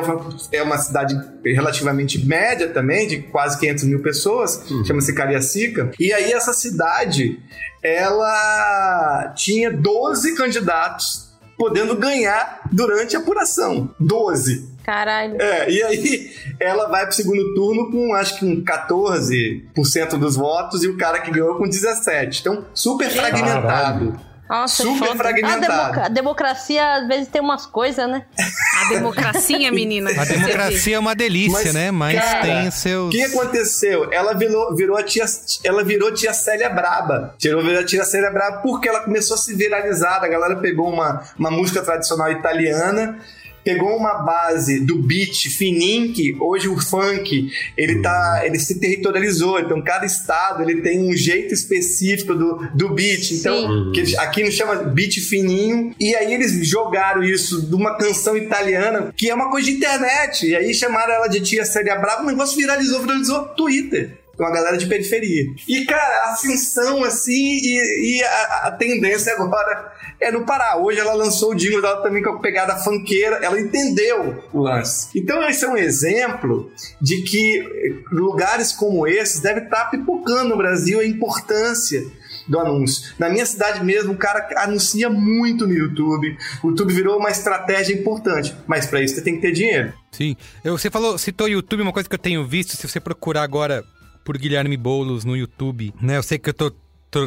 é 0.51 0.61
uma 0.63 0.77
cidade 0.77 1.15
relativamente 1.43 2.25
média 2.25 2.67
também, 2.69 3.07
de 3.07 3.17
quase 3.23 3.59
500 3.59 3.83
mil 3.85 4.01
pessoas, 4.01 4.63
chama-se 4.85 5.13
Cariacica. 5.13 5.91
E 5.99 6.13
aí 6.13 6.31
essa 6.31 6.53
cidade, 6.53 7.39
ela 7.83 9.33
tinha 9.35 9.71
12 9.71 10.35
candidatos 10.35 11.27
podendo 11.57 11.95
ganhar 11.95 12.61
durante 12.71 13.15
a 13.15 13.19
apuração. 13.19 13.93
12. 13.99 14.77
Caralho. 14.87 15.41
É, 15.41 15.69
e 15.69 15.83
aí 15.83 16.31
ela 16.59 16.87
vai 16.87 17.05
pro 17.05 17.13
segundo 17.13 17.53
turno 17.53 17.91
com 17.91 18.13
acho 18.13 18.39
que 18.39 18.45
um 18.45 18.63
14% 18.63 20.17
dos 20.17 20.37
votos 20.37 20.83
e 20.83 20.87
o 20.87 20.95
cara 20.95 21.19
que 21.19 21.29
ganhou 21.31 21.55
com 21.55 21.65
17%. 21.65 22.39
Então, 22.39 22.65
super 22.73 23.09
fragmentado. 23.09 24.17
Nossa, 24.49 24.83
Super 24.83 25.07
foda. 25.09 25.15
fragmentado. 25.17 25.65
A, 25.65 25.67
democa- 25.85 26.05
a 26.05 26.09
democracia 26.09 26.93
às 26.95 27.07
vezes 27.07 27.27
tem 27.27 27.41
umas 27.41 27.65
coisas, 27.65 28.09
né? 28.09 28.23
A 28.85 28.89
democracia, 28.89 29.71
menina. 29.71 30.09
A 30.09 30.25
democracia 30.25 30.95
é 30.95 30.99
uma 30.99 31.13
delícia, 31.15 31.73
né? 31.73 31.91
Mas 31.91 32.19
cara, 32.19 32.41
tem 32.41 32.71
seus. 32.71 33.07
O 33.07 33.11
que 33.11 33.23
aconteceu? 33.23 34.11
Ela 34.11 34.33
virou, 34.33 34.75
virou 34.75 34.97
a 34.97 35.03
tia, 35.03 35.25
ela 35.63 35.83
virou 35.83 36.13
tia 36.13 36.33
Célia 36.33 36.69
Braba. 36.69 37.35
Tirou 37.37 37.61
a 37.77 37.83
tia 37.83 38.03
Célia 38.05 38.31
Braba 38.31 38.59
porque 38.61 38.87
ela 38.87 39.01
começou 39.01 39.35
a 39.35 39.37
se 39.37 39.53
viralizar. 39.55 40.23
A 40.23 40.27
galera 40.27 40.55
pegou 40.55 40.91
uma, 40.91 41.23
uma 41.37 41.51
música 41.51 41.81
tradicional 41.81 42.31
italiana. 42.31 43.17
Pegou 43.67 43.97
uma 43.97 44.13
base 44.23 44.79
do 44.79 44.95
beat 45.01 45.49
fininho, 45.49 46.13
que 46.13 46.35
hoje 46.39 46.69
o 46.69 46.79
funk 46.79 47.51
ele 47.75 48.01
tá, 48.01 48.41
ele 48.45 48.57
se 48.59 48.79
territorializou. 48.79 49.59
Então 49.59 49.81
cada 49.81 50.05
estado 50.05 50.61
ele 50.63 50.81
tem 50.81 50.99
um 50.99 51.11
jeito 51.15 51.53
específico 51.53 52.33
do, 52.33 52.67
do 52.73 52.89
beat. 52.93 53.31
Então 53.31 53.91
que 53.91 53.99
eles- 53.99 54.17
aqui 54.17 54.43
não 54.43 54.51
chama 54.51 54.75
beat 54.83 55.15
fininho. 55.19 55.93
E 55.99 56.15
aí 56.15 56.33
eles 56.33 56.53
jogaram 56.65 57.23
isso 57.23 57.61
de 57.67 57.75
uma 57.75 57.97
canção 57.97 58.37
italiana 58.37 59.13
que 59.17 59.29
é 59.29 59.35
uma 59.35 59.49
coisa 59.51 59.67
de 59.69 59.73
internet. 59.77 60.45
E 60.47 60.55
aí 60.55 60.73
chamaram 60.73 61.13
ela 61.13 61.27
de 61.27 61.41
tia 61.41 61.65
Célia 61.65 61.95
Brava. 61.97 62.23
O 62.23 62.25
negócio 62.25 62.55
viralizou, 62.57 63.01
viralizou 63.01 63.43
Twitter. 63.49 64.17
Com 64.37 64.45
a 64.45 64.51
galera 64.51 64.77
de 64.77 64.85
periferia. 64.85 65.45
E, 65.67 65.85
cara, 65.85 66.27
a 66.27 66.33
ascensão, 66.33 67.03
assim, 67.03 67.33
e, 67.33 68.19
e 68.19 68.23
a, 68.23 68.67
a 68.67 68.71
tendência 68.71 69.33
agora 69.33 69.91
é 70.19 70.31
no 70.31 70.45
Pará. 70.45 70.77
Hoje 70.77 70.99
ela 70.99 71.13
lançou 71.13 71.51
o 71.51 71.55
jingle 71.55 71.81
dela 71.81 72.01
também 72.01 72.21
com 72.21 72.29
a 72.29 72.39
pegada 72.39 72.75
funkeira. 72.77 73.37
Ela 73.37 73.59
entendeu 73.59 74.43
o 74.53 74.61
lance. 74.61 75.09
Então, 75.15 75.41
esse 75.47 75.65
é 75.65 75.67
um 75.67 75.77
exemplo 75.77 76.71
de 77.01 77.21
que 77.23 78.03
lugares 78.11 78.71
como 78.71 79.07
esses 79.07 79.41
devem 79.41 79.63
estar 79.63 79.89
pipocando 79.89 80.49
no 80.49 80.57
Brasil 80.57 80.99
a 80.99 81.05
importância 81.05 82.03
do 82.47 82.59
anúncio. 82.59 83.13
Na 83.19 83.29
minha 83.29 83.45
cidade 83.45 83.83
mesmo, 83.83 84.13
o 84.13 84.17
cara 84.17 84.47
anuncia 84.57 85.09
muito 85.09 85.67
no 85.67 85.73
YouTube. 85.73 86.37
O 86.63 86.69
YouTube 86.69 86.93
virou 86.93 87.17
uma 87.17 87.29
estratégia 87.29 87.93
importante. 87.93 88.55
Mas 88.65 88.85
para 88.85 89.01
isso 89.01 89.15
você 89.15 89.21
tem 89.21 89.35
que 89.35 89.41
ter 89.41 89.51
dinheiro. 89.51 89.93
Sim. 90.11 90.35
Você 90.63 90.89
falou, 90.89 91.17
citou 91.17 91.47
YouTube, 91.47 91.81
uma 91.81 91.93
coisa 91.93 92.07
que 92.07 92.15
eu 92.15 92.19
tenho 92.19 92.47
visto, 92.47 92.75
se 92.75 92.87
você 92.87 92.99
procurar 92.99 93.43
agora 93.43 93.83
por 94.27 94.37
Guilherme 94.37 94.75
Boulos 94.75 95.23
no 95.23 95.37
YouTube, 95.37 95.93
né? 96.01 96.17
Eu 96.17 96.21
sei 96.21 96.37
que 96.37 96.49
eu 96.49 96.53
tô, 96.53 96.69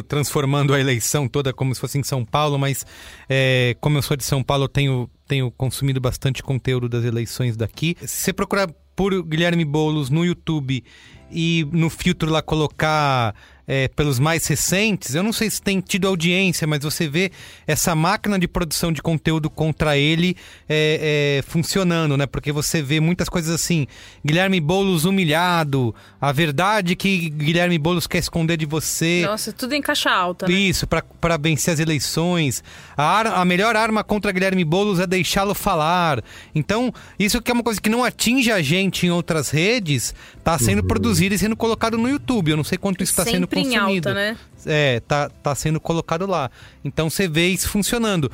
transformando 0.03 0.71
a 0.71 0.79
eleição 0.79 1.27
toda 1.27 1.51
como 1.51 1.73
se 1.73 1.81
fosse 1.81 1.97
em 1.97 2.03
São 2.03 2.23
Paulo, 2.23 2.59
mas 2.59 2.85
é, 3.27 3.75
como 3.81 3.97
eu 3.97 4.03
sou 4.03 4.15
de 4.15 4.23
São 4.23 4.43
Paulo, 4.43 4.65
eu 4.65 4.69
tenho, 4.69 5.09
tenho 5.27 5.49
consumido 5.49 5.99
bastante 5.99 6.43
conteúdo 6.43 6.87
das 6.87 7.03
eleições 7.03 7.57
daqui. 7.57 7.97
Se 8.01 8.07
você 8.07 8.31
procurar 8.31 8.71
por 8.95 9.23
Guilherme 9.23 9.65
Boulos 9.65 10.11
no 10.11 10.23
YouTube 10.23 10.83
e 11.31 11.67
no 11.71 11.89
filtro 11.89 12.29
lá 12.29 12.39
colocar 12.39 13.33
é, 13.67 13.87
pelos 13.87 14.19
mais 14.19 14.45
recentes, 14.47 15.15
eu 15.15 15.23
não 15.23 15.31
sei 15.33 15.49
se 15.49 15.61
tem 15.61 15.79
tido 15.79 16.07
audiência, 16.07 16.65
mas 16.67 16.83
você 16.83 17.07
vê 17.07 17.31
essa 17.67 17.95
máquina 17.95 18.37
de 18.37 18.47
produção 18.47 18.91
de 18.91 19.01
conteúdo 19.01 19.49
contra 19.49 19.97
ele 19.97 20.35
é, 20.67 21.39
é, 21.39 21.41
funcionando, 21.49 22.17
né? 22.17 22.25
Porque 22.25 22.51
você 22.51 22.81
vê 22.81 22.99
muitas 22.99 23.29
coisas 23.29 23.53
assim, 23.53 23.87
Guilherme 24.25 24.59
Boulos 24.59 25.05
humilhado, 25.05 25.93
a 26.19 26.31
verdade 26.31 26.95
que 26.95 27.29
Guilherme 27.29 27.77
Boulos 27.77 28.07
quer 28.07 28.17
esconder 28.19 28.57
de 28.57 28.65
você. 28.65 29.23
Nossa, 29.25 29.53
tudo 29.53 29.73
em 29.73 29.81
caixa 29.81 30.09
alta, 30.11 30.47
né? 30.47 30.53
Isso, 30.53 30.85
pra 30.87 31.37
vencer 31.37 31.73
as 31.73 31.79
eleições. 31.79 32.63
A, 32.97 33.03
ar- 33.03 33.27
a 33.27 33.45
melhor 33.45 33.75
arma 33.75 34.03
contra 34.03 34.31
Guilherme 34.31 34.63
Boulos 34.63 34.99
é 34.99 35.07
deixá-lo 35.07 35.53
falar. 35.53 36.23
Então, 36.53 36.93
isso 37.17 37.41
que 37.41 37.49
é 37.51 37.53
uma 37.53 37.63
coisa 37.63 37.79
que 37.79 37.89
não 37.89 38.03
atinge 38.03 38.51
a 38.51 38.61
gente 38.61 39.05
em 39.05 39.11
outras 39.11 39.49
redes, 39.49 40.13
tá 40.43 40.57
sendo 40.57 40.83
produzido 40.83 41.35
e 41.35 41.37
sendo 41.37 41.55
colocado 41.55 41.97
no 41.97 42.09
YouTube. 42.09 42.51
Eu 42.51 42.57
não 42.57 42.63
sei 42.63 42.77
quanto 42.77 43.03
isso 43.03 43.11
está 43.11 43.23
sendo 43.25 43.47
Sempre 43.59 43.73
em 43.73 43.77
alta, 43.77 44.13
né? 44.13 44.37
é, 44.65 44.99
tá, 45.01 45.29
tá 45.29 45.53
sendo 45.55 45.79
colocado 45.79 46.25
lá. 46.25 46.49
Então 46.83 47.09
você 47.09 47.27
vê 47.27 47.47
isso 47.47 47.69
funcionando. 47.69 48.31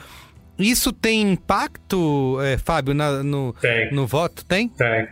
Isso 0.57 0.91
tem 0.91 1.21
impacto, 1.33 2.39
é, 2.41 2.57
Fábio, 2.57 2.93
na- 2.93 3.23
no, 3.23 3.53
Tem. 3.61 3.93
no 3.93 4.07
voto? 4.07 4.43
Tem? 4.45 4.69
Tem. 4.69 5.07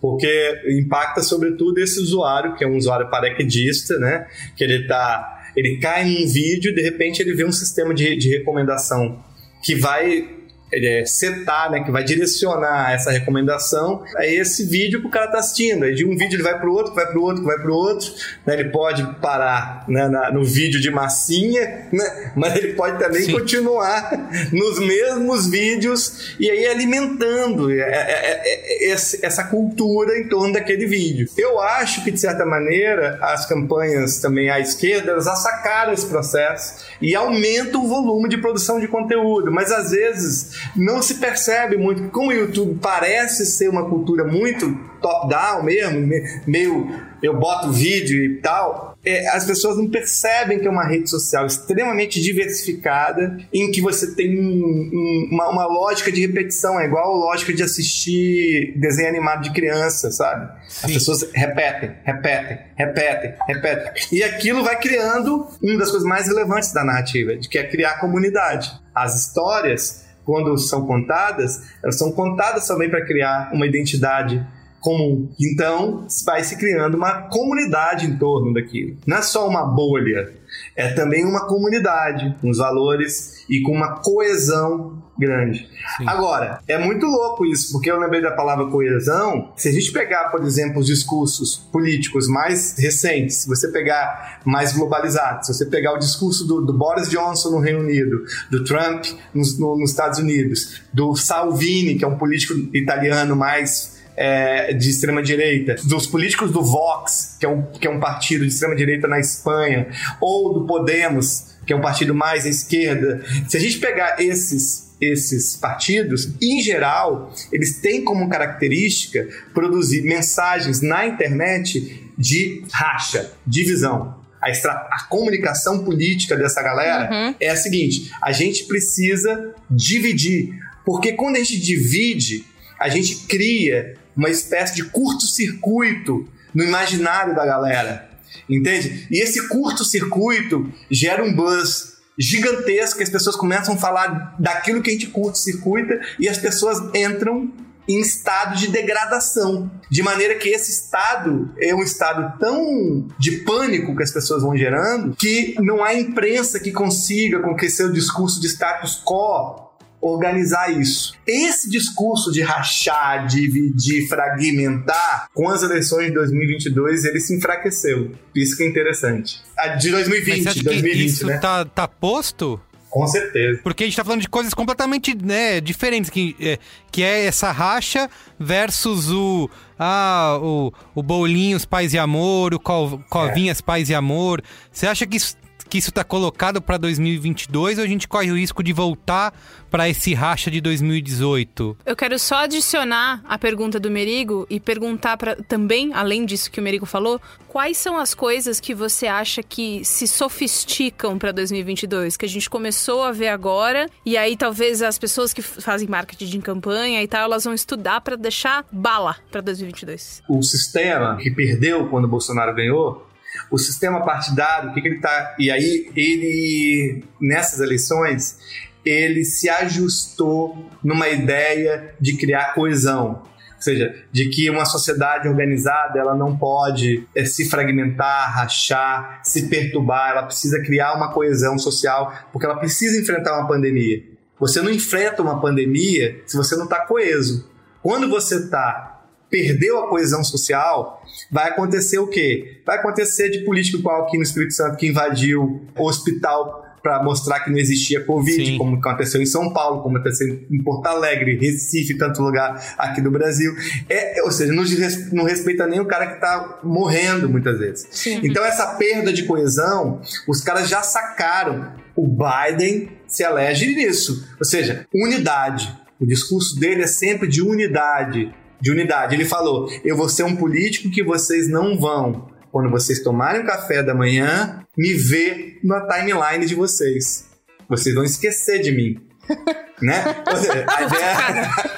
Porque 0.00 0.60
impacta 0.80 1.22
sobretudo 1.22 1.78
esse 1.78 2.00
usuário, 2.00 2.56
que 2.56 2.64
é 2.64 2.66
um 2.66 2.76
usuário 2.76 3.08
paraquedista, 3.08 3.96
né? 3.98 4.26
Que 4.56 4.64
ele 4.64 4.86
tá. 4.88 5.36
Ele 5.56 5.78
cai 5.78 6.04
num 6.04 6.26
vídeo 6.26 6.72
e 6.72 6.74
de 6.74 6.82
repente 6.82 7.20
ele 7.20 7.32
vê 7.34 7.44
um 7.44 7.52
sistema 7.52 7.94
de, 7.94 8.16
de 8.16 8.28
recomendação 8.28 9.22
que 9.62 9.74
vai 9.76 10.28
é, 10.72 11.04
setar, 11.06 11.70
né? 11.70 11.82
Que 11.84 11.90
vai 11.90 12.04
direcionar 12.04 12.92
essa 12.92 13.10
recomendação 13.10 14.02
a 14.16 14.26
esse 14.26 14.64
vídeo 14.64 15.00
que 15.00 15.06
o 15.06 15.10
cara 15.10 15.28
tá 15.28 15.38
assistindo. 15.38 15.84
Aí 15.84 15.94
de 15.94 16.04
um 16.04 16.16
vídeo 16.16 16.36
ele 16.36 16.42
vai 16.42 16.58
pro 16.58 16.72
outro, 16.72 16.94
vai 16.94 17.06
pro 17.06 17.22
outro, 17.22 17.44
vai 17.44 17.58
pro 17.58 17.74
outro. 17.74 18.12
Né? 18.46 18.54
Ele 18.54 18.70
pode 18.70 19.02
parar 19.20 19.84
né, 19.88 20.08
na- 20.08 20.30
no 20.30 20.44
vídeo 20.44 20.80
de 20.80 20.90
massinha, 20.90 21.88
né? 21.92 22.32
Mas 22.36 22.56
ele 22.56 22.74
pode 22.74 22.98
também 22.98 23.30
continuar 23.30 24.10
nos 24.52 24.78
mesmos 24.78 25.48
vídeos 25.48 26.34
e 26.38 26.50
aí 26.50 26.66
alimentando 26.66 27.70
é, 27.70 27.80
é, 27.80 28.90
é, 28.90 28.92
essa 28.92 29.44
cultura 29.44 30.18
em 30.18 30.28
torno 30.28 30.52
daquele 30.52 30.86
vídeo. 30.86 31.28
Eu 31.36 31.60
acho 31.60 32.04
que, 32.04 32.10
de 32.10 32.20
certa 32.20 32.44
maneira, 32.44 33.18
as 33.22 33.46
campanhas 33.46 34.18
também 34.18 34.50
à 34.50 34.60
esquerda, 34.60 35.12
elas 35.12 35.26
assacaram 35.26 35.92
esse 35.92 36.06
processo 36.06 36.86
e 37.00 37.14
aumentam 37.14 37.84
o 37.84 37.88
volume 37.88 38.28
de 38.28 38.38
produção 38.38 38.80
de 38.80 38.88
conteúdo, 38.88 39.50
mas 39.52 39.70
às 39.70 39.90
vezes 39.90 40.57
não 40.76 41.02
se 41.02 41.14
percebe 41.14 41.76
muito, 41.76 42.08
como 42.10 42.28
o 42.30 42.32
YouTube 42.32 42.78
parece 42.80 43.46
ser 43.46 43.68
uma 43.68 43.88
cultura 43.88 44.24
muito 44.24 44.72
top-down 45.00 45.62
mesmo, 45.62 46.00
me- 46.00 46.22
meio 46.46 47.08
eu 47.22 47.36
boto 47.36 47.72
vídeo 47.72 48.24
e 48.24 48.40
tal, 48.40 48.96
é, 49.04 49.28
as 49.30 49.44
pessoas 49.44 49.76
não 49.76 49.88
percebem 49.90 50.58
que 50.60 50.66
é 50.66 50.70
uma 50.70 50.86
rede 50.86 51.08
social 51.10 51.46
extremamente 51.46 52.20
diversificada, 52.20 53.36
em 53.52 53.70
que 53.70 53.80
você 53.80 54.14
tem 54.14 54.38
um- 54.40 54.90
um- 54.92 55.28
uma, 55.32 55.48
uma 55.50 55.66
lógica 55.66 56.10
de 56.12 56.20
repetição, 56.20 56.78
é 56.80 56.84
igual 56.86 57.12
a 57.12 57.16
lógica 57.26 57.52
de 57.52 57.62
assistir 57.62 58.72
desenho 58.76 59.08
animado 59.08 59.42
de 59.42 59.52
criança, 59.52 60.10
sabe? 60.10 60.48
As 60.82 60.90
pessoas 60.92 61.28
repetem, 61.34 61.90
repetem, 62.04 62.58
repetem, 62.76 63.34
repetem. 63.48 63.92
E 64.12 64.22
aquilo 64.22 64.62
vai 64.64 64.78
criando 64.78 65.46
uma 65.62 65.78
das 65.78 65.90
coisas 65.90 66.06
mais 66.08 66.26
relevantes 66.28 66.72
da 66.72 66.84
narrativa, 66.84 67.36
de 67.36 67.48
que 67.48 67.58
é 67.58 67.64
criar 67.64 67.98
comunidade. 68.00 68.70
As 68.94 69.14
histórias, 69.26 70.04
quando 70.28 70.58
são 70.58 70.86
contadas, 70.86 71.70
elas 71.82 71.96
são 71.96 72.12
contadas 72.12 72.66
também 72.66 72.90
para 72.90 73.02
criar 73.02 73.48
uma 73.50 73.66
identidade 73.66 74.46
comum. 74.78 75.30
Então, 75.40 76.06
vai 76.26 76.44
se 76.44 76.58
criando 76.58 76.98
uma 76.98 77.22
comunidade 77.30 78.04
em 78.04 78.18
torno 78.18 78.52
daquilo. 78.52 78.98
Não 79.06 79.16
é 79.16 79.22
só 79.22 79.48
uma 79.48 79.64
bolha, 79.64 80.30
é 80.76 80.92
também 80.92 81.24
uma 81.24 81.46
comunidade, 81.46 82.36
com 82.42 82.50
os 82.50 82.58
valores 82.58 83.42
e 83.48 83.62
com 83.62 83.72
uma 83.72 84.00
coesão 84.02 85.02
grande. 85.18 85.68
Agora, 86.06 86.60
é 86.68 86.78
muito 86.78 87.04
louco 87.06 87.44
isso, 87.44 87.72
porque 87.72 87.90
eu 87.90 87.98
lembrei 87.98 88.22
da 88.22 88.30
palavra 88.30 88.66
coesão. 88.66 89.52
Se 89.56 89.68
a 89.68 89.72
gente 89.72 89.90
pegar, 89.92 90.30
por 90.30 90.44
exemplo, 90.44 90.80
os 90.80 90.86
discursos 90.86 91.56
políticos 91.72 92.28
mais 92.28 92.76
recentes, 92.78 93.38
se 93.38 93.48
você 93.48 93.68
pegar 93.72 94.40
mais 94.44 94.72
globalizados, 94.72 95.46
se 95.48 95.54
você 95.54 95.66
pegar 95.66 95.94
o 95.94 95.98
discurso 95.98 96.46
do, 96.46 96.60
do 96.64 96.72
Boris 96.72 97.08
Johnson 97.10 97.50
no 97.50 97.58
Reino 97.58 97.80
Unido, 97.80 98.24
do 98.50 98.62
Trump 98.64 99.04
nos, 99.34 99.58
no- 99.58 99.76
nos 99.76 99.90
Estados 99.90 100.18
Unidos, 100.18 100.80
do 100.92 101.16
Salvini, 101.16 101.96
que 101.96 102.04
é 102.04 102.08
um 102.08 102.16
político 102.16 102.54
italiano 102.74 103.34
mais 103.34 103.98
é, 104.16 104.72
de 104.72 104.90
extrema 104.90 105.22
direita, 105.22 105.76
dos 105.84 106.06
políticos 106.06 106.50
do 106.50 106.62
Vox, 106.62 107.36
que 107.38 107.46
é, 107.46 107.48
um, 107.48 107.62
que 107.62 107.86
é 107.86 107.90
um 107.90 108.00
partido 108.00 108.42
de 108.44 108.52
extrema 108.52 108.74
direita 108.74 109.06
na 109.08 109.18
Espanha, 109.20 109.88
ou 110.20 110.54
do 110.54 110.66
Podemos, 110.66 111.56
que 111.66 111.72
é 111.72 111.76
um 111.76 111.80
partido 111.80 112.14
mais 112.14 112.44
à 112.46 112.48
esquerda. 112.48 113.22
Se 113.48 113.56
a 113.56 113.60
gente 113.60 113.78
pegar 113.78 114.20
esses 114.20 114.87
esses 115.00 115.56
partidos, 115.56 116.28
em 116.42 116.60
geral, 116.60 117.32
eles 117.52 117.80
têm 117.80 118.02
como 118.04 118.28
característica 118.28 119.26
produzir 119.54 120.02
mensagens 120.02 120.80
na 120.82 121.06
internet 121.06 122.12
de 122.18 122.64
racha, 122.72 123.32
divisão. 123.46 124.16
A, 124.40 124.50
extra- 124.50 124.72
a 124.92 125.04
comunicação 125.08 125.84
política 125.84 126.36
dessa 126.36 126.62
galera 126.62 127.08
é 127.40 127.48
a 127.50 127.56
seguinte: 127.56 128.10
a 128.22 128.32
gente 128.32 128.64
precisa 128.64 129.54
dividir, 129.70 130.52
porque 130.84 131.12
quando 131.12 131.36
a 131.36 131.38
gente 131.40 131.58
divide, 131.60 132.44
a 132.80 132.88
gente 132.88 133.26
cria 133.26 133.94
uma 134.16 134.30
espécie 134.30 134.74
de 134.76 134.84
curto-circuito 134.84 136.28
no 136.54 136.64
imaginário 136.64 137.34
da 137.34 137.44
galera. 137.46 138.08
Entende? 138.48 139.06
E 139.10 139.22
esse 139.22 139.48
curto-circuito 139.48 140.72
gera 140.90 141.24
um 141.24 141.32
buzz 141.34 141.97
gigantesco, 142.18 142.98
que 142.98 143.04
as 143.04 143.10
pessoas 143.10 143.36
começam 143.36 143.74
a 143.74 143.78
falar 143.78 144.34
daquilo 144.38 144.82
que 144.82 144.90
a 144.90 144.92
gente 144.92 145.06
curto-circuita 145.08 146.00
e 146.18 146.28
as 146.28 146.38
pessoas 146.38 146.78
entram 146.94 147.52
em 147.88 148.00
estado 148.00 148.56
de 148.56 148.68
degradação. 148.68 149.70
De 149.90 150.02
maneira 150.02 150.34
que 150.34 150.50
esse 150.50 150.70
estado 150.70 151.50
é 151.58 151.74
um 151.74 151.82
estado 151.82 152.38
tão 152.38 153.08
de 153.18 153.38
pânico 153.38 153.96
que 153.96 154.02
as 154.02 154.12
pessoas 154.12 154.42
vão 154.42 154.54
gerando 154.56 155.16
que 155.16 155.54
não 155.60 155.82
há 155.82 155.94
imprensa 155.94 156.60
que 156.60 156.70
consiga, 156.70 157.40
com 157.40 157.56
que 157.56 157.70
seu 157.70 157.90
discurso 157.90 158.40
de 158.40 158.48
status 158.48 159.02
quo, 159.02 159.67
organizar 160.00 160.70
isso. 160.72 161.14
Esse 161.26 161.68
discurso 161.70 162.30
de 162.32 162.40
rachar, 162.42 163.26
dividir, 163.26 164.08
fragmentar, 164.08 165.28
com 165.34 165.48
as 165.48 165.62
eleições 165.62 166.06
de 166.06 166.14
2022, 166.14 167.04
ele 167.04 167.20
se 167.20 167.36
enfraqueceu. 167.36 168.12
Isso 168.34 168.56
que 168.56 168.62
é 168.62 168.68
interessante. 168.68 169.40
A 169.58 169.68
de 169.68 169.90
Mas 169.90 170.06
2020, 170.08 170.42
você 170.42 170.48
acha 170.48 170.58
que 170.58 170.64
2020, 170.64 171.06
isso 171.06 171.26
né? 171.26 171.38
tá, 171.38 171.64
tá 171.64 171.88
posto? 171.88 172.60
Com 172.90 173.06
certeza. 173.06 173.60
Porque 173.62 173.84
a 173.84 173.86
gente 173.86 173.96
tá 173.96 174.02
falando 174.04 174.22
de 174.22 174.28
coisas 174.30 174.54
completamente 174.54 175.14
né, 175.14 175.60
diferentes, 175.60 176.08
que 176.08 176.34
é, 176.40 176.58
que 176.90 177.02
é 177.02 177.26
essa 177.26 177.52
racha 177.52 178.08
versus 178.38 179.10
o. 179.10 179.50
Ah, 179.78 180.38
o, 180.40 180.72
o 180.94 181.02
Bolinhos 181.02 181.64
Paz 181.66 181.92
e 181.92 181.98
Amor, 181.98 182.54
o 182.54 182.58
Cov- 182.58 183.00
Covinhas 183.10 183.60
Paz 183.60 183.90
e 183.90 183.94
Amor. 183.94 184.42
Você 184.72 184.86
acha 184.86 185.06
que 185.06 185.18
isso, 185.18 185.36
que 185.68 185.76
isso 185.76 185.92
tá 185.92 186.02
colocado 186.02 186.62
pra 186.62 186.78
2022 186.78 187.76
ou 187.78 187.84
a 187.84 187.86
gente 187.86 188.08
corre 188.08 188.32
o 188.32 188.36
risco 188.36 188.62
de 188.62 188.72
voltar 188.72 189.34
pra 189.70 189.88
esse 189.88 190.14
racha 190.14 190.50
de 190.50 190.60
2018? 190.60 191.76
Eu 191.84 191.96
quero 191.96 192.18
só 192.18 192.44
adicionar 192.44 193.22
a 193.28 193.38
pergunta 193.38 193.78
do 193.78 193.90
Merigo 193.90 194.46
e 194.50 194.58
perguntar 194.60 195.16
pra, 195.16 195.36
também, 195.36 195.92
além 195.94 196.24
disso 196.24 196.50
que 196.50 196.60
o 196.60 196.62
Merigo 196.62 196.86
falou, 196.86 197.20
quais 197.46 197.76
são 197.76 197.98
as 197.98 198.14
coisas 198.14 198.60
que 198.60 198.74
você 198.74 199.06
acha 199.06 199.42
que 199.42 199.84
se 199.84 200.06
sofisticam 200.06 201.18
pra 201.18 201.32
2022, 201.32 202.16
que 202.16 202.24
a 202.24 202.28
gente 202.28 202.48
começou 202.48 203.02
a 203.02 203.12
ver 203.12 203.28
agora 203.28 203.88
e 204.04 204.16
aí 204.16 204.36
talvez 204.36 204.82
as 204.82 204.98
pessoas 204.98 205.32
que 205.32 205.42
fazem 205.42 205.88
marketing 205.88 206.26
de 206.26 206.38
campanha 206.38 207.02
e 207.02 207.08
tal, 207.08 207.24
elas 207.24 207.44
vão 207.44 207.54
estudar 207.54 208.00
pra 208.00 208.16
deixar 208.16 208.64
bala 208.70 209.16
pra 209.30 209.40
2022. 209.40 210.22
o 210.28 210.42
sistema 210.42 211.16
que 211.16 211.30
perdeu 211.30 211.88
quando 211.88 212.04
o 212.04 212.08
Bolsonaro 212.08 212.54
ganhou, 212.54 213.08
o 213.50 213.58
sistema 213.58 214.04
partidário, 214.04 214.70
o 214.70 214.74
que, 214.74 214.80
que 214.80 214.88
ele 214.88 215.00
tá. 215.00 215.36
E 215.38 215.50
aí, 215.50 215.90
ele, 215.94 217.04
nessas 217.20 217.60
eleições, 217.60 218.38
ele 218.84 219.24
se 219.24 219.48
ajustou 219.48 220.70
numa 220.82 221.08
ideia 221.08 221.94
de 222.00 222.16
criar 222.16 222.54
coesão. 222.54 223.22
Ou 223.56 223.62
seja, 223.62 223.94
de 224.12 224.28
que 224.28 224.48
uma 224.48 224.64
sociedade 224.64 225.26
organizada 225.28 225.98
ela 225.98 226.14
não 226.14 226.36
pode 226.36 227.06
eh, 227.14 227.24
se 227.24 227.50
fragmentar, 227.50 228.32
rachar, 228.32 229.20
se 229.24 229.48
perturbar, 229.48 230.12
ela 230.12 230.22
precisa 230.22 230.62
criar 230.62 230.94
uma 230.94 231.12
coesão 231.12 231.58
social, 231.58 232.12
porque 232.32 232.46
ela 232.46 232.56
precisa 232.56 233.00
enfrentar 233.00 233.36
uma 233.36 233.48
pandemia. 233.48 234.04
Você 234.38 234.62
não 234.62 234.70
enfrenta 234.70 235.22
uma 235.22 235.40
pandemia 235.40 236.22
se 236.24 236.36
você 236.36 236.54
não 236.54 236.64
está 236.64 236.86
coeso. 236.86 237.50
Quando 237.82 238.08
você 238.08 238.36
está 238.36 238.98
perdeu 239.30 239.78
a 239.78 239.88
coesão 239.88 240.24
social, 240.24 241.02
vai 241.30 241.48
acontecer 241.48 241.98
o 241.98 242.06
quê? 242.06 242.60
Vai 242.64 242.78
acontecer 242.78 243.28
de 243.28 243.40
político 243.40 243.78
igual 243.78 244.04
aqui 244.04 244.16
no 244.16 244.22
Espírito 244.22 244.54
Santo 244.54 244.76
que 244.76 244.86
invadiu 244.86 245.66
o 245.76 245.86
hospital 245.86 246.64
para 246.82 247.02
mostrar 247.02 247.40
que 247.40 247.50
não 247.50 247.58
existia 247.58 248.04
Covid, 248.04 248.56
como 248.58 248.76
aconteceu 248.76 249.20
em 249.20 249.26
São 249.26 249.52
Paulo, 249.52 249.82
como 249.82 249.96
aconteceu 249.98 250.28
em 250.50 250.62
Porto 250.62 250.86
Alegre, 250.86 251.36
Recife, 251.38 251.96
tanto 251.96 252.22
lugar 252.22 252.74
aqui 252.78 253.00
do 253.00 253.10
Brasil. 253.10 253.52
É, 253.88 254.22
ou 254.22 254.30
seja, 254.30 254.52
não, 254.52 254.62
res- 254.62 255.12
não 255.12 255.24
respeita 255.24 255.66
nem 255.66 255.80
o 255.80 255.86
cara 255.86 256.06
que 256.06 256.14
está 256.14 256.60
morrendo 256.62 257.28
muitas 257.28 257.58
vezes. 257.58 257.86
Sim. 257.90 258.20
Então, 258.22 258.44
essa 258.44 258.74
perda 258.76 259.12
de 259.12 259.24
coesão, 259.24 260.00
os 260.26 260.40
caras 260.40 260.68
já 260.68 260.82
sacaram. 260.82 261.72
O 261.96 262.06
Biden 262.06 262.90
se 263.08 263.24
elege 263.24 263.66
nisso. 263.74 264.28
Ou 264.38 264.44
seja, 264.44 264.86
unidade. 264.94 265.76
O 266.00 266.06
discurso 266.06 266.58
dele 266.60 266.82
é 266.82 266.86
sempre 266.86 267.26
de 267.26 267.42
unidade. 267.42 268.32
De 268.60 268.70
unidade. 268.70 269.14
Ele 269.16 269.24
falou: 269.24 269.68
eu 269.84 269.96
vou 269.96 270.08
ser 270.08 270.22
um 270.22 270.36
político 270.36 270.90
que 270.90 271.02
vocês 271.02 271.48
não 271.48 271.78
vão, 271.78 272.28
quando 272.52 272.70
vocês 272.70 273.02
tomarem 273.02 273.42
o 273.42 273.46
café 273.46 273.82
da 273.82 273.94
manhã, 273.94 274.64
me 274.76 274.94
ver 274.94 275.58
na 275.64 275.86
timeline 275.86 276.46
de 276.46 276.54
vocês. 276.54 277.28
Vocês 277.68 277.94
vão 277.94 278.04
esquecer 278.04 278.60
de 278.60 278.72
mim. 278.72 278.96
né? 279.82 280.02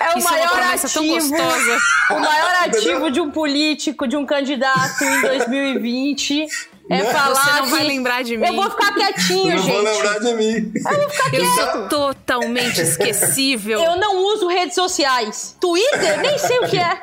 É 0.00 0.14
o 0.14 0.18
Isso 0.18 0.28
é 0.28 0.30
maior 0.30 0.50
tão 0.50 0.72
ativo. 0.72 1.14
gostosa. 1.30 1.78
O 2.12 2.18
maior 2.20 2.54
ativo 2.68 3.10
de 3.10 3.20
um 3.20 3.30
político, 3.30 4.06
de 4.06 4.16
um 4.16 4.24
candidato 4.24 5.02
em 5.04 5.20
2020. 5.22 6.46
É 6.92 7.04
falar 7.04 7.34
Você 7.36 7.50
não 7.52 7.64
que- 7.66 7.70
vai 7.70 7.84
lembrar 7.84 8.22
de 8.24 8.36
mim. 8.36 8.46
Eu 8.46 8.54
vou 8.54 8.68
ficar 8.70 8.92
quietinho, 8.92 9.50
Não 9.54 9.58
gente. 9.62 9.72
vou 9.72 9.82
lembrar 9.82 10.18
de 10.18 10.34
mim. 10.34 10.72
Eu 10.74 10.98
vou 11.00 11.10
ficar 11.10 11.34
Eu 11.34 11.40
quieto. 11.40 11.72
sou 11.72 11.88
totalmente 11.88 12.80
esquecível. 12.80 13.80
Eu 13.80 13.96
não 13.96 14.16
uso 14.34 14.48
redes 14.48 14.74
sociais. 14.74 15.56
Twitter, 15.60 16.20
nem 16.20 16.36
sei 16.38 16.58
o 16.58 16.68
que 16.68 16.78
é. 16.78 17.00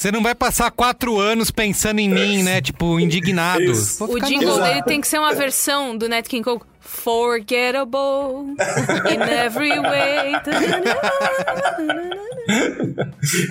Você 0.00 0.10
não 0.10 0.22
vai 0.22 0.34
passar 0.34 0.70
quatro 0.70 1.20
anos 1.20 1.50
pensando 1.50 1.98
em 1.98 2.08
mim, 2.08 2.42
né? 2.42 2.58
Tipo, 2.62 2.98
indignado. 2.98 3.70
O 4.00 4.18
jingle 4.18 4.56
no- 4.56 4.62
dele 4.62 4.82
tem 4.84 4.98
que 4.98 5.06
ser 5.06 5.18
uma 5.18 5.34
versão 5.34 5.94
do 5.94 6.08
Nat 6.08 6.26
King 6.26 6.42
Cole. 6.42 6.62
Forgettable 6.80 8.56
in 9.12 9.20
every 9.44 9.78
way. 9.78 10.32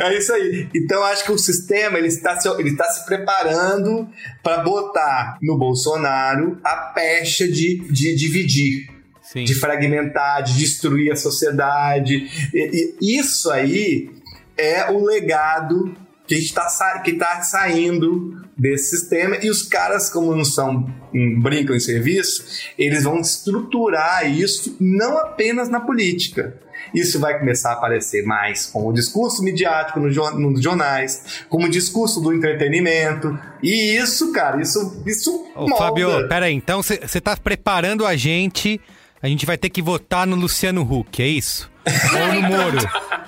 É 0.01 0.17
isso 0.17 0.33
aí. 0.33 0.67
Então 0.75 1.03
acho 1.03 1.23
que 1.23 1.31
o 1.31 1.37
sistema 1.37 1.99
ele 1.99 2.07
está 2.07 2.37
se, 2.39 2.49
ele 2.59 2.71
está 2.71 2.85
se 2.85 3.05
preparando 3.05 4.09
para 4.43 4.57
botar 4.63 5.37
no 5.41 5.57
Bolsonaro 5.57 6.59
a 6.63 6.75
pecha 6.93 7.47
de, 7.47 7.77
de 7.91 8.15
dividir. 8.15 8.89
Sim. 9.21 9.43
De 9.43 9.53
fragmentar, 9.53 10.41
de 10.41 10.57
destruir 10.57 11.11
a 11.11 11.15
sociedade. 11.15 12.27
E, 12.51 12.95
e 12.99 13.19
isso 13.19 13.51
aí 13.51 14.09
é 14.57 14.89
o 14.91 15.05
legado 15.05 15.95
que 16.29 16.35
está 16.35 17.01
que 17.03 17.13
tá 17.13 17.41
saindo 17.41 18.39
desse 18.55 18.97
sistema. 18.97 19.37
E 19.41 19.49
os 19.49 19.63
caras, 19.63 20.11
como 20.11 20.35
não 20.35 20.45
são 20.45 20.87
um 21.11 21.41
brincam 21.41 21.75
em 21.75 21.79
serviço, 21.79 22.45
eles 22.77 23.03
vão 23.03 23.19
estruturar 23.19 24.29
isso 24.31 24.77
não 24.79 25.17
apenas 25.17 25.69
na 25.69 25.79
política. 25.79 26.55
Isso 26.93 27.19
vai 27.19 27.37
começar 27.39 27.71
a 27.71 27.73
aparecer 27.73 28.23
mais 28.23 28.67
como 28.67 28.93
discurso 28.93 29.43
midiático 29.43 29.99
no 29.99 30.07
nos 30.39 30.61
jornais, 30.61 31.43
como 31.49 31.67
discurso 31.67 32.21
do 32.21 32.31
entretenimento. 32.31 33.37
E 33.63 33.97
isso, 33.97 34.31
cara, 34.31 34.61
isso, 34.61 35.01
isso 35.07 35.47
Ô, 35.55 35.67
molda. 35.67 35.77
Fábio, 35.77 36.27
peraí. 36.27 36.53
Então 36.53 36.83
você 36.83 37.19
tá 37.19 37.35
preparando 37.35 38.05
a 38.05 38.15
gente. 38.15 38.79
A 39.21 39.27
gente 39.27 39.45
vai 39.45 39.57
ter 39.57 39.69
que 39.69 39.81
votar 39.81 40.25
no 40.27 40.35
Luciano 40.35 40.81
Huck, 40.81 41.21
é 41.21 41.27
isso? 41.27 41.69
Ou 42.13 42.33
no 42.33 42.41
Moro. 42.41 42.77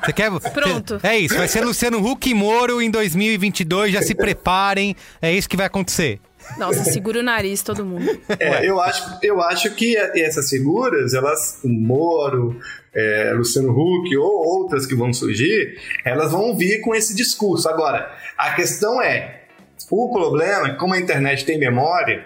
Você 0.03 0.13
quer. 0.13 0.31
Pronto. 0.51 0.99
é 1.03 1.17
isso, 1.17 1.35
vai 1.35 1.47
ser 1.47 1.63
Luciano 1.63 2.03
Huck 2.05 2.29
e 2.29 2.33
Moro 2.33 2.81
em 2.81 2.89
2022. 2.89 3.93
Já 3.93 4.01
se 4.01 4.15
preparem. 4.15 4.95
É 5.21 5.31
isso 5.31 5.47
que 5.47 5.57
vai 5.57 5.67
acontecer. 5.67 6.19
Nossa, 6.57 6.83
segura 6.83 7.19
o 7.19 7.23
nariz, 7.23 7.61
todo 7.61 7.85
mundo. 7.85 8.19
É, 8.39 8.67
eu 8.67 8.81
acho, 8.81 9.19
eu 9.21 9.41
acho 9.41 9.71
que 9.75 9.95
essas 9.95 10.49
figuras, 10.49 11.13
elas, 11.13 11.59
o 11.63 11.69
Moro, 11.69 12.59
é, 12.93 13.31
Luciano 13.35 13.71
Huck 13.71 14.15
ou 14.17 14.61
outras 14.61 14.85
que 14.85 14.95
vão 14.95 15.13
surgir, 15.13 15.77
elas 16.03 16.31
vão 16.31 16.57
vir 16.57 16.81
com 16.81 16.95
esse 16.95 17.15
discurso. 17.15 17.69
Agora, 17.69 18.11
a 18.37 18.53
questão 18.53 19.01
é, 19.01 19.43
o 19.89 20.11
problema 20.11 20.67
é 20.67 20.71
que 20.71 20.77
como 20.77 20.93
a 20.93 20.99
internet 20.99 21.45
tem 21.45 21.57
memória, 21.57 22.25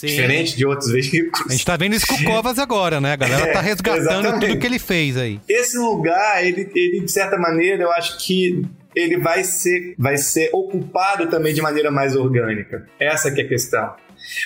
diferente 0.00 0.56
de 0.56 0.66
outros 0.66 0.90
veículos, 0.92 1.46
A 1.48 1.52
gente 1.52 1.64
tá 1.64 1.76
vendo 1.76 1.94
isso 1.94 2.06
com 2.06 2.14
o 2.14 2.24
Covas 2.24 2.58
agora, 2.58 3.00
né? 3.00 3.12
A 3.12 3.16
galera 3.16 3.52
tá 3.52 3.58
É, 3.60 3.62
resgatando 3.62 4.00
exatamente. 4.02 4.46
tudo 4.48 4.58
que 4.60 4.66
ele 4.66 4.78
fez 4.78 5.16
aí. 5.16 5.40
esse 5.48 5.76
lugar, 5.78 6.44
ele, 6.44 6.70
ele, 6.74 7.00
de 7.00 7.10
certa 7.10 7.36
maneira, 7.38 7.82
eu 7.82 7.92
acho 7.92 8.18
que 8.18 8.62
ele 8.94 9.18
vai 9.18 9.42
ser, 9.42 9.94
vai 9.98 10.16
ser 10.16 10.50
ocupado 10.52 11.28
também 11.28 11.52
de 11.52 11.60
maneira 11.60 11.90
mais 11.90 12.14
orgânica. 12.14 12.86
Essa 13.00 13.30
que 13.30 13.40
é 13.40 13.44
a 13.44 13.48
questão. 13.48 13.94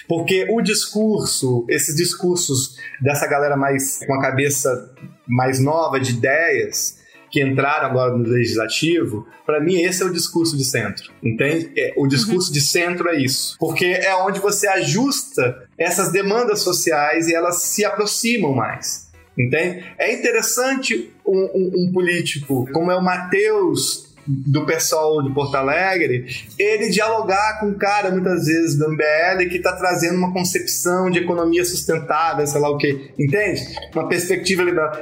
Porque 0.08 0.46
o 0.50 0.60
discurso, 0.60 1.64
esses 1.68 1.94
discursos 1.94 2.76
dessa 3.00 3.26
galera 3.26 3.56
mais 3.56 3.98
com 4.06 4.14
a 4.14 4.20
cabeça 4.22 4.90
mais 5.26 5.60
nova 5.60 6.00
de 6.00 6.12
ideias 6.12 6.97
que 7.30 7.42
entraram 7.42 7.86
agora 7.86 8.16
no 8.16 8.24
legislativo, 8.24 9.26
para 9.46 9.60
mim 9.60 9.76
esse 9.82 10.02
é 10.02 10.06
o 10.06 10.12
discurso 10.12 10.56
de 10.56 10.64
centro, 10.64 11.10
entende? 11.22 11.70
É, 11.76 11.92
o 11.96 12.06
discurso 12.06 12.52
de 12.52 12.60
centro 12.60 13.08
é 13.08 13.16
isso, 13.20 13.56
porque 13.58 13.84
é 13.84 14.14
onde 14.16 14.40
você 14.40 14.66
ajusta 14.68 15.68
essas 15.76 16.10
demandas 16.10 16.60
sociais 16.60 17.28
e 17.28 17.34
elas 17.34 17.62
se 17.62 17.84
aproximam 17.84 18.52
mais. 18.54 19.08
Entende? 19.36 19.84
É 19.96 20.12
interessante 20.12 21.12
um, 21.24 21.38
um- 21.54 21.72
um 21.86 21.92
político 21.92 22.68
como 22.72 22.90
é 22.90 22.96
o 22.96 23.00
Matheus 23.04 24.07
do 24.28 24.66
pessoal 24.66 25.22
de 25.22 25.32
Porto 25.32 25.54
Alegre, 25.54 26.26
ele 26.58 26.90
dialogar 26.90 27.60
com 27.60 27.66
um 27.66 27.74
cara, 27.78 28.10
muitas 28.10 28.44
vezes, 28.44 28.76
do 28.76 28.90
MBL, 28.90 29.48
que 29.48 29.56
está 29.56 29.72
trazendo 29.72 30.18
uma 30.18 30.32
concepção 30.32 31.10
de 31.10 31.20
economia 31.20 31.64
sustentável, 31.64 32.46
sei 32.46 32.60
lá 32.60 32.68
o 32.70 32.76
que, 32.76 33.10
entende? 33.18 33.62
Uma 33.94 34.08
perspectiva 34.08 34.62
liberal. 34.62 34.92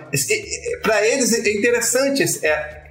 Para 0.82 1.07
eles 1.07 1.32
é 1.32 1.53
interessante 1.53 2.23
é- 2.44 2.86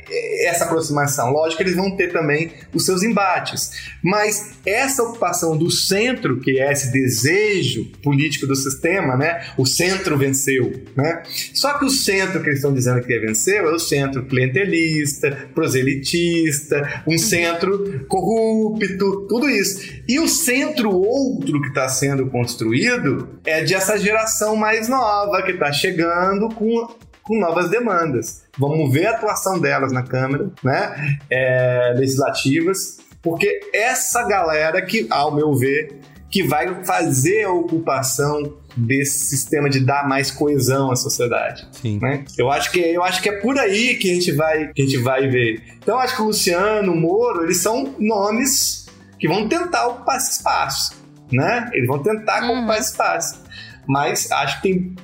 essa 0.45 0.65
aproximação. 0.65 1.31
Lógico 1.31 1.57
que 1.57 1.63
eles 1.63 1.75
vão 1.75 1.95
ter 1.95 2.11
também 2.11 2.51
os 2.73 2.85
seus 2.85 3.03
embates, 3.03 3.71
mas 4.03 4.51
essa 4.65 5.03
ocupação 5.03 5.57
do 5.57 5.69
centro, 5.71 6.39
que 6.39 6.59
é 6.59 6.71
esse 6.71 6.91
desejo 6.91 7.85
político 8.03 8.47
do 8.47 8.55
sistema, 8.55 9.15
né? 9.15 9.45
O 9.57 9.65
centro 9.65 10.17
venceu, 10.17 10.71
né? 10.95 11.23
Só 11.53 11.77
que 11.77 11.85
o 11.85 11.89
centro 11.89 12.41
que 12.41 12.47
eles 12.47 12.59
estão 12.59 12.73
dizendo 12.73 13.01
que 13.01 13.19
venceu 13.19 13.69
é 13.69 13.73
o 13.73 13.79
centro 13.79 14.25
clientelista, 14.25 15.49
proselitista, 15.53 17.03
um 17.07 17.17
centro 17.17 18.05
corrupto, 18.07 19.25
tudo 19.27 19.49
isso. 19.49 20.01
E 20.07 20.19
o 20.19 20.27
centro 20.27 20.91
outro 20.91 21.61
que 21.61 21.69
está 21.69 21.87
sendo 21.89 22.27
construído 22.29 23.39
é 23.45 23.63
de 23.63 23.73
essa 23.73 23.97
geração 23.97 24.55
mais 24.55 24.87
nova 24.87 25.41
que 25.43 25.51
está 25.51 25.71
chegando 25.71 26.49
com 26.49 26.87
com 27.25 27.39
novas 27.39 27.69
demandas. 27.69 28.43
Vamos 28.57 28.91
ver 28.91 29.07
a 29.07 29.11
atuação 29.11 29.59
delas 29.59 29.91
na 29.91 30.03
Câmara, 30.03 30.51
né? 30.63 31.17
É, 31.29 31.93
legislativas, 31.97 32.97
porque 33.21 33.59
essa 33.73 34.23
galera 34.23 34.81
que, 34.81 35.07
ao 35.09 35.33
meu 35.33 35.53
ver, 35.55 35.99
que 36.29 36.43
vai 36.43 36.83
fazer 36.83 37.45
a 37.45 37.51
ocupação 37.51 38.57
desse 38.75 39.25
sistema 39.25 39.69
de 39.69 39.79
dar 39.79 40.07
mais 40.07 40.29
coesão 40.29 40.91
à 40.91 40.95
sociedade. 40.95 41.67
Sim. 41.71 41.97
Né? 42.01 42.25
Eu 42.37 42.51
acho 42.51 42.71
que 42.71 42.79
eu 42.79 43.03
acho 43.03 43.21
que 43.21 43.29
é 43.29 43.39
por 43.39 43.57
aí 43.57 43.95
que 43.95 44.11
a 44.11 44.13
gente 44.13 44.31
vai 44.33 44.67
que 44.73 44.81
a 44.81 44.85
gente 44.85 44.97
vai 44.97 45.27
ver. 45.27 45.63
Então 45.77 45.95
eu 45.95 46.01
acho 46.01 46.15
que 46.15 46.21
o 46.21 46.25
Luciano, 46.25 46.91
o 46.91 46.95
Moro, 46.95 47.43
eles 47.43 47.61
são 47.61 47.95
nomes 47.97 48.85
que 49.17 49.27
vão 49.27 49.47
tentar 49.47 49.87
ocupar 49.87 50.17
esse 50.17 50.31
espaço, 50.31 51.01
né? 51.31 51.69
Eles 51.73 51.87
vão 51.87 51.99
tentar 51.99 52.43
ocupar 52.43 52.79
esse 52.79 52.91
espaço. 52.91 53.41
Mas 53.87 54.31
acho 54.31 54.61
que 54.61 54.69
tem 54.69 54.95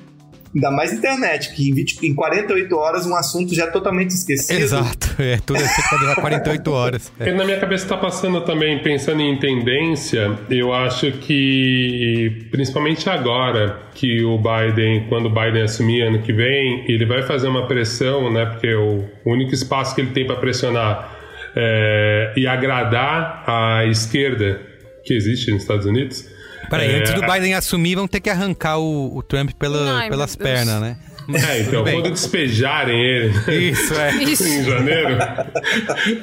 ainda 0.54 0.70
mais 0.70 0.92
internet, 0.92 1.54
que 1.54 1.68
em, 1.68 1.74
20, 1.74 2.06
em 2.06 2.14
48 2.14 2.76
horas 2.76 3.06
um 3.06 3.14
assunto 3.14 3.54
já 3.54 3.64
é 3.64 3.66
totalmente 3.70 4.10
esquecido. 4.10 4.58
Exato. 4.58 5.12
É, 5.22 5.36
tudo 5.44 5.62
assim 5.62 5.82
pra 5.88 5.98
durar 5.98 6.16
48 6.16 6.72
horas. 6.72 7.12
É. 7.20 7.28
E 7.28 7.32
Na 7.32 7.44
minha 7.44 7.60
cabeça 7.60 7.84
está 7.84 7.96
passando 7.96 8.40
também, 8.40 8.82
pensando 8.82 9.20
em 9.20 9.38
tendência, 9.38 10.36
eu 10.50 10.72
acho 10.72 11.12
que, 11.12 12.48
principalmente 12.50 13.08
agora, 13.10 13.78
que 13.94 14.24
o 14.24 14.38
Biden, 14.38 15.06
quando 15.08 15.26
o 15.26 15.30
Biden 15.30 15.62
assumir 15.62 16.02
ano 16.02 16.22
que 16.22 16.32
vem, 16.32 16.84
ele 16.88 17.04
vai 17.04 17.22
fazer 17.22 17.46
uma 17.46 17.68
pressão, 17.68 18.32
né? 18.32 18.46
Porque 18.46 18.74
o 18.74 19.04
único 19.24 19.52
espaço 19.52 19.94
que 19.94 20.00
ele 20.00 20.10
tem 20.12 20.26
para 20.26 20.36
pressionar 20.36 21.14
é, 21.54 22.32
e 22.36 22.46
agradar 22.46 23.44
a 23.46 23.86
esquerda 23.86 24.60
que 25.04 25.14
existe 25.14 25.50
nos 25.52 25.62
Estados 25.62 25.86
Unidos. 25.86 26.31
Peraí, 26.70 26.90
é, 26.90 26.98
antes 26.98 27.14
do 27.14 27.20
Biden 27.22 27.54
assumir, 27.54 27.94
vão 27.96 28.06
ter 28.08 28.20
que 28.20 28.30
arrancar 28.30 28.78
o, 28.78 29.16
o 29.16 29.22
Trump 29.22 29.50
pela- 29.58 30.00
Ai, 30.00 30.08
pelas 30.08 30.34
pernas, 30.36 30.80
né? 30.80 30.96
É, 31.34 31.60
então, 31.60 31.84
quando 31.84 32.10
despejarem 32.10 33.00
ele 33.00 33.28
Isso, 33.70 33.94
é. 33.94 34.10
Isso. 34.24 34.42
em 34.44 34.64
janeiro, 34.64 35.16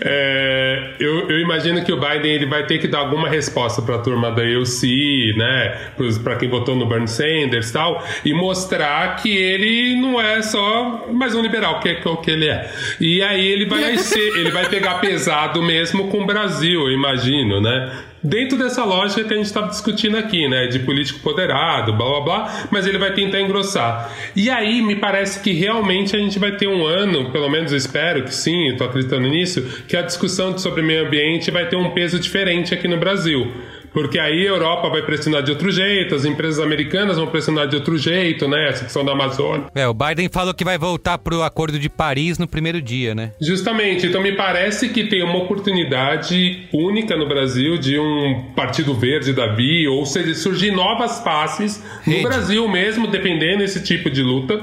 é, 0.01 0.93
eu, 0.99 1.29
eu 1.29 1.39
imagino 1.39 1.83
que 1.83 1.91
o 1.91 1.99
Biden 1.99 2.31
ele 2.31 2.45
vai 2.45 2.65
ter 2.65 2.79
que 2.79 2.87
dar 2.87 2.99
alguma 2.99 3.29
resposta 3.29 3.81
para 3.81 3.95
a 3.95 3.99
turma 3.99 4.29
da 4.31 4.41
AOC, 4.43 5.35
né, 5.37 5.77
para 6.23 6.35
quem 6.35 6.49
votou 6.49 6.75
no 6.75 6.85
Bernie 6.85 7.07
Sanders 7.07 7.69
e 7.69 7.73
tal, 7.73 8.03
e 8.25 8.33
mostrar 8.33 9.15
que 9.17 9.35
ele 9.35 9.95
não 9.95 10.19
é 10.21 10.41
só 10.41 11.07
mais 11.13 11.33
um 11.33 11.41
liberal, 11.41 11.79
que 11.79 11.89
é 11.89 12.01
o 12.05 12.17
que 12.17 12.31
ele 12.31 12.49
é. 12.49 12.69
E 12.99 13.21
aí 13.21 13.47
ele 13.47 13.65
vai 13.65 13.95
ser, 13.99 14.19
ele 14.37 14.51
vai 14.51 14.67
pegar 14.67 14.95
pesado 14.95 15.61
mesmo 15.61 16.09
com 16.09 16.23
o 16.23 16.25
Brasil, 16.25 16.81
eu 16.81 16.91
imagino, 16.91 17.61
né? 17.61 17.89
Dentro 18.21 18.57
dessa 18.57 18.83
lógica 18.83 19.23
que 19.23 19.33
a 19.33 19.37
gente 19.37 19.45
estava 19.45 19.67
discutindo 19.67 20.17
aqui, 20.17 20.47
né? 20.47 20.67
De 20.67 20.79
político 20.79 21.19
poderado, 21.21 21.93
blá 21.93 22.05
blá 22.05 22.21
blá, 22.21 22.67
mas 22.69 22.85
ele 22.85 22.97
vai 22.97 23.13
tentar 23.13 23.39
engrossar. 23.39 24.13
E 24.35 24.49
aí 24.49 24.81
me 24.81 24.95
parece 24.95 25.41
que 25.41 25.53
realmente 25.53 26.15
a 26.15 26.19
gente 26.19 26.37
vai 26.37 26.51
ter 26.57 26.67
um 26.67 26.85
ano, 26.85 27.31
pelo 27.31 27.49
menos 27.49 27.71
eu 27.71 27.77
espero 27.77 28.23
que 28.23 28.33
sim, 28.33 28.69
estou 28.69 28.87
acreditando 28.87 29.27
nisso, 29.27 29.61
que 29.87 29.95
a 29.95 30.01
discussão 30.01 30.57
sobre 30.57 30.81
meio 30.81 31.07
ambiente 31.07 31.49
vai 31.49 31.67
ter 31.67 31.77
um 31.77 31.91
peso 31.91 32.19
diferente 32.19 32.73
aqui 32.73 32.87
no 32.87 32.97
Brasil. 32.97 33.53
Porque 33.93 34.19
aí 34.19 34.47
a 34.47 34.51
Europa 34.51 34.89
vai 34.89 35.01
pressionar 35.01 35.43
de 35.43 35.51
outro 35.51 35.71
jeito, 35.71 36.15
as 36.15 36.25
empresas 36.25 36.59
americanas 36.59 37.17
vão 37.17 37.27
pressionar 37.27 37.67
de 37.67 37.75
outro 37.75 37.97
jeito, 37.97 38.47
né? 38.47 38.69
Essa 38.69 38.83
questão 38.83 39.03
da 39.03 39.11
Amazônia. 39.11 39.67
É, 39.75 39.87
o 39.87 39.93
Biden 39.93 40.29
falou 40.29 40.53
que 40.53 40.63
vai 40.63 40.77
voltar 40.77 41.17
pro 41.17 41.43
Acordo 41.43 41.79
de 41.79 41.89
Paris 41.89 42.37
no 42.37 42.47
primeiro 42.47 42.81
dia, 42.81 43.15
né? 43.15 43.31
Justamente, 43.41 44.07
então 44.07 44.21
me 44.21 44.33
parece 44.33 44.89
que 44.89 45.05
tem 45.05 45.23
uma 45.23 45.37
oportunidade 45.37 46.67
única 46.73 47.15
no 47.15 47.27
Brasil 47.27 47.77
de 47.77 47.99
um 47.99 48.51
Partido 48.55 48.93
Verde 48.93 49.33
da 49.33 49.47
Bia, 49.47 49.91
ou 49.91 50.05
seja, 50.05 50.33
surgir 50.35 50.71
novas 50.71 51.19
faces 51.23 51.83
no. 52.05 52.21
Brasil 52.21 52.67
mesmo, 52.67 53.07
dependendo 53.07 53.59
desse 53.59 53.83
tipo 53.83 54.09
de 54.09 54.21
luta. 54.21 54.59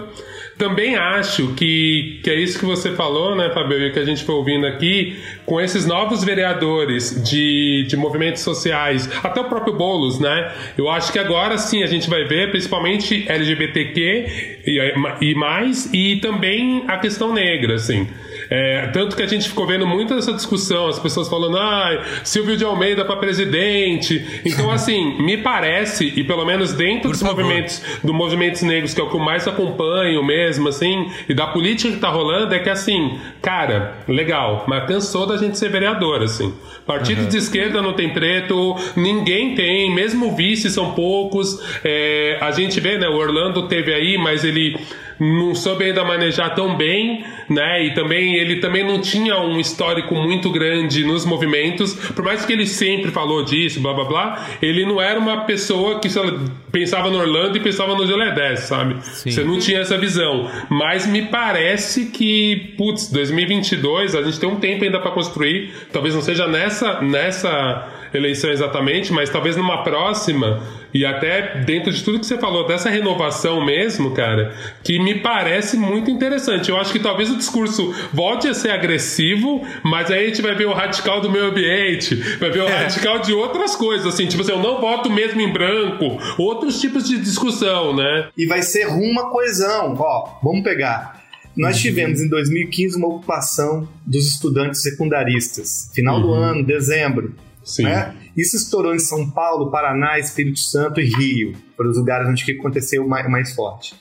Também 0.58 0.96
acho 0.96 1.48
que, 1.54 2.18
que 2.24 2.30
é 2.30 2.34
isso 2.34 2.58
que 2.58 2.64
você 2.64 2.92
falou, 2.92 3.36
né, 3.36 3.50
Fabio, 3.52 3.78
e 3.78 3.92
que 3.92 3.98
a 3.98 4.04
gente 4.04 4.24
foi 4.24 4.34
ouvindo 4.34 4.66
aqui, 4.66 5.14
com 5.44 5.60
esses 5.60 5.84
novos 5.84 6.24
vereadores 6.24 7.22
de, 7.22 7.84
de 7.86 7.96
movimentos 7.96 8.42
sociais, 8.42 9.08
até 9.22 9.40
o 9.40 9.44
próprio 9.44 9.74
Boulos, 9.74 10.18
né? 10.18 10.50
Eu 10.78 10.88
acho 10.88 11.12
que 11.12 11.18
agora 11.18 11.58
sim 11.58 11.82
a 11.82 11.86
gente 11.86 12.08
vai 12.08 12.24
ver, 12.24 12.50
principalmente 12.50 13.26
LGBTQ 13.28 14.62
e, 14.66 14.94
e 15.20 15.34
mais, 15.34 15.92
e 15.92 16.16
também 16.16 16.84
a 16.88 16.96
questão 16.96 17.34
negra, 17.34 17.74
assim. 17.74 18.08
É, 18.50 18.86
tanto 18.88 19.16
que 19.16 19.22
a 19.22 19.26
gente 19.26 19.48
ficou 19.48 19.66
vendo 19.66 19.86
muito 19.86 20.14
essa 20.14 20.32
discussão, 20.32 20.86
as 20.88 20.98
pessoas 20.98 21.28
falando, 21.28 21.56
ah, 21.58 22.04
Silvio 22.24 22.56
de 22.56 22.64
Almeida 22.64 23.04
para 23.04 23.16
presidente. 23.16 24.24
Então, 24.44 24.70
assim, 24.70 25.20
me 25.22 25.36
parece, 25.36 26.12
e 26.16 26.24
pelo 26.24 26.44
menos 26.44 26.72
dentro 26.72 27.10
dos 27.10 27.22
movimentos, 27.22 27.82
do 28.02 28.14
movimentos 28.14 28.62
negros, 28.62 28.94
que 28.94 29.00
é 29.00 29.04
o 29.04 29.08
que 29.08 29.16
eu 29.16 29.20
mais 29.20 29.46
acompanho 29.48 30.24
mesmo, 30.24 30.68
assim, 30.68 31.10
e 31.28 31.34
da 31.34 31.46
política 31.46 31.92
que 31.94 32.00
tá 32.00 32.08
rolando, 32.08 32.54
é 32.54 32.58
que 32.58 32.70
assim, 32.70 33.18
cara, 33.42 33.98
legal, 34.08 34.64
mas 34.68 34.86
cansou 34.86 35.26
da 35.26 35.36
gente 35.36 35.58
ser 35.58 35.68
vereador, 35.70 36.22
assim. 36.22 36.54
Partido 36.86 37.22
Uhum. 37.22 37.28
de 37.28 37.36
esquerda 37.38 37.82
não 37.82 37.92
tem 37.94 38.10
preto, 38.10 38.76
ninguém 38.96 39.54
tem, 39.54 39.92
mesmo 39.92 40.36
vice 40.36 40.70
são 40.70 40.92
poucos. 40.92 41.58
É, 41.84 42.38
a 42.40 42.50
gente 42.52 42.78
vê, 42.80 42.96
né, 42.98 43.08
o 43.08 43.16
Orlando 43.16 43.66
teve 43.68 43.92
aí, 43.92 44.16
mas 44.16 44.44
ele 44.44 44.76
não 45.18 45.54
soube 45.54 45.84
ainda 45.84 46.04
manejar 46.04 46.54
tão 46.54 46.76
bem, 46.76 47.24
né? 47.48 47.84
E 47.84 47.94
também 47.94 48.36
ele 48.36 48.56
também 48.56 48.84
não 48.84 49.00
tinha 49.00 49.38
um 49.40 49.58
histórico 49.58 50.14
muito 50.14 50.50
grande 50.50 51.04
nos 51.04 51.24
movimentos, 51.24 51.94
por 51.94 52.24
mais 52.24 52.44
que 52.44 52.52
ele 52.52 52.66
sempre 52.66 53.10
falou 53.10 53.44
disso, 53.44 53.80
blá 53.80 53.94
blá 53.94 54.04
blá, 54.04 54.46
ele 54.60 54.84
não 54.84 55.00
era 55.00 55.18
uma 55.18 55.42
pessoa 55.44 55.98
que 56.00 56.08
lá, 56.18 56.32
pensava 56.70 57.10
no 57.10 57.18
Orlando 57.18 57.56
e 57.56 57.60
pensava 57.60 57.94
no 57.94 58.06
Gelé 58.06 58.32
10, 58.32 58.60
sabe? 58.60 58.96
Você 59.02 59.42
não 59.42 59.58
tinha 59.58 59.80
essa 59.80 59.96
visão. 59.96 60.50
Mas 60.68 61.06
me 61.06 61.22
parece 61.22 62.06
que, 62.06 62.74
putz, 62.76 63.10
2022, 63.10 64.14
a 64.14 64.22
gente 64.22 64.38
tem 64.38 64.48
um 64.48 64.56
tempo 64.56 64.84
ainda 64.84 65.00
para 65.00 65.10
construir, 65.10 65.72
talvez 65.92 66.14
não 66.14 66.22
seja 66.22 66.46
nessa 66.46 67.00
nessa 67.00 67.88
eleição 68.14 68.50
exatamente, 68.50 69.12
mas 69.12 69.30
talvez 69.30 69.56
numa 69.56 69.82
próxima, 69.82 70.62
e 70.96 71.04
até 71.06 71.58
dentro 71.64 71.92
de 71.92 72.02
tudo 72.02 72.18
que 72.20 72.26
você 72.26 72.38
falou, 72.38 72.66
dessa 72.66 72.88
renovação 72.90 73.64
mesmo, 73.64 74.12
cara, 74.12 74.54
que 74.82 74.98
me 74.98 75.16
parece 75.20 75.76
muito 75.76 76.10
interessante. 76.10 76.70
Eu 76.70 76.76
acho 76.78 76.92
que 76.92 76.98
talvez 76.98 77.30
o 77.30 77.36
discurso 77.36 77.94
volte 78.12 78.48
a 78.48 78.54
ser 78.54 78.70
agressivo, 78.70 79.62
mas 79.82 80.10
aí 80.10 80.24
a 80.24 80.28
gente 80.28 80.42
vai 80.42 80.54
ver 80.54 80.66
o 80.66 80.72
radical 80.72 81.20
do 81.20 81.30
meio 81.30 81.46
ambiente, 81.46 82.14
vai 82.38 82.50
ver 82.50 82.62
o 82.62 82.66
radical 82.68 83.18
de 83.18 83.32
outras 83.32 83.76
coisas, 83.76 84.06
assim, 84.06 84.26
tipo 84.26 84.42
assim, 84.42 84.52
eu 84.52 84.58
não 84.62 84.80
voto 84.80 85.10
mesmo 85.10 85.40
em 85.40 85.52
branco, 85.52 86.18
outros 86.38 86.80
tipos 86.80 87.08
de 87.08 87.18
discussão, 87.18 87.94
né? 87.94 88.28
E 88.36 88.46
vai 88.46 88.62
ser 88.62 88.84
rumo 88.84 89.20
à 89.20 89.30
coesão. 89.30 89.94
Ó, 89.98 90.38
vamos 90.42 90.62
pegar. 90.62 91.24
Nós 91.56 91.78
tivemos 91.80 92.20
em 92.20 92.28
2015 92.28 92.96
uma 92.98 93.08
ocupação 93.08 93.88
dos 94.04 94.26
estudantes 94.26 94.82
secundaristas. 94.82 95.90
Final 95.94 96.20
do 96.20 96.28
Uhum. 96.28 96.34
ano, 96.34 96.62
dezembro. 96.64 97.34
Sim. 97.66 97.82
Né? 97.82 98.14
Isso 98.36 98.56
estourou 98.56 98.94
em 98.94 98.98
São 98.98 99.28
Paulo, 99.28 99.70
Paraná, 99.70 100.18
Espírito 100.18 100.60
Santo 100.60 101.00
e 101.00 101.04
Rio, 101.04 101.52
para 101.76 101.88
os 101.88 101.98
lugares 101.98 102.28
onde 102.28 102.44
que 102.44 102.52
aconteceu 102.52 103.06
mais, 103.06 103.28
mais 103.28 103.54
forte. 103.54 103.94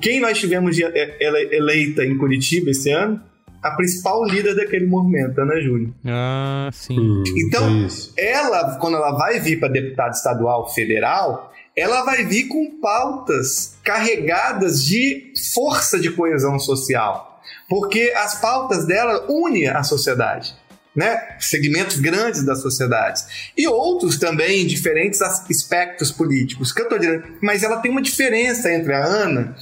Quem 0.00 0.20
nós 0.20 0.36
tivemos 0.38 0.74
de 0.74 0.82
ele- 0.82 1.54
eleita 1.56 2.04
em 2.04 2.18
Curitiba 2.18 2.70
esse 2.70 2.90
ano? 2.90 3.20
A 3.62 3.70
principal 3.72 4.24
líder 4.24 4.54
daquele 4.54 4.86
movimento, 4.86 5.38
Ana 5.40 5.60
Júlia. 5.60 5.88
Ah, 6.04 6.68
sim. 6.72 7.22
Então, 7.36 7.86
ela, 8.16 8.76
quando 8.78 8.96
ela 8.96 9.12
vai 9.16 9.40
vir 9.40 9.58
para 9.58 9.68
deputado 9.68 10.12
estadual 10.12 10.72
federal, 10.72 11.52
ela 11.76 12.04
vai 12.04 12.24
vir 12.24 12.48
com 12.48 12.80
pautas 12.80 13.76
carregadas 13.84 14.84
de 14.84 15.32
força 15.54 15.98
de 15.98 16.10
coesão 16.10 16.58
social. 16.58 17.40
Porque 17.68 18.12
as 18.16 18.40
pautas 18.40 18.86
dela 18.86 19.26
unem 19.28 19.68
a 19.68 19.82
sociedade. 19.82 20.54
Né? 20.96 21.36
Segmentos 21.38 22.00
grandes 22.00 22.42
da 22.42 22.56
sociedade. 22.56 23.20
E 23.54 23.68
outros 23.68 24.18
também 24.18 24.62
em 24.62 24.66
diferentes 24.66 25.20
aspectos 25.20 26.10
políticos. 26.10 26.72
Que 26.72 26.80
eu 26.80 26.88
tô 26.88 26.96
dizendo, 26.96 27.22
mas 27.42 27.62
ela 27.62 27.76
tem 27.76 27.90
uma 27.90 28.00
diferença 28.00 28.72
entre 28.72 28.94
a 28.94 29.04
Ana 29.04 29.54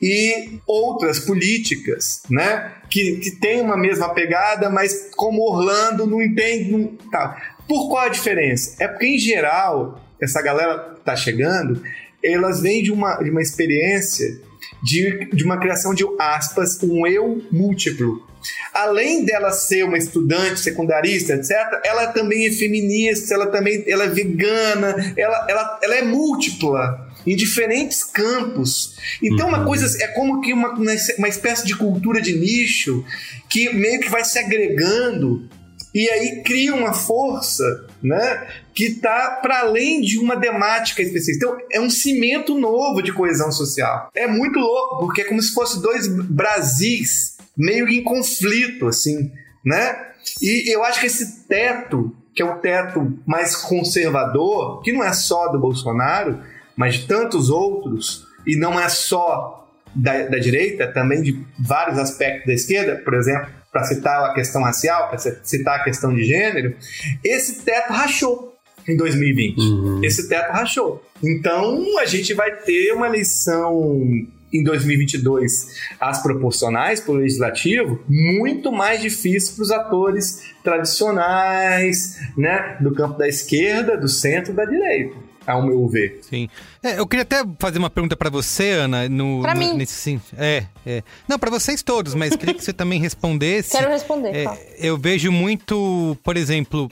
e 0.00 0.60
outras 0.66 1.18
políticas, 1.18 2.22
né? 2.30 2.72
Que, 2.88 3.16
que 3.16 3.30
tem 3.32 3.60
uma 3.60 3.76
mesma 3.76 4.14
pegada, 4.14 4.70
mas 4.70 5.10
como 5.16 5.42
Orlando 5.42 6.06
não 6.06 6.22
entende. 6.22 6.70
Não, 6.70 6.86
tá. 7.10 7.56
Por 7.68 7.88
qual 7.88 8.06
a 8.06 8.08
diferença? 8.08 8.76
É 8.80 8.86
porque, 8.86 9.06
em 9.06 9.18
geral, 9.18 10.00
essa 10.20 10.40
galera 10.42 10.94
que 10.94 11.04
tá 11.04 11.16
chegando, 11.16 11.82
elas 12.22 12.60
vêm 12.60 12.82
de 12.82 12.92
uma, 12.92 13.16
de 13.16 13.30
uma 13.30 13.42
experiência 13.42 14.40
de, 14.82 15.26
de 15.32 15.44
uma 15.44 15.58
criação 15.58 15.94
de 15.94 16.04
aspas, 16.18 16.82
um 16.82 17.06
eu 17.06 17.42
múltiplo. 17.50 18.26
Além 18.74 19.24
dela 19.24 19.52
ser 19.52 19.84
uma 19.84 19.96
estudante 19.96 20.58
secundarista, 20.58 21.34
etc., 21.34 21.50
ela 21.84 22.08
também 22.08 22.46
é 22.46 22.50
feminista, 22.50 23.34
ela 23.34 23.46
também 23.46 23.84
ela 23.86 24.04
é 24.04 24.08
vegana, 24.08 25.14
ela, 25.16 25.46
ela, 25.48 25.80
ela 25.82 25.94
é 25.94 26.02
múltipla 26.02 27.08
em 27.24 27.36
diferentes 27.36 28.02
campos. 28.02 28.96
Então, 29.22 29.48
uma 29.48 29.64
coisa 29.64 29.86
é 30.02 30.08
como 30.08 30.40
que 30.40 30.52
uma, 30.52 30.74
uma 31.18 31.28
espécie 31.28 31.64
de 31.64 31.76
cultura 31.76 32.20
de 32.20 32.32
nicho 32.32 33.04
que 33.48 33.72
meio 33.72 34.00
que 34.00 34.10
vai 34.10 34.24
se 34.24 34.38
agregando 34.38 35.48
e 35.94 36.08
aí 36.08 36.42
cria 36.42 36.74
uma 36.74 36.92
força, 36.92 37.86
né, 38.02 38.48
que 38.74 38.84
está 38.84 39.38
para 39.42 39.60
além 39.60 40.00
de 40.00 40.18
uma 40.18 40.40
temática 40.40 41.02
específica. 41.02 41.46
Então, 41.46 41.66
é 41.70 41.80
um 41.80 41.90
cimento 41.90 42.58
novo 42.58 43.02
de 43.02 43.12
coesão 43.12 43.52
social. 43.52 44.10
É 44.14 44.26
muito 44.26 44.58
louco, 44.58 45.06
porque 45.06 45.22
é 45.22 45.24
como 45.24 45.42
se 45.42 45.52
fosse 45.52 45.80
dois 45.82 46.08
Brasis 46.08 47.36
meio 47.56 47.88
em 47.88 48.02
conflito, 48.02 48.88
assim, 48.88 49.30
né? 49.64 50.12
E 50.40 50.74
eu 50.74 50.82
acho 50.84 51.00
que 51.00 51.06
esse 51.06 51.46
teto, 51.46 52.14
que 52.34 52.42
é 52.42 52.44
o 52.44 52.58
teto 52.58 53.18
mais 53.26 53.54
conservador, 53.56 54.80
que 54.82 54.92
não 54.92 55.04
é 55.04 55.12
só 55.12 55.48
do 55.48 55.60
Bolsonaro, 55.60 56.40
mas 56.74 56.94
de 56.94 57.06
tantos 57.06 57.50
outros, 57.50 58.26
e 58.46 58.56
não 58.56 58.80
é 58.80 58.88
só 58.88 59.68
da, 59.94 60.26
da 60.26 60.38
direita, 60.38 60.86
também 60.86 61.22
de 61.22 61.44
vários 61.58 61.98
aspectos 61.98 62.46
da 62.46 62.54
esquerda, 62.54 62.96
por 63.04 63.14
exemplo, 63.14 63.48
para 63.72 63.84
citar 63.84 64.22
a 64.24 64.34
questão 64.34 64.62
racial, 64.62 65.08
para 65.08 65.18
citar 65.18 65.80
a 65.80 65.84
questão 65.84 66.14
de 66.14 66.22
gênero, 66.24 66.76
esse 67.24 67.62
teto 67.62 67.90
rachou 67.90 68.54
em 68.86 68.96
2020. 68.96 70.04
Esse 70.04 70.28
teto 70.28 70.52
rachou. 70.52 71.02
Então 71.22 71.98
a 71.98 72.04
gente 72.04 72.34
vai 72.34 72.54
ter 72.56 72.92
uma 72.92 73.06
eleição 73.06 74.06
em 74.52 74.62
2022 74.62 75.80
as 75.98 76.22
proporcionais 76.22 77.00
para 77.00 77.12
o 77.12 77.16
legislativo 77.16 78.00
muito 78.06 78.70
mais 78.70 79.00
difícil 79.00 79.54
para 79.54 79.62
os 79.62 79.70
atores 79.70 80.42
tradicionais, 80.62 82.18
né, 82.36 82.76
do 82.78 82.92
campo 82.92 83.16
da 83.16 83.26
esquerda, 83.26 83.96
do 83.96 84.08
centro, 84.08 84.52
da 84.52 84.66
direita, 84.66 85.16
ao 85.46 85.62
meu 85.64 85.86
ver. 85.88 86.20
Sim. 86.28 86.48
É, 86.82 86.98
eu 86.98 87.06
queria 87.06 87.22
até 87.22 87.42
fazer 87.58 87.78
uma 87.78 87.90
pergunta 87.90 88.16
para 88.16 88.30
você, 88.30 88.70
Ana, 88.70 89.08
no, 89.08 89.40
Pra 89.42 89.54
no- 89.54 89.60
mim. 89.60 89.74
nesse 89.74 89.94
sim. 89.94 90.20
É, 90.36 90.64
é. 90.86 91.02
Não, 91.28 91.38
para 91.38 91.50
vocês 91.50 91.82
todos, 91.82 92.14
mas 92.14 92.34
queria 92.36 92.54
que 92.54 92.62
você 92.64 92.72
também 92.72 93.00
respondesse. 93.00 93.72
Quero 93.72 93.90
responder, 93.90 94.34
É, 94.34 94.44
tá. 94.44 94.56
eu 94.78 94.96
vejo 94.98 95.30
muito, 95.32 96.16
por 96.22 96.36
exemplo, 96.36 96.90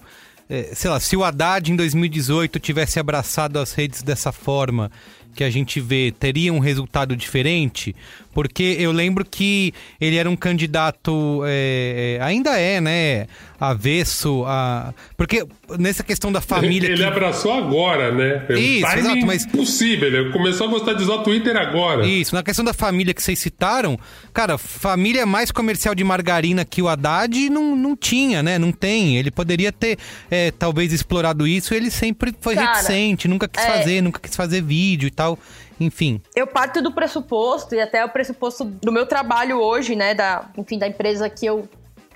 é, 0.49 0.71
sei 0.75 0.91
lá, 0.91 0.99
se 1.01 1.17
o 1.17 1.23
Haddad 1.25 1.71
em 1.71 1.77
2018 1.77 2.59
tivesse 2.59 2.99
abraçado 2.99 3.59
as 3.59 3.73
redes 3.73 4.03
dessa 4.03 4.33
forma 4.33 4.91
que 5.35 5.45
a 5.45 5.51
gente 5.51 5.81
vê, 5.81 6.13
teria 6.19 6.53
um 6.53 6.59
resultado 6.59 7.15
diferente? 7.15 7.95
Porque 8.33 8.77
eu 8.79 8.93
lembro 8.93 9.25
que 9.25 9.73
ele 10.01 10.17
era 10.17 10.31
um 10.31 10.37
candidato, 10.37 11.43
é, 11.45 12.19
é, 12.21 12.25
ainda 12.25 12.57
é, 12.59 12.81
né, 12.81 13.27
avesso 13.59 14.45
a... 14.47 14.95
Porque 15.17 15.45
nessa 15.79 16.03
questão 16.03 16.31
da 16.31 16.41
família... 16.41 16.87
Ele 16.89 16.97
que- 16.97 17.05
abraçou 17.05 17.53
agora, 17.53 18.13
né? 18.13 18.45
É 18.49 18.53
um 18.55 18.57
Isso, 18.57 18.87
exato, 18.99 19.27
mas- 19.27 19.45
Impossível, 19.47 20.09
ele 20.09 20.33
começou 20.33 20.69
a 20.69 20.71
gostar 20.71 20.95
de 20.95 21.03
usar 21.03 21.15
o 21.15 21.23
Twitter 21.23 21.57
agora. 21.57 22.07
Isso, 22.07 22.35
na 22.35 22.43
questão 22.43 22.65
da 22.65 22.73
família 22.73 23.13
que 23.13 23.23
vocês 23.23 23.39
citaram, 23.39 23.99
cara, 24.33 24.57
família 24.57 25.27
mais 25.27 25.51
comercial 25.51 25.95
de 25.95 26.05
margarina 26.05 26.65
que 26.65 26.81
o 26.81 26.89
Haddad 26.89 27.51
não, 27.51 27.75
não 27.77 27.97
tinha, 27.97 28.43
né? 28.43 28.59
Não 28.59 28.73
tem. 28.73 29.17
Ele 29.19 29.31
poderia 29.31 29.73
ter, 29.73 29.99
é, 30.31 30.51
talvez, 30.53 30.93
explorado 30.93 31.47
isso. 31.47 31.75
Ele 31.75 31.91
sempre 31.91 32.35
foi 32.41 32.55
Cara, 32.55 32.73
reticente, 32.75 33.27
nunca 33.29 33.49
quis 33.49 33.63
é- 33.65 33.67
fazer, 33.67 34.01
nunca 34.03 34.21
quis 34.21 34.35
fazer 34.37 34.63
vídeo 34.63 35.07
e 35.09 35.11
tal. 35.11 35.39
Enfim. 35.81 36.21
Eu 36.37 36.47
parto 36.47 36.83
do 36.83 36.93
pressuposto, 36.93 37.75
e 37.75 37.81
até 37.81 38.05
o 38.05 38.09
pressuposto 38.11 38.65
do 38.65 38.93
meu 38.93 39.07
trabalho 39.07 39.59
hoje, 39.61 39.97
né? 39.97 40.13
Da, 40.15 40.51
enfim, 40.57 40.79
da 40.79 40.87
empresa 40.87 41.29
que 41.31 41.47
eu 41.47 41.67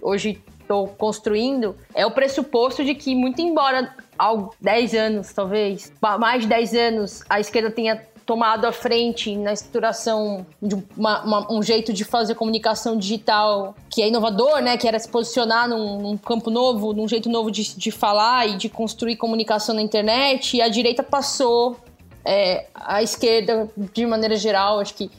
hoje 0.02 0.38
estou 0.60 0.86
construindo, 0.88 1.74
é 1.94 2.04
o 2.06 2.10
pressuposto 2.10 2.84
de 2.84 2.94
que, 2.94 3.14
muito 3.14 3.40
embora 3.40 3.94
há 4.18 4.34
10 4.60 4.94
anos, 4.94 5.32
talvez, 5.32 5.92
ma- 6.00 6.18
mais 6.18 6.42
de 6.42 6.48
10 6.48 6.74
anos, 6.74 7.22
a 7.28 7.40
esquerda 7.40 7.70
tenha 7.70 8.02
tomado 8.26 8.64
a 8.64 8.72
frente 8.72 9.36
na 9.36 9.52
estruturação 9.52 10.46
de 10.62 10.74
uma- 10.96 11.22
uma- 11.24 11.52
um 11.52 11.62
jeito 11.62 11.92
de 11.92 12.04
fazer 12.04 12.34
comunicação 12.34 12.96
digital 12.96 13.74
que 13.90 14.00
é 14.00 14.08
inovador, 14.08 14.62
né? 14.62 14.78
Que 14.78 14.88
era 14.88 14.98
se 14.98 15.06
posicionar 15.08 15.68
num, 15.68 16.00
num 16.00 16.16
campo 16.16 16.48
novo, 16.50 16.94
num 16.94 17.06
jeito 17.06 17.28
novo 17.28 17.50
de, 17.50 17.76
de 17.76 17.90
falar 17.90 18.48
e 18.48 18.56
de 18.56 18.70
construir 18.70 19.16
comunicação 19.16 19.74
na 19.74 19.82
internet. 19.82 20.56
E 20.56 20.62
a 20.62 20.68
direita 20.70 21.02
passou 21.02 21.76
é, 22.24 22.66
a 22.74 23.02
esquerda, 23.02 23.68
de 23.76 24.06
maneira 24.06 24.36
geral, 24.36 24.80
acho 24.80 24.94
que 24.94 25.10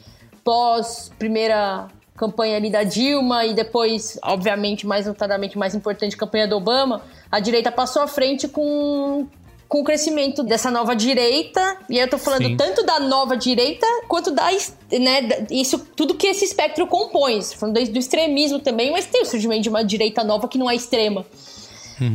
pós 0.44 1.12
primeira 1.18 1.88
campanha 2.16 2.56
ali 2.56 2.70
da 2.70 2.84
Dilma 2.84 3.46
e 3.46 3.54
depois, 3.54 4.18
obviamente, 4.24 4.88
mais 4.88 5.06
notadamente, 5.06 5.58
mais 5.58 5.76
importante, 5.76 6.16
campanha 6.16 6.48
do 6.48 6.56
Obama, 6.56 7.02
a 7.32 7.40
direita 7.40 7.72
passou 7.72 8.02
à 8.02 8.08
frente 8.08 8.48
com 8.48 9.28
com 9.68 9.82
o 9.82 9.84
crescimento 9.84 10.44
dessa 10.44 10.70
nova 10.70 10.96
direita, 10.96 11.78
e 11.90 11.98
eu 11.98 12.08
tô 12.08 12.18
falando 12.18 12.46
Sim. 12.46 12.56
tanto 12.56 12.86
da 12.86 13.00
nova 13.00 13.36
direita 13.36 13.86
quanto 14.08 14.30
da, 14.32 14.50
né, 14.92 15.46
isso 15.50 15.80
tudo 15.96 16.14
que 16.14 16.28
esse 16.28 16.46
espectro 16.46 16.86
compõe, 16.86 17.42
falando 17.42 17.80
do, 17.80 17.92
do 17.94 18.00
extremismo 18.00 18.60
também, 18.60 18.92
mas 18.92 19.06
tem 19.08 19.24
o 19.24 19.26
surgimento 19.26 19.64
de 19.64 19.70
uma 19.70 19.84
direita 19.84 20.24
nova 20.24 20.48
que 20.48 20.58
não 20.58 20.70
é 20.70 20.76
extrema. 20.76 21.26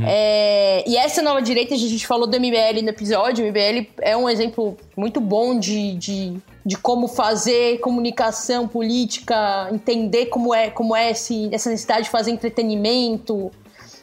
É, 0.07 0.85
e 0.87 0.97
essa 0.97 1.23
nova 1.23 1.41
direita, 1.41 1.75
a 1.75 1.79
gente 1.79 2.07
falou 2.07 2.27
do 2.27 2.37
MBL 2.39 2.83
no 2.83 2.89
episódio, 2.91 3.45
o 3.45 3.49
MBL 3.49 3.89
é 4.03 4.17
um 4.17 4.29
exemplo 4.29 4.77
muito 4.97 5.21
bom 5.21 5.59
de, 5.59 5.95
de, 5.95 6.37
de 6.65 6.77
como 6.77 7.09
fazer 7.09 7.79
comunicação 7.81 8.69
política, 8.69 9.69
entender 9.73 10.27
como 10.27 10.55
é, 10.55 10.71
como 10.71 10.95
é 10.95 11.11
esse, 11.11 11.49
essa 11.53 11.71
necessidade 11.71 12.05
de 12.05 12.11
fazer 12.11 12.31
entretenimento, 12.31 13.51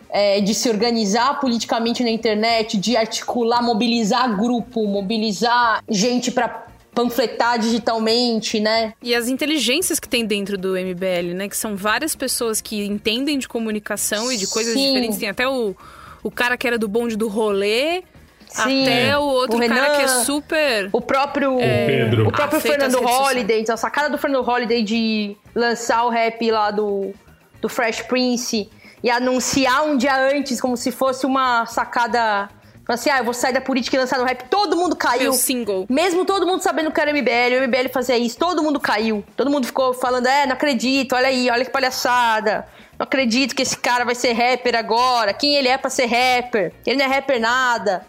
é, 0.09 0.41
de 0.41 0.53
se 0.53 0.69
organizar 0.69 1.39
politicamente 1.39 2.03
na 2.03 2.09
internet, 2.09 2.77
de 2.77 2.95
articular, 2.97 3.61
mobilizar 3.61 4.35
grupo, 4.35 4.87
mobilizar 4.87 5.83
gente 5.89 6.31
para 6.31 6.67
panfletar 6.97 7.59
digitalmente, 7.59 8.59
né? 8.59 8.95
E 9.03 9.13
as 9.13 9.27
inteligências 9.27 9.99
que 9.99 10.09
tem 10.09 10.25
dentro 10.25 10.57
do 10.57 10.69
MBL, 10.73 11.35
né? 11.35 11.47
Que 11.47 11.55
são 11.55 11.75
várias 11.75 12.15
pessoas 12.15 12.59
que 12.59 12.83
entendem 12.83 13.37
de 13.37 13.47
comunicação 13.47 14.31
e 14.31 14.37
de 14.37 14.47
coisas 14.47 14.73
Sim. 14.73 14.87
diferentes. 14.87 15.19
Tem 15.19 15.29
até 15.29 15.47
o, 15.47 15.75
o 16.23 16.31
cara 16.31 16.57
que 16.57 16.65
era 16.65 16.75
do 16.75 16.87
bonde 16.87 17.15
do 17.15 17.27
rolê. 17.27 18.03
Sim. 18.49 18.81
Até 18.81 19.15
o 19.15 19.21
outro 19.21 19.57
O 19.57 19.59
cara 19.59 19.73
Renan, 19.75 19.95
que 19.97 20.01
é 20.01 20.07
super. 20.07 20.89
O 20.91 20.99
próprio, 20.99 21.59
É, 21.59 21.85
Pedro. 21.85 22.27
o 22.29 22.31
próprio 22.31 22.59
Fernando. 22.59 22.99
Holliday, 22.99 23.61
então, 23.61 23.75
a 23.75 23.77
sacada 23.77 24.09
do 24.09 24.17
Fernando 24.17 24.43
Holliday 24.43 24.81
de 24.81 25.37
lançar 25.53 26.03
o 26.03 26.09
rap 26.09 26.49
lá 26.49 26.71
do, 26.71 27.13
do 27.61 27.69
Fresh 27.69 28.01
Prince 28.03 28.71
e 29.03 29.11
anunciar 29.11 29.85
um 29.85 29.95
dia 29.97 30.17
antes, 30.35 30.59
como 30.59 30.75
se 30.75 30.91
fosse 30.91 31.27
uma 31.27 31.67
sacada. 31.67 32.49
Assim, 32.87 33.09
ah, 33.09 33.17
eu 33.19 33.25
vou 33.25 33.33
sair 33.33 33.53
da 33.53 33.59
política 33.59 33.97
e 33.97 33.99
lançar 33.99 34.17
no 34.17 34.25
rap. 34.25 34.47
Todo 34.49 34.77
mundo 34.77 34.95
caiu. 34.95 35.23
Meu 35.23 35.33
single. 35.33 35.85
Mesmo 35.89 36.23
todo 36.25 36.47
mundo 36.47 36.61
sabendo 36.61 36.91
que 36.91 37.01
era 37.01 37.11
MBL, 37.11 37.59
o 37.59 37.67
MBL 37.67 37.89
fazia 37.91 38.17
isso, 38.17 38.37
todo 38.37 38.63
mundo 38.63 38.79
caiu. 38.79 39.23
Todo 39.35 39.51
mundo 39.51 39.65
ficou 39.67 39.93
falando, 39.93 40.27
é, 40.27 40.45
não 40.45 40.53
acredito, 40.53 41.13
olha 41.13 41.27
aí, 41.27 41.49
olha 41.49 41.65
que 41.65 41.71
palhaçada. 41.71 42.65
Não 42.97 43.03
acredito 43.03 43.55
que 43.55 43.61
esse 43.61 43.77
cara 43.77 44.05
vai 44.05 44.15
ser 44.15 44.33
rapper 44.33 44.75
agora. 44.75 45.33
Quem 45.33 45.55
ele 45.55 45.67
é 45.67 45.77
pra 45.77 45.89
ser 45.89 46.05
rapper? 46.05 46.73
Ele 46.85 46.97
não 46.97 47.05
é 47.05 47.07
rapper 47.07 47.39
nada. 47.39 48.05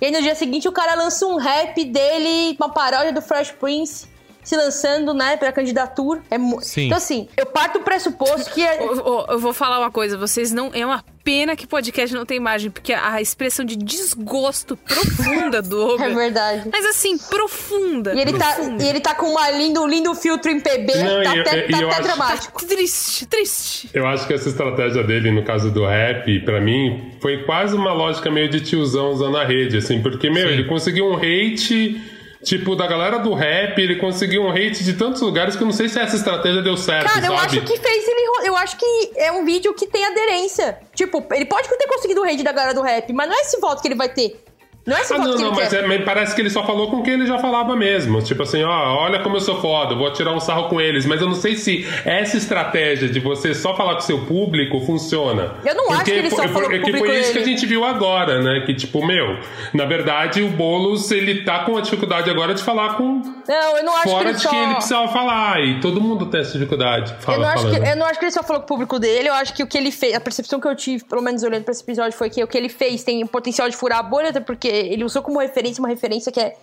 E 0.00 0.06
aí 0.06 0.10
no 0.10 0.20
dia 0.20 0.34
seguinte 0.34 0.66
o 0.66 0.72
cara 0.72 0.94
lança 0.96 1.24
um 1.26 1.36
rap 1.36 1.84
dele, 1.84 2.56
uma 2.58 2.70
paródia 2.70 3.12
do 3.12 3.22
Fresh 3.22 3.52
Prince, 3.52 4.08
se 4.42 4.56
lançando, 4.56 5.14
né, 5.14 5.36
pra 5.36 5.52
candidatura. 5.52 6.20
É 6.30 6.36
mu- 6.38 6.60
Sim. 6.60 6.86
Então 6.86 6.98
assim, 6.98 7.28
eu 7.36 7.46
parto 7.46 7.78
do 7.78 7.84
pressuposto 7.84 8.50
que... 8.52 8.62
é- 8.62 8.82
ô, 8.82 9.26
Eu 9.28 9.38
vou 9.38 9.52
falar 9.52 9.78
uma 9.78 9.90
coisa, 9.90 10.16
vocês 10.16 10.52
não. 10.52 10.70
É 10.74 10.84
uma 10.84 11.04
pena 11.24 11.54
que 11.54 11.68
podcast 11.68 12.12
não 12.16 12.26
tem 12.26 12.36
imagem, 12.36 12.68
porque 12.68 12.92
a 12.92 13.20
expressão 13.20 13.64
de 13.64 13.76
desgosto 13.76 14.76
profunda 14.76 15.62
do 15.62 15.78
Olga. 15.86 16.04
É 16.06 16.10
verdade. 16.14 16.68
Mas 16.72 16.84
assim, 16.84 17.16
profunda. 17.16 18.12
E 18.14 18.20
ele, 18.20 18.32
tá, 18.36 18.54
profunda. 18.54 18.82
e 18.82 18.88
ele 18.88 19.00
tá 19.00 19.14
com 19.14 19.26
uma 19.26 19.50
lindo, 19.52 19.80
um 19.82 19.86
lindo 19.86 20.12
filtro 20.16 20.50
em 20.50 20.58
PB, 20.58 20.92
Não, 20.96 21.22
tá 21.22 21.36
e- 21.36 21.40
até, 21.40 21.58
e- 21.66 21.70
tá 21.70 21.80
eu 21.80 21.86
até 21.88 21.94
acho- 21.98 22.02
dramático. 22.02 22.66
Triste, 22.66 23.26
triste. 23.26 23.90
Eu 23.94 24.06
acho 24.06 24.26
que 24.26 24.32
essa 24.34 24.48
estratégia 24.48 25.04
dele, 25.04 25.30
no 25.30 25.44
caso 25.44 25.70
do 25.70 25.84
rap, 25.86 26.40
pra 26.40 26.60
mim, 26.60 27.12
foi 27.20 27.44
quase 27.44 27.76
uma 27.76 27.92
lógica 27.92 28.30
meio 28.30 28.48
de 28.48 28.60
tiozão 28.60 29.10
usando 29.12 29.36
a 29.36 29.44
rede, 29.44 29.76
assim, 29.76 30.02
porque, 30.02 30.28
meu, 30.28 30.48
ele 30.50 30.64
conseguiu 30.64 31.06
um 31.06 31.16
hate, 31.16 32.00
tipo, 32.42 32.74
da 32.76 32.86
galera 32.86 33.18
do 33.18 33.32
rap, 33.34 33.78
ele 33.78 33.96
conseguiu 33.96 34.42
um 34.42 34.50
hate 34.50 34.84
de 34.84 34.94
tantos 34.94 35.22
lugares 35.22 35.56
que 35.56 35.62
eu 35.62 35.66
não 35.66 35.72
sei 35.72 35.88
se 35.88 35.98
essa 35.98 36.16
estratégia 36.16 36.62
deu 36.62 36.76
certo, 36.76 37.06
Cara, 37.06 37.26
eu 37.26 37.36
sabe? 37.36 37.58
acho 37.58 37.60
que 37.62 37.78
fez 37.78 38.08
ele. 38.08 38.48
Eu 38.48 38.56
acho 38.56 38.76
que 38.76 39.12
é 39.16 39.32
um 39.32 39.44
vídeo 39.44 39.72
que 39.74 39.86
tem 39.86 40.04
aderência. 40.04 40.78
Tipo, 40.94 41.24
ele 41.32 41.44
pode 41.44 41.68
ter 41.68 41.86
conseguido 41.86 42.20
o 42.20 42.24
rede 42.24 42.42
da 42.42 42.52
galera 42.52 42.74
do 42.74 42.82
rap, 42.82 43.12
mas 43.12 43.28
não 43.28 43.36
é 43.36 43.40
esse 43.40 43.60
voto 43.60 43.80
que 43.80 43.88
ele 43.88 43.94
vai 43.94 44.08
ter. 44.08 44.42
Não 44.86 44.96
é 44.96 45.00
esse 45.00 45.14
Ah, 45.14 45.18
não, 45.18 45.36
que 45.36 45.42
não, 45.42 45.52
mas, 45.52 45.72
é- 45.72 45.98
parece 46.00 46.34
que 46.34 46.40
ele 46.40 46.50
só 46.50 46.64
falou 46.66 46.90
com 46.90 47.02
quem 47.02 47.14
ele 47.14 47.26
já 47.26 47.38
falava 47.38 47.76
mesmo. 47.76 48.20
Tipo 48.22 48.42
assim, 48.42 48.62
ó, 48.64 48.96
olha 48.96 49.20
como 49.20 49.36
eu 49.36 49.40
sou 49.40 49.60
foda, 49.60 49.94
vou 49.94 50.12
tirar 50.12 50.32
um 50.32 50.40
sarro 50.40 50.68
com 50.68 50.80
eles. 50.80 51.06
Mas 51.06 51.20
eu 51.20 51.28
não 51.28 51.34
sei 51.36 51.54
se 51.54 51.86
essa 52.04 52.36
estratégia 52.36 53.08
de 53.08 53.20
você 53.20 53.54
só 53.54 53.76
falar 53.76 53.94
com 53.94 54.00
seu 54.00 54.24
público 54.26 54.80
funciona. 54.80 55.52
Eu 55.64 55.74
não 55.74 55.90
acho 55.92 56.04
que 56.04 56.10
ele 56.10 56.30
só 56.30 56.36
foi- 56.36 56.48
falou 56.48 56.68
com 56.70 56.76
o 56.76 56.80
porque 56.80 56.86
público 56.92 57.06
foi 57.06 57.20
isso 57.20 57.32
que 57.32 57.38
a 57.38 57.44
gente 57.44 57.64
viu 57.66 57.84
agora, 57.84 58.42
né? 58.42 58.64
Que 58.66 58.74
tipo, 58.74 59.04
meu, 59.06 59.38
na 59.72 59.84
verdade 59.84 60.42
o 60.42 60.48
Boulos, 60.48 61.10
ele 61.10 61.44
tá 61.44 61.60
com 61.60 61.76
a 61.76 61.80
dificuldade 61.80 62.28
agora 62.30 62.54
de 62.54 62.62
falar 62.62 62.94
com... 62.96 63.22
Não, 63.48 63.76
eu 63.78 63.84
não 63.84 63.94
acho 63.94 64.02
que 64.04 64.10
Fora 64.10 64.28
ele 64.28 64.34
de 64.36 64.42
só. 64.42 64.50
quem 64.50 64.62
ele 64.64 64.74
precisava 64.74 65.08
falar. 65.12 65.60
E 65.60 65.80
todo 65.80 66.00
mundo 66.00 66.26
tem 66.26 66.40
essa 66.40 66.52
dificuldade. 66.52 67.14
Fala, 67.20 67.36
eu, 67.38 67.40
não 67.42 67.48
acho 67.48 67.70
que, 67.70 67.76
eu 67.88 67.96
não 67.96 68.06
acho 68.06 68.18
que 68.18 68.24
ele 68.24 68.32
só 68.32 68.42
falou 68.42 68.60
com 68.62 68.66
o 68.66 68.68
público 68.68 68.98
dele, 68.98 69.28
eu 69.28 69.34
acho 69.34 69.54
que 69.54 69.62
o 69.62 69.66
que 69.66 69.78
ele 69.78 69.90
fez, 69.90 70.14
a 70.14 70.20
percepção 70.20 70.58
que 70.60 70.66
eu 70.66 70.74
tive, 70.74 71.04
pelo 71.04 71.22
menos 71.22 71.42
olhando 71.42 71.64
pra 71.64 71.72
esse 71.72 71.82
episódio, 71.82 72.16
foi 72.16 72.28
que 72.30 72.42
o 72.42 72.46
que 72.46 72.56
ele 72.58 72.68
fez 72.68 73.04
tem 73.04 73.22
o 73.22 73.28
potencial 73.28 73.68
de 73.68 73.76
furar 73.76 73.98
a 73.98 74.02
bolha, 74.02 74.30
até 74.30 74.40
porque 74.40 74.71
ele 74.72 75.04
usou 75.04 75.22
como 75.22 75.38
referência 75.38 75.80
uma 75.80 75.88
referência 75.88 76.30
que 76.30 76.40
é 76.40 76.56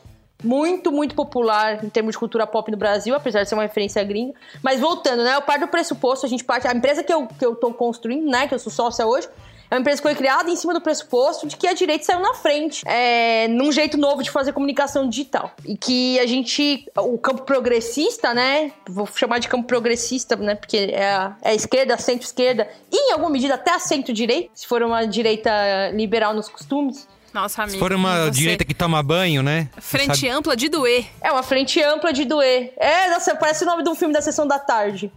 muito, 0.43 0.91
muito 0.91 1.15
popular 1.15 1.83
em 1.83 1.89
termos 1.89 2.13
de 2.13 2.19
cultura 2.19 2.47
pop 2.47 2.71
no 2.71 2.77
Brasil, 2.77 3.13
apesar 3.13 3.43
de 3.43 3.49
ser 3.49 3.55
uma 3.55 3.63
referência 3.63 4.03
gringa. 4.03 4.33
Mas 4.63 4.79
voltando, 4.79 5.23
né? 5.23 5.35
Eu 5.35 5.41
parto 5.41 5.61
do 5.61 5.67
pressuposto, 5.67 6.25
a 6.25 6.29
gente 6.29 6.43
parte. 6.43 6.67
A 6.67 6.73
empresa 6.73 7.03
que 7.03 7.13
eu, 7.13 7.27
que 7.27 7.45
eu 7.45 7.55
tô 7.55 7.73
construindo, 7.73 8.29
né? 8.29 8.47
Que 8.47 8.53
eu 8.53 8.59
sou 8.59 8.71
sócia 8.71 9.05
hoje. 9.05 9.27
É 9.71 9.75
uma 9.75 9.81
empresa 9.81 10.01
que 10.01 10.07
foi 10.07 10.15
criada 10.15 10.49
em 10.49 10.55
cima 10.55 10.73
do 10.73 10.81
pressuposto 10.81 11.45
de 11.45 11.55
que 11.55 11.67
a 11.67 11.73
direita 11.73 12.03
saiu 12.03 12.19
na 12.19 12.33
frente, 12.33 12.81
é, 12.87 13.47
num 13.49 13.71
jeito 13.71 13.97
novo 13.97 14.23
de 14.23 14.31
fazer 14.31 14.51
comunicação 14.51 15.07
digital. 15.07 15.51
E 15.63 15.77
que 15.77 16.19
a 16.19 16.25
gente, 16.25 16.87
o 16.97 17.19
campo 17.19 17.43
progressista, 17.43 18.33
né? 18.33 18.71
Vou 18.87 19.05
chamar 19.05 19.37
de 19.37 19.47
campo 19.47 19.67
progressista, 19.67 20.35
né? 20.35 20.55
Porque 20.55 20.89
é 20.91 21.05
a, 21.05 21.35
é 21.43 21.49
a 21.51 21.53
esquerda, 21.53 21.97
centro-esquerda, 21.97 22.67
e 22.91 23.09
em 23.09 23.11
alguma 23.11 23.29
medida 23.29 23.53
até 23.53 23.71
a 23.71 23.79
centro-direita, 23.79 24.49
se 24.55 24.65
for 24.65 24.81
uma 24.81 25.05
direita 25.05 25.51
liberal 25.93 26.33
nos 26.33 26.49
costumes. 26.49 27.07
Nossa, 27.33 27.61
amigo. 27.63 27.73
Se 27.73 27.79
for 27.79 27.93
uma 27.93 28.25
você- 28.25 28.31
direita 28.31 28.65
que 28.65 28.73
toma 28.73 29.01
banho, 29.03 29.43
né? 29.43 29.69
Frente 29.79 30.15
Sabe- 30.21 30.29
ampla 30.29 30.55
de 30.55 30.67
doer. 30.69 31.05
É 31.21 31.31
uma 31.31 31.43
frente 31.43 31.81
ampla 31.81 32.11
de 32.11 32.25
doer. 32.25 32.73
É, 32.77 33.09
nossa, 33.11 33.35
parece 33.35 33.63
o 33.63 33.67
nome 33.67 33.83
de 33.83 33.89
um 33.89 33.95
filme 33.95 34.13
da 34.13 34.21
sessão 34.21 34.47
da 34.47 34.57
tarde. 34.57 35.11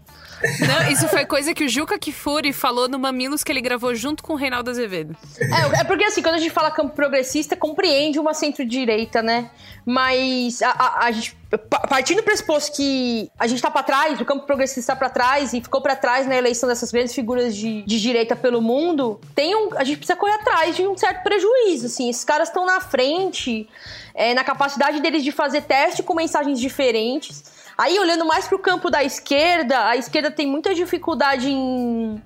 Não, 0.66 0.90
isso 0.90 1.08
foi 1.08 1.24
coisa 1.24 1.54
que 1.54 1.64
o 1.64 1.68
Juca 1.68 1.98
Kifuri 1.98 2.52
falou 2.52 2.88
no 2.88 2.98
Mamilos 2.98 3.42
que 3.44 3.52
ele 3.52 3.60
gravou 3.60 3.94
junto 3.94 4.22
com 4.22 4.32
o 4.32 4.36
Reinaldo 4.36 4.70
Azevedo. 4.70 5.16
É, 5.40 5.80
é 5.80 5.84
porque 5.84 6.04
assim, 6.04 6.22
quando 6.22 6.34
a 6.36 6.38
gente 6.38 6.50
fala 6.52 6.70
campo 6.70 6.94
progressista, 6.94 7.56
compreende 7.56 8.18
uma 8.18 8.34
centro-direita, 8.34 9.22
né? 9.22 9.50
Mas 9.84 10.62
a, 10.62 10.70
a- 10.70 11.04
a 11.06 11.10
gente, 11.10 11.36
pa- 11.68 11.80
partindo 11.80 12.18
do 12.18 12.22
pressuposto 12.22 12.76
que 12.76 13.30
a 13.38 13.46
gente 13.46 13.60
tá 13.60 13.70
pra 13.70 13.82
trás, 13.82 14.20
o 14.20 14.24
campo 14.24 14.46
progressista 14.46 14.92
tá 14.92 14.96
pra 14.98 15.08
trás 15.10 15.52
e 15.52 15.60
ficou 15.60 15.80
pra 15.80 15.94
trás 15.96 16.26
na 16.26 16.36
eleição 16.36 16.68
dessas 16.68 16.90
grandes 16.92 17.14
figuras 17.14 17.54
de, 17.56 17.82
de 17.82 18.00
direita 18.00 18.34
pelo 18.36 18.60
mundo, 18.60 19.20
tem 19.34 19.54
um, 19.54 19.70
a 19.76 19.84
gente 19.84 19.98
precisa 19.98 20.16
correr 20.16 20.34
atrás 20.34 20.76
de 20.76 20.86
um 20.86 20.96
certo 20.96 21.22
prejuízo, 21.22 21.86
assim. 21.86 22.08
Esses 22.08 22.24
caras 22.24 22.48
estão 22.48 22.64
na 22.64 22.80
frente, 22.80 23.68
é, 24.14 24.34
na 24.34 24.44
capacidade 24.44 25.00
deles 25.00 25.22
de 25.24 25.32
fazer 25.32 25.62
teste 25.62 26.02
com 26.02 26.14
mensagens 26.14 26.58
diferentes. 26.60 27.42
Aí, 27.76 27.98
olhando 27.98 28.24
mais 28.24 28.46
pro 28.46 28.58
campo 28.58 28.90
da 28.90 29.02
esquerda, 29.02 29.86
a 29.86 29.96
esquerda 29.96 30.30
tem 30.30 30.46
muita 30.46 30.74
dificuldade 30.74 31.50
em 31.50 32.22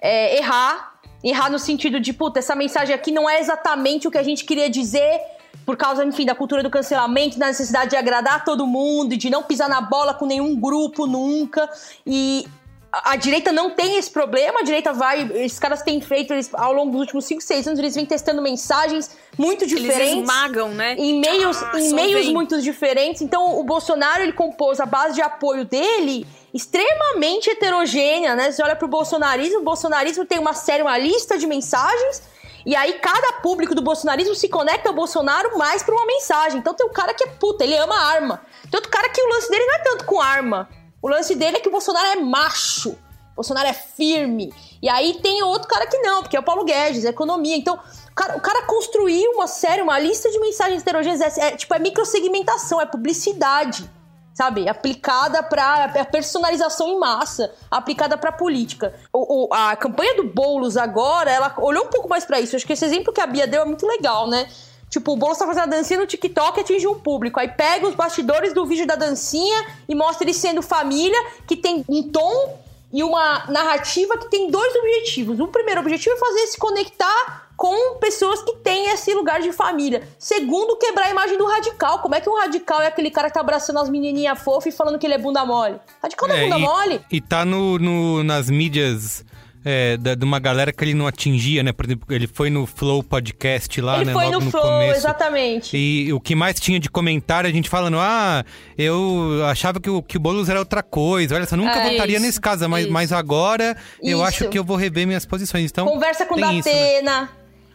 é, 0.00 0.38
errar. 0.38 0.92
Errar 1.22 1.50
no 1.50 1.58
sentido 1.58 2.00
de, 2.00 2.12
puta, 2.12 2.40
essa 2.40 2.54
mensagem 2.54 2.94
aqui 2.94 3.12
não 3.12 3.28
é 3.28 3.40
exatamente 3.40 4.08
o 4.08 4.10
que 4.10 4.18
a 4.18 4.22
gente 4.22 4.44
queria 4.44 4.68
dizer 4.68 5.20
por 5.64 5.76
causa, 5.76 6.04
enfim, 6.04 6.24
da 6.24 6.34
cultura 6.34 6.62
do 6.62 6.70
cancelamento, 6.70 7.38
da 7.38 7.46
necessidade 7.46 7.90
de 7.90 7.96
agradar 7.96 8.44
todo 8.44 8.66
mundo, 8.66 9.16
de 9.16 9.30
não 9.30 9.42
pisar 9.42 9.68
na 9.68 9.80
bola 9.80 10.12
com 10.12 10.26
nenhum 10.26 10.56
grupo 10.58 11.06
nunca. 11.06 11.70
E 12.06 12.46
a, 12.92 13.16
direita 13.16 13.50
não 13.50 13.70
tem 13.70 13.96
esse 13.96 14.10
problema, 14.10 14.60
a 14.60 14.62
direita 14.62 14.92
vai. 14.92 15.22
Esses 15.34 15.58
caras 15.58 15.82
têm 15.82 16.00
feito, 16.00 16.34
eles, 16.34 16.50
ao 16.52 16.74
longo 16.74 16.92
dos 16.92 17.00
últimos 17.00 17.24
5, 17.24 17.40
6 17.40 17.66
anos, 17.68 17.78
eles 17.78 17.94
vêm 17.94 18.04
testando 18.04 18.42
mensagens 18.42 19.10
muito 19.38 19.66
diferentes. 19.66 20.12
Eles 20.12 20.20
esmagam, 20.20 20.68
né? 20.68 20.94
Em 20.98 21.18
meios, 21.18 21.62
Ah, 21.62 21.80
em 21.80 21.94
meios 21.94 22.28
muito 22.28 22.60
diferentes. 22.60 23.22
Então, 23.22 23.58
o 23.58 23.64
Bolsonaro, 23.64 24.22
ele 24.22 24.34
compôs 24.34 24.78
a 24.78 24.84
base 24.84 25.14
de 25.14 25.22
apoio 25.22 25.64
dele 25.64 26.26
extremamente 26.52 27.48
heterogênea, 27.48 28.34
né? 28.34 28.52
Você 28.52 28.62
olha 28.62 28.76
pro 28.76 28.86
bolsonarismo, 28.86 29.60
o 29.60 29.64
bolsonarismo 29.64 30.26
tem 30.26 30.38
uma 30.38 30.52
série, 30.52 30.82
uma 30.82 30.98
lista 30.98 31.38
de 31.38 31.46
mensagens, 31.46 32.22
e 32.66 32.76
aí 32.76 32.92
cada 32.94 33.40
público 33.40 33.74
do 33.74 33.80
bolsonarismo 33.80 34.34
se 34.34 34.50
conecta 34.50 34.90
ao 34.90 34.94
Bolsonaro 34.94 35.56
mais 35.56 35.82
pra 35.82 35.94
uma 35.94 36.06
mensagem. 36.06 36.58
Então 36.58 36.74
tem 36.74 36.86
um 36.86 36.92
cara 36.92 37.14
que 37.14 37.24
é 37.24 37.26
puta, 37.26 37.64
ele 37.64 37.76
ama 37.76 37.96
arma. 37.96 38.42
Tem 38.70 38.76
outro 38.76 38.90
cara 38.90 39.08
que 39.08 39.20
o 39.20 39.28
lance 39.30 39.50
dele 39.50 39.64
não 39.64 39.74
é 39.74 39.78
tanto 39.78 40.04
com 40.04 40.20
arma. 40.20 40.68
O 41.02 41.08
lance 41.08 41.34
dele 41.34 41.56
é 41.56 41.60
que 41.60 41.68
o 41.68 41.72
Bolsonaro 41.72 42.06
é 42.06 42.16
macho. 42.22 42.96
Bolsonaro 43.34 43.66
é 43.68 43.72
firme. 43.72 44.52
E 44.80 44.88
aí 44.88 45.14
tem 45.20 45.42
outro 45.42 45.66
cara 45.68 45.86
que 45.86 45.98
não, 45.98 46.22
porque 46.22 46.36
é 46.36 46.40
o 46.40 46.42
Paulo 46.44 46.64
Guedes, 46.64 47.04
é 47.04 47.08
economia. 47.08 47.56
Então, 47.56 47.74
o 48.10 48.14
cara, 48.14 48.36
o 48.36 48.40
cara 48.40 48.62
construiu 48.66 49.32
uma 49.32 49.46
série, 49.46 49.82
uma 49.82 49.98
lista 49.98 50.30
de 50.30 50.38
mensagens 50.38 50.82
heterogêneas. 50.82 51.38
É, 51.38 51.48
é, 51.48 51.56
tipo, 51.56 51.74
é 51.74 51.78
microsegmentação, 51.78 52.80
é 52.80 52.86
publicidade. 52.86 53.90
Sabe? 54.34 54.66
Aplicada 54.66 55.42
pra 55.42 55.84
a 55.84 56.04
personalização 56.06 56.88
em 56.88 56.98
massa, 56.98 57.52
aplicada 57.70 58.16
pra 58.16 58.32
política. 58.32 58.94
O, 59.12 59.44
o- 59.46 59.52
a 59.52 59.76
campanha 59.76 60.16
do 60.16 60.24
Boulos 60.24 60.78
agora, 60.78 61.30
ela 61.30 61.54
olhou 61.58 61.84
um 61.84 61.88
pouco 61.88 62.08
mais 62.08 62.24
pra 62.24 62.40
isso. 62.40 62.56
Acho 62.56 62.66
que 62.66 62.72
esse 62.72 62.84
exemplo 62.84 63.12
que 63.12 63.20
a 63.20 63.26
Bia 63.26 63.46
deu 63.46 63.60
é 63.60 63.64
muito 63.66 63.86
legal, 63.86 64.26
né? 64.28 64.48
Tipo, 64.92 65.12
o 65.12 65.16
Boulos 65.16 65.38
tá 65.38 65.46
fazendo 65.46 65.62
a 65.62 65.66
dancinha 65.66 65.98
no 66.00 66.06
TikTok 66.06 66.58
e 66.58 66.60
atinge 66.60 66.86
um 66.86 66.98
público. 67.00 67.40
Aí 67.40 67.48
pega 67.48 67.88
os 67.88 67.94
bastidores 67.94 68.52
do 68.52 68.66
vídeo 68.66 68.86
da 68.86 68.94
dancinha 68.94 69.64
e 69.88 69.94
mostra 69.94 70.22
ele 70.24 70.34
sendo 70.34 70.60
família, 70.60 71.16
que 71.46 71.56
tem 71.56 71.82
um 71.88 72.02
tom 72.02 72.58
e 72.92 73.02
uma 73.02 73.46
narrativa 73.48 74.18
que 74.18 74.28
tem 74.28 74.50
dois 74.50 74.76
objetivos. 74.76 75.40
O 75.40 75.48
primeiro 75.48 75.80
objetivo 75.80 76.14
é 76.14 76.18
fazer 76.18 76.46
se 76.48 76.58
conectar 76.58 77.48
com 77.56 77.96
pessoas 78.00 78.42
que 78.42 78.52
têm 78.56 78.90
esse 78.90 79.14
lugar 79.14 79.40
de 79.40 79.50
família. 79.50 80.06
Segundo, 80.18 80.76
quebrar 80.76 81.06
a 81.06 81.10
imagem 81.10 81.38
do 81.38 81.46
radical. 81.46 82.00
Como 82.00 82.14
é 82.14 82.20
que 82.20 82.28
um 82.28 82.36
radical 82.36 82.82
é 82.82 82.88
aquele 82.88 83.10
cara 83.10 83.28
que 83.28 83.34
tá 83.34 83.40
abraçando 83.40 83.78
as 83.78 83.88
menininhas 83.88 84.38
fofas 84.40 84.74
e 84.74 84.76
falando 84.76 84.98
que 84.98 85.06
ele 85.06 85.14
é 85.14 85.18
bunda 85.18 85.42
mole? 85.46 85.76
Radical 86.02 86.28
não 86.28 86.34
é, 86.34 86.38
É, 86.40 86.44
bunda 86.44 86.58
e, 86.58 86.60
mole? 86.60 87.00
E 87.10 87.18
tá 87.20 87.46
no, 87.46 87.78
no- 87.78 88.22
nas 88.22 88.50
mídias 88.50 89.24
é, 89.64 89.96
da- 89.96 90.14
de 90.14 90.24
uma 90.24 90.38
galera 90.38 90.72
que 90.72 90.84
ele 90.84 90.94
não 90.94 91.06
atingia, 91.06 91.62
né? 91.62 91.72
Por 91.72 91.84
exemplo, 91.86 92.06
ele 92.14 92.26
foi 92.26 92.50
no 92.50 92.66
Flow 92.66 93.02
Podcast 93.02 93.80
lá, 93.80 93.96
ele 93.96 94.06
né? 94.06 94.12
foi 94.12 94.24
logo 94.24 94.38
no 94.40 94.44
no 94.46 94.50
Flow, 94.50 94.62
começo. 94.62 94.96
exatamente. 94.96 95.76
E 95.76 96.12
o 96.12 96.20
que 96.20 96.34
mais 96.34 96.58
tinha 96.58 96.78
de 96.80 96.88
comentário, 96.90 97.48
a 97.48 97.52
gente 97.52 97.68
falando, 97.68 97.98
ah, 97.98 98.44
eu 98.76 99.44
achava 99.46 99.80
que 99.80 99.88
o, 99.90 100.02
que 100.02 100.16
o 100.16 100.20
Boulos 100.20 100.48
era 100.48 100.58
outra 100.58 100.82
coisa. 100.82 101.34
Olha, 101.34 101.46
só 101.46 101.56
nunca 101.56 101.78
É, 101.80 101.90
votaria 101.92 102.16
isso, 102.16 102.26
nesse 102.26 102.40
caso, 102.40 102.68
mas, 102.68 102.84
isso. 102.84 102.92
mas 102.92 103.12
agora 103.12 103.76
eu 104.02 104.18
Isso. 104.18 104.26
acho 104.26 104.48
que 104.48 104.58
eu 104.58 104.64
vou 104.64 104.76
rever 104.76 105.06
minhas 105.06 105.24
posições. 105.24 105.70
Então, 105.70 105.86
Conversa 105.86 106.26
com 106.26 106.34
tem 106.34 106.58
isso, 106.58 106.68
né? 107.04 107.28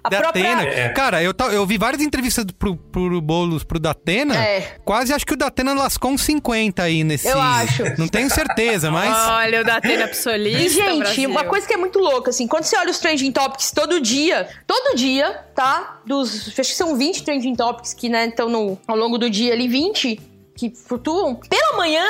Datena. 0.10 0.28
A 0.28 0.32
própria... 0.32 0.56
Datena. 0.56 0.94
Cara, 0.94 1.24
eu, 1.24 1.34
eu 1.52 1.66
vi 1.66 1.78
várias 1.78 2.02
entrevistas 2.02 2.46
pro, 2.58 2.76
pro 2.76 3.22
Boulos 3.22 3.64
pro 3.64 3.80
Datena. 3.80 4.36
É. 4.36 4.78
Quase 4.84 5.14
acho 5.14 5.26
que 5.26 5.34
o 5.34 5.38
Datena 5.38 5.74
lascou 5.74 6.12
uns 6.12 6.22
50 6.22 6.84
aí 6.84 7.04
nesse. 7.04 7.28
Eu 7.28 7.40
acho. 7.40 7.84
Não 7.98 8.08
tenho 8.08 8.30
certeza, 8.30 8.92
mas. 8.92 9.16
Olha, 9.30 9.62
o 9.62 9.64
Datena 9.64 10.06
absolista. 10.06 10.64
E, 10.64 10.70
gente, 10.70 11.00
Brasil. 11.00 11.30
uma 11.30 11.44
coisa 11.44 11.68
que 11.68 11.74
é 11.74 11.78
muito 11.78 12.00
louca, 12.00 12.30
assim, 12.30 12.48
quando 12.48 12.64
você 12.64 12.78
olha 12.78 12.92
os 12.92 13.00
trending 13.00 13.32
topics 13.32 13.72
todo 13.72 14.00
dia, 14.00 14.48
todo 14.66 14.96
dia, 14.96 15.32
tá? 15.56 16.00
Dos. 16.06 16.48
Acho 16.48 16.70
que 16.70 16.76
são 16.76 16.96
20 16.96 17.24
trending 17.24 17.56
topics 17.56 17.94
que, 17.94 18.10
né, 18.10 18.28
estão 18.28 18.50
no, 18.50 18.78
ao 18.88 18.96
longo 18.96 19.18
do 19.18 19.30
dia 19.30 19.54
ali, 19.54 19.68
20 19.68 20.20
que 20.56 20.74
flutuam. 20.76 21.36
Pela 21.36 21.78
manhã, 21.78 22.04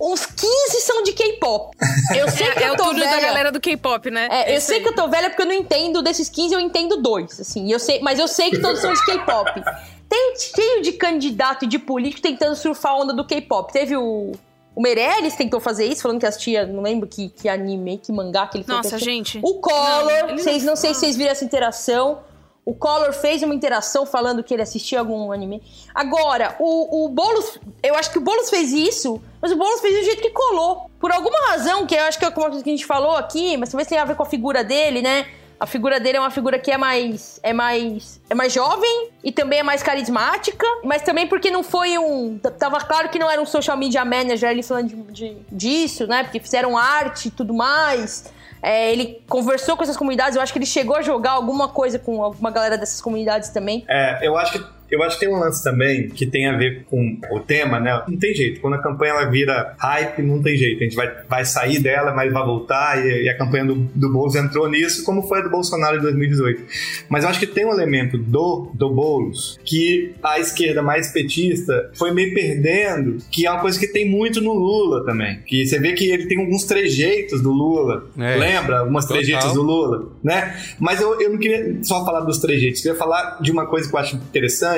uns 0.00 0.24
15 0.26 0.80
são 0.80 1.02
de 1.02 1.12
K-pop. 1.12 1.76
Eu 2.16 2.28
sei 2.30 2.46
É- 2.48 2.52
que 2.54 2.64
é 2.64 2.68
eu 2.68 2.72
o 2.72 2.76
tô 2.76 2.84
turno 2.84 3.00
da 3.00 3.10
velha. 3.10 3.26
galera 3.26 3.52
do 3.52 3.60
K-pop, 3.60 4.10
né? 4.10 4.28
É, 4.30 4.52
É 4.52 4.56
eu 4.56 4.60
sei 4.60 4.78
aí. 4.78 4.82
que 4.82 4.88
eu 4.88 4.94
tô 4.94 5.08
velha 5.08 5.28
porque 5.30 5.42
eu 5.42 5.46
não 5.46 5.52
entendo 5.54 6.02
desses 6.02 6.28
15, 6.28 6.54
eu 6.54 6.60
entendo 6.60 6.96
dois, 6.96 7.38
assim. 7.40 7.70
Eu 7.70 7.78
sei, 7.78 8.00
mas 8.00 8.18
eu 8.18 8.26
sei 8.28 8.50
que 8.50 8.58
todos 8.60 8.80
são 8.80 8.92
de 8.92 9.04
K-pop. 9.04 9.62
Tem 10.08 10.34
cheio 10.38 10.82
de 10.82 10.92
candidato 10.92 11.64
e 11.64 11.68
de 11.68 11.78
político 11.78 12.22
tentando 12.22 12.56
surfar 12.56 12.92
a 12.92 12.96
onda 12.98 13.12
do 13.12 13.24
K-pop. 13.26 13.72
Teve 13.72 13.96
o. 13.96 14.32
O 14.74 14.80
Meirelles 14.82 15.34
tentou 15.34 15.58
fazer 15.60 15.84
isso, 15.84 16.00
falando 16.02 16.20
que 16.20 16.26
assistia, 16.26 16.64
não 16.64 16.80
lembro 16.82 17.06
que, 17.06 17.28
que 17.28 17.48
anime, 17.48 17.98
que 17.98 18.12
mangá 18.12 18.46
que 18.46 18.56
ele 18.58 18.64
Nossa, 18.66 18.96
gente. 18.98 19.38
O 19.42 19.54
Collor, 19.60 20.28
Não, 20.28 20.38
vocês 20.38 20.62
não- 20.62 20.70
não 20.70 20.76
sei 20.76 20.94
se 20.94 21.00
vocês 21.00 21.16
viram 21.16 21.32
essa 21.32 21.44
interação. 21.44 22.20
O 22.64 22.74
Collor 22.74 23.12
fez 23.12 23.42
uma 23.42 23.54
interação 23.54 24.04
falando 24.06 24.44
que 24.44 24.52
ele 24.54 24.62
assistia 24.62 25.00
algum 25.00 25.32
anime. 25.32 25.62
Agora, 25.94 26.56
o, 26.60 27.04
o 27.04 27.08
Boulos, 27.08 27.58
eu 27.82 27.94
acho 27.94 28.10
que 28.12 28.18
o 28.18 28.20
Boulos 28.20 28.50
fez 28.50 28.72
isso, 28.72 29.20
mas 29.40 29.50
o 29.50 29.56
Boulos 29.56 29.80
fez 29.80 29.98
do 29.98 30.04
jeito 30.04 30.22
que 30.22 30.30
colou. 30.30 30.90
Por 31.00 31.10
alguma 31.10 31.38
razão, 31.48 31.86
que 31.86 31.94
eu 31.94 32.02
acho 32.04 32.18
que 32.18 32.24
é 32.24 32.30
coisa 32.30 32.62
que 32.62 32.68
a 32.70 32.72
gente 32.72 32.86
falou 32.86 33.16
aqui, 33.16 33.56
mas 33.56 33.70
talvez 33.70 33.88
tenha 33.88 34.02
a 34.02 34.04
ver 34.04 34.14
com 34.14 34.22
a 34.22 34.26
figura 34.26 34.62
dele, 34.62 35.00
né? 35.02 35.26
A 35.58 35.66
figura 35.66 35.98
dele 36.00 36.16
é 36.16 36.20
uma 36.20 36.30
figura 36.30 36.58
que 36.58 36.70
é 36.70 36.78
mais, 36.78 37.38
é 37.42 37.52
mais, 37.52 38.18
é 38.30 38.34
mais 38.34 38.50
jovem 38.52 39.10
e 39.22 39.30
também 39.30 39.58
é 39.58 39.62
mais 39.62 39.82
carismática, 39.82 40.66
mas 40.84 41.02
também 41.02 41.26
porque 41.26 41.50
não 41.50 41.62
foi 41.62 41.98
um, 41.98 42.38
tava 42.58 42.78
claro 42.80 43.10
que 43.10 43.18
não 43.18 43.30
era 43.30 43.42
um 43.42 43.46
social 43.46 43.76
media 43.76 44.02
manager 44.04 44.50
ele 44.50 44.62
falando 44.62 44.88
de, 44.88 44.96
de- 45.12 45.36
disso, 45.52 46.06
né? 46.06 46.22
Porque 46.22 46.40
fizeram 46.40 46.78
arte 46.78 47.28
e 47.28 47.30
tudo 47.30 47.52
mais. 47.52 48.24
É, 48.62 48.92
ele 48.92 49.22
conversou 49.28 49.76
com 49.76 49.82
essas 49.82 49.96
comunidades, 49.96 50.36
eu 50.36 50.42
acho 50.42 50.52
que 50.52 50.58
ele 50.58 50.66
chegou 50.66 50.96
a 50.96 51.02
jogar 51.02 51.32
alguma 51.32 51.68
coisa 51.68 51.98
com 51.98 52.22
alguma 52.22 52.50
galera 52.50 52.76
dessas 52.76 53.00
comunidades 53.00 53.48
também. 53.50 53.84
É, 53.88 54.26
eu 54.26 54.36
acho 54.36 54.52
que 54.52 54.79
eu 54.90 55.02
acho 55.02 55.18
que 55.18 55.26
tem 55.26 55.34
um 55.34 55.38
lance 55.38 55.62
também 55.62 56.08
que 56.08 56.26
tem 56.26 56.46
a 56.46 56.56
ver 56.56 56.84
com 56.84 57.18
o 57.30 57.40
tema, 57.40 57.78
né? 57.78 58.02
Não 58.08 58.18
tem 58.18 58.34
jeito. 58.34 58.60
Quando 58.60 58.74
a 58.74 58.82
campanha 58.82 59.12
ela 59.12 59.30
vira 59.30 59.74
hype, 59.78 60.22
não 60.22 60.42
tem 60.42 60.56
jeito. 60.56 60.80
A 60.80 60.84
gente 60.84 60.96
vai, 60.96 61.10
vai 61.28 61.44
sair 61.44 61.78
dela, 61.78 62.12
mas 62.12 62.32
vai 62.32 62.44
voltar. 62.44 63.04
E, 63.04 63.24
e 63.24 63.28
a 63.28 63.36
campanha 63.36 63.64
do, 63.64 63.74
do 63.94 64.12
Boulos 64.12 64.34
entrou 64.34 64.68
nisso, 64.68 65.04
como 65.04 65.22
foi 65.22 65.40
a 65.40 65.42
do 65.42 65.50
Bolsonaro 65.50 65.98
em 65.98 66.00
2018. 66.00 66.64
Mas 67.08 67.24
eu 67.24 67.30
acho 67.30 67.38
que 67.38 67.46
tem 67.46 67.64
um 67.64 67.72
elemento 67.72 68.18
do, 68.18 68.70
do 68.74 68.90
Boulos 68.90 69.58
que 69.64 70.12
a 70.22 70.38
esquerda 70.38 70.82
mais 70.82 71.12
petista 71.12 71.90
foi 71.94 72.12
meio 72.12 72.34
perdendo, 72.34 73.18
que 73.30 73.46
é 73.46 73.50
uma 73.50 73.60
coisa 73.60 73.78
que 73.78 73.86
tem 73.86 74.08
muito 74.08 74.40
no 74.40 74.52
Lula 74.52 75.04
também. 75.04 75.40
Que 75.46 75.66
você 75.66 75.78
vê 75.78 75.92
que 75.92 76.10
ele 76.10 76.26
tem 76.26 76.38
alguns 76.38 76.64
trejeitos 76.64 77.40
do 77.40 77.50
Lula. 77.50 78.08
É, 78.18 78.36
Lembra? 78.36 78.80
Algumas 78.80 79.04
total. 79.04 79.18
trejeitos 79.18 79.52
do 79.52 79.62
Lula, 79.62 80.12
né? 80.22 80.56
Mas 80.78 81.00
eu, 81.00 81.20
eu 81.20 81.30
não 81.30 81.38
queria 81.38 81.78
só 81.82 82.04
falar 82.04 82.20
dos 82.20 82.38
trejeitos, 82.38 82.80
eu 82.80 82.92
queria 82.92 82.98
falar 82.98 83.38
de 83.40 83.50
uma 83.50 83.66
coisa 83.66 83.88
que 83.88 83.94
eu 83.94 83.98
acho 83.98 84.18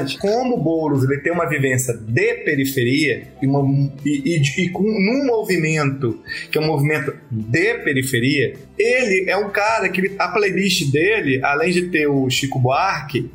interessante. 0.02 0.18
Como 0.18 0.56
o 0.56 0.60
Boulos 0.62 1.04
ele 1.04 1.20
tem 1.20 1.32
uma 1.32 1.48
vivência 1.48 1.94
de 1.96 2.34
periferia 2.44 3.28
e, 3.42 3.46
uma, 3.46 3.62
e, 4.04 4.36
e- 4.36 4.62
e 4.64 4.68
com, 4.70 4.82
num 4.82 5.26
movimento 5.26 6.18
que 6.50 6.58
é 6.58 6.60
um 6.60 6.66
movimento 6.66 7.14
de 7.30 7.74
periferia, 7.78 8.54
ele 8.78 9.30
é 9.30 9.36
um 9.36 9.50
cara 9.50 9.88
que 9.88 10.12
a 10.18 10.28
playlist 10.28 10.90
dele, 10.90 11.40
além 11.42 11.70
de 11.72 11.82
ter 11.88 12.06
o 12.06 12.28
Chico 12.28 12.58
Buarque, 12.58 13.30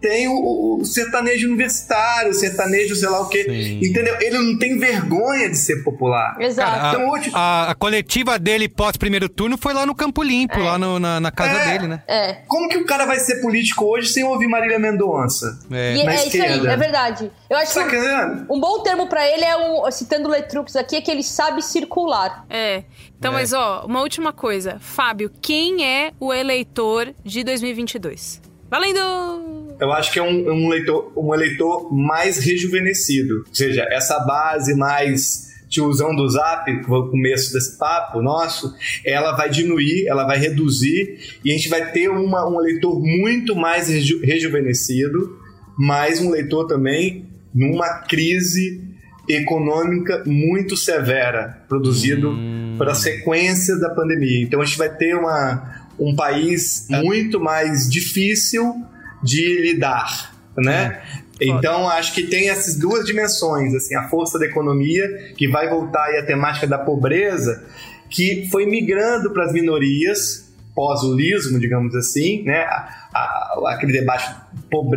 tem 0.00 0.28
o, 0.28 0.78
o 0.80 0.84
sertanejo 0.84 1.46
universitário, 1.46 2.30
o 2.30 2.34
sertanejo 2.34 2.94
sei 2.96 3.08
lá 3.08 3.20
o 3.20 3.28
quê. 3.28 3.78
Entendeu? 3.82 4.16
Ele 4.20 4.38
não 4.38 4.58
tem 4.58 4.78
vergonha 4.78 5.48
de 5.50 5.56
ser 5.56 5.82
popular. 5.84 6.36
Exato. 6.40 6.70
Cara, 6.70 6.88
Então, 6.96 7.10
hoje, 7.10 7.30
a, 7.34 7.38
a- 7.38 7.70
a 7.70 7.74
coletiva 7.74 8.38
dele 8.38 8.68
pós 8.68 8.96
primeiro 8.96 9.28
turno 9.28 9.56
foi 9.58 9.72
lá 9.74 9.84
no 9.86 9.94
Campo 9.94 10.22
Limpo, 10.22 10.58
lá 10.58 10.78
no- 10.78 10.98
na, 10.98 11.20
na 11.20 11.30
casa 11.30 11.58
É. 11.60 11.72
dele, 11.72 11.88
né? 11.88 12.02
É. 12.08 12.32
Como 12.48 12.68
que 12.68 12.78
o 12.78 12.86
cara 12.86 13.04
vai 13.06 13.18
ser 13.18 13.40
político 13.40 13.84
hoje 13.84 14.08
sem 14.08 14.24
ouvir 14.24 14.46
Marília 14.48 14.78
Mendonça? 14.78 15.58
É. 15.70 15.96
E 15.96 16.04
Na 16.04 16.12
é 16.12 16.14
isso 16.14 16.22
aí, 16.24 16.28
esquerda. 16.42 16.72
é 16.72 16.76
verdade. 16.76 17.30
Eu 17.48 17.56
acho 17.58 17.72
que 17.74 17.80
Sacana. 17.80 18.46
um 18.50 18.58
bom 18.60 18.82
termo 18.82 19.06
pra 19.08 19.26
ele 19.28 19.44
é 19.44 19.56
um, 19.56 19.90
citando 19.90 20.28
o 20.28 20.30
Letrux 20.30 20.76
aqui, 20.76 20.96
é 20.96 21.00
que 21.00 21.10
ele 21.10 21.22
sabe 21.22 21.62
circular. 21.62 22.44
É. 22.48 22.84
Então, 23.18 23.32
É. 23.32 23.34
mas 23.34 23.52
ó, 23.52 23.84
uma 23.86 24.00
última 24.00 24.32
coisa. 24.32 24.78
Fábio, 24.80 25.30
quem 25.42 25.84
é 25.84 26.12
o 26.18 26.32
eleitor 26.32 27.12
de 27.24 27.44
2022? 27.44 28.40
Valendo! 28.70 29.69
Eu 29.80 29.92
acho 29.92 30.12
que 30.12 30.18
é 30.18 30.22
um, 30.22 30.50
um 30.50 30.68
leitor, 30.68 31.12
um 31.16 31.34
eleitor 31.34 31.92
mais 31.92 32.38
rejuvenescido. 32.38 33.44
Ou 33.48 33.54
seja, 33.54 33.86
essa 33.90 34.18
base 34.20 34.74
mais 34.74 35.48
tiozão 35.68 36.14
do 36.16 36.28
zap, 36.28 36.64
que 36.64 36.84
foi 36.84 36.98
o 36.98 37.10
começo 37.10 37.52
desse 37.52 37.78
papo 37.78 38.20
nosso, 38.20 38.74
ela 39.04 39.36
vai 39.36 39.48
diminuir, 39.48 40.06
ela 40.08 40.26
vai 40.26 40.36
reduzir, 40.36 41.38
e 41.44 41.50
a 41.50 41.54
gente 41.54 41.68
vai 41.68 41.92
ter 41.92 42.08
uma, 42.10 42.48
um 42.48 42.60
eleitor 42.60 43.00
muito 43.00 43.54
mais 43.54 43.88
reju- 43.88 44.20
rejuvenescido, 44.20 45.38
mas 45.78 46.20
um 46.20 46.30
leitor 46.30 46.66
também 46.66 47.26
numa 47.54 48.00
crise 48.00 48.82
econômica 49.28 50.24
muito 50.26 50.76
severa, 50.76 51.62
produzido 51.68 52.36
pela 52.76 52.94
sequência 52.94 53.78
da 53.78 53.90
pandemia. 53.90 54.42
Então 54.42 54.60
a 54.60 54.64
gente 54.64 54.76
vai 54.76 54.92
ter 54.92 55.14
uma, 55.14 55.86
um 55.96 56.16
país 56.16 56.88
muito 56.90 57.38
mais 57.38 57.88
difícil 57.88 58.74
de 59.22 59.60
lidar, 59.62 60.34
né? 60.56 61.02
Então 61.40 61.88
acho 61.88 62.14
que 62.14 62.24
tem 62.24 62.50
essas 62.50 62.76
duas 62.78 63.04
dimensões, 63.06 63.74
assim, 63.74 63.94
a 63.96 64.08
força 64.08 64.38
da 64.38 64.44
economia 64.46 65.08
que 65.36 65.48
vai 65.48 65.68
voltar 65.70 66.12
e 66.12 66.18
a 66.18 66.26
temática 66.26 66.66
da 66.66 66.78
pobreza 66.78 67.64
que 68.10 68.48
foi 68.50 68.66
migrando 68.66 69.32
para 69.32 69.44
as 69.46 69.52
minorias 69.52 70.50
pós-lulismo, 70.74 71.58
digamos 71.58 71.94
assim, 71.94 72.42
né? 72.44 72.62
A- 72.62 73.08
a- 73.14 73.74
aquele 73.74 73.92
debate 73.92 74.34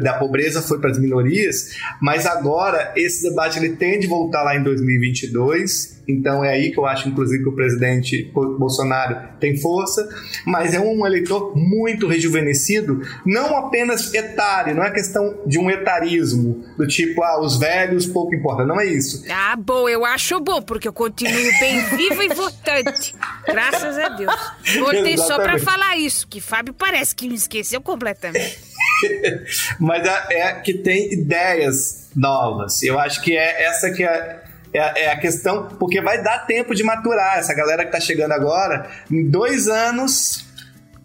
da 0.01 0.13
pobreza 0.13 0.61
foi 0.61 0.79
para 0.79 0.91
as 0.91 0.99
minorias, 0.99 1.69
mas 2.01 2.25
agora 2.25 2.91
esse 2.95 3.27
debate 3.27 3.57
ele 3.59 3.75
tende 3.77 4.05
a 4.05 4.09
voltar 4.09 4.43
lá 4.43 4.55
em 4.55 4.63
2022. 4.63 5.92
Então 6.07 6.43
é 6.43 6.49
aí 6.49 6.71
que 6.71 6.77
eu 6.79 6.85
acho, 6.85 7.07
inclusive, 7.07 7.43
que 7.43 7.49
o 7.49 7.55
presidente 7.55 8.23
Bo- 8.33 8.57
Bolsonaro 8.57 9.15
tem 9.39 9.57
força, 9.57 10.07
mas 10.45 10.73
é 10.73 10.79
um 10.79 11.05
eleitor 11.05 11.53
muito 11.55 12.07
rejuvenescido, 12.07 13.01
não 13.25 13.55
apenas 13.57 14.13
etário, 14.13 14.75
não 14.75 14.83
é 14.83 14.91
questão 14.91 15.41
de 15.45 15.57
um 15.59 15.69
etarismo, 15.69 16.63
do 16.77 16.85
tipo, 16.87 17.23
ah, 17.23 17.39
os 17.41 17.57
velhos 17.57 18.05
pouco 18.05 18.35
importa, 18.35 18.65
não 18.65 18.79
é 18.79 18.85
isso. 18.85 19.23
Ah, 19.29 19.55
bom, 19.55 19.87
eu 19.87 20.03
acho 20.05 20.39
bom, 20.39 20.61
porque 20.61 20.87
eu 20.87 20.93
continuo 20.93 21.33
bem 21.59 21.79
viva 21.95 22.23
e 22.23 22.29
votante. 22.29 23.15
Graças 23.47 23.97
a 23.97 24.09
Deus. 24.09 24.33
Voltei 24.79 25.17
só 25.17 25.35
pra 25.35 25.55
Exatamente. 25.55 25.63
falar 25.65 25.97
isso, 25.97 26.27
que 26.27 26.41
Fábio 26.41 26.73
parece 26.73 27.15
que 27.15 27.27
me 27.27 27.35
esqueceu 27.35 27.79
completamente. 27.81 28.59
mas 29.79 30.05
é, 30.05 30.39
é 30.39 30.53
que 30.53 30.73
tem 30.73 31.13
ideias 31.13 32.09
novas. 32.15 32.83
Eu 32.83 32.99
acho 32.99 33.21
que 33.21 33.35
é 33.35 33.63
essa 33.63 33.89
que 33.91 34.03
é, 34.03 34.42
é, 34.73 34.79
a- 34.79 34.93
é 34.97 35.11
a 35.11 35.17
questão, 35.19 35.67
porque 35.79 36.01
vai 36.01 36.21
dar 36.23 36.39
tempo 36.45 36.73
de 36.73 36.83
maturar. 36.83 37.37
Essa 37.37 37.53
galera 37.53 37.85
que 37.85 37.91
tá 37.91 37.99
chegando 37.99 38.31
agora, 38.31 38.89
em 39.11 39.29
dois 39.29 39.67
anos. 39.67 40.45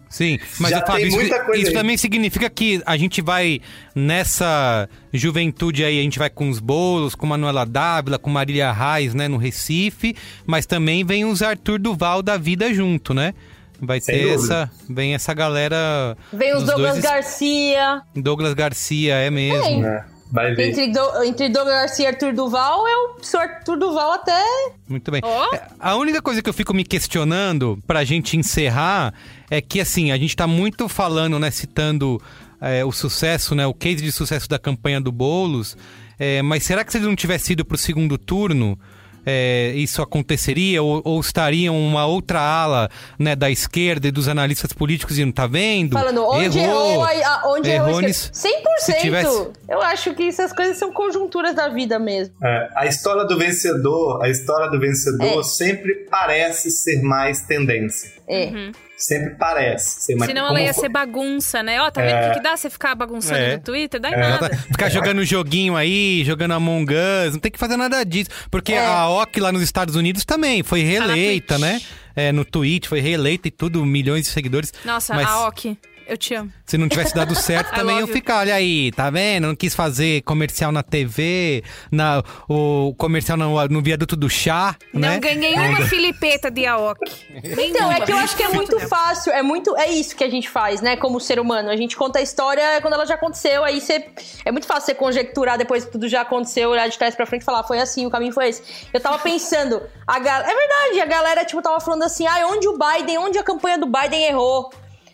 Sim, 0.09 0.39
mas 0.59 0.71
Já 0.71 0.79
Fábio, 0.81 0.95
tem 0.95 1.07
isso, 1.09 1.17
muita 1.17 1.39
coisa 1.43 1.61
isso 1.61 1.69
aí. 1.69 1.77
também 1.77 1.95
significa 1.95 2.49
que 2.49 2.81
a 2.83 2.97
gente 2.97 3.21
vai 3.21 3.61
nessa 3.93 4.89
juventude 5.13 5.83
aí, 5.83 5.99
a 5.99 6.01
gente 6.01 6.17
vai 6.17 6.31
com 6.31 6.49
os 6.49 6.59
bolos, 6.59 7.13
com 7.13 7.27
Manuela 7.27 7.63
Dávila, 7.63 8.17
com 8.17 8.27
Marília 8.29 8.71
Reis, 8.71 9.13
né, 9.13 9.27
no 9.27 9.37
Recife, 9.37 10.15
mas 10.47 10.65
também 10.65 11.05
vem 11.05 11.25
os 11.25 11.43
Arthur 11.43 11.77
Duval 11.77 12.23
da 12.23 12.37
vida 12.37 12.73
junto, 12.73 13.13
né? 13.13 13.35
Vai 13.79 14.01
Sem 14.01 14.15
ter 14.15 14.35
dúvida. 14.35 14.63
essa. 14.63 14.71
Vem 14.89 15.13
essa 15.13 15.33
galera. 15.33 16.17
Vem 16.33 16.55
os 16.55 16.63
Douglas 16.63 16.93
dois- 16.93 17.03
Garcia. 17.05 18.01
Douglas 18.15 18.53
Garcia, 18.55 19.13
é 19.15 19.29
mesmo. 19.29 19.61
Vem. 19.61 19.83
Vai 20.31 20.53
ver. 20.53 20.69
Entre, 20.69 20.87
Do- 20.91 21.23
entre 21.23 21.49
Douglas 21.49 21.75
Garcia 21.75 22.05
e 22.05 22.07
Arthur 22.07 22.33
Duval, 22.33 22.87
eu 22.87 23.17
sou 23.21 23.39
Arthur 23.39 23.77
Duval 23.77 24.11
até. 24.13 24.39
Muito 24.87 25.09
bem. 25.11 25.21
É, 25.53 25.61
A 25.79 25.95
única 25.95 26.21
coisa 26.21 26.41
que 26.41 26.49
eu 26.49 26.53
fico 26.53 26.73
me 26.73 26.83
questionando 26.83 27.79
pra 27.87 28.03
gente 28.03 28.37
encerrar 28.37 29.13
é 29.49 29.59
que, 29.61 29.81
assim, 29.81 30.11
a 30.11 30.17
gente 30.17 30.35
tá 30.35 30.45
muito 30.45 30.87
falando, 30.87 31.39
né, 31.39 31.49
citando 31.49 32.21
é, 32.61 32.85
o 32.85 32.91
sucesso, 32.91 33.55
né, 33.55 33.65
o 33.65 33.73
case 33.73 34.03
de 34.03 34.11
sucesso 34.11 34.47
da 34.47 34.59
campanha 34.59 35.01
do 35.01 35.11
Boulos, 35.11 35.75
é, 36.19 36.41
mas 36.41 36.63
será 36.63 36.83
que 36.83 36.91
se 36.91 36.97
ele 36.99 37.07
não 37.07 37.15
tivesse 37.15 37.53
ido 37.53 37.65
pro 37.65 37.77
segundo 37.77 38.17
turno, 38.17 38.77
é, 39.25 39.71
isso 39.75 40.01
aconteceria? 40.01 40.81
Ou, 40.81 41.01
ou 41.03 41.19
estariam 41.19 41.77
uma 41.79 42.05
outra 42.05 42.39
ala, 42.39 42.89
né, 43.17 43.35
da 43.35 43.49
esquerda 43.49 44.07
e 44.07 44.11
dos 44.11 44.27
analistas 44.27 44.73
políticos 44.73 45.17
e 45.17 45.25
não 45.25 45.31
tá 45.31 45.47
vendo? 45.47 45.93
Falando 45.93 46.23
onde 46.25 46.59
errou, 46.59 47.03
a, 47.03 47.09
a- 47.09 47.41
onde 47.47 47.69
errou. 47.69 47.87
Errou 47.89 47.99
a 47.99 48.01
nisso. 48.03 48.31
esquerda. 48.33 48.59
100%. 48.59 48.79
Se 48.79 48.93
tivesse- 49.01 49.47
Eu 49.67 49.81
acho 49.81 50.13
que 50.13 50.23
essas 50.27 50.53
coisas 50.53 50.77
são 50.77 50.91
conjunturas 50.91 51.55
da 51.55 51.67
vida 51.69 51.99
mesmo. 51.99 52.33
É, 52.43 52.69
a 52.75 52.85
história 52.85 53.25
do 53.25 53.37
vencedor, 53.37 54.21
a 54.23 54.29
história 54.29 54.69
do 54.69 54.79
vencedor 54.79 55.39
É. 55.39 55.43
sempre 55.43 55.93
parece 56.09 56.69
ser 56.71 57.01
mais 57.01 57.41
tendência. 57.41 58.11
É. 58.29 58.51
Sempre 58.95 59.35
parece 59.39 60.01
ser 60.01 60.15
mais 60.15 60.29
Senão 60.29 60.47
ela 60.47 60.61
ia 60.61 60.73
foi- 60.73 60.83
ser 60.83 60.89
bagunça, 60.89 61.63
né? 61.63 61.81
Ó, 61.81 61.89
tá 61.89 62.01
vendo 62.01 62.13
o 62.13 62.17
É. 62.17 62.29
que, 62.29 62.35
que 62.35 62.43
dá 62.43 62.55
você 62.55 62.69
ficar 62.69 62.93
bagunçando 62.95 63.39
É. 63.39 63.55
no 63.57 63.63
Twitter? 63.63 63.99
Dá 63.99 64.09
em 64.09 64.13
É, 64.13 64.17
nada. 64.17 64.49
Ficar 64.55 64.89
jogando 64.89 65.23
joguinho 65.23 65.75
aí, 65.75 66.23
jogando 66.25 66.51
Among 66.51 66.93
Us, 66.93 67.33
não 67.33 67.39
tem 67.39 67.51
que 67.51 67.57
fazer 67.57 67.77
nada 67.77 68.03
disso. 68.03 68.29
Porque 68.51 68.73
É. 68.73 68.85
a 68.85 69.09
OC 69.09 69.39
lá 69.39 69.51
nos 69.51 69.61
Estados 69.61 69.95
Unidos 69.95 70.25
também 70.25 70.61
foi 70.63 70.81
reeleita, 70.81 71.57
né? 71.57 71.81
É, 72.15 72.31
no 72.33 72.43
Twitch, 72.43 72.87
foi 72.87 72.99
reeleita 72.99 73.47
e 73.47 73.51
tudo, 73.51 73.85
milhões 73.85 74.25
de 74.25 74.29
seguidores. 74.31 74.73
Nossa, 74.83 75.13
Mas 75.15 75.27
a 75.27 75.47
Ok, 75.47 75.77
eu 76.09 76.17
te 76.17 76.33
amo. 76.33 76.51
se 76.65 76.77
não 76.77 76.89
tivesse 76.89 77.13
dado 77.13 77.35
certo, 77.35 77.73
também 77.75 77.99
eu 77.99 78.07
ficar, 78.07 78.39
olha 78.39 78.55
aí, 78.55 78.91
tá 78.91 79.09
vendo? 79.09 79.47
Não 79.47 79.55
quis 79.55 79.75
fazer 79.75 80.21
comercial 80.23 80.71
na 80.71 80.81
TV, 80.81 81.63
na, 81.91 82.23
o 82.47 82.93
comercial 82.97 83.37
no, 83.37 83.67
no 83.67 83.81
viaduto 83.81 84.15
do 84.15 84.29
chá, 84.29 84.75
Não 84.93 85.01
né? 85.01 85.19
ganhei 85.19 85.53
uma 85.53 85.81
filipeta 85.83 86.49
de 86.49 86.65
Aoki. 86.65 87.29
Então, 87.69 87.91
é 87.91 88.01
que 88.01 88.11
eu 88.11 88.17
acho 88.17 88.35
que 88.35 88.43
é 88.43 88.49
muito 88.49 88.79
fácil, 88.87 89.31
é 89.31 89.41
muito, 89.43 89.75
é 89.77 89.89
isso 89.89 90.15
que 90.15 90.23
a 90.23 90.29
gente 90.29 90.49
faz, 90.49 90.81
né, 90.81 90.95
como 90.95 91.19
ser 91.19 91.39
humano. 91.39 91.69
A 91.69 91.75
gente 91.75 91.95
conta 91.95 92.19
a 92.19 92.21
história 92.21 92.81
quando 92.81 92.93
ela 92.93 93.05
já 93.05 93.15
aconteceu, 93.15 93.63
aí 93.63 93.79
você 93.79 94.05
é 94.43 94.51
muito 94.51 94.65
fácil 94.65 94.87
você 94.87 94.95
conjecturar 94.95 95.57
depois 95.57 95.85
que 95.85 95.91
tudo 95.91 96.07
já 96.07 96.21
aconteceu, 96.21 96.69
olhar 96.69 96.87
de 96.87 96.97
trás 96.97 97.15
pra 97.15 97.25
frente 97.25 97.43
e 97.43 97.45
falar, 97.45 97.63
foi 97.63 97.79
assim, 97.79 98.05
o 98.05 98.09
caminho 98.09 98.33
foi 98.33 98.49
esse. 98.49 98.63
Eu 98.93 98.99
tava 98.99 99.19
pensando, 99.19 99.81
a 100.07 100.19
gal... 100.19 100.41
é 100.41 100.55
verdade, 100.55 101.01
a 101.01 101.05
galera 101.05 101.45
tipo 101.45 101.61
tava 101.61 101.79
falando 101.79 102.03
assim, 102.03 102.25
ah, 102.25 102.47
onde 102.47 102.67
o 102.67 102.77
Biden, 102.77 103.17
onde 103.19 103.37
a 103.37 103.43
campanha 103.43 103.77
do 103.77 103.85
Biden 103.85 104.23
errou, 104.23 104.69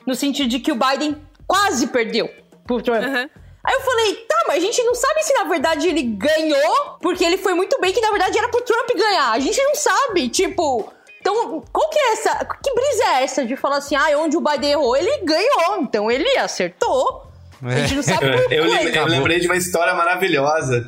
no 0.06 0.16
sentido 0.16 0.50
de 0.50 0.60
que 0.60 0.72
o 0.72 0.76
Biden 0.76 1.16
quase 1.48 1.88
perdeu 1.88 2.30
pro 2.66 2.82
Trump. 2.82 3.04
Aí 3.04 3.74
eu 3.74 3.82
falei, 3.82 4.16
tá, 4.28 4.44
mas 4.48 4.58
a 4.58 4.60
gente 4.60 4.84
não 4.84 4.94
sabe 4.94 5.24
se 5.24 5.34
na 5.34 5.46
verdade 5.46 5.88
ele 5.88 6.04
ganhou, 6.04 6.98
porque 7.02 7.24
ele 7.24 7.38
foi 7.38 7.56
muito 7.56 7.80
bem, 7.82 7.92
que 7.92 8.02
na 8.02 8.12
verdade 8.12 8.38
era 8.38 8.48
pro 8.50 8.62
Trump 8.62 8.90
ganhar. 8.96 9.32
A 9.32 9.40
gente 9.40 9.62
não 9.64 9.76
sabe, 9.76 10.30
tipo. 10.30 10.92
Então, 11.20 11.64
qual 11.72 11.90
que 11.90 11.98
é 11.98 12.14
essa. 12.14 12.46
Que 12.64 12.74
brisa 12.74 13.04
é 13.04 13.24
essa 13.24 13.44
de 13.44 13.56
falar 13.56 13.78
assim, 13.78 13.96
ah, 13.96 14.08
onde 14.18 14.38
o 14.38 14.42
Biden 14.42 14.72
errou? 14.72 14.96
Ele 14.96 15.18
ganhou, 15.24 15.82
então 15.82 16.12
ele 16.12 16.38
acertou. 16.38 17.26
A 17.64 17.78
gente 17.78 17.96
não 17.96 18.04
sabe 18.04 18.32
por 18.32 18.54
eu, 18.54 18.66
lembrei, 18.66 19.00
eu 19.00 19.08
lembrei 19.08 19.40
de 19.40 19.48
uma 19.48 19.58
história 19.58 19.96
maravilhosa. 19.96 20.88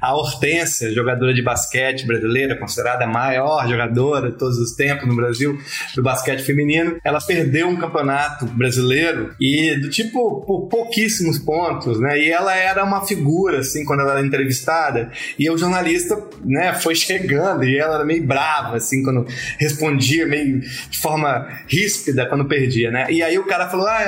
A 0.00 0.14
Hortência, 0.14 0.92
jogadora 0.92 1.32
de 1.34 1.42
basquete 1.42 2.06
brasileira, 2.06 2.56
considerada 2.56 3.04
a 3.04 3.08
maior 3.08 3.68
jogadora 3.68 4.30
de 4.30 4.38
todos 4.38 4.58
os 4.58 4.72
tempos 4.72 5.06
no 5.06 5.16
Brasil 5.16 5.58
do 5.94 6.02
basquete 6.02 6.42
feminino, 6.42 6.98
ela 7.04 7.20
perdeu 7.20 7.68
um 7.68 7.76
campeonato 7.76 8.46
brasileiro 8.46 9.34
e 9.40 9.76
do 9.80 9.90
tipo 9.90 10.42
por 10.46 10.68
pouquíssimos 10.68 11.38
pontos, 11.38 12.00
né? 12.00 12.18
E 12.18 12.30
ela 12.30 12.54
era 12.54 12.84
uma 12.84 13.06
figura 13.06 13.58
assim 13.58 13.84
quando 13.84 14.00
ela 14.00 14.12
era 14.12 14.26
entrevistada 14.26 15.10
e 15.38 15.48
o 15.50 15.58
jornalista, 15.58 16.16
né, 16.44 16.74
foi 16.74 16.94
chegando 16.94 17.64
e 17.64 17.78
ela 17.78 17.96
era 17.96 18.04
meio 18.04 18.24
brava 18.26 18.76
assim 18.76 19.02
quando 19.02 19.26
respondia 19.58 20.26
meio 20.26 20.60
de 20.60 20.98
forma 20.98 21.46
ríspida 21.68 22.26
quando 22.26 22.46
perdia, 22.46 22.90
né? 22.90 23.06
E 23.10 23.22
aí 23.22 23.38
o 23.38 23.46
cara 23.46 23.68
falou: 23.68 23.86
"Ah, 23.86 24.04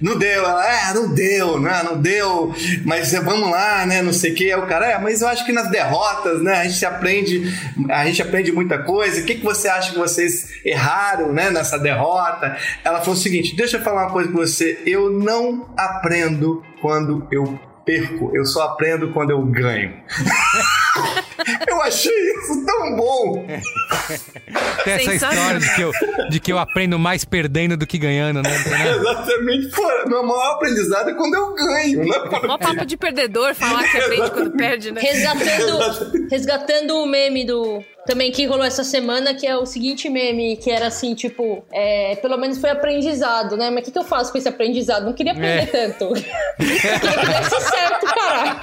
não 0.00 0.18
deu". 0.18 0.44
Ela: 0.44 0.90
"É, 0.90 0.94
não 0.94 1.14
deu, 1.14 1.60
né? 1.60 1.82
Não 1.84 2.00
deu, 2.00 2.54
mas 2.84 3.12
é, 3.14 3.20
vamos 3.20 3.50
lá, 3.50 3.84
né? 3.86 4.02
Não 4.02 4.12
sei 4.12 4.32
o 4.32 4.34
quê". 4.34 4.44
Aí 4.44 4.60
o 4.60 4.66
cara: 4.66 4.86
"É, 4.86 4.98
mas 4.98 5.09
eu 5.18 5.28
acho 5.28 5.44
que 5.44 5.52
nas 5.52 5.68
derrotas, 5.70 6.42
né, 6.42 6.60
a 6.60 6.64
gente 6.64 6.84
aprende, 6.84 7.42
a 7.90 8.04
gente 8.06 8.22
aprende 8.22 8.52
muita 8.52 8.78
coisa. 8.78 9.20
O 9.20 9.24
que 9.24 9.36
que 9.36 9.44
você 9.44 9.68
acha 9.68 9.92
que 9.92 9.98
vocês 9.98 10.48
erraram, 10.64 11.32
né, 11.32 11.50
nessa 11.50 11.78
derrota?". 11.78 12.56
Ela 12.84 13.00
falou 13.00 13.14
o 13.14 13.18
seguinte: 13.18 13.56
"Deixa 13.56 13.76
eu 13.76 13.82
falar 13.82 14.04
uma 14.04 14.12
coisa 14.12 14.30
com 14.30 14.38
você. 14.38 14.82
Eu 14.86 15.10
não 15.10 15.74
aprendo 15.76 16.62
quando 16.80 17.26
eu 17.30 17.58
perco, 17.84 18.30
eu 18.34 18.44
só 18.44 18.62
aprendo 18.62 19.12
quando 19.12 19.30
eu 19.30 19.42
ganho". 19.42 19.94
eu 21.68 21.82
achei 21.82 22.12
isso 22.12 22.64
tão 22.66 22.96
bom. 22.96 23.46
Tem 24.84 24.94
essa 24.94 25.14
história 25.14 25.58
de 25.60 25.74
que, 25.74 25.80
eu, 25.82 25.92
de 26.30 26.40
que 26.40 26.52
eu 26.52 26.58
aprendo 26.58 26.98
mais 26.98 27.24
perdendo 27.24 27.76
do 27.76 27.86
que 27.86 27.98
ganhando, 27.98 28.42
né? 28.42 28.50
Exatamente. 28.96 29.68
Pô, 29.68 29.82
meu 30.08 30.22
maior 30.22 30.54
aprendizado 30.54 31.10
é 31.10 31.14
quando 31.14 31.34
eu 31.34 31.54
ganho, 31.54 32.04
né? 32.04 32.18
Mó 32.46 32.58
papo 32.58 32.84
de 32.84 32.96
perdedor, 32.98 33.54
falar 33.54 33.84
que 33.84 33.98
aprende 33.98 34.30
quando 34.30 34.50
perde, 34.52 34.92
né? 34.92 35.00
Resgatando, 35.00 36.28
resgatando 36.30 36.96
o 36.96 37.06
meme 37.06 37.44
do. 37.44 37.82
Também 38.06 38.32
que 38.32 38.46
rolou 38.46 38.64
essa 38.64 38.82
semana, 38.82 39.34
que 39.34 39.46
é 39.46 39.56
o 39.56 39.66
seguinte 39.66 40.08
meme, 40.08 40.56
que 40.56 40.70
era 40.70 40.86
assim, 40.86 41.14
tipo, 41.14 41.62
é, 41.70 42.16
pelo 42.16 42.36
menos 42.38 42.58
foi 42.58 42.70
aprendizado, 42.70 43.58
né? 43.58 43.70
Mas 43.70 43.82
o 43.82 43.84
que, 43.84 43.92
que 43.92 43.98
eu 43.98 44.04
faço 44.04 44.32
com 44.32 44.38
esse 44.38 44.48
aprendizado? 44.48 45.04
Não 45.04 45.12
queria 45.12 45.32
aprender 45.32 45.68
É. 45.76 45.88
tanto. 45.88 46.08
queria 46.58 46.80
que 46.80 47.26
desse 47.26 47.60
certo, 47.60 48.06
caralho. 48.06 48.58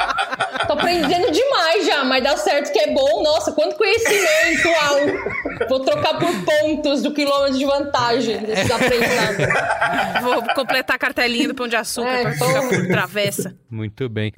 Tô 0.66 0.74
aprendendo 0.74 1.32
demais 1.32 1.86
já, 1.86 2.04
mas 2.04 2.17
dá 2.22 2.36
certo 2.38 2.72
que 2.72 2.80
é 2.80 2.94
bom. 2.94 3.24
Nossa, 3.24 3.52
quanto 3.52 3.76
conhecimento, 3.76 4.68
uau! 4.68 5.68
Vou 5.70 5.80
trocar 5.82 6.18
por 6.20 6.30
pontos 6.44 7.02
do 7.02 7.14
quilômetro 7.14 7.58
de 7.58 7.66
vantagem 7.66 8.38
desses 8.40 8.70
aprendizados. 8.72 9.46
Vou 10.22 10.44
completar 10.56 10.96
a 10.96 11.00
cartelinha 11.00 11.48
do 11.48 11.56
Pão 11.56 11.68
de 11.68 11.76
Açúcar 11.76 12.10
É, 12.10 12.22
pra 12.24 12.38
pão. 12.38 12.48
ficar 12.48 12.70
por 12.70 12.88
travessa. 12.88 13.56
Muito 13.70 14.08
bem. 14.10 14.32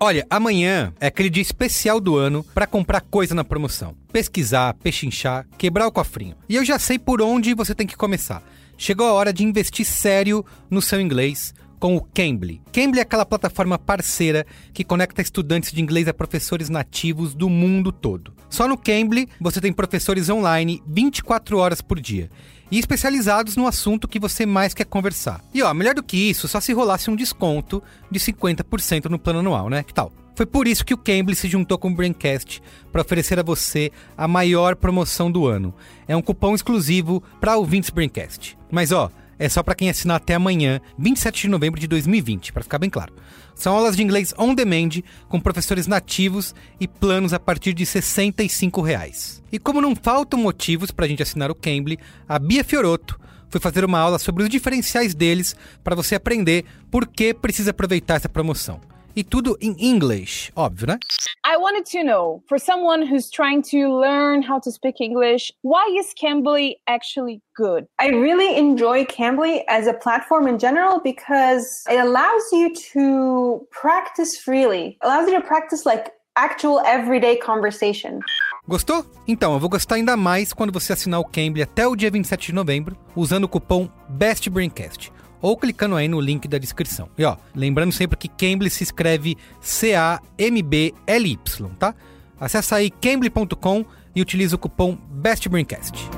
Olha, 0.00 0.26
amanhã 0.28 0.92
é 1.00 1.06
aquele 1.06 1.30
dia 1.30 1.42
especial 1.42 2.00
do 2.00 2.16
ano 2.16 2.44
para 2.52 2.66
comprar 2.66 3.00
coisa 3.00 3.34
na 3.36 3.44
promoção. 3.44 3.94
Pesquisar, 4.12 4.74
pechinchar, 4.74 5.46
quebrar 5.56 5.86
o 5.86 5.92
cofrinho. 5.92 6.34
E 6.48 6.56
eu 6.56 6.64
já 6.64 6.76
sei 6.78 6.98
por 6.98 7.22
onde 7.22 7.54
você 7.54 7.72
tem 7.74 7.86
que 7.86 7.96
começar. 7.96 8.42
Chegou 8.76 9.06
a 9.06 9.12
hora 9.12 9.32
de 9.32 9.44
investir 9.44 9.86
sério 9.86 10.44
no 10.68 10.82
seu 10.82 11.00
inglês 11.00 11.54
com 11.82 11.96
o 11.96 12.00
Cambly. 12.00 12.62
Cambly 12.72 13.00
é 13.00 13.02
aquela 13.02 13.26
plataforma 13.26 13.76
parceira 13.76 14.46
que 14.72 14.84
conecta 14.84 15.20
estudantes 15.20 15.72
de 15.72 15.82
inglês 15.82 16.06
a 16.06 16.14
professores 16.14 16.68
nativos 16.68 17.34
do 17.34 17.48
mundo 17.48 17.90
todo. 17.90 18.32
Só 18.48 18.68
no 18.68 18.78
Cambly 18.78 19.28
você 19.40 19.60
tem 19.60 19.72
professores 19.72 20.28
online 20.28 20.80
24 20.86 21.58
horas 21.58 21.80
por 21.80 21.98
dia 21.98 22.30
e 22.70 22.78
especializados 22.78 23.56
no 23.56 23.66
assunto 23.66 24.06
que 24.06 24.20
você 24.20 24.46
mais 24.46 24.72
quer 24.72 24.84
conversar. 24.84 25.40
E 25.52 25.60
ó, 25.60 25.74
melhor 25.74 25.96
do 25.96 26.04
que 26.04 26.16
isso, 26.16 26.46
só 26.46 26.60
se 26.60 26.72
rolasse 26.72 27.10
um 27.10 27.16
desconto 27.16 27.82
de 28.08 28.20
50% 28.20 29.06
no 29.06 29.18
plano 29.18 29.40
anual, 29.40 29.68
né? 29.68 29.82
Que 29.82 29.92
tal? 29.92 30.12
Foi 30.36 30.46
por 30.46 30.68
isso 30.68 30.84
que 30.84 30.94
o 30.94 30.98
Cambly 30.98 31.34
se 31.34 31.48
juntou 31.48 31.78
com 31.78 31.88
o 31.88 31.94
Braincast 31.94 32.62
para 32.92 33.02
oferecer 33.02 33.40
a 33.40 33.42
você 33.42 33.90
a 34.16 34.28
maior 34.28 34.76
promoção 34.76 35.32
do 35.32 35.48
ano. 35.48 35.74
É 36.06 36.16
um 36.16 36.22
cupom 36.22 36.54
exclusivo 36.54 37.20
para 37.40 37.56
ouvintes 37.56 37.90
Braincast. 37.90 38.56
Mas 38.70 38.92
ó, 38.92 39.10
é 39.42 39.48
só 39.48 39.60
para 39.60 39.74
quem 39.74 39.90
assinar 39.90 40.18
até 40.18 40.34
amanhã, 40.34 40.80
27 40.96 41.42
de 41.42 41.48
novembro 41.48 41.80
de 41.80 41.88
2020, 41.88 42.52
para 42.52 42.62
ficar 42.62 42.78
bem 42.78 42.88
claro. 42.88 43.12
São 43.56 43.74
aulas 43.74 43.96
de 43.96 44.02
inglês 44.02 44.32
on 44.38 44.54
demand, 44.54 45.02
com 45.28 45.40
professores 45.40 45.88
nativos 45.88 46.54
e 46.78 46.86
planos 46.86 47.32
a 47.32 47.40
partir 47.40 47.74
de 47.74 47.84
65 47.84 48.80
reais. 48.80 49.42
E 49.50 49.58
como 49.58 49.80
não 49.80 49.96
faltam 49.96 50.38
motivos 50.38 50.92
para 50.92 51.06
a 51.06 51.08
gente 51.08 51.24
assinar 51.24 51.50
o 51.50 51.56
Cambly, 51.56 51.98
a 52.28 52.38
Bia 52.38 52.62
Fioroto 52.62 53.18
foi 53.50 53.60
fazer 53.60 53.84
uma 53.84 53.98
aula 53.98 54.20
sobre 54.20 54.44
os 54.44 54.48
diferenciais 54.48 55.12
deles 55.12 55.56
para 55.82 55.96
você 55.96 56.14
aprender 56.14 56.64
por 56.88 57.08
que 57.08 57.34
precisa 57.34 57.72
aproveitar 57.72 58.14
essa 58.18 58.28
promoção. 58.28 58.80
E 59.14 59.22
tudo 59.22 59.58
em 59.60 59.76
inglês, 59.78 60.50
óbvio, 60.56 60.86
né? 60.86 60.98
I 61.44 61.58
wanted 61.58 61.84
to 61.90 62.02
know, 62.02 62.42
for 62.48 62.58
someone 62.58 63.02
who's 63.02 63.28
trying 63.28 63.60
to 63.70 64.00
learn 64.00 64.40
how 64.42 64.58
to 64.60 64.70
speak 64.70 65.02
English, 65.02 65.52
why 65.62 65.84
is 65.98 66.14
Cambly 66.14 66.76
actually 66.88 67.42
good? 67.54 67.86
I 68.00 68.08
really 68.08 68.56
enjoy 68.56 69.04
Cambly 69.04 69.64
as 69.68 69.86
a 69.86 69.92
platform 69.92 70.48
in 70.48 70.58
general 70.58 70.98
because 71.02 71.84
it 71.90 71.98
allows 71.98 72.42
you 72.52 72.72
to 72.94 73.66
practice 73.70 74.38
freely, 74.38 74.96
allows 75.02 75.28
you 75.28 75.38
to 75.38 75.46
practice 75.46 75.84
like 75.84 76.12
actual 76.36 76.80
everyday 76.80 77.36
conversation. 77.36 78.20
Gostou? 78.66 79.04
Então, 79.28 79.52
eu 79.52 79.60
vou 79.60 79.68
gostar 79.68 79.96
ainda 79.96 80.16
mais 80.16 80.54
quando 80.54 80.72
você 80.72 80.94
assinar 80.94 81.20
o 81.20 81.24
Cambly 81.24 81.60
até 81.60 81.86
o 81.86 81.94
dia 81.94 82.10
27 82.10 82.46
de 82.46 82.54
novembro, 82.54 82.96
usando 83.14 83.44
o 83.44 83.48
cupom 83.48 83.90
BESTBRAINCAST 84.08 85.12
ou 85.42 85.56
clicando 85.56 85.96
aí 85.96 86.08
no 86.08 86.20
link 86.20 86.48
da 86.48 86.56
descrição. 86.56 87.08
E 87.18 87.24
ó, 87.24 87.36
lembrando 87.54 87.92
sempre 87.92 88.16
que 88.16 88.28
Cambly 88.28 88.70
se 88.70 88.84
escreve 88.84 89.36
C-A-M-B-L-Y, 89.60 91.36
tá? 91.78 91.94
Acesse 92.40 92.74
aí 92.74 92.90
cambly.com 92.90 93.84
e 94.14 94.22
utilize 94.22 94.54
o 94.54 94.58
cupom 94.58 94.96
BESTBRAINCAST. 95.10 96.08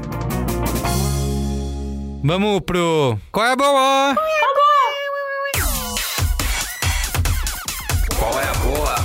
Vamos 2.22 2.60
pro... 2.60 3.18
Qual 3.32 3.46
é 3.46 3.52
a 3.52 3.56
boa? 3.56 4.14
Qual 8.18 8.40
é 8.40 8.48
a 8.48 8.54
boa? 8.54 9.03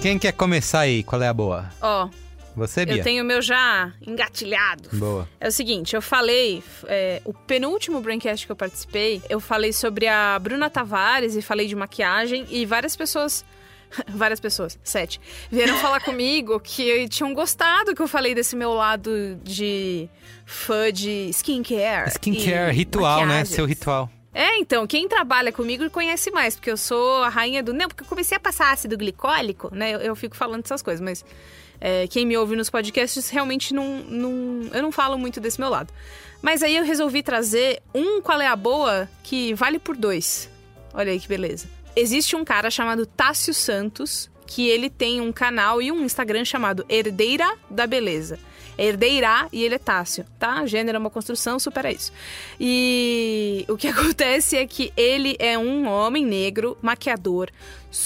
Quem 0.00 0.18
quer 0.18 0.32
começar 0.32 0.80
aí? 0.80 1.02
Qual 1.02 1.20
é 1.22 1.28
a 1.28 1.32
boa? 1.32 1.68
Ó, 1.80 2.08
Você, 2.56 2.86
Bia? 2.86 2.96
eu 2.96 3.04
tenho 3.04 3.22
o 3.22 3.26
meu 3.26 3.42
já 3.42 3.92
engatilhado. 4.06 4.88
Boa. 4.94 5.28
É 5.38 5.48
o 5.48 5.52
seguinte, 5.52 5.94
eu 5.94 6.00
falei, 6.00 6.62
é, 6.86 7.20
o 7.24 7.34
penúltimo 7.34 8.00
Braincast 8.00 8.46
que 8.46 8.52
eu 8.52 8.56
participei, 8.56 9.22
eu 9.28 9.40
falei 9.40 9.72
sobre 9.72 10.08
a 10.08 10.38
Bruna 10.38 10.70
Tavares 10.70 11.36
e 11.36 11.42
falei 11.42 11.66
de 11.66 11.76
maquiagem 11.76 12.46
e 12.50 12.64
várias 12.64 12.96
pessoas. 12.96 13.44
Várias 14.06 14.38
pessoas, 14.38 14.78
sete, 14.84 15.20
vieram 15.50 15.74
falar 15.78 15.98
comigo 16.04 16.60
que 16.60 17.08
tinham 17.08 17.34
gostado 17.34 17.92
que 17.92 18.00
eu 18.00 18.06
falei 18.06 18.36
desse 18.36 18.54
meu 18.54 18.72
lado 18.72 19.34
de 19.42 20.08
fã 20.46 20.92
de 20.92 21.28
skincare. 21.30 22.08
Skincare, 22.10 22.72
ritual, 22.72 23.26
né? 23.26 23.44
Seu 23.44 23.66
ritual. 23.66 24.08
É, 24.32 24.58
então, 24.58 24.86
quem 24.86 25.08
trabalha 25.08 25.50
comigo 25.52 25.90
conhece 25.90 26.30
mais, 26.30 26.54
porque 26.54 26.70
eu 26.70 26.76
sou 26.76 27.22
a 27.22 27.28
rainha 27.28 27.62
do. 27.62 27.72
Não, 27.72 27.88
porque 27.88 28.04
eu 28.04 28.06
comecei 28.06 28.36
a 28.36 28.40
passar 28.40 28.72
ácido 28.72 28.96
glicólico, 28.96 29.74
né? 29.74 29.92
Eu, 29.94 29.98
eu 30.00 30.16
fico 30.16 30.36
falando 30.36 30.62
dessas 30.62 30.82
coisas, 30.82 31.00
mas 31.00 31.24
é, 31.80 32.06
quem 32.06 32.24
me 32.24 32.36
ouve 32.36 32.54
nos 32.54 32.70
podcasts 32.70 33.28
realmente 33.28 33.74
não, 33.74 33.98
não. 33.98 34.70
Eu 34.72 34.82
não 34.82 34.92
falo 34.92 35.18
muito 35.18 35.40
desse 35.40 35.58
meu 35.58 35.68
lado. 35.68 35.92
Mas 36.40 36.62
aí 36.62 36.76
eu 36.76 36.84
resolvi 36.84 37.22
trazer 37.22 37.82
um 37.94 38.20
qual 38.20 38.40
é 38.40 38.46
a 38.46 38.56
boa 38.56 39.08
que 39.22 39.52
vale 39.54 39.78
por 39.78 39.96
dois. 39.96 40.48
Olha 40.94 41.10
aí 41.10 41.18
que 41.18 41.28
beleza. 41.28 41.68
Existe 41.94 42.36
um 42.36 42.44
cara 42.44 42.70
chamado 42.70 43.04
Tássio 43.04 43.52
Santos, 43.52 44.30
que 44.46 44.68
ele 44.68 44.88
tem 44.88 45.20
um 45.20 45.32
canal 45.32 45.82
e 45.82 45.90
um 45.90 46.04
Instagram 46.04 46.44
chamado 46.44 46.84
Herdeira 46.88 47.56
da 47.68 47.86
Beleza. 47.86 48.38
É 48.80 48.86
Herdeira 48.86 49.46
e 49.52 49.62
ele 49.62 49.74
é 49.74 49.78
Tássio, 49.78 50.24
tá? 50.38 50.64
Gênero 50.64 50.96
é 50.96 50.98
uma 50.98 51.10
construção, 51.10 51.58
supera 51.58 51.92
isso. 51.92 52.10
E 52.58 53.66
o 53.68 53.76
que 53.76 53.86
acontece 53.92 54.56
é 54.56 54.66
que 54.66 54.90
ele 54.96 55.36
é 55.38 55.58
um 55.58 55.86
homem 55.86 56.24
negro, 56.24 56.78
maquiador, 56.80 57.50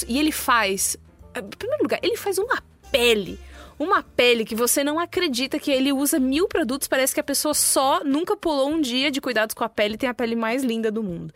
e 0.09 0.19
ele 0.19 0.33
faz. 0.33 0.97
Em 1.37 1.49
primeiro 1.57 1.85
lugar, 1.85 2.01
ele 2.03 2.17
faz 2.17 2.39
uma 2.39 2.61
pele. 2.91 3.39
Uma 3.79 4.03
pele 4.03 4.45
que 4.45 4.57
você 4.57 4.83
não 4.83 4.99
acredita 4.99 5.61
que 5.61 5.71
ele 5.71 5.93
usa 5.93 6.19
mil 6.19 6.49
produtos. 6.49 6.89
Parece 6.89 7.15
que 7.15 7.21
a 7.21 7.25
pessoa 7.25 7.55
só 7.55 8.03
nunca 8.03 8.37
pulou 8.37 8.69
um 8.69 8.81
dia 8.81 9.13
de 9.13 9.21
cuidados 9.21 9.55
com 9.55 9.63
a 9.63 9.69
pele 9.69 9.95
e 9.95 9.99
tem 9.99 10.09
a 10.09 10.15
pele 10.15 10.35
mais 10.35 10.65
linda 10.65 10.91
do 10.91 11.05
mundo. 11.05 11.33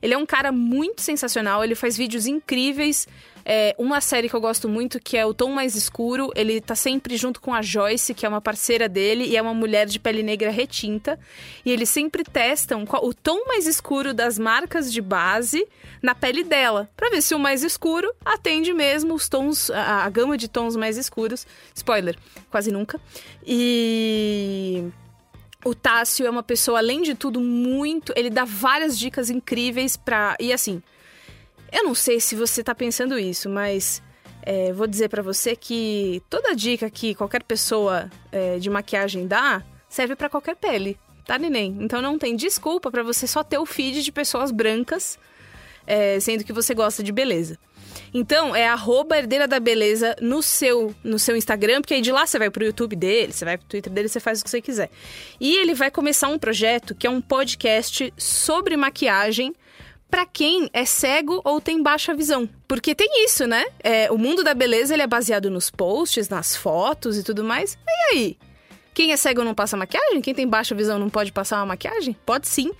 Ele 0.00 0.14
é 0.14 0.18
um 0.18 0.26
cara 0.26 0.52
muito 0.52 1.02
sensacional, 1.02 1.64
ele 1.64 1.74
faz 1.74 1.96
vídeos 1.96 2.26
incríveis. 2.26 3.08
É, 3.48 3.76
uma 3.78 4.00
série 4.00 4.28
que 4.28 4.34
eu 4.34 4.40
gosto 4.40 4.68
muito, 4.68 4.98
que 4.98 5.16
é 5.16 5.24
O 5.24 5.32
Tom 5.32 5.50
Mais 5.52 5.76
Escuro, 5.76 6.32
ele 6.34 6.60
tá 6.60 6.74
sempre 6.74 7.16
junto 7.16 7.40
com 7.40 7.54
a 7.54 7.62
Joyce, 7.62 8.12
que 8.12 8.26
é 8.26 8.28
uma 8.28 8.40
parceira 8.40 8.88
dele, 8.88 9.24
e 9.24 9.36
é 9.36 9.40
uma 9.40 9.54
mulher 9.54 9.86
de 9.86 10.00
pele 10.00 10.20
negra 10.20 10.50
retinta. 10.50 11.16
E 11.64 11.70
eles 11.70 11.88
sempre 11.88 12.24
testam 12.24 12.84
qual- 12.84 13.04
o 13.06 13.14
tom 13.14 13.44
mais 13.46 13.64
escuro 13.68 14.12
das 14.12 14.36
marcas 14.36 14.92
de 14.92 15.00
base 15.00 15.64
na 16.02 16.12
pele 16.12 16.42
dela, 16.42 16.90
pra 16.96 17.08
ver 17.08 17.22
se 17.22 17.36
o 17.36 17.38
mais 17.38 17.62
escuro 17.62 18.12
atende 18.24 18.74
mesmo 18.74 19.14
os 19.14 19.28
tons, 19.28 19.70
a, 19.70 20.02
a 20.04 20.10
gama 20.10 20.36
de 20.36 20.48
tons 20.48 20.74
mais 20.74 20.96
escuros. 20.96 21.46
Spoiler, 21.72 22.16
quase 22.50 22.72
nunca. 22.72 23.00
E. 23.46 24.84
O 25.64 25.74
Tássio 25.74 26.26
é 26.26 26.30
uma 26.30 26.42
pessoa, 26.44 26.78
além 26.78 27.02
de 27.02 27.14
tudo, 27.14 27.40
muito. 27.40 28.12
Ele 28.16 28.30
dá 28.30 28.44
várias 28.44 28.98
dicas 28.98 29.30
incríveis 29.30 29.96
pra. 29.96 30.36
E 30.40 30.52
assim, 30.52 30.82
eu 31.76 31.84
não 31.84 31.94
sei 31.94 32.20
se 32.20 32.34
você 32.34 32.62
tá 32.62 32.74
pensando 32.74 33.18
isso, 33.18 33.50
mas 33.50 34.02
é, 34.42 34.72
vou 34.72 34.86
dizer 34.86 35.08
pra 35.08 35.22
você 35.22 35.54
que 35.54 36.22
toda 36.30 36.54
dica 36.54 36.88
que 36.88 37.14
qualquer 37.14 37.42
pessoa 37.42 38.10
é, 38.32 38.58
de 38.58 38.70
maquiagem 38.70 39.26
dá 39.26 39.62
serve 39.88 40.16
pra 40.16 40.30
qualquer 40.30 40.56
pele, 40.56 40.98
tá, 41.24 41.38
neném? 41.38 41.76
Então 41.80 42.00
não 42.00 42.18
tem 42.18 42.34
desculpa 42.34 42.90
pra 42.90 43.02
você 43.02 43.26
só 43.26 43.44
ter 43.44 43.58
o 43.58 43.66
feed 43.66 44.02
de 44.02 44.10
pessoas 44.10 44.50
brancas, 44.50 45.18
é, 45.86 46.18
sendo 46.18 46.44
que 46.44 46.52
você 46.52 46.74
gosta 46.74 47.02
de 47.02 47.12
beleza. 47.12 47.58
Então, 48.12 48.54
é 48.54 48.66
arroba 48.66 49.18
herdeira 49.18 49.46
da 49.46 49.60
beleza 49.60 50.16
no 50.20 50.42
seu, 50.42 50.94
no 51.04 51.18
seu 51.18 51.36
Instagram, 51.36 51.80
porque 51.80 51.94
aí 51.94 52.00
de 52.00 52.12
lá 52.12 52.26
você 52.26 52.38
vai 52.38 52.50
pro 52.50 52.64
YouTube 52.64 52.96
dele, 52.96 53.32
você 53.32 53.44
vai 53.44 53.58
pro 53.58 53.66
Twitter 53.66 53.92
dele, 53.92 54.08
você 54.08 54.20
faz 54.20 54.40
o 54.40 54.44
que 54.44 54.50
você 54.50 54.60
quiser. 54.60 54.90
E 55.40 55.56
ele 55.56 55.74
vai 55.74 55.90
começar 55.90 56.28
um 56.28 56.38
projeto 56.38 56.94
que 56.94 57.06
é 57.06 57.10
um 57.10 57.20
podcast 57.20 58.12
sobre 58.16 58.76
maquiagem 58.76 59.54
Pra 60.10 60.24
quem 60.24 60.70
é 60.72 60.84
cego 60.84 61.40
ou 61.44 61.60
tem 61.60 61.82
baixa 61.82 62.14
visão. 62.14 62.48
Porque 62.68 62.94
tem 62.94 63.24
isso, 63.24 63.46
né? 63.46 63.64
É, 63.82 64.10
o 64.10 64.16
mundo 64.16 64.44
da 64.44 64.54
beleza 64.54 64.94
ele 64.94 65.02
é 65.02 65.06
baseado 65.06 65.50
nos 65.50 65.70
posts, 65.70 66.28
nas 66.28 66.56
fotos 66.56 67.18
e 67.18 67.22
tudo 67.22 67.42
mais. 67.42 67.76
E 67.86 68.14
aí? 68.14 68.38
Quem 68.94 69.12
é 69.12 69.16
cego 69.16 69.44
não 69.44 69.54
passa 69.54 69.76
maquiagem? 69.76 70.22
Quem 70.22 70.34
tem 70.34 70.48
baixa 70.48 70.74
visão 70.74 70.98
não 70.98 71.10
pode 71.10 71.30
passar 71.30 71.58
uma 71.58 71.66
maquiagem? 71.66 72.16
Pode 72.24 72.48
sim. 72.48 72.72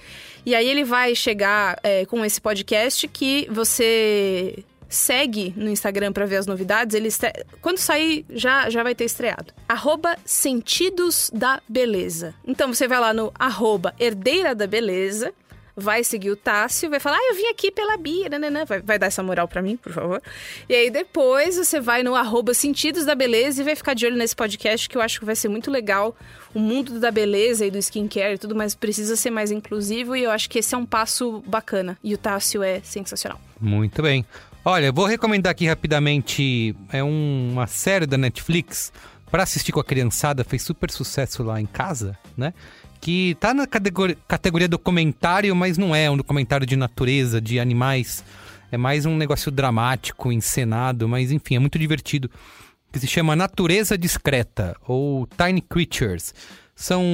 E 0.47 0.55
aí 0.55 0.67
ele 0.67 0.85
vai 0.85 1.15
chegar 1.15 1.79
é, 1.83 2.07
com 2.07 2.25
esse 2.25 2.41
podcast 2.41 3.07
que 3.09 3.47
você 3.51 4.65
segue 4.89 5.53
no 5.57 5.69
Instagram 5.69 6.13
pra 6.13 6.25
ver 6.25 6.37
as 6.37 6.47
novidades. 6.47 6.95
Ele 6.95 7.09
estre... 7.09 7.33
Quando 7.61 7.79
sair, 7.79 8.25
já, 8.31 8.71
já 8.71 8.83
vai 8.83 8.95
ter 8.95 9.05
estreado. 9.05 9.53
Arroba 9.69 10.17
Sentidos 10.25 11.31
da 11.35 11.61
Beleza. 11.69 12.35
Então 12.47 12.73
você 12.73 12.89
vai 12.89 13.01
lá 13.01 13.13
no 13.13 13.33
arroba 13.39 13.95
Herdeira 13.99 14.55
da 14.55 14.67
Beleza 14.67 15.35
vai 15.77 16.03
seguir 16.03 16.31
o 16.31 16.37
Tássio, 16.37 16.89
vai 16.89 16.99
falar, 16.99 17.19
ah, 17.19 17.29
eu 17.31 17.37
vim 17.37 17.47
aqui 17.49 17.71
pela 17.71 17.97
Bia, 17.99 18.29
nananã. 18.31 18.65
Vai, 18.65 18.81
vai 18.81 18.99
dar 18.99 19.07
essa 19.09 19.23
moral 19.23 19.47
pra 19.47 19.61
mim, 19.61 19.77
por 19.77 19.93
favor. 19.93 20.23
E 20.69 20.75
aí 20.75 20.91
depois 20.91 21.57
você 21.57 21.79
vai 21.81 22.03
no 22.03 22.15
arroba 22.15 22.55
Sentidos 22.55 23.05
da 23.05 23.15
Beleza 23.15 23.61
e 23.61 23.65
vai 23.65 23.77
ficar 23.77 23.95
de 23.95 24.07
olho 24.07 24.17
nesse 24.17 24.35
podcast 24.35 24.89
que 24.89 24.97
eu 24.97 25.03
acho 25.03 25.19
que 25.21 25.27
vai 25.27 25.37
ser 25.37 25.49
muito 25.49 25.71
legal. 25.71 26.17
O 26.55 26.59
mundo 26.59 26.99
da 26.99 27.11
beleza 27.11 27.67
e 27.67 27.71
do 27.71 27.77
skincare 27.79 28.35
e 28.35 28.39
tudo 28.39 28.57
mais 28.57 28.75
precisa 28.75 29.15
ser 29.17 29.29
mais 29.31 29.51
inclusivo 29.51 30.17
e 30.17 30.23
eu 30.25 30.31
acho 30.31 30.49
que 30.49 30.59
esse 30.61 30.75
é 30.75 30.79
um 30.79 30.87
passo 30.87 31.43
bacana. 31.47 31.99
E 32.03 32.15
o 32.15 32.19
Tássio 32.19 32.63
é 32.63 32.81
sensacional. 32.83 33.39
Muito 33.61 34.01
bem. 34.03 34.25
Olha, 34.65 34.91
vou 34.91 35.05
recomendar 35.05 35.51
aqui 35.51 35.67
rapidamente 35.67 36.75
é 36.93 37.05
um- 37.05 37.51
uma 37.53 37.67
série 37.67 38.07
da 38.07 38.17
Netflix 38.17 38.91
para 39.31 39.43
assistir 39.43 39.71
com 39.73 39.81
a 39.81 39.85
criançada, 39.85 40.43
fez 40.45 40.63
super 40.63 40.91
sucesso 40.91 41.43
lá 41.43 41.61
em 41.61 41.67
casa, 41.67 42.17
né? 42.37 42.55
Que 43.07 43.37
tá 43.39 43.55
na 43.55 43.69
categoria, 43.69 44.19
categoria 44.27 44.67
documentário, 44.67 45.55
mas 45.55 45.79
não 45.79 45.95
é 45.95 46.11
um 46.11 46.17
documentário 46.17 46.67
de 46.67 46.75
natureza, 46.75 47.41
de 47.41 47.61
animais. 47.61 48.25
É 48.69 48.77
mais 48.77 49.07
um 49.07 49.17
negócio 49.17 49.49
dramático, 49.53 50.33
encenado, 50.33 51.09
mas 51.09 51.31
enfim, 51.31 51.55
é 51.55 51.61
muito 51.61 51.79
divertido. 51.79 52.29
Que 52.91 52.99
se 52.99 53.07
chama 53.07 53.37
Natureza 53.37 53.97
Discreta, 53.97 54.77
ou 54.89 55.25
Tiny 55.25 55.61
Creatures. 55.61 56.35
São 56.75 57.05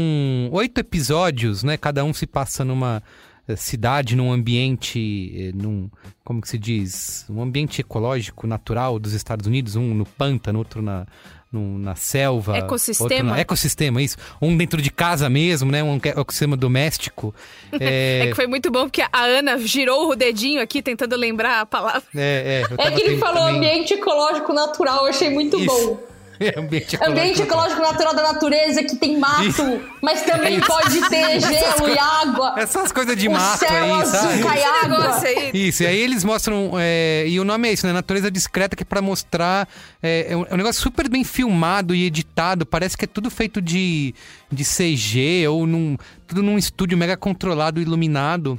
oito 0.53 0.79
episódios, 0.79 1.63
né? 1.63 1.77
Cada 1.77 2.03
um 2.03 2.15
se 2.15 2.27
passa 2.27 2.65
numa 2.65 3.03
eh, 3.47 3.55
cidade, 3.55 4.17
num 4.17 4.33
ambiente, 4.33 5.31
eh, 5.37 5.53
num, 5.55 5.91
como 6.25 6.41
que 6.41 6.49
se 6.49 6.57
diz? 6.57 7.27
Um 7.29 7.43
ambiente 7.43 7.83
ecológico, 7.83 8.47
natural 8.47 8.99
dos 8.99 9.13
Estados 9.13 9.47
Unidos. 9.47 9.77
Um 9.77 9.93
no 9.93 10.07
pântano, 10.07 10.59
outro 10.59 10.81
na, 10.81 11.07
no- 11.53 11.79
na 11.79 11.95
selva. 11.95 12.57
Ecossistema. 12.57 13.11
outro 13.11 13.27
na- 13.27 13.39
ecossistema, 13.39 14.01
isso. 14.03 14.17
Um 14.41 14.57
dentro 14.57 14.81
de 14.81 14.91
casa 14.91 15.29
mesmo, 15.29 15.71
né? 15.71 15.83
Um 15.83 15.97
ecossistema 16.03 16.57
doméstico. 16.57 17.35
É... 17.79 18.27
que 18.29 18.35
foi 18.35 18.47
muito 18.47 18.71
bom 18.71 18.83
porque 18.85 19.03
a 19.03 19.23
Ana 19.25 19.59
girou 19.59 20.11
o 20.11 20.17
dedinho 20.17 20.61
aqui 20.63 20.81
tentando 20.83 21.17
lembrar 21.17 21.61
a 21.61 21.67
palavra. 21.67 22.03
É, 22.15 22.63
é, 22.69 22.73
eu 22.73 22.77
É 22.85 22.91
que 22.91 23.01
ele 23.03 23.19
falou 23.19 23.45
também. 23.45 23.57
ambiente 23.57 23.95
ecológico 23.95 24.53
natural, 24.53 25.05
eu 25.05 25.11
achei 25.11 25.31
muito 25.31 25.59
Isso. 25.59 25.67
bom. 25.67 26.12
É, 26.49 26.55
ambiente 26.61 26.97
Ambiente 27.03 27.43
ecológico. 27.43 27.43
ecológico 27.43 27.81
natural 27.83 28.15
da 28.15 28.23
natureza 28.33 28.83
que 28.83 28.97
tem 28.97 29.19
mato, 29.19 29.45
Isso. 29.45 29.81
mas 30.01 30.23
também 30.23 30.59
Isso. 30.59 30.67
pode 30.67 31.09
ter 31.09 31.41
gelo 31.41 31.89
e 31.89 31.99
água. 31.99 32.55
Essas 32.59 32.91
coisas 32.93 33.17
de 33.17 33.29
o 33.29 33.33
mato 33.33 33.59
céu 33.59 33.69
aí, 33.71 33.91
azul 33.93 34.21
sabe? 34.21 34.43
cai 34.43 34.59
Esse 34.59 34.85
água. 34.87 35.21
aí. 35.25 35.51
Isso, 35.55 35.83
e 35.83 35.87
aí 35.87 35.99
eles 36.01 36.25
mostram. 36.25 36.73
é, 36.79 37.25
e 37.29 37.39
o 37.39 37.45
nome 37.45 37.69
é 37.69 37.73
isso, 37.73 37.87
né? 37.87 37.93
Natureza 37.93 38.31
discreta, 38.31 38.75
que 38.77 38.83
é 38.83 38.87
pra 38.87 39.01
mostrar. 39.03 39.69
É, 40.03 40.27
é 40.31 40.37
um, 40.37 40.45
é 40.51 40.55
um 40.55 40.57
negócio 40.57 40.83
super 40.83 41.09
bem 41.09 41.25
filmado 41.25 41.95
e 41.95 42.05
editado. 42.05 42.67
Parece 42.67 42.97
que 42.97 43.05
é 43.05 43.09
tudo 43.09 43.31
feito 43.31 43.61
de, 43.63 44.15
de 44.51 44.65
CG 44.65 45.47
ou 45.49 45.67
num, 45.67 45.97
tudo 46.27 46.43
num 46.43 46.59
estúdio 46.59 46.97
mega 46.99 47.17
controlado 47.17 47.81
e 47.81 47.83
iluminado. 47.83 48.59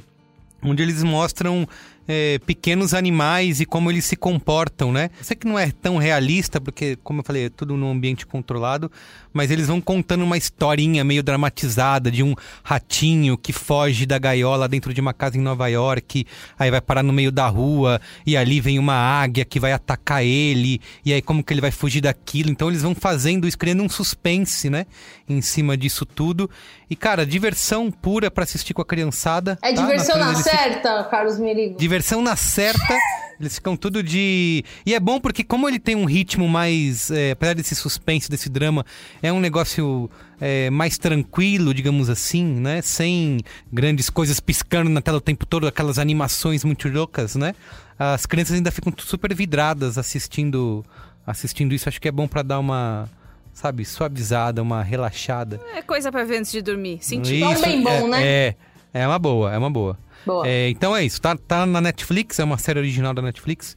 Onde 0.62 0.82
eles 0.82 1.02
mostram 1.02 1.68
é, 2.06 2.38
pequenos 2.46 2.94
animais 2.94 3.60
e 3.60 3.66
como 3.66 3.90
eles 3.90 4.04
se 4.04 4.16
comportam, 4.16 4.92
né? 4.92 5.10
Sei 5.22 5.36
que 5.36 5.46
não 5.46 5.58
é 5.58 5.70
tão 5.70 5.96
realista, 5.96 6.60
porque, 6.60 6.96
como 7.02 7.20
eu 7.20 7.24
falei, 7.24 7.46
é 7.46 7.48
tudo 7.48 7.76
num 7.76 7.90
ambiente 7.90 8.26
controlado, 8.26 8.90
mas 9.32 9.50
eles 9.50 9.66
vão 9.66 9.80
contando 9.80 10.22
uma 10.22 10.36
historinha 10.36 11.02
meio 11.04 11.22
dramatizada 11.22 12.10
de 12.10 12.22
um 12.22 12.34
ratinho 12.62 13.36
que 13.36 13.52
foge 13.52 14.06
da 14.06 14.18
gaiola 14.18 14.68
dentro 14.68 14.92
de 14.92 15.00
uma 15.00 15.12
casa 15.12 15.36
em 15.36 15.40
Nova 15.40 15.66
York, 15.68 16.26
aí 16.58 16.70
vai 16.70 16.80
parar 16.80 17.02
no 17.02 17.12
meio 17.12 17.32
da 17.32 17.48
rua 17.48 18.00
e 18.26 18.36
ali 18.36 18.60
vem 18.60 18.78
uma 18.78 18.94
águia 18.94 19.44
que 19.44 19.58
vai 19.58 19.72
atacar 19.72 20.24
ele, 20.24 20.80
e 21.04 21.12
aí 21.12 21.22
como 21.22 21.42
que 21.42 21.52
ele 21.52 21.60
vai 21.60 21.70
fugir 21.70 22.00
daquilo. 22.00 22.50
Então 22.50 22.68
eles 22.68 22.82
vão 22.82 22.94
fazendo 22.94 23.46
isso, 23.48 23.58
criando 23.58 23.82
um 23.82 23.88
suspense, 23.88 24.68
né? 24.68 24.86
Em 25.28 25.40
cima 25.40 25.76
disso 25.76 26.04
tudo. 26.04 26.50
E, 26.94 26.96
cara, 26.96 27.26
diversão 27.26 27.90
pura 27.90 28.30
para 28.30 28.44
assistir 28.44 28.72
com 28.72 28.80
a 28.80 28.84
criançada. 28.84 29.58
É 29.60 29.72
tá? 29.72 29.82
diversão 29.82 30.16
na, 30.16 30.28
ficam- 30.28 30.42
certa, 30.44 31.02
Carlos 31.10 31.40
Merigo. 31.40 31.76
Diversão 31.76 32.22
na 32.22 32.36
certa. 32.36 32.96
Eles 33.40 33.56
ficam 33.56 33.76
tudo 33.76 34.00
de. 34.00 34.64
E 34.86 34.94
é 34.94 35.00
bom 35.00 35.18
porque, 35.18 35.42
como 35.42 35.68
ele 35.68 35.80
tem 35.80 35.96
um 35.96 36.04
ritmo 36.04 36.46
mais. 36.48 37.10
É, 37.10 37.32
apesar 37.32 37.54
desse 37.54 37.74
suspense, 37.74 38.30
desse 38.30 38.48
drama, 38.48 38.86
é 39.20 39.32
um 39.32 39.40
negócio 39.40 40.08
é, 40.40 40.70
mais 40.70 40.96
tranquilo, 40.98 41.74
digamos 41.74 42.08
assim, 42.08 42.44
né? 42.44 42.80
Sem 42.80 43.40
grandes 43.72 44.08
coisas 44.08 44.38
piscando 44.38 44.88
na 44.88 45.00
tela 45.02 45.18
o 45.18 45.20
tempo 45.20 45.44
todo, 45.44 45.66
aquelas 45.66 45.98
animações 45.98 46.62
muito 46.62 46.88
loucas, 46.88 47.34
né? 47.34 47.56
As 47.98 48.24
crianças 48.24 48.54
ainda 48.54 48.70
ficam 48.70 48.92
super 48.96 49.34
vidradas 49.34 49.98
assistindo, 49.98 50.84
assistindo 51.26 51.74
isso. 51.74 51.88
Acho 51.88 52.00
que 52.00 52.06
é 52.06 52.12
bom 52.12 52.28
pra 52.28 52.42
dar 52.42 52.60
uma. 52.60 53.10
Sabe, 53.54 53.84
suavizada, 53.84 54.60
uma 54.60 54.82
relaxada. 54.82 55.60
É 55.74 55.80
coisa 55.80 56.10
pra 56.10 56.24
ver 56.24 56.38
antes 56.38 56.50
de 56.50 56.60
dormir. 56.60 56.98
Sentir. 57.00 57.40
Isso, 57.40 57.62
bem 57.62 57.82
bom, 57.82 57.90
é, 57.90 58.08
né? 58.08 58.26
É, 58.26 58.54
é 58.92 59.06
uma 59.06 59.18
boa, 59.18 59.54
é 59.54 59.56
uma 59.56 59.70
boa. 59.70 59.96
Boa. 60.26 60.46
É, 60.46 60.68
então 60.68 60.94
é 60.94 61.04
isso, 61.04 61.20
tá, 61.20 61.36
tá 61.36 61.64
na 61.64 61.80
Netflix, 61.80 62.38
é 62.38 62.44
uma 62.44 62.58
série 62.58 62.80
original 62.80 63.14
da 63.14 63.22
Netflix. 63.22 63.76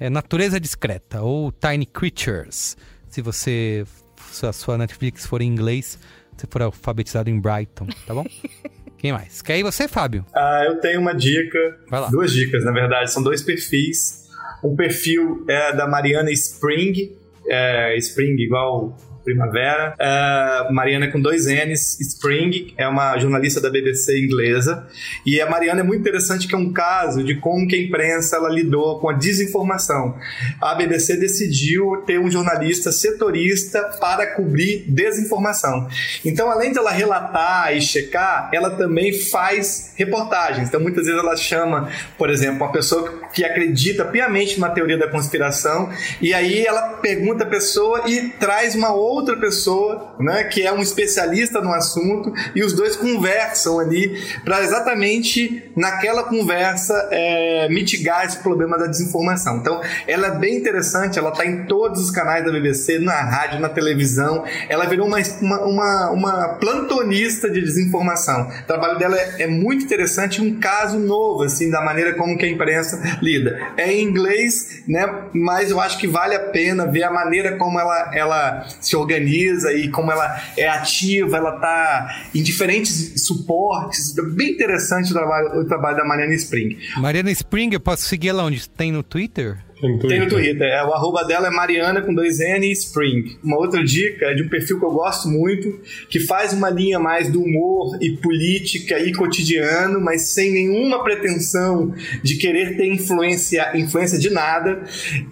É 0.00 0.08
Natureza 0.08 0.58
Discreta, 0.58 1.20
ou 1.22 1.52
Tiny 1.52 1.84
Creatures. 1.84 2.76
Se 3.08 3.20
você, 3.20 3.84
se 4.30 4.46
a 4.46 4.52
sua 4.52 4.78
Netflix 4.78 5.26
for 5.26 5.42
em 5.42 5.46
inglês, 5.46 5.98
se 6.36 6.46
for 6.48 6.62
alfabetizado 6.62 7.28
em 7.28 7.38
Brighton, 7.38 7.86
tá 8.06 8.14
bom? 8.14 8.24
Quem 8.96 9.12
mais? 9.12 9.42
Quer 9.42 9.58
ir 9.58 9.62
você, 9.62 9.86
Fábio? 9.86 10.24
Ah, 10.34 10.62
eu 10.66 10.80
tenho 10.80 11.00
uma 11.00 11.14
dica, 11.14 11.58
Vai 11.88 12.00
lá. 12.00 12.08
duas 12.08 12.32
dicas, 12.32 12.64
na 12.64 12.72
verdade, 12.72 13.12
são 13.12 13.22
dois 13.22 13.42
perfis. 13.42 14.26
Um 14.64 14.74
perfil 14.74 15.44
é 15.48 15.74
da 15.76 15.86
Mariana 15.86 16.30
Spring, 16.32 17.16
é, 17.46 17.96
Spring 17.98 18.34
igual 18.40 18.96
primavera. 19.28 19.94
É, 19.98 20.72
Mariana 20.72 21.08
com 21.08 21.20
dois 21.20 21.46
N's, 21.46 22.00
Spring, 22.00 22.72
é 22.76 22.88
uma 22.88 23.18
jornalista 23.18 23.60
da 23.60 23.68
BBC 23.68 24.18
inglesa. 24.18 24.86
E 25.26 25.40
a 25.40 25.48
Mariana 25.48 25.80
é 25.80 25.82
muito 25.82 26.00
interessante 26.00 26.48
que 26.48 26.54
é 26.54 26.58
um 26.58 26.72
caso 26.72 27.22
de 27.22 27.34
como 27.34 27.68
que 27.68 27.76
a 27.76 27.78
imprensa 27.78 28.36
ela 28.36 28.48
lidou 28.48 28.98
com 29.00 29.10
a 29.10 29.12
desinformação. 29.12 30.16
A 30.60 30.74
BBC 30.74 31.16
decidiu 31.16 32.02
ter 32.06 32.18
um 32.18 32.30
jornalista 32.30 32.90
setorista 32.90 33.82
para 34.00 34.34
cobrir 34.34 34.84
desinformação. 34.88 35.88
Então, 36.24 36.50
além 36.50 36.72
de 36.72 36.78
ela 36.78 36.90
relatar 36.90 37.76
e 37.76 37.80
checar, 37.80 38.50
ela 38.52 38.70
também 38.70 39.12
faz 39.12 39.92
reportagens. 39.96 40.68
Então, 40.68 40.80
muitas 40.80 41.04
vezes 41.04 41.20
ela 41.20 41.36
chama, 41.36 41.90
por 42.16 42.30
exemplo, 42.30 42.56
uma 42.56 42.72
pessoa 42.72 43.28
que 43.34 43.44
acredita 43.44 44.04
piamente 44.04 44.58
na 44.58 44.70
teoria 44.70 44.96
da 44.96 45.08
conspiração 45.08 45.90
e 46.20 46.32
aí 46.32 46.64
ela 46.64 46.94
pergunta 47.00 47.44
a 47.44 47.46
pessoa 47.46 48.08
e 48.08 48.28
traz 48.30 48.74
uma 48.74 48.92
outra 48.92 49.17
pessoa, 49.36 50.14
né, 50.18 50.44
que 50.44 50.62
é 50.62 50.72
um 50.72 50.80
especialista 50.80 51.60
no 51.60 51.72
assunto 51.72 52.32
e 52.54 52.62
os 52.62 52.72
dois 52.72 52.96
conversam 52.96 53.78
ali 53.78 54.20
para 54.44 54.62
exatamente 54.62 55.67
naquela 55.78 56.24
conversa 56.24 57.08
é, 57.10 57.68
mitigar 57.68 58.26
esse 58.26 58.38
problema 58.38 58.76
da 58.76 58.86
desinformação. 58.86 59.58
Então, 59.58 59.80
ela 60.06 60.26
é 60.26 60.30
bem 60.30 60.56
interessante, 60.56 61.18
ela 61.18 61.30
está 61.30 61.46
em 61.46 61.64
todos 61.66 62.02
os 62.02 62.10
canais 62.10 62.44
da 62.44 62.50
BBC, 62.50 62.98
na 62.98 63.20
rádio, 63.22 63.60
na 63.60 63.68
televisão. 63.68 64.44
Ela 64.68 64.86
virou 64.86 65.06
uma, 65.06 65.18
uma, 65.40 65.60
uma, 65.64 66.10
uma 66.10 66.48
plantonista 66.54 67.48
de 67.48 67.60
desinformação. 67.60 68.48
O 68.48 68.66
trabalho 68.66 68.98
dela 68.98 69.16
é, 69.16 69.42
é 69.42 69.46
muito 69.46 69.84
interessante, 69.84 70.42
um 70.42 70.58
caso 70.58 70.98
novo, 70.98 71.44
assim, 71.44 71.70
da 71.70 71.80
maneira 71.80 72.14
como 72.14 72.36
que 72.36 72.44
a 72.44 72.48
imprensa 72.48 73.00
lida. 73.22 73.58
É 73.76 73.92
em 73.92 74.02
inglês, 74.02 74.82
né, 74.86 75.08
mas 75.32 75.70
eu 75.70 75.80
acho 75.80 75.98
que 75.98 76.06
vale 76.06 76.34
a 76.34 76.40
pena 76.40 76.86
ver 76.86 77.04
a 77.04 77.10
maneira 77.10 77.56
como 77.56 77.78
ela, 77.78 78.10
ela 78.14 78.66
se 78.80 78.96
organiza 78.96 79.72
e 79.72 79.88
como 79.90 80.10
ela 80.10 80.40
é 80.56 80.68
ativa, 80.68 81.36
ela 81.36 81.54
está 81.54 82.08
em 82.34 82.42
diferentes 82.42 83.22
suportes. 83.24 84.14
Bem 84.34 84.50
interessante 84.50 85.10
o 85.10 85.14
trabalho, 85.14 85.67
trabalho 85.68 85.96
da 85.96 86.04
Mariana 86.04 86.34
Spring. 86.34 86.78
Mariana 86.96 87.30
Spring, 87.30 87.70
eu 87.72 87.80
posso 87.80 88.02
seguir 88.02 88.28
ela 88.28 88.44
onde? 88.44 88.68
Tem 88.68 88.90
no 88.90 89.02
Twitter? 89.02 89.58
Tem 89.80 90.18
no 90.18 90.28
Twitter. 90.28 90.66
É, 90.66 90.84
o 90.84 90.92
arroba 90.92 91.24
dela 91.24 91.46
é 91.46 91.50
Mariana 91.50 92.02
com 92.02 92.12
dois 92.12 92.40
N 92.40 92.66
e 92.66 92.72
Spring. 92.72 93.38
Uma 93.44 93.58
outra 93.58 93.84
dica 93.84 94.26
é 94.26 94.34
de 94.34 94.42
um 94.42 94.48
perfil 94.48 94.78
que 94.78 94.84
eu 94.84 94.90
gosto 94.90 95.28
muito, 95.28 95.80
que 96.08 96.18
faz 96.18 96.52
uma 96.52 96.68
linha 96.68 96.98
mais 96.98 97.30
do 97.30 97.40
humor 97.40 97.96
e 98.00 98.16
política 98.16 98.98
e 98.98 99.12
cotidiano, 99.12 100.00
mas 100.00 100.30
sem 100.30 100.50
nenhuma 100.50 101.04
pretensão 101.04 101.94
de 102.22 102.36
querer 102.36 102.76
ter 102.76 102.86
influência, 102.86 103.70
influência 103.76 104.18
de 104.18 104.30
nada, 104.30 104.82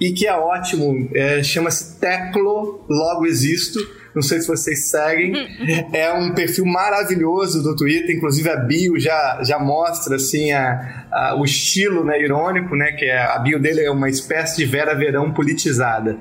e 0.01 0.13
que 0.13 0.27
é 0.27 0.35
ótimo. 0.35 1.11
É, 1.13 1.43
Chama-se 1.43 1.99
Teclo, 1.99 2.85
logo 2.89 3.27
existo. 3.27 3.81
Não 4.17 4.23
sei 4.23 4.41
se 4.41 4.49
vocês 4.49 4.89
seguem. 4.89 5.35
É 5.93 6.13
um 6.13 6.35
perfil 6.35 6.65
maravilhoso 6.67 7.63
do 7.63 7.77
Twitter, 7.77 8.17
inclusive 8.17 8.49
a 8.51 8.57
bio 8.57 8.99
já, 8.99 9.41
já 9.45 9.59
mostra 9.59 10.17
assim 10.17 10.51
a, 10.53 11.05
a- 11.13 11.35
o 11.39 11.45
estilo 11.45 12.05
né, 12.05 12.21
irônico, 12.21 12.75
né? 12.75 12.93
Que 12.93 13.05
é, 13.05 13.19
a 13.23 13.39
bio 13.39 13.61
dele 13.61 13.83
é 13.85 13.91
uma 13.91 14.09
espécie 14.09 14.57
de 14.57 14.65
Vera 14.65 14.95
Verão 14.95 15.33
politizada. 15.33 16.17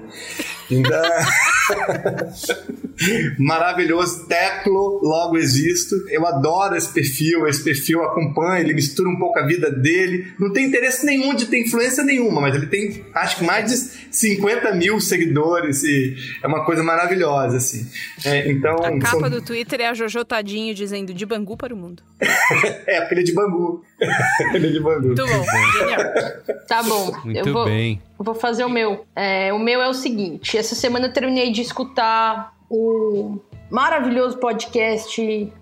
Então, 0.70 1.02
maravilhoso, 3.38 4.26
Teclo, 4.28 5.00
logo 5.04 5.38
existo. 5.38 5.96
Eu 6.10 6.26
adoro 6.26 6.76
esse 6.76 6.92
perfil, 6.92 7.48
esse 7.48 7.64
perfil 7.64 8.04
acompanha, 8.04 8.62
ele 8.62 8.74
mistura 8.74 9.10
um 9.10 9.18
pouco 9.18 9.40
a 9.40 9.46
vida 9.46 9.72
dele. 9.72 10.34
Não 10.40 10.52
tem 10.52 10.66
interesse 10.66 11.06
nenhum 11.06 11.34
de 11.34 11.46
ter 11.46 11.60
influência 11.60 12.04
nenhuma, 12.04 12.42
mas 12.42 12.56
ele 12.56 12.68
tem 12.68 13.06
acho 13.14 13.38
que 13.38 13.44
mais 13.44 13.72
de 13.72 13.78
50 14.16 14.74
mil 14.76 15.00
seguidores 15.00 15.84
e 15.84 16.16
é 16.42 16.48
uma 16.48 16.64
coisa 16.66 16.84
maravilhosa, 16.84 17.58
assim. 17.58 17.86
É, 18.24 18.50
então, 18.50 18.76
A 18.76 19.00
capa 19.00 19.20
são- 19.22 19.30
do 19.30 19.42
Twitter 19.42 19.82
é 19.82 19.88
a 19.88 19.94
Jojo 19.94 20.24
Tadinho 20.24 20.74
dizendo 20.74 21.14
de 21.14 21.26
Bangu 21.26 21.58
para 21.58 21.74
o 21.74 21.78
mundo. 21.78 22.04
é, 22.86 23.02
porque 23.02 23.14
ele 23.16 23.22
é 23.22 23.24
de 23.24 23.34
Bangu. 23.34 23.84
ele 24.54 24.68
é 24.68 24.72
de 24.72 24.80
Bangu. 24.80 25.08
Muito 25.08 25.26
bom, 25.26 25.44
genial. 25.74 26.02
Tá 26.68 26.84
bom. 26.84 27.12
Muito 27.24 27.50
eu 27.50 27.54
vou, 27.54 27.66
bem. 27.66 28.02
vou 28.18 28.36
fazer 28.36 28.66
o 28.66 28.70
meu. 28.70 29.06
É, 29.16 29.54
o 29.54 29.60
meu 29.60 29.82
é 29.82 29.88
o 29.88 29.94
seguinte: 29.94 30.58
essa 30.58 30.76
semana 30.76 31.08
eu 31.08 31.14
terminei 31.14 31.52
de 31.52 31.62
escutar 31.62 32.54
o 32.70 33.40
maravilhoso 33.70 34.38
podcast 34.38 35.54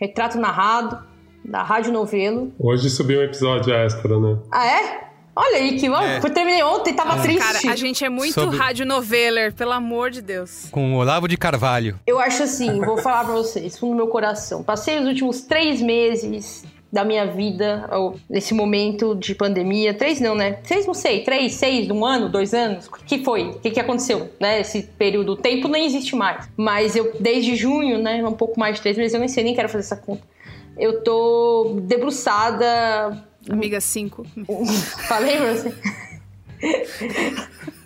Retrato 0.00 0.38
Narrado, 0.38 0.98
da 1.44 1.62
Rádio 1.62 1.92
Novelo. 1.92 2.52
Hoje 2.58 2.88
subiu 2.88 3.20
um 3.20 3.24
episódio 3.24 3.72
extra, 3.74 4.18
né? 4.18 4.38
Ah, 4.50 4.66
é? 4.66 5.02
Olha 5.34 5.56
aí 5.56 5.78
que. 5.78 5.86
É. 5.86 6.18
Eu 6.18 6.30
terminei 6.30 6.62
ontem, 6.62 6.94
tava 6.94 7.20
triste. 7.22 7.40
Cara, 7.40 7.72
a 7.72 7.76
gente 7.76 8.04
é 8.04 8.08
muito 8.08 8.34
Sobre- 8.34 8.56
rádio 8.56 8.84
noveler, 8.84 9.52
pelo 9.54 9.72
amor 9.72 10.10
de 10.10 10.20
Deus. 10.20 10.68
Com 10.70 10.94
o 10.94 10.98
Olavo 10.98 11.26
de 11.26 11.36
Carvalho. 11.36 11.98
Eu 12.06 12.18
acho 12.18 12.42
assim, 12.42 12.80
vou 12.80 12.98
falar 12.98 13.24
pra 13.24 13.34
vocês, 13.34 13.78
fundo 13.78 13.92
do 13.92 13.96
meu 13.96 14.08
coração. 14.08 14.62
Passei 14.62 14.98
os 14.98 15.06
últimos 15.06 15.40
três 15.42 15.80
meses 15.80 16.64
da 16.92 17.04
minha 17.04 17.26
vida, 17.26 17.88
ou 17.90 18.16
nesse 18.28 18.52
momento 18.52 19.14
de 19.14 19.34
pandemia. 19.34 19.94
Três 19.94 20.20
não, 20.20 20.34
né? 20.34 20.52
Três, 20.64 20.86
não 20.86 20.92
sei. 20.92 21.22
Três, 21.22 21.54
seis, 21.54 21.90
um 21.90 22.04
ano, 22.04 22.28
dois 22.28 22.52
anos? 22.52 22.86
O 22.86 22.90
que 22.92 23.24
foi? 23.24 23.44
O 23.44 23.58
que, 23.60 23.70
que 23.70 23.80
aconteceu, 23.80 24.30
né? 24.38 24.60
Esse 24.60 24.82
período. 24.82 25.32
O 25.32 25.36
tempo 25.36 25.68
não 25.68 25.78
existe 25.78 26.14
mais. 26.14 26.46
Mas 26.54 26.94
eu, 26.94 27.14
desde 27.18 27.56
junho, 27.56 27.98
né? 27.98 28.22
Um 28.22 28.34
pouco 28.34 28.60
mais 28.60 28.76
de 28.76 28.82
três 28.82 28.98
meses, 28.98 29.14
eu 29.14 29.20
nem 29.20 29.28
sei, 29.28 29.42
nem 29.42 29.54
quero 29.54 29.70
fazer 29.70 29.84
essa 29.84 29.96
conta. 29.96 30.22
Eu 30.76 31.02
tô 31.02 31.78
debruçada... 31.82 33.24
Amiga 33.48 33.80
5. 33.80 34.26
Falei 35.08 35.36
pra 35.38 35.54
você? 35.54 35.74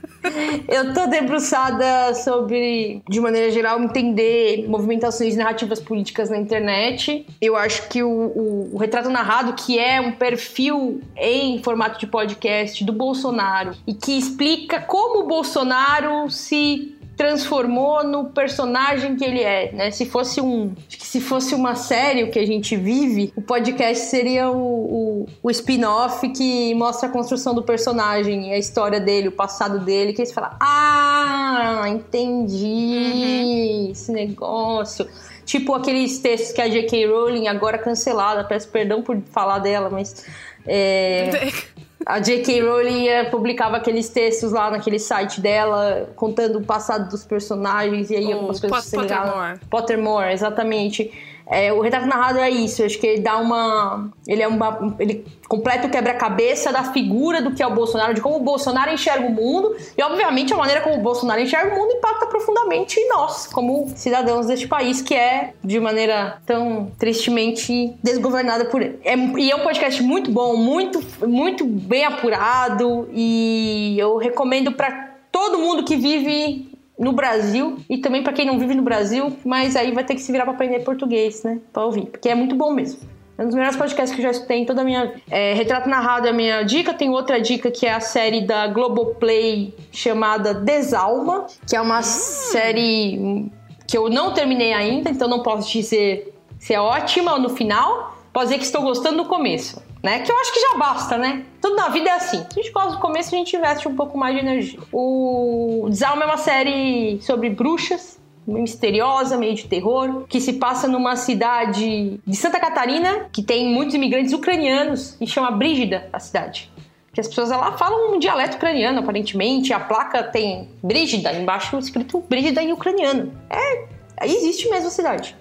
Eu 0.69 0.93
tô 0.94 1.07
debruçada 1.07 2.15
sobre, 2.15 3.03
de 3.09 3.20
maneira 3.20 3.51
geral, 3.51 3.81
entender 3.82 4.66
movimentações 4.69 5.36
narrativas 5.36 5.81
políticas 5.81 6.31
na 6.31 6.36
internet. 6.39 7.27
Eu 7.40 7.57
acho 7.57 7.89
que 7.89 8.03
o, 8.03 8.09
o- 8.09 8.70
o 8.74 8.78
Retrato 8.78 9.09
Narrado, 9.11 9.53
que 9.55 9.78
é 9.78 10.01
um 10.01 10.12
perfil 10.12 11.01
em 11.16 11.62
formato 11.62 11.98
de 12.01 12.07
podcast 12.07 12.85
do 12.85 12.93
Bolsonaro 12.93 13.73
e 13.86 13.94
que 13.94 14.16
explica 14.19 14.81
como 14.81 15.20
o 15.20 15.27
Bolsonaro 15.27 16.31
se 16.31 16.95
transformou 17.16 18.05
no 18.05 18.26
personagem 18.26 19.16
que 19.16 19.24
ele 19.24 19.43
é, 19.43 19.72
né? 19.72 19.90
Se 19.90 20.05
fosse 20.05 20.40
um, 20.40 20.74
se 20.88 21.20
fosse 21.20 21.55
uma 21.55 21.74
série 21.74 22.24
o 22.24 22.30
que 22.30 22.38
a 22.38 22.47
gente 22.47 22.76
vive, 22.76 23.32
o 23.34 23.40
podcast 23.40 24.06
seria 24.06 24.51
o, 24.51 25.22
o, 25.22 25.26
o 25.43 25.51
spin-off 25.51 26.28
que 26.28 26.74
mostra 26.74 27.09
a 27.09 27.12
construção 27.12 27.55
do 27.55 27.62
personagem, 27.62 28.52
a 28.52 28.59
história 28.59 29.01
dele, 29.01 29.28
o 29.28 29.32
passado 29.32 29.80
dele, 29.80 30.12
que 30.12 30.20
aí 30.20 30.26
você 30.26 30.34
fala, 30.34 30.56
ah, 30.60 31.84
entendi 31.88 33.88
esse 33.90 34.12
negócio. 34.12 35.09
Tipo 35.47 35.74
aqueles 35.74 36.18
textos 36.18 36.52
que 36.52 36.60
a 36.60 36.68
J.K. 36.68 37.06
Rowling 37.06 37.48
agora 37.48 37.78
cancelada, 37.78 38.44
peço 38.44 38.68
perdão 38.68 39.01
por 39.01 39.16
falar 39.30 39.60
dela, 39.60 39.88
mas 39.88 40.26
é, 40.66 41.30
A 42.05 42.20
J.K. 42.20 42.60
Rowling 42.60 43.09
eh, 43.09 43.24
publicava 43.24 43.78
aqueles 43.78 44.09
textos 44.10 44.52
lá 44.52 44.70
naquele 44.70 44.98
site 44.98 45.40
dela, 45.40 46.10
contando 46.14 46.59
o 46.59 46.62
passado 46.62 47.09
dos 47.09 47.24
personagens 47.24 48.10
e 48.10 48.16
aí 48.16 48.27
O 48.27 48.35
algumas 48.35 48.60
coisas 48.60 48.90
Pot-. 48.90 49.09
Pottermore. 49.09 49.59
Pottermore, 49.70 50.32
exatamente. 50.32 51.10
É, 51.48 51.73
o 51.73 51.81
retrato 51.81 52.06
narrado 52.06 52.40
é 52.40 52.51
isso, 52.51 52.82
acho 52.82 52.98
que 52.98 53.06
ele 53.06 53.23
dá 53.23 53.36
uma. 53.39 54.10
Ele 54.27 54.43
é 54.43 54.48
uma. 54.48 54.97
Ele 54.98 55.24
completa 55.48 55.86
o 55.86 55.90
quebra-cabeça 55.90 56.73
da 56.73 56.85
figura 56.93 57.40
do 57.40 57.52
que 57.52 57.62
é 57.62 57.66
o 57.66 57.73
Bolsonaro, 57.73 58.14
de 58.14 58.20
como 58.20 58.36
o 58.36 58.40
Bolsonaro 58.40 58.93
enxerga 58.93 59.27
o 59.27 59.31
mundo, 59.31 59.77
e 59.97 60.02
obviamente 60.02 60.52
a 60.52 60.56
maneira 60.56 60.81
como 60.81 60.97
o 60.97 61.01
Bolsonaro 61.01 61.40
enxerga 61.40 61.73
o 61.73 61.78
mundo 61.78 61.93
impacta 61.93 62.27
profundamente 62.27 62.98
nós, 63.09 63.47
como 63.47 63.89
cidadãos 63.94 64.47
deste 64.47 64.66
país, 64.66 65.01
que 65.01 65.14
é 65.14 65.55
de 65.62 65.78
maneira 65.78 66.39
tão 66.44 66.90
tristemente 66.98 67.94
desgovernada 68.02 68.64
por 68.64 68.82
ele. 68.82 68.98
É, 69.05 69.16
e 69.16 69.51
é 69.51 69.55
um 69.55 69.60
podcast 69.60 70.02
muito 70.02 70.31
bom, 70.31 70.56
muito, 70.56 71.01
muito 71.27 71.64
bem 71.64 72.05
apurado, 72.05 73.09
e 73.12 73.97
eu 73.98 74.16
recomendo 74.16 74.73
para 74.73 75.14
todo 75.31 75.59
mundo 75.59 75.85
que 75.85 75.97
vive 75.97 76.76
no 76.98 77.12
Brasil 77.12 77.78
e 77.89 77.98
também 77.98 78.23
pra 78.23 78.32
quem 78.32 78.47
não 78.47 78.59
vive 78.59 78.74
no 78.74 78.82
Brasil, 78.82 79.36
mas 79.44 79.77
aí 79.77 79.93
vai 79.93 80.05
ter 80.05 80.14
que 80.14 80.23
se 80.23 80.32
virar 80.32 80.44
pra 80.44 80.55
aprender 80.55 80.81
português, 80.81 81.43
né? 81.43 81.60
Pra 81.73 81.85
ouvir, 81.85 82.06
porque 82.06 82.28
é 82.28 82.35
muito 82.35 82.55
bom 82.55 82.73
mesmo. 82.73 83.01
É 83.39 83.43
um 83.43 83.47
dos 83.47 83.55
melhores 83.55 83.77
podcasts 83.77 84.14
que 84.14 84.23
eu 84.23 84.24
já 84.24 84.31
escutei 84.31 84.59
em 84.59 84.64
toda 84.64 84.81
a 84.81 84.85
minha. 84.85 85.12
É, 85.31 85.52
Retrato 85.52 85.89
Narrado 85.90 86.27
é 86.27 86.31
a 86.31 86.32
minha 86.32 86.62
dica. 86.62 86.94
Tem 86.94 87.10
outra 87.10 87.39
dica 87.39 87.70
que 87.70 87.85
é 87.85 87.93
a 87.93 88.01
série 88.01 88.47
da 88.47 88.66
Globoplay 88.66 89.74
chamada 89.93 90.55
Desalma, 90.55 91.47
que 91.68 91.77
é 91.77 91.81
uma 91.81 92.01
série 92.02 93.51
que 93.86 93.97
eu 93.97 94.09
não 94.09 94.32
terminei 94.32 94.73
ainda, 94.73 95.10
então 95.10 95.28
não 95.28 95.43
posso 95.43 95.70
dizer 95.70 96.35
se 96.59 96.73
é 96.73 96.81
ótima 96.81 97.39
no 97.39 97.51
final. 97.51 98.16
Posso 98.32 98.47
dizer 98.47 98.59
que 98.59 98.64
estou 98.64 98.82
gostando 98.82 99.18
no 99.18 99.27
começo, 99.27 99.82
né? 100.07 100.20
Que 100.20 100.31
eu 100.31 100.39
acho 100.39 100.53
que 100.53 100.61
já 100.61 100.78
basta, 100.78 101.19
né? 101.19 101.45
Tudo 101.61 101.74
na 101.74 101.89
vida 101.89 102.09
é 102.09 102.12
assim. 102.12 102.39
Se 102.39 102.61
a 102.61 102.62
gente 102.62 102.70
gosta 102.70 102.93
do 102.93 102.99
começo, 103.01 103.35
a 103.35 103.39
gente 103.39 103.57
investe 103.57 103.89
um 103.89 103.97
pouco 103.97 104.16
mais 104.16 104.37
de 104.37 104.41
energia. 104.41 104.78
O 104.93 105.89
Desalma 105.91 106.23
é 106.23 106.27
uma 106.27 106.37
série 106.37 107.20
sobre 107.20 107.51
bruxas, 107.51 108.16
misteriosa, 108.47 109.37
meio 109.37 109.57
de 109.57 109.65
terror, 109.65 110.24
que 110.28 110.41
se 110.41 110.53
passa 110.53 110.87
numa 110.87 111.16
cidade 111.16 112.20
de 112.24 112.37
Santa 112.37 112.61
Catarina, 112.61 113.28
que 113.33 113.43
tem 113.43 113.66
muitos 113.66 113.97
imigrantes 113.97 114.33
ucranianos, 114.33 115.16
e 115.20 115.27
chama 115.27 115.51
Brígida 115.51 116.09
a 116.12 116.20
cidade. 116.20 116.70
Que 117.12 117.20
as 117.20 117.27
pessoas 117.27 117.51
lá 117.51 117.77
falam 117.77 118.15
um 118.15 118.19
dialeto 118.20 118.59
ucraniano, 118.59 119.01
aparentemente. 119.01 119.73
A 119.73 119.81
placa 119.81 120.23
tem 120.23 120.70
Brígida, 120.85 121.33
embaixo 121.33 121.77
escrito 121.78 122.23
Brígida 122.28 122.62
em 122.62 122.73
ucraniano. 122.73 123.33
É, 123.51 124.27
existe 124.27 124.70
mesmo 124.70 124.87
a 124.87 124.91
cidade. 124.91 125.35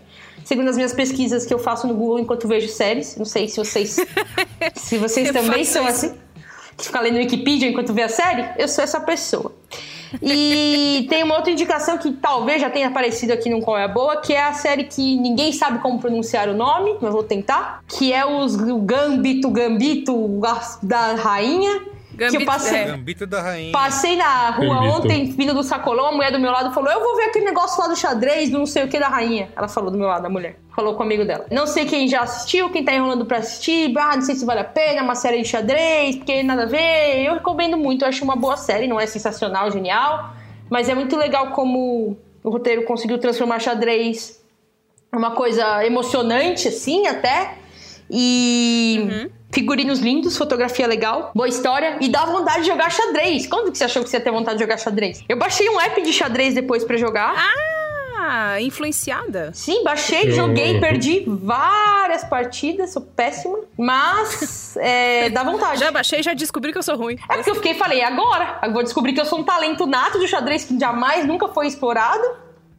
Segundo 0.45 0.69
as 0.69 0.75
minhas 0.75 0.93
pesquisas 0.93 1.43
que 1.43 1.53
eu 1.53 1.57
faço 1.57 1.87
no 1.87 1.95
Google 1.95 2.19
enquanto 2.19 2.47
vejo 2.47 2.69
séries, 2.69 3.17
não 3.17 3.25
sei 3.25 3.49
se 3.49 3.57
vocês 3.57 3.97
se 4.75 4.97
vocês 4.99 5.31
também 5.31 5.65
são 5.65 5.87
isso. 5.87 6.05
assim, 6.05 6.15
que 6.77 6.85
fica 6.85 7.01
lendo 7.01 7.17
Wikipedia 7.17 7.67
enquanto 7.67 7.91
vê 7.93 8.03
a 8.03 8.09
série, 8.09 8.47
eu 8.57 8.67
sou 8.67 8.83
essa 8.83 8.99
pessoa. 8.99 9.51
E 10.21 11.07
tem 11.09 11.23
uma 11.23 11.35
outra 11.35 11.51
indicação 11.51 11.97
que 11.97 12.11
talvez 12.11 12.61
já 12.61 12.69
tenha 12.69 12.87
aparecido 12.87 13.33
aqui 13.33 13.49
no 13.49 13.59
Qual 13.59 13.75
é 13.75 13.85
a 13.85 13.87
Boa, 13.87 14.17
que 14.17 14.33
é 14.33 14.43
a 14.43 14.53
série 14.53 14.83
que 14.83 15.17
ninguém 15.17 15.51
sabe 15.51 15.79
como 15.79 15.99
pronunciar 15.99 16.47
o 16.47 16.53
nome, 16.53 16.95
mas 17.01 17.11
vou 17.11 17.23
tentar, 17.23 17.83
que 17.87 18.13
é 18.13 18.23
os 18.23 18.53
o 18.53 18.77
Gambito 18.77 19.49
Gambito 19.49 20.39
da 20.83 21.15
Rainha, 21.15 21.81
que 22.17 22.23
eu 22.23 22.31
Gambito- 22.31 22.45
passei, 22.51 22.77
é. 22.79 22.85
Gambito 22.85 23.27
da 23.27 23.41
rainha. 23.41 23.71
Passei 23.71 24.15
na 24.15 24.49
rua 24.51 24.75
Gambito. 24.75 24.93
ontem, 24.97 25.25
vindo 25.31 25.53
do 25.53 25.63
sacolão, 25.63 26.07
a 26.07 26.11
mulher 26.11 26.31
do 26.31 26.39
meu 26.39 26.51
lado 26.51 26.73
falou: 26.73 26.91
Eu 26.91 26.99
vou 27.01 27.15
ver 27.15 27.23
aquele 27.23 27.45
negócio 27.45 27.79
lá 27.81 27.87
do 27.87 27.95
xadrez, 27.95 28.49
do 28.49 28.57
não 28.57 28.65
sei 28.65 28.83
o 28.83 28.87
que 28.87 28.99
da 28.99 29.07
rainha. 29.07 29.49
Ela 29.55 29.67
falou 29.67 29.91
do 29.91 29.97
meu 29.97 30.07
lado, 30.07 30.25
a 30.25 30.29
mulher. 30.29 30.57
Falou 30.75 30.93
com 30.95 30.99
o 31.01 31.05
amigo 31.05 31.23
dela. 31.25 31.45
Não 31.51 31.65
sei 31.67 31.85
quem 31.85 32.07
já 32.07 32.21
assistiu, 32.21 32.69
quem 32.69 32.83
tá 32.83 32.93
enrolando 32.93 33.25
pra 33.25 33.37
assistir. 33.37 33.93
Ah, 33.97 34.15
não 34.15 34.21
sei 34.21 34.35
se 34.35 34.45
vale 34.45 34.59
a 34.59 34.63
pena, 34.65 35.03
uma 35.03 35.15
série 35.15 35.41
de 35.41 35.47
xadrez, 35.47 36.17
porque 36.17 36.43
nada 36.43 36.63
a 36.63 36.65
ver. 36.65 37.23
Eu 37.25 37.35
recomendo 37.35 37.77
muito, 37.77 38.03
eu 38.03 38.09
acho 38.09 38.23
uma 38.23 38.35
boa 38.35 38.57
série, 38.57 38.87
não 38.87 38.99
é 38.99 39.05
sensacional, 39.05 39.71
genial. 39.71 40.33
Mas 40.69 40.89
é 40.89 40.95
muito 40.95 41.15
legal 41.15 41.51
como 41.51 42.17
o 42.43 42.49
roteiro 42.49 42.83
conseguiu 42.83 43.17
transformar 43.19 43.59
xadrez 43.59 44.43
uma 45.13 45.31
coisa 45.31 45.85
emocionante, 45.85 46.67
assim, 46.67 47.07
até. 47.07 47.53
E 48.09 49.29
figurinos 49.55 49.99
lindos, 49.99 50.35
fotografia 50.35 50.85
legal, 50.85 51.31
boa 51.33 51.47
história. 51.47 51.97
E 52.01 52.09
dá 52.09 52.25
vontade 52.25 52.63
de 52.63 52.67
jogar 52.67 52.91
xadrez. 52.91 53.47
Quando 53.47 53.71
que 53.71 53.77
você 53.77 53.85
achou 53.85 54.03
que 54.03 54.09
você 54.09 54.17
ia 54.17 54.21
ter 54.21 54.29
vontade 54.29 54.57
de 54.57 54.63
jogar 54.65 54.77
xadrez? 54.77 55.23
Eu 55.29 55.37
baixei 55.37 55.69
um 55.69 55.79
app 55.79 56.01
de 56.01 56.11
xadrez 56.11 56.53
depois 56.53 56.83
pra 56.83 56.97
jogar. 56.97 57.33
Ah, 58.17 58.59
influenciada? 58.59 59.51
Sim, 59.53 59.81
baixei, 59.81 60.31
joguei, 60.31 60.77
perdi 60.81 61.23
várias 61.25 62.25
partidas, 62.25 62.91
sou 62.91 63.01
péssima. 63.01 63.59
Mas 63.77 64.75
é, 64.81 65.29
dá 65.29 65.41
vontade. 65.41 65.79
Já 65.79 65.89
baixei 65.89 66.19
e 66.19 66.23
já 66.23 66.33
descobri 66.33 66.73
que 66.73 66.77
eu 66.77 66.83
sou 66.83 66.97
ruim. 66.97 67.15
É 67.29 67.35
porque 67.35 67.49
eu 67.49 67.55
fiquei 67.55 67.71
e 67.71 67.75
falei, 67.75 68.01
agora, 68.03 68.59
eu 68.61 68.73
vou 68.73 68.83
descobrir 68.83 69.13
que 69.13 69.21
eu 69.21 69.25
sou 69.25 69.39
um 69.39 69.43
talento 69.43 69.87
nato 69.87 70.19
de 70.19 70.27
xadrez 70.27 70.65
que 70.65 70.77
jamais 70.77 71.25
nunca 71.25 71.47
foi 71.47 71.67
explorado. 71.67 72.23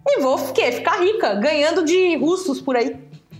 E 0.09 0.21
vou 0.21 0.39
quê? 0.53 0.71
ficar 0.71 1.01
rica, 1.01 1.35
ganhando 1.35 1.85
de 1.85 2.17
russos 2.17 2.61
por 2.61 2.77
aí. 2.77 2.95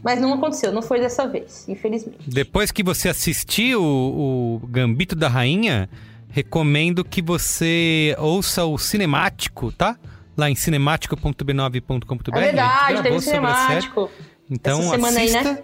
Mas 0.07 0.21
não 0.21 0.35
aconteceu, 0.35 0.71
não 0.71 0.83
foi 0.83 1.01
dessa 1.01 1.27
vez, 1.27 1.69
infelizmente. 1.69 2.31
Depois 2.31 2.71
que 2.71 2.81
você 2.81 3.09
assistir 3.09 3.75
o, 3.75 3.83
o 4.63 4.67
Gambito 4.69 5.17
da 5.17 5.27
Rainha, 5.27 5.91
recomendo 6.29 7.05
que 7.05 7.21
você 7.21 8.15
ouça 8.17 8.65
o 8.65 8.79
cinemático, 8.79 9.73
tá? 9.73 9.99
Lá 10.37 10.49
em 10.49 10.55
cinemático.b9.com.br. 10.55 12.39
É 12.39 12.41
verdade, 12.41 13.03
teve 13.03 13.21
série. 13.21 13.21
cinemático. 13.21 14.09
Então 14.49 14.79
Essa 14.79 14.91
semana 14.91 15.19
aí, 15.19 15.27
assista 15.27 15.53
né? 15.55 15.59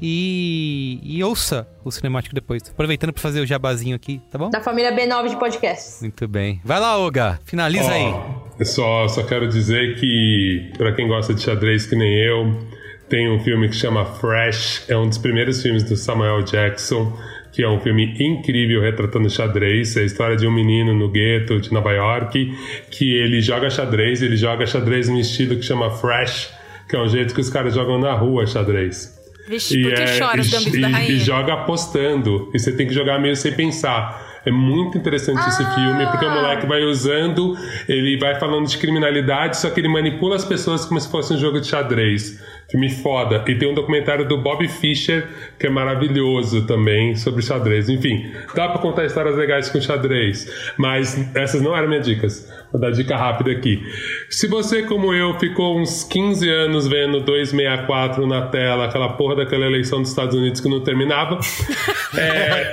e, 0.00 1.00
e 1.02 1.24
ouça 1.24 1.66
o 1.84 1.90
cinemático 1.90 2.36
depois. 2.36 2.62
Aproveitando 2.70 3.12
para 3.12 3.20
fazer 3.20 3.40
o 3.40 3.46
jabazinho 3.46 3.96
aqui, 3.96 4.22
tá 4.30 4.38
bom? 4.38 4.48
Da 4.48 4.60
família 4.60 4.94
B9 4.94 5.30
de 5.30 5.36
podcasts. 5.40 6.02
Muito 6.02 6.28
bem. 6.28 6.60
Vai 6.64 6.78
lá, 6.78 6.96
Olga. 6.96 7.40
Finaliza 7.44 7.90
aí. 7.90 8.14
Eu 8.60 8.64
Só, 8.64 9.08
só 9.08 9.24
quero 9.24 9.48
dizer 9.48 9.98
que, 9.98 10.70
pra 10.78 10.92
quem 10.92 11.08
gosta 11.08 11.34
de 11.34 11.42
xadrez 11.42 11.84
que 11.84 11.96
nem 11.96 12.12
eu, 12.16 12.67
tem 13.08 13.30
um 13.30 13.40
filme 13.40 13.68
que 13.68 13.74
chama 13.74 14.04
Fresh, 14.04 14.84
é 14.88 14.96
um 14.96 15.08
dos 15.08 15.18
primeiros 15.18 15.62
filmes 15.62 15.82
do 15.82 15.96
Samuel 15.96 16.42
Jackson, 16.42 17.16
que 17.52 17.62
é 17.62 17.68
um 17.68 17.80
filme 17.80 18.14
incrível 18.20 18.80
retratando 18.80 19.28
xadrez. 19.30 19.96
É 19.96 20.02
a 20.02 20.04
história 20.04 20.36
de 20.36 20.46
um 20.46 20.52
menino 20.52 20.94
no 20.94 21.08
gueto 21.08 21.60
de 21.60 21.72
Nova 21.72 21.92
York 21.92 22.54
que 22.90 23.14
ele 23.14 23.40
joga 23.40 23.70
xadrez, 23.70 24.22
ele 24.22 24.36
joga 24.36 24.66
xadrez 24.66 25.08
num 25.08 25.18
estilo 25.18 25.56
que 25.56 25.62
chama 25.62 25.90
Fresh, 25.90 26.52
que 26.88 26.94
é 26.94 27.00
um 27.00 27.08
jeito 27.08 27.34
que 27.34 27.40
os 27.40 27.50
caras 27.50 27.74
jogam 27.74 27.98
na 27.98 28.12
rua 28.14 28.46
xadrez. 28.46 29.16
Vixe, 29.48 29.82
por 29.82 29.94
que 29.94 30.18
chora 30.18 30.42
e, 30.42 30.76
e 30.76 30.82
Rainha? 30.82 31.18
joga 31.18 31.54
apostando. 31.54 32.50
E 32.54 32.58
você 32.58 32.70
tem 32.70 32.86
que 32.86 32.92
jogar 32.92 33.18
meio 33.18 33.34
sem 33.34 33.52
pensar. 33.52 34.28
É 34.44 34.50
muito 34.50 34.96
interessante 34.96 35.46
esse 35.48 35.64
filme, 35.74 36.06
porque 36.06 36.24
o 36.24 36.30
moleque 36.30 36.66
vai 36.66 36.82
usando, 36.82 37.56
ele 37.88 38.18
vai 38.18 38.38
falando 38.38 38.66
de 38.66 38.78
criminalidade, 38.78 39.58
só 39.58 39.68
que 39.68 39.80
ele 39.80 39.88
manipula 39.88 40.36
as 40.36 40.44
pessoas 40.44 40.84
como 40.84 41.00
se 41.00 41.10
fosse 41.10 41.34
um 41.34 41.38
jogo 41.38 41.60
de 41.60 41.66
xadrez. 41.66 42.40
Filme 42.70 42.90
foda. 42.90 43.44
E 43.48 43.54
tem 43.54 43.70
um 43.70 43.74
documentário 43.74 44.28
do 44.28 44.36
Bob 44.36 44.68
Fischer, 44.68 45.26
que 45.58 45.66
é 45.66 45.70
maravilhoso 45.70 46.66
também, 46.66 47.16
sobre 47.16 47.42
xadrez. 47.42 47.88
Enfim, 47.88 48.30
dá 48.54 48.68
pra 48.68 48.78
contar 48.78 49.06
histórias 49.06 49.36
legais 49.36 49.70
com 49.70 49.80
xadrez. 49.80 50.72
Mas 50.76 51.34
essas 51.34 51.62
não 51.62 51.74
eram 51.74 51.88
minhas 51.88 52.04
dicas. 52.04 52.46
Vou 52.72 52.80
dar 52.80 52.90
dica 52.90 53.16
rápida 53.16 53.50
aqui. 53.50 53.82
Se 54.28 54.46
você, 54.46 54.82
como 54.82 55.14
eu, 55.14 55.38
ficou 55.38 55.78
uns 55.80 56.04
15 56.04 56.48
anos 56.48 56.86
vendo 56.86 57.20
264 57.20 58.26
na 58.26 58.42
tela, 58.48 58.84
aquela 58.84 59.10
porra 59.10 59.36
daquela 59.36 59.64
eleição 59.64 60.00
dos 60.00 60.10
Estados 60.10 60.34
Unidos 60.34 60.60
que 60.60 60.68
não 60.68 60.80
terminava, 60.80 61.38
é, 62.16 62.72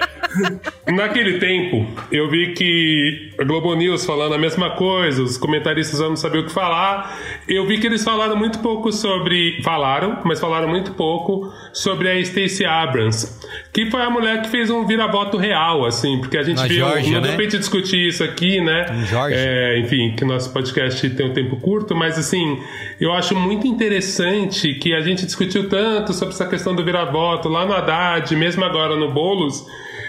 Naquele 0.88 1.40
tempo, 1.40 1.88
eu 2.12 2.30
vi 2.30 2.54
que 2.54 3.32
a 3.40 3.44
Globo 3.44 3.74
News 3.76 4.06
falando 4.06 4.36
a 4.36 4.38
mesma 4.38 4.72
coisa, 4.72 5.24
os 5.24 5.36
comentaristas 5.36 6.00
não 6.00 6.16
sabiam 6.16 6.44
o 6.44 6.46
que 6.46 6.54
falar. 6.54 7.18
Eu 7.48 7.66
vi 7.66 7.80
que 7.80 7.88
eles 7.88 8.04
falaram 8.04 8.36
muito 8.36 8.60
pouco 8.60 8.92
sobre. 8.92 9.62
Falaram, 9.64 10.20
mas 10.24 10.40
falaram 10.40 10.68
muito 10.68 10.92
pouco 10.92 11.52
sobre 11.74 12.10
a 12.10 12.24
Stacey 12.24 12.66
Abrams, 12.66 13.40
que 13.74 13.90
foi 13.90 14.02
a 14.02 14.10
mulher 14.10 14.42
que 14.44 14.50
fez 14.50 14.70
um 14.70 14.86
vira-voto 14.86 15.38
real, 15.38 15.86
assim, 15.86 16.20
porque 16.20 16.38
a 16.38 16.44
gente 16.44 16.58
Na 16.58 16.68
viu. 16.68 16.78
Geórgia, 16.78 17.20
não 17.20 17.30
né? 17.30 17.36
pra 17.36 17.44
gente 17.44 17.58
discutir 17.58 18.08
isso 18.08 18.24
aqui, 18.24 18.62
né? 18.62 18.86
É, 19.32 19.80
enfim, 19.86 20.16
que 20.16 20.26
nosso 20.26 20.52
podcast 20.52 21.07
tem 21.12 21.28
um 21.28 21.34
tempo 21.34 21.57
curto, 21.57 21.95
mas 21.95 22.18
assim, 22.18 22.60
eu 22.99 23.14
acho 23.14 23.36
muito 23.36 23.68
interessante 23.68 24.74
que 24.74 24.94
a 24.94 25.02
gente 25.02 25.26
discutiu 25.26 25.70
tanto 25.70 26.12
sobre 26.14 26.34
essa 26.34 26.48
questão 26.48 26.76
do 26.76 26.84
vira-voto 26.84 27.48
lá 27.48 27.66
no 27.66 27.74
Haddad, 27.74 28.36
mesmo 28.36 28.64
agora 28.64 28.95
no 28.95 29.12
Boulos. 29.12 29.64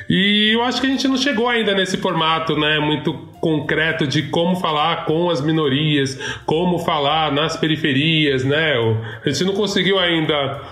E 0.09 0.53
eu 0.55 0.63
acho 0.63 0.81
que 0.81 0.87
a 0.87 0.91
gente 0.91 1.07
não 1.07 1.17
chegou 1.17 1.49
ainda 1.49 1.75
nesse 1.75 1.97
formato, 1.99 2.57
né, 2.57 2.79
muito 2.79 3.13
concreto 3.41 4.07
de 4.07 4.23
como 4.25 4.57
falar 4.57 5.05
com 5.05 5.29
as 5.29 5.41
minorias, 5.41 6.19
como 6.47 6.79
falar 6.79 7.33
nas 7.33 7.57
periferias, 7.57 8.45
né? 8.45 8.75
A 9.25 9.29
gente 9.29 9.45
não 9.45 9.53
conseguiu 9.53 9.99
ainda 9.99 10.63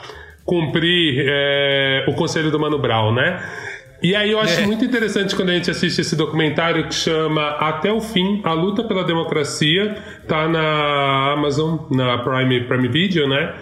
cumprir 0.44 1.24
é, 1.28 2.04
o 2.08 2.14
conselho 2.14 2.50
do 2.50 2.58
Mano 2.58 2.78
Brown, 2.78 3.12
né? 3.12 3.40
E 4.04 4.14
aí 4.14 4.30
eu 4.32 4.38
acho 4.38 4.60
É. 4.60 4.66
muito 4.66 4.84
interessante 4.84 5.34
quando 5.34 5.48
a 5.48 5.54
gente 5.54 5.70
assiste 5.70 5.98
esse 6.02 6.14
documentário 6.14 6.86
que 6.86 6.94
chama 6.94 7.52
Até 7.52 7.90
o 7.90 8.02
Fim, 8.02 8.42
A 8.44 8.52
Luta 8.52 8.84
pela 8.84 9.02
Democracia, 9.02 9.96
tá 10.28 10.46
na 10.46 11.32
Amazon, 11.32 11.78
na 11.90 12.18
Prime, 12.18 12.64
Prime 12.64 12.88
Video, 12.88 13.26
né? 13.26 13.54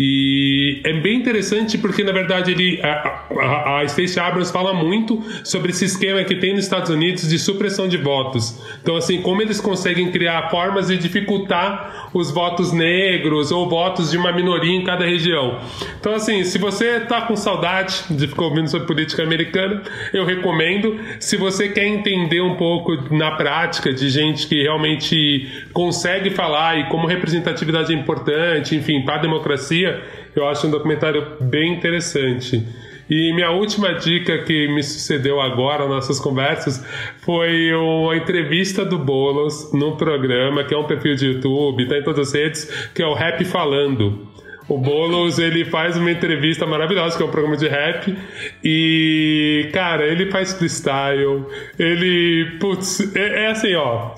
E 0.00 0.80
é 0.84 0.92
bem 0.92 1.18
interessante 1.18 1.76
porque, 1.76 2.04
na 2.04 2.12
verdade, 2.12 2.52
ele, 2.52 2.80
a, 2.84 3.24
a, 3.40 3.80
a 3.80 3.88
Stacey 3.88 4.22
Abrams 4.22 4.52
fala 4.52 4.72
muito 4.72 5.20
sobre 5.42 5.72
esse 5.72 5.86
esquema 5.86 6.22
que 6.22 6.36
tem 6.36 6.54
nos 6.54 6.62
Estados 6.62 6.88
Unidos 6.88 7.28
de 7.28 7.36
supressão 7.36 7.88
de 7.88 7.96
votos. 7.96 8.62
Então, 8.80 8.94
assim, 8.94 9.20
como 9.20 9.42
eles 9.42 9.60
conseguem 9.60 10.12
criar 10.12 10.50
formas 10.50 10.86
de 10.86 10.96
dificultar 10.96 12.10
os 12.14 12.30
votos 12.30 12.72
negros 12.72 13.50
ou 13.50 13.68
votos 13.68 14.12
de 14.12 14.16
uma 14.16 14.30
minoria 14.30 14.70
em 14.70 14.84
cada 14.84 15.04
região. 15.04 15.58
Então, 15.98 16.14
assim, 16.14 16.44
se 16.44 16.58
você 16.58 17.00
tá 17.00 17.22
com 17.22 17.34
saudade 17.34 18.04
de 18.08 18.28
ficar 18.28 18.44
ouvindo 18.44 18.70
sobre 18.70 18.86
política 18.86 19.24
americana, 19.24 19.82
eu 20.12 20.24
recomendo. 20.24 20.96
Se 21.18 21.36
você 21.36 21.70
quer 21.70 21.86
entender 21.86 22.40
um 22.40 22.54
pouco 22.54 22.92
na 23.12 23.32
prática 23.32 23.92
de 23.92 24.08
gente 24.08 24.46
que 24.46 24.62
realmente 24.62 25.48
consegue 25.72 26.30
falar 26.30 26.78
e 26.78 26.88
como 26.88 27.08
representatividade 27.08 27.92
é 27.92 27.96
importante, 27.96 28.76
enfim, 28.76 29.02
para 29.04 29.16
a 29.16 29.18
democracia, 29.18 29.87
eu 30.34 30.46
acho 30.46 30.66
um 30.66 30.70
documentário 30.70 31.36
bem 31.40 31.74
interessante. 31.74 32.64
E 33.10 33.32
minha 33.32 33.50
última 33.50 33.94
dica 33.94 34.44
que 34.44 34.68
me 34.68 34.82
sucedeu 34.82 35.40
agora 35.40 35.84
nas 35.84 35.88
nossas 35.88 36.20
conversas 36.20 36.84
foi 37.20 37.72
uma 37.72 38.14
entrevista 38.14 38.84
do 38.84 38.98
Bolos 38.98 39.72
num 39.72 39.96
programa 39.96 40.62
que 40.64 40.74
é 40.74 40.78
um 40.78 40.84
perfil 40.84 41.14
de 41.14 41.26
YouTube, 41.26 41.88
tá 41.88 41.96
em 41.96 42.02
todas 42.02 42.28
as 42.28 42.34
redes, 42.34 42.90
que 42.94 43.02
é 43.02 43.06
o 43.06 43.14
Rap 43.14 43.42
Falando. 43.46 44.28
O 44.68 44.76
Boulos, 44.76 45.38
ele 45.38 45.64
faz 45.64 45.96
uma 45.96 46.10
entrevista 46.10 46.66
maravilhosa, 46.66 47.16
que 47.16 47.22
é 47.22 47.26
um 47.26 47.30
programa 47.30 47.56
de 47.56 47.66
rap. 47.66 48.14
E, 48.62 49.70
cara, 49.72 50.04
ele 50.06 50.30
faz 50.30 50.52
freestyle. 50.52 51.46
Ele, 51.78 52.58
putz, 52.60 53.16
é, 53.16 53.44
é 53.44 53.50
assim, 53.50 53.74
ó. 53.74 54.10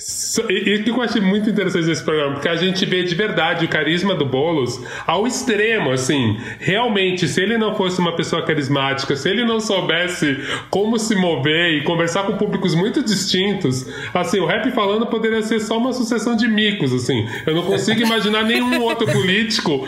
E 0.48 0.74
o 0.74 0.82
que 0.82 0.90
eu 0.90 1.00
achei 1.00 1.20
muito 1.20 1.48
interessante 1.48 1.86
desse 1.86 2.02
programa, 2.02 2.34
porque 2.34 2.48
a 2.48 2.56
gente 2.56 2.84
vê 2.84 3.04
de 3.04 3.14
verdade 3.14 3.64
o 3.64 3.68
carisma 3.68 4.14
do 4.14 4.26
Boulos 4.26 4.80
ao 5.06 5.24
extremo, 5.24 5.92
assim. 5.92 6.36
Realmente, 6.58 7.28
se 7.28 7.40
ele 7.40 7.56
não 7.56 7.76
fosse 7.76 8.00
uma 8.00 8.16
pessoa 8.16 8.42
carismática, 8.42 9.14
se 9.14 9.28
ele 9.28 9.44
não 9.44 9.60
soubesse 9.60 10.36
como 10.68 10.98
se 10.98 11.14
mover 11.14 11.74
e 11.74 11.84
conversar 11.84 12.24
com 12.24 12.36
públicos 12.36 12.74
muito 12.74 13.04
distintos, 13.04 13.86
assim, 14.12 14.40
o 14.40 14.46
rap 14.46 14.68
falando 14.72 15.06
poderia 15.06 15.42
ser 15.42 15.60
só 15.60 15.78
uma 15.78 15.92
sucessão 15.92 16.34
de 16.34 16.48
micos, 16.48 16.92
assim. 16.92 17.24
Eu 17.46 17.54
não 17.54 17.62
consigo 17.62 18.00
imaginar 18.00 18.42
nenhum 18.42 18.82
outro 18.82 19.06
político 19.06 19.86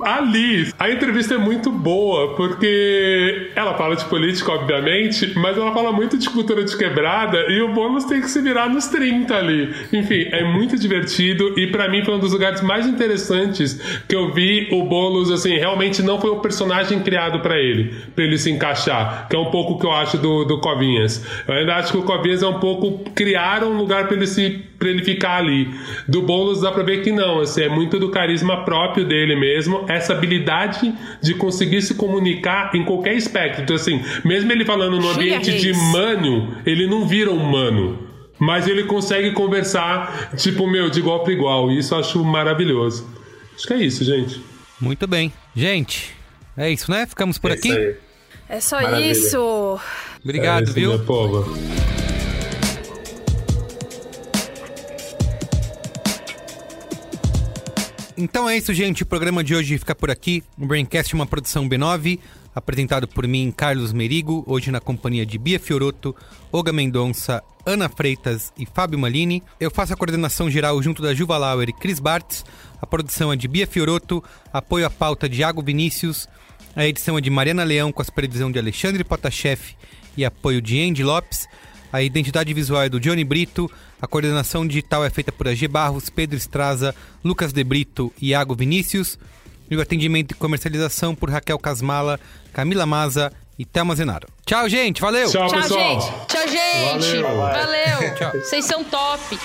ali. 0.00 0.72
A 0.78 0.90
entrevista 0.90 1.34
é 1.34 1.38
muito 1.38 1.70
boa, 1.70 2.34
porque 2.34 3.50
ela 3.54 3.74
fala 3.74 3.96
de 3.96 4.04
política, 4.06 4.52
obviamente, 4.52 5.32
mas 5.36 5.56
ela 5.56 5.72
fala 5.72 5.92
muito 5.92 6.16
de 6.16 6.28
cultura 6.30 6.64
de 6.64 6.76
quebrada 6.76 7.38
e 7.48 7.60
o 7.60 7.72
Bônus 7.72 8.04
tem 8.04 8.20
que 8.20 8.28
se 8.28 8.40
virar 8.40 8.68
nos 8.68 8.86
30 8.88 9.34
ali. 9.34 9.74
Enfim, 9.92 10.28
é 10.30 10.44
muito 10.44 10.78
divertido 10.78 11.58
e 11.58 11.66
para 11.66 11.88
mim 11.88 12.04
foi 12.04 12.14
um 12.14 12.18
dos 12.18 12.32
lugares 12.32 12.60
mais 12.60 12.86
interessantes 12.86 13.80
que 14.08 14.14
eu 14.14 14.32
vi 14.32 14.68
o 14.72 14.84
Bônus, 14.84 15.30
assim, 15.30 15.56
realmente 15.56 16.02
não 16.02 16.20
foi 16.20 16.30
o 16.30 16.40
personagem 16.40 17.00
criado 17.00 17.40
para 17.40 17.58
ele, 17.58 17.94
para 18.14 18.24
ele 18.24 18.38
se 18.38 18.50
encaixar, 18.50 19.28
que 19.28 19.36
é 19.36 19.38
um 19.38 19.50
pouco 19.50 19.74
o 19.74 19.78
que 19.78 19.86
eu 19.86 19.92
acho 19.92 20.18
do, 20.18 20.44
do 20.44 20.60
Covinhas. 20.60 21.24
Eu 21.46 21.54
ainda 21.54 21.76
acho 21.76 21.92
que 21.92 21.98
o 21.98 22.02
Covinhas 22.02 22.42
é 22.42 22.46
um 22.46 22.58
pouco 22.58 23.10
criar 23.10 23.62
um 23.64 23.76
lugar 23.76 24.06
para 24.06 24.16
ele 24.16 24.26
se 24.26 24.71
para 24.82 24.90
ele 24.90 25.04
ficar 25.04 25.36
ali. 25.36 25.72
Do 26.08 26.22
Boulos 26.22 26.60
dá 26.62 26.72
pra 26.72 26.82
ver 26.82 27.02
que 27.04 27.12
não, 27.12 27.38
assim, 27.38 27.62
é 27.62 27.68
muito 27.68 28.00
do 28.00 28.10
carisma 28.10 28.64
próprio 28.64 29.06
dele 29.06 29.36
mesmo, 29.36 29.84
essa 29.88 30.12
habilidade 30.12 30.92
de 31.22 31.34
conseguir 31.34 31.80
se 31.82 31.94
comunicar 31.94 32.74
em 32.74 32.84
qualquer 32.84 33.14
espectro. 33.14 33.62
Então, 33.62 33.76
assim, 33.76 34.02
mesmo 34.24 34.50
ele 34.50 34.64
falando 34.64 34.98
no 34.98 35.08
ambiente 35.08 35.56
de 35.56 35.72
mano, 35.92 36.56
ele 36.66 36.88
não 36.88 37.06
vira 37.06 37.30
um 37.30 37.38
mano. 37.38 38.08
Mas 38.40 38.66
ele 38.66 38.82
consegue 38.82 39.30
conversar, 39.30 40.34
tipo, 40.36 40.66
meu, 40.66 40.90
de 40.90 40.98
igual 40.98 41.22
para 41.22 41.32
igual. 41.32 41.70
E 41.70 41.78
isso 41.78 41.94
eu 41.94 42.00
acho 42.00 42.24
maravilhoso. 42.24 43.08
Acho 43.54 43.66
que 43.68 43.72
é 43.74 43.76
isso, 43.76 44.04
gente. 44.04 44.42
Muito 44.80 45.06
bem. 45.06 45.32
Gente, 45.54 46.10
é 46.56 46.68
isso, 46.72 46.90
né? 46.90 47.06
Ficamos 47.06 47.38
por 47.38 47.52
É 47.52 47.54
aqui? 47.54 47.68
isso 47.68 47.78
aí. 47.78 47.94
É 48.48 48.60
só 48.60 48.82
Maravilha. 48.82 49.12
isso. 49.12 49.80
Obrigado, 50.24 50.62
É 50.62 50.64
isso, 50.64 50.72
viu? 50.74 52.01
Então 58.22 58.48
é 58.48 58.56
isso, 58.56 58.72
gente. 58.72 59.02
O 59.02 59.06
programa 59.06 59.42
de 59.42 59.52
hoje 59.52 59.76
fica 59.76 59.96
por 59.96 60.08
aqui. 60.08 60.44
O 60.56 60.64
Braincast 60.64 61.12
é 61.12 61.16
uma 61.16 61.26
produção 61.26 61.68
B9, 61.68 62.20
apresentado 62.54 63.08
por 63.08 63.26
mim, 63.26 63.50
Carlos 63.50 63.92
Merigo, 63.92 64.44
hoje 64.46 64.70
na 64.70 64.78
companhia 64.78 65.26
de 65.26 65.36
Bia 65.36 65.58
Fioroto, 65.58 66.14
Olga 66.52 66.72
Mendonça, 66.72 67.42
Ana 67.66 67.88
Freitas 67.88 68.52
e 68.56 68.64
Fábio 68.64 68.96
Malini. 68.96 69.42
Eu 69.58 69.72
faço 69.72 69.92
a 69.92 69.96
coordenação 69.96 70.48
geral 70.48 70.80
junto 70.80 71.02
da 71.02 71.12
Juva 71.12 71.36
Lauer 71.36 71.70
e 71.70 71.72
Cris 71.72 71.98
Bartz. 71.98 72.44
A 72.80 72.86
produção 72.86 73.32
é 73.32 73.36
de 73.36 73.48
Bia 73.48 73.66
Fioroto, 73.66 74.22
apoio 74.52 74.86
à 74.86 74.90
pauta 74.90 75.28
de 75.28 75.40
Iago 75.40 75.60
Vinícius. 75.60 76.28
A 76.76 76.86
edição 76.86 77.18
é 77.18 77.20
de 77.20 77.28
Mariana 77.28 77.64
Leão, 77.64 77.90
com 77.90 78.02
a 78.02 78.04
supervisão 78.04 78.52
de 78.52 78.58
Alexandre 78.60 79.02
Potashev 79.02 79.74
e 80.16 80.24
apoio 80.24 80.62
de 80.62 80.80
Andy 80.80 81.02
Lopes. 81.02 81.48
A 81.92 82.02
identidade 82.02 82.54
visual 82.54 82.82
é 82.82 82.88
do 82.88 82.98
Johnny 82.98 83.22
Brito. 83.22 83.70
A 84.00 84.06
coordenação 84.06 84.66
digital 84.66 85.04
é 85.04 85.10
feita 85.10 85.30
por 85.30 85.46
AG 85.46 85.68
Barros, 85.68 86.08
Pedro 86.08 86.36
Estraza, 86.36 86.94
Lucas 87.22 87.52
De 87.52 87.62
Brito 87.62 88.12
e 88.20 88.30
Iago 88.30 88.54
Vinícius. 88.54 89.18
E 89.70 89.76
o 89.76 89.80
atendimento 89.80 90.32
e 90.32 90.34
comercialização 90.34 91.14
por 91.14 91.30
Raquel 91.30 91.58
Casmala, 91.58 92.18
Camila 92.52 92.86
Maza 92.86 93.32
e 93.58 93.64
Thelma 93.64 93.94
Zenaro. 93.94 94.26
Tchau, 94.46 94.68
gente. 94.68 95.00
Valeu! 95.00 95.30
Tchau, 95.30 95.48
gente. 95.48 96.04
Tchau, 96.28 96.48
gente. 96.48 97.22
Valeu. 97.22 97.36
Valeu. 97.36 98.14
Tchau. 98.16 98.32
Vocês 98.32 98.64
são 98.64 98.82
top. 98.84 99.38